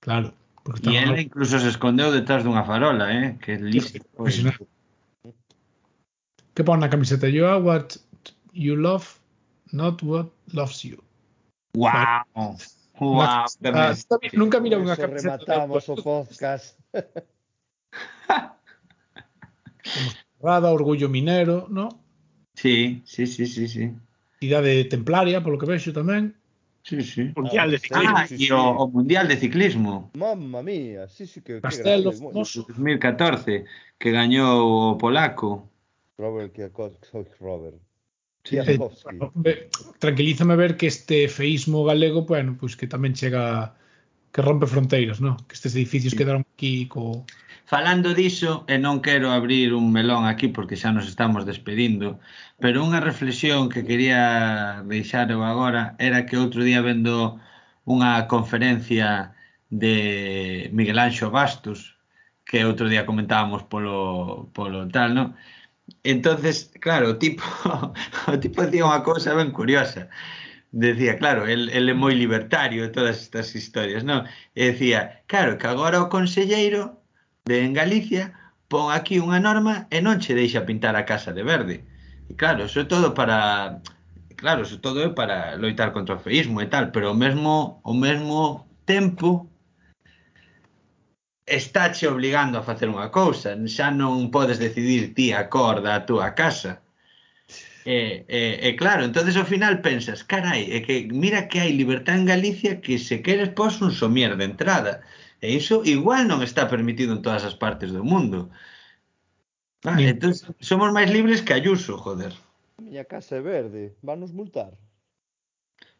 Claro. 0.00 0.34
E 0.84 0.94
ele 0.94 1.26
incluso 1.26 1.58
se 1.58 1.68
escondeu 1.68 2.12
detrás 2.12 2.44
dunha 2.44 2.62
farola, 2.62 3.10
eh? 3.10 3.36
Que 3.42 3.58
listo. 3.58 3.98
Que 6.54 6.62
pon 6.62 6.78
na 6.78 6.92
camiseta? 6.92 7.26
You 7.26 7.48
are 7.48 7.58
what 7.58 7.96
you 8.52 8.76
love, 8.76 9.18
not 9.72 10.02
what 10.04 10.30
loves 10.52 10.84
you. 10.84 11.00
Wow. 11.74 12.28
Wow. 13.00 13.48
que 13.58 13.68
Ah, 13.72 13.96
nunca 14.36 14.60
mira 14.60 14.78
unha 14.78 14.94
camiseta. 14.94 15.40
rematamos 15.40 15.88
o 15.88 15.96
podcast. 15.96 16.76
Rada, 20.42 20.70
Orgullo 20.72 21.08
Minero, 21.08 21.66
no? 21.70 21.88
Sí, 22.54 23.02
sí, 23.04 23.26
sí, 23.26 23.46
sí, 23.46 23.68
sí. 23.68 23.92
Cidade 24.40 24.84
Templaria, 24.84 25.42
polo 25.42 25.58
que 25.58 25.66
vexo 25.66 25.92
tamén. 25.92 26.34
Sí, 26.82 26.98
sí. 27.02 27.30
Mundial 27.36 27.70
de 27.70 27.76
ah, 27.76 27.78
ciclismo. 27.78 28.16
Ah, 28.18 28.26
sí, 28.26 28.36
sí. 28.38 28.50
O, 28.50 28.58
ah, 28.58 28.82
o 28.82 28.88
Mundial 28.90 29.28
de 29.28 29.36
ciclismo. 29.36 30.10
Mamma 30.18 30.62
mía, 30.62 31.06
sí, 31.06 31.26
sí 31.26 31.40
que 31.42 31.60
Castelo 31.60 32.10
que 32.10 32.18
famoso. 32.18 32.66
2014 32.66 33.64
que 33.98 34.10
gañou 34.10 34.92
o 34.92 34.98
polaco. 34.98 35.70
Robert 36.18 36.52
Kiyosaki, 36.52 37.38
Robert. 37.38 37.78
Sí, 38.42 38.58
eh, 38.58 39.70
tranquilízame 40.00 40.56
ver 40.56 40.76
que 40.76 40.88
este 40.88 41.28
feísmo 41.28 41.84
galego, 41.84 42.26
bueno, 42.26 42.58
pois 42.58 42.74
pues 42.74 42.76
que 42.76 42.90
tamén 42.90 43.14
chega 43.14 43.78
que 44.32 44.42
rompe 44.42 44.66
fronteiras, 44.66 45.20
no? 45.20 45.36
que 45.46 45.54
estes 45.54 45.74
edificios 45.76 46.12
sí. 46.12 46.18
quedaron 46.18 46.44
aquí 46.54 46.88
co... 46.88 47.24
Falando 47.66 48.12
diso, 48.12 48.64
e 48.68 48.76
non 48.76 49.00
quero 49.00 49.32
abrir 49.32 49.72
un 49.72 49.92
melón 49.96 50.28
aquí 50.28 50.52
porque 50.52 50.76
xa 50.76 50.92
nos 50.92 51.08
estamos 51.08 51.48
despedindo, 51.48 52.20
pero 52.60 52.84
unha 52.84 53.00
reflexión 53.00 53.72
que 53.72 53.86
quería 53.86 54.84
deixar 54.84 55.32
eu 55.32 55.40
agora 55.40 55.96
era 55.96 56.28
que 56.28 56.36
outro 56.36 56.60
día 56.60 56.84
vendo 56.84 57.40
unha 57.88 58.28
conferencia 58.28 59.32
de 59.72 60.68
Miguel 60.76 61.00
Anxo 61.00 61.32
Bastos, 61.32 61.96
que 62.44 62.64
outro 62.68 62.92
día 62.92 63.08
comentábamos 63.08 63.64
polo, 63.64 64.52
polo 64.52 64.84
tal, 64.92 65.16
¿no? 65.16 65.24
Entonces, 66.04 66.72
claro, 66.80 67.10
o 67.10 67.16
tipo, 67.16 67.44
o 68.28 68.36
tipo 68.36 68.60
dicía 68.68 68.84
unha 68.84 69.00
cousa 69.00 69.32
ben 69.32 69.48
curiosa 69.48 70.12
decía, 70.72 71.18
claro, 71.18 71.46
el, 71.46 71.68
el 71.68 71.88
é 71.88 71.94
moi 71.94 72.16
libertario 72.16 72.82
de 72.82 72.94
todas 72.96 73.20
estas 73.20 73.54
historias, 73.54 74.02
non? 74.02 74.24
E 74.56 74.72
decía, 74.72 75.22
claro, 75.28 75.60
que 75.60 75.68
agora 75.68 76.00
o 76.00 76.08
conselleiro 76.08 77.04
de 77.44 77.60
en 77.62 77.76
Galicia 77.76 78.32
pon 78.72 78.88
aquí 78.88 79.20
unha 79.20 79.38
norma 79.38 79.86
e 79.92 80.00
non 80.00 80.16
che 80.16 80.32
deixa 80.32 80.64
pintar 80.64 80.96
a 80.96 81.04
casa 81.04 81.30
de 81.36 81.44
verde. 81.44 81.76
E 82.26 82.32
claro, 82.40 82.64
iso 82.64 82.80
é 82.80 82.86
todo 82.88 83.12
para 83.12 83.78
claro, 84.40 84.64
iso 84.64 84.80
todo 84.80 85.04
é 85.04 85.12
para 85.12 85.60
loitar 85.60 85.92
contra 85.92 86.16
o 86.16 86.22
feísmo 86.24 86.58
e 86.64 86.66
tal, 86.72 86.88
pero 86.88 87.12
ao 87.12 87.18
mesmo 87.22 87.84
ao 87.84 87.92
mesmo 87.92 88.64
tempo 88.88 89.52
estáche 91.44 92.08
obligando 92.08 92.56
a 92.56 92.64
facer 92.64 92.88
unha 92.88 93.12
cousa, 93.12 93.52
xa 93.68 93.92
non 93.92 94.32
podes 94.32 94.56
decidir 94.56 95.12
ti 95.12 95.36
a 95.36 95.52
cor 95.52 95.84
da 95.84 96.00
túa 96.08 96.32
casa. 96.32 96.80
E, 97.84 98.24
e, 98.28 98.68
e 98.68 98.76
claro, 98.76 99.02
entonces 99.02 99.34
ao 99.36 99.44
final 99.44 99.82
pensas, 99.82 100.22
carai, 100.22 100.70
é 100.70 100.78
que 100.86 101.10
mira 101.10 101.48
que 101.50 101.58
hai 101.58 101.74
libertad 101.74 102.14
en 102.14 102.30
Galicia 102.30 102.78
que 102.78 102.94
se 102.98 103.22
queres 103.26 103.50
pos 103.58 103.82
un 103.82 103.90
somier 103.90 104.38
de 104.38 104.46
entrada. 104.46 105.02
E 105.42 105.50
iso 105.50 105.82
igual 105.82 106.30
non 106.30 106.46
está 106.46 106.70
permitido 106.70 107.10
en 107.10 107.24
todas 107.26 107.42
as 107.42 107.58
partes 107.58 107.90
do 107.90 108.06
mundo. 108.06 108.46
Ah, 109.82 109.98
Mi... 109.98 110.06
entonces, 110.06 110.46
entón, 110.46 110.62
somos 110.62 110.94
máis 110.94 111.10
libres 111.10 111.42
que 111.42 111.58
Ayuso, 111.58 111.98
joder. 111.98 112.30
Miña 112.78 113.02
casa 113.02 113.34
é 113.38 113.42
verde, 113.42 113.98
vanos 113.98 114.30
multar? 114.30 114.78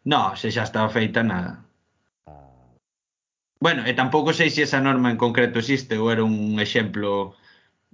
No, 0.06 0.38
se 0.38 0.54
xa 0.54 0.62
está 0.62 0.86
feita 0.86 1.26
nada. 1.26 1.66
Ah. 2.30 2.78
Bueno, 3.58 3.82
e 3.82 3.92
tampouco 3.98 4.30
sei 4.30 4.54
se 4.54 4.62
esa 4.62 4.78
norma 4.78 5.10
en 5.10 5.18
concreto 5.18 5.58
existe 5.58 5.98
ou 5.98 6.14
era 6.14 6.22
un 6.22 6.62
exemplo 6.62 7.34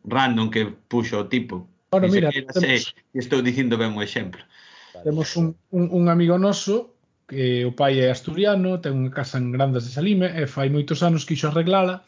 random 0.04 0.52
que 0.52 0.68
puxo 0.92 1.24
o 1.24 1.28
tipo. 1.32 1.64
Bueno, 1.90 2.06
Ni 2.06 2.12
mira, 2.14 2.30
temos, 2.30 2.54
sei, 2.60 2.84
estou 3.14 3.40
dicindo 3.40 3.80
ben 3.80 3.96
o 3.96 4.02
exemplo. 4.04 4.42
Temos 5.04 5.36
un, 5.36 5.56
un, 5.70 5.88
un 5.88 6.04
amigo 6.08 6.36
noso 6.36 6.94
que 7.28 7.64
o 7.64 7.72
pai 7.72 8.00
é 8.00 8.08
asturiano, 8.12 8.80
ten 8.80 8.96
unha 8.96 9.12
casa 9.12 9.40
en 9.40 9.52
Grandas 9.52 9.84
de 9.84 9.92
Salime 9.92 10.28
e 10.32 10.48
fai 10.48 10.68
moitos 10.68 11.04
anos 11.04 11.24
quixo 11.28 11.48
arreglala 11.48 12.04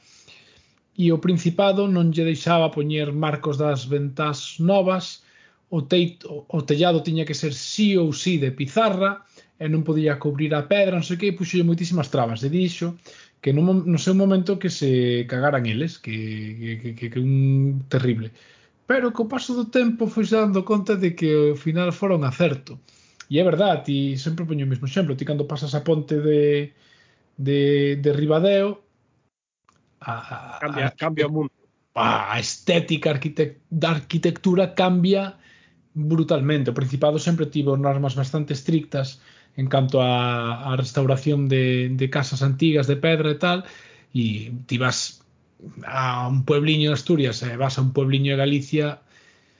e 0.97 1.13
o 1.13 1.21
Principado 1.21 1.89
non 1.89 2.13
lle 2.13 2.29
deixaba 2.29 2.73
poñer 2.73 3.13
marcos 3.13 3.57
das 3.57 3.89
ventás 3.89 4.61
novas 4.61 5.25
o, 5.73 5.87
teito, 5.87 6.45
o 6.49 6.61
tellado 6.67 7.05
tiña 7.05 7.25
que 7.25 7.37
ser 7.37 7.55
sí 7.57 7.97
ou 7.97 8.13
sí 8.13 8.37
de 8.37 8.51
pizarra 8.53 9.25
e 9.61 9.69
non 9.69 9.85
podía 9.85 10.17
cubrir 10.17 10.53
a 10.57 10.65
pedra, 10.69 10.97
non 10.97 11.05
sei 11.05 11.21
que, 11.21 11.29
e 11.33 11.37
puxolle 11.37 11.69
moitísimas 11.69 12.09
trabas. 12.09 12.41
E 12.45 12.49
dixo 12.49 12.97
que 13.41 13.53
non, 13.53 13.65
non 13.89 14.01
sei 14.01 14.13
un 14.13 14.21
momento 14.21 14.61
que 14.61 14.69
se 14.69 15.25
cagaran 15.25 15.65
eles, 15.65 15.97
que, 15.97 16.81
que, 16.81 16.93
que, 16.97 17.07
que 17.13 17.21
un 17.21 17.85
terrible 17.89 18.33
pero 18.91 19.15
co 19.15 19.31
paso 19.31 19.55
do 19.55 19.71
tempo 19.71 20.11
foi 20.11 20.27
dando 20.27 20.67
conta 20.67 20.99
de 20.99 21.15
que 21.15 21.55
ao 21.55 21.55
final 21.55 21.95
fora 21.95 22.19
un 22.19 22.27
acerto. 22.27 22.73
E 23.31 23.39
é 23.39 23.45
verdade, 23.47 23.87
ti 23.87 23.99
sempre 24.19 24.43
poño 24.43 24.67
o 24.67 24.71
mesmo 24.73 24.91
exemplo, 24.91 25.15
ti 25.15 25.23
cando 25.23 25.47
pasas 25.47 25.79
a 25.79 25.87
ponte 25.87 26.19
de, 26.19 26.75
de, 27.39 27.61
de 28.03 28.11
Ribadeo, 28.11 28.83
a, 30.03 30.59
a, 30.59 30.59
cambia, 30.59 30.87
a, 30.87 30.91
cambia 30.91 31.27
o 31.29 31.31
mundo. 31.31 31.55
A 31.95 32.35
estética 32.43 33.15
arquitect, 33.15 33.63
da 33.71 33.95
arquitectura 33.95 34.75
cambia 34.75 35.39
brutalmente. 35.95 36.75
O 36.75 36.75
Principado 36.75 37.23
sempre 37.23 37.47
tivo 37.47 37.79
normas 37.79 38.19
bastante 38.19 38.59
estrictas 38.59 39.23
en 39.55 39.71
canto 39.71 40.03
a, 40.03 40.67
a 40.67 40.75
restauración 40.75 41.47
de, 41.47 41.95
de 41.95 42.07
casas 42.11 42.43
antigas 42.43 42.91
de 42.91 42.99
pedra 42.99 43.31
e 43.31 43.39
tal, 43.39 43.63
e 44.11 44.51
ti 44.67 44.83
vas 44.83 45.23
a 45.85 46.29
un 46.29 46.45
puebliño 46.45 46.91
de 46.91 46.95
Asturias 46.95 47.43
e 47.43 47.57
vas 47.57 47.79
a 47.79 47.83
un 47.83 47.93
puebliño 47.93 48.33
de 48.33 48.43
Galicia 48.43 49.03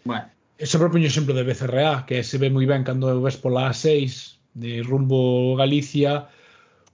bueno. 0.05 0.29
Ese 0.61 0.79
propio 0.79 1.07
exemplo 1.07 1.35
de 1.35 1.43
BCRA 1.43 2.05
que 2.05 2.23
se 2.23 2.37
ve 2.37 2.53
moi 2.53 2.69
ben 2.69 2.85
cando 2.85 3.09
ves 3.25 3.41
pola 3.41 3.73
A6 3.73 4.37
de 4.53 4.85
rumbo 4.85 5.57
Galicia 5.57 6.29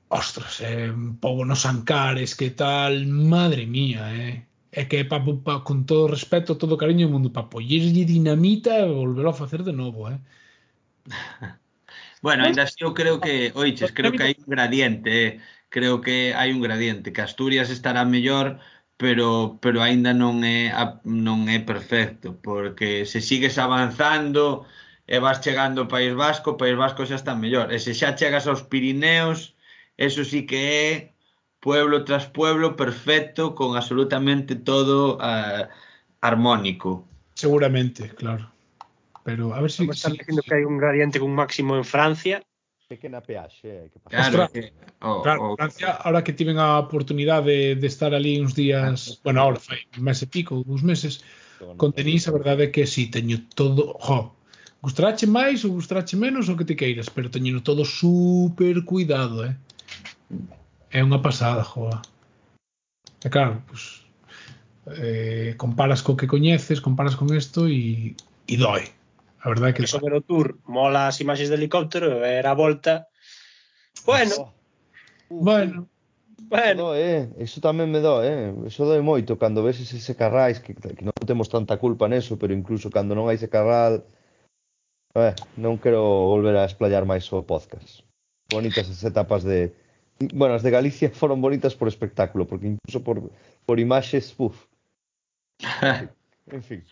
ostras, 0.06 0.62
eh, 0.62 0.94
pobo 1.18 1.42
nos 1.42 1.66
ancares 1.66 2.38
que 2.38 2.54
tal, 2.54 3.06
madre 3.10 3.66
mía 3.66 4.14
eh. 4.14 4.46
é 4.70 4.86
que 4.86 5.02
pa, 5.02 5.18
pa, 5.18 5.64
con 5.66 5.82
todo 5.82 6.06
respeto 6.06 6.54
todo 6.54 6.78
cariño 6.78 7.10
do 7.10 7.12
mundo, 7.18 7.34
para 7.34 7.50
pollerlle 7.50 8.06
dinamita 8.06 8.78
e 8.78 8.86
volverlo 8.86 9.34
a 9.34 9.40
facer 9.42 9.66
de 9.66 9.74
novo 9.74 10.10
eh. 10.14 10.20
bueno, 12.22 12.46
ainda 12.46 12.62
así 12.62 12.86
eu 12.86 12.94
creo 12.94 13.18
que 13.18 13.50
oiches, 13.58 13.90
creo 13.90 14.14
que 14.14 14.22
hai 14.22 14.34
un 14.38 14.46
gradiente 14.46 15.10
eh. 15.10 15.32
creo 15.74 15.98
que 15.98 16.38
hai 16.38 16.54
un 16.54 16.62
gradiente 16.62 17.10
que 17.10 17.22
Asturias 17.22 17.66
estará 17.74 18.06
mellor 18.06 18.62
pero 18.96 19.58
pero 19.60 19.82
aínda 19.84 20.16
non 20.16 20.40
é 20.44 20.72
non 21.04 21.48
é 21.52 21.60
perfecto, 21.60 22.36
porque 22.40 23.04
se 23.04 23.20
sigues 23.20 23.60
avanzando 23.60 24.64
e 25.06 25.20
vas 25.20 25.38
chegando 25.44 25.84
ao 25.84 25.92
País 25.92 26.16
Vasco, 26.16 26.56
o 26.56 26.60
País 26.60 26.74
Vasco 26.74 27.04
xa 27.06 27.20
está 27.20 27.36
mellor. 27.36 27.70
E 27.70 27.78
se 27.78 27.92
xa 27.92 28.16
chegas 28.16 28.48
aos 28.48 28.64
Pirineos, 28.64 29.54
eso 30.00 30.24
sí 30.24 30.48
que 30.48 30.60
é 30.60 30.90
pueblo 31.60 32.04
tras 32.04 32.26
pueblo 32.26 32.76
perfecto 32.76 33.54
con 33.54 33.76
absolutamente 33.76 34.56
todo 34.56 35.18
eh, 35.20 35.66
uh, 35.66 36.24
armónico. 36.24 37.04
Seguramente, 37.34 38.08
claro. 38.14 38.50
Pero 39.24 39.52
a 39.54 39.60
ver 39.60 39.70
si... 39.70 39.82
Estamos 39.82 40.00
si, 40.00 40.18
diciendo 40.18 40.42
si... 40.42 40.48
que 40.48 40.54
hai 40.54 40.64
un 40.64 40.78
gradiente 40.78 41.20
con 41.20 41.34
máximo 41.34 41.76
en 41.76 41.84
Francia, 41.84 42.40
pequena 42.88 43.20
peaxe 43.20 43.66
eh, 43.66 43.90
que 43.92 43.98
pasa. 43.98 44.30
Claro, 44.30 44.52
que, 44.52 44.72
oh, 45.02 45.22
claro 45.22 45.52
oh, 45.52 45.56
Francia, 45.56 45.90
ahora 46.02 46.22
que 46.22 46.32
tiven 46.32 46.58
a 46.58 46.78
oportunidade 46.78 47.50
de, 47.50 47.74
de 47.76 47.86
estar 47.86 48.14
ali 48.14 48.40
uns 48.40 48.54
días, 48.54 49.18
ah, 49.18 49.20
bueno, 49.24 49.40
ahora 49.42 49.60
foi 49.60 49.78
un 49.98 50.04
mes 50.04 50.22
e 50.22 50.26
pico, 50.26 50.62
dous 50.62 50.82
meses, 50.82 51.22
no, 51.60 51.74
con 51.76 51.90
Denise, 51.90 52.30
a 52.30 52.32
verdade 52.32 52.64
é 52.64 52.72
que 52.72 52.86
si 52.86 53.06
sí, 53.06 53.10
teño 53.10 53.42
todo, 53.54 53.98
jo, 53.98 54.32
gustarache 54.80 55.26
máis 55.26 55.64
ou 55.64 55.74
gustarache 55.74 56.16
menos 56.16 56.48
o 56.48 56.56
que 56.56 56.64
te 56.64 56.78
queiras, 56.78 57.10
pero 57.10 57.30
teño 57.30 57.60
todo 57.60 57.84
super 57.84 58.84
cuidado, 58.84 59.44
eh. 59.44 59.54
É 60.90 61.02
unha 61.02 61.18
pasada, 61.18 61.66
joa. 61.66 62.00
E 63.20 63.28
claro, 63.28 63.62
pues, 63.66 64.06
eh, 64.94 65.54
comparas 65.58 66.02
co 66.02 66.14
que 66.14 66.30
coñeces, 66.30 66.80
comparas 66.80 67.18
con 67.18 67.34
isto 67.34 67.66
e, 67.66 68.14
e 68.46 68.54
dói. 68.56 68.95
A 69.40 69.48
verdade 69.48 69.70
é 69.70 69.76
que 69.76 69.86
sobre 69.86 70.14
o 70.16 70.22
tour, 70.22 70.58
mola 70.66 71.06
as 71.08 71.20
imaxes 71.20 71.48
de 71.48 71.56
helicóptero 71.56 72.08
e 72.08 72.18
ver 72.20 72.46
a 72.46 72.54
volta. 72.54 73.06
Bueno. 74.04 74.34
Oh. 74.38 74.50
Bueno. 75.28 75.88
Bueno. 76.48 76.92
Doe, 76.92 77.00
eh, 77.00 77.22
iso 77.42 77.60
tamén 77.60 77.90
me 77.90 77.98
dó, 77.98 78.22
eh. 78.22 78.52
Iso 78.68 78.84
doe 78.84 79.00
moito 79.00 79.40
cando 79.40 79.64
ves 79.64 79.80
ese 79.80 80.14
carrais 80.14 80.60
que, 80.60 80.76
que 80.76 81.04
non 81.04 81.16
temos 81.24 81.48
tanta 81.48 81.80
culpa 81.80 82.06
neso, 82.06 82.36
pero 82.36 82.52
incluso 82.52 82.92
cando 82.92 83.16
non 83.16 83.26
hai 83.26 83.40
ese 83.40 83.48
carral 83.48 84.04
eh, 85.16 85.32
non 85.56 85.80
quero 85.80 86.28
volver 86.28 86.54
a 86.60 86.68
explayar 86.68 87.08
máis 87.08 87.24
o 87.32 87.40
podcast. 87.42 88.04
Bonitas 88.52 88.86
as 88.86 89.02
etapas 89.02 89.42
de 89.42 89.72
Bueno, 90.32 90.54
as 90.54 90.62
de 90.62 90.70
Galicia 90.70 91.10
foron 91.20 91.40
bonitas 91.40 91.74
por 91.74 91.88
espectáculo, 91.88 92.46
porque 92.46 92.68
incluso 92.68 93.02
por 93.02 93.32
por 93.64 93.80
imaxes, 93.80 94.34
uf. 94.38 94.68
en 96.52 96.62
fin. 96.62 96.84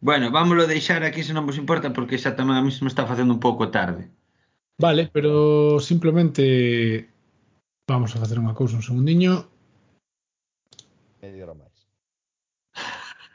Bueno, 0.00 0.30
vámoslo 0.30 0.66
deixar 0.66 1.04
aquí 1.04 1.20
se 1.20 1.36
non 1.36 1.44
vos 1.44 1.60
importa 1.60 1.92
porque 1.92 2.16
xa 2.16 2.32
tamén 2.32 2.56
a 2.56 2.64
mesmo 2.64 2.88
está 2.88 3.04
facendo 3.04 3.36
un 3.36 3.42
pouco 3.44 3.68
tarde. 3.68 4.08
Vale, 4.80 5.12
pero 5.12 5.76
simplemente 5.76 7.04
vamos 7.84 8.16
a 8.16 8.20
facer 8.24 8.40
unha 8.40 8.56
cousa 8.56 8.80
un 8.80 8.86
segundiño. 8.86 9.44
Media 11.20 11.44
hora 11.44 11.56
máis. 11.60 11.76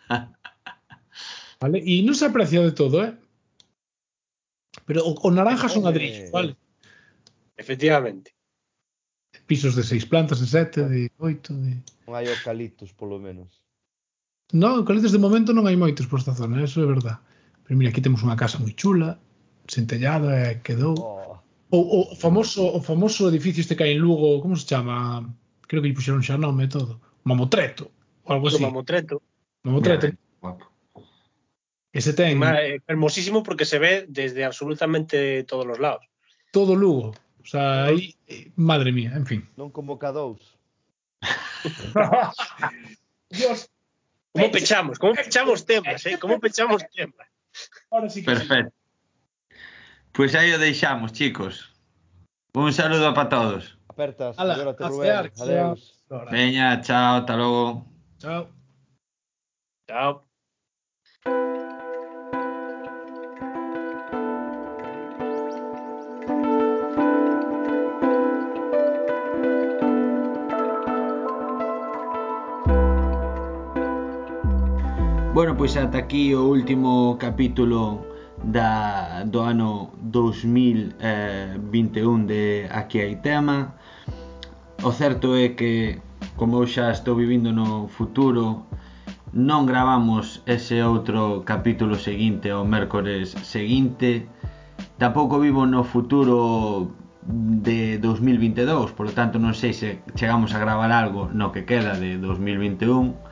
vale, 1.62 1.78
e 1.86 2.02
non 2.02 2.18
se 2.18 2.26
aprecia 2.26 2.66
de 2.66 2.74
todo, 2.74 3.06
eh? 3.06 3.14
Pero 4.90 5.06
o, 5.06 5.14
o 5.14 5.30
naranja 5.30 5.70
son 5.70 5.86
eh, 5.86 5.94
ladrillos, 5.94 6.34
vale. 6.34 6.58
Efectivamente. 7.62 8.34
Pisos 9.46 9.78
de 9.78 9.86
seis 9.86 10.02
plantas, 10.02 10.42
de 10.42 10.50
sete, 10.50 10.82
de 10.90 11.14
oito, 11.22 11.54
de... 11.54 11.78
Non 12.10 12.18
hai 12.18 12.26
eucaliptos, 12.26 12.90
polo 12.90 13.22
menos. 13.22 13.65
Non, 14.54 14.86
coletes 14.86 15.10
de 15.10 15.22
momento 15.22 15.56
non 15.56 15.66
hai 15.66 15.74
moitos 15.74 16.06
por 16.06 16.22
esta 16.22 16.38
zona, 16.38 16.62
eso 16.62 16.84
é 16.84 16.88
verdad. 16.88 17.18
Pero 17.66 17.78
mira, 17.80 17.90
aquí 17.90 18.02
temos 18.02 18.22
unha 18.22 18.38
casa 18.38 18.62
moi 18.62 18.78
chula, 18.78 19.18
sen 19.66 19.90
tellado, 19.90 20.30
e 20.30 20.38
eh, 20.38 20.54
quedou. 20.62 20.94
Oh. 21.00 21.42
O, 21.74 22.14
o, 22.14 22.16
famoso, 22.16 22.62
o 22.62 22.80
famoso 22.80 23.28
edificio 23.28 23.66
este 23.66 23.74
que 23.74 23.84
hai 23.84 23.98
en 23.98 24.06
Lugo, 24.06 24.40
como 24.40 24.54
se 24.54 24.70
chama? 24.70 25.26
Creo 25.66 25.82
que 25.82 25.90
lle 25.90 25.98
puxeron 25.98 26.22
xa 26.22 26.38
nome 26.38 26.66
e 26.66 26.70
todo. 26.70 27.02
Mamotreto, 27.26 27.90
ou 28.24 28.38
algo 28.38 28.54
así. 28.54 28.62
Mamotreto. 28.62 29.18
Mamotreto. 29.66 30.14
Yeah, 30.14 30.76
Ese 31.96 32.12
ten... 32.12 32.44
É 32.44 32.76
eh, 32.76 32.82
hermosísimo 32.92 33.42
porque 33.42 33.64
se 33.64 33.80
ve 33.80 34.06
desde 34.08 34.44
absolutamente 34.44 35.48
todos 35.48 35.66
os 35.66 35.80
lados. 35.80 36.04
Todo 36.52 36.76
Lugo. 36.76 37.16
O 37.42 37.48
sea, 37.48 37.86
aí, 37.86 38.16
eh, 38.28 38.52
madre 38.56 38.92
mía, 38.92 39.14
en 39.16 39.26
fin. 39.26 39.48
Non 39.56 39.72
convocados. 39.72 40.60
Dios, 43.32 43.72
¿Cómo 44.36 44.52
pechamos? 44.52 45.00
¿Cómo 45.00 45.14
pechamos 45.14 45.66
temas? 45.66 46.06
Eh? 46.06 46.18
¿Cómo 46.20 46.40
pechamos 46.40 46.84
temas? 46.94 47.28
ahora 47.90 48.10
sí 48.10 48.22
que 48.24 48.36
sí. 48.36 48.38
Perfecto. 48.38 48.74
Pois 50.12 50.36
aí 50.36 50.52
o 50.52 50.60
deixamos, 50.60 51.14
chicos. 51.14 51.72
Un 52.54 52.74
saludo 52.74 53.14
para 53.14 53.30
todos. 53.30 53.78
Apertas, 53.88 54.38
Ala, 54.38 54.76
Rubén. 54.78 55.32
Ahora. 56.10 56.32
Veña, 56.32 56.82
chao, 56.82 57.16
ata 57.18 57.36
logo. 57.38 57.88
Chao. 58.20 58.50
Chao. 59.88 60.25
Bueno, 75.36 75.58
pois 75.58 75.76
ata 75.76 75.98
aquí 75.98 76.34
o 76.34 76.48
último 76.48 77.18
capítulo 77.20 78.08
da, 78.40 79.28
do 79.28 79.44
ano 79.44 79.92
2021 80.00 80.96
eh, 81.04 81.60
de 82.24 82.44
Aquí 82.72 83.04
hai 83.04 83.20
tema. 83.20 83.76
O 84.80 84.96
certo 84.96 85.36
é 85.36 85.52
que, 85.52 86.00
como 86.40 86.64
eu 86.64 86.66
xa 86.72 86.88
estou 86.88 87.20
vivindo 87.20 87.52
no 87.52 87.92
futuro, 87.92 88.64
non 89.36 89.68
gravamos 89.68 90.40
ese 90.48 90.80
outro 90.80 91.44
capítulo 91.44 92.00
seguinte 92.00 92.56
o 92.56 92.64
mércores 92.64 93.36
seguinte. 93.44 94.32
Tampouco 94.96 95.36
vivo 95.44 95.68
no 95.68 95.84
futuro 95.84 96.96
de 97.28 98.00
2022, 98.00 98.96
por 98.96 99.12
lo 99.12 99.12
tanto 99.12 99.36
non 99.36 99.52
sei 99.52 99.76
se 99.76 100.00
chegamos 100.16 100.56
a 100.56 100.64
gravar 100.64 100.96
algo 100.96 101.28
no 101.36 101.52
que 101.52 101.68
queda 101.68 102.00
de 102.00 102.16
2021 102.24 103.25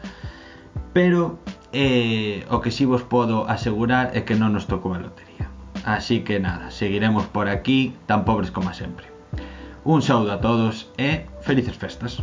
pero 0.93 1.39
eh, 1.73 2.45
o 2.49 2.61
que 2.61 2.71
si 2.71 2.77
sí 2.77 2.85
vos 2.85 3.01
podo 3.01 3.49
asegurar 3.49 4.13
é 4.13 4.21
que 4.21 4.37
non 4.37 4.53
nos 4.53 4.69
tocou 4.69 4.93
a 4.93 5.01
lotería. 5.01 5.49
Así 5.83 6.21
que 6.21 6.39
nada, 6.39 6.69
seguiremos 6.69 7.25
por 7.27 7.49
aquí, 7.49 7.97
tan 8.05 8.23
pobres 8.23 8.53
como 8.53 8.71
sempre. 8.71 9.09
Un 9.83 10.05
saúdo 10.05 10.31
a 10.31 10.39
todos 10.39 10.87
e 10.95 11.27
felices 11.41 11.75
festas. 11.75 12.21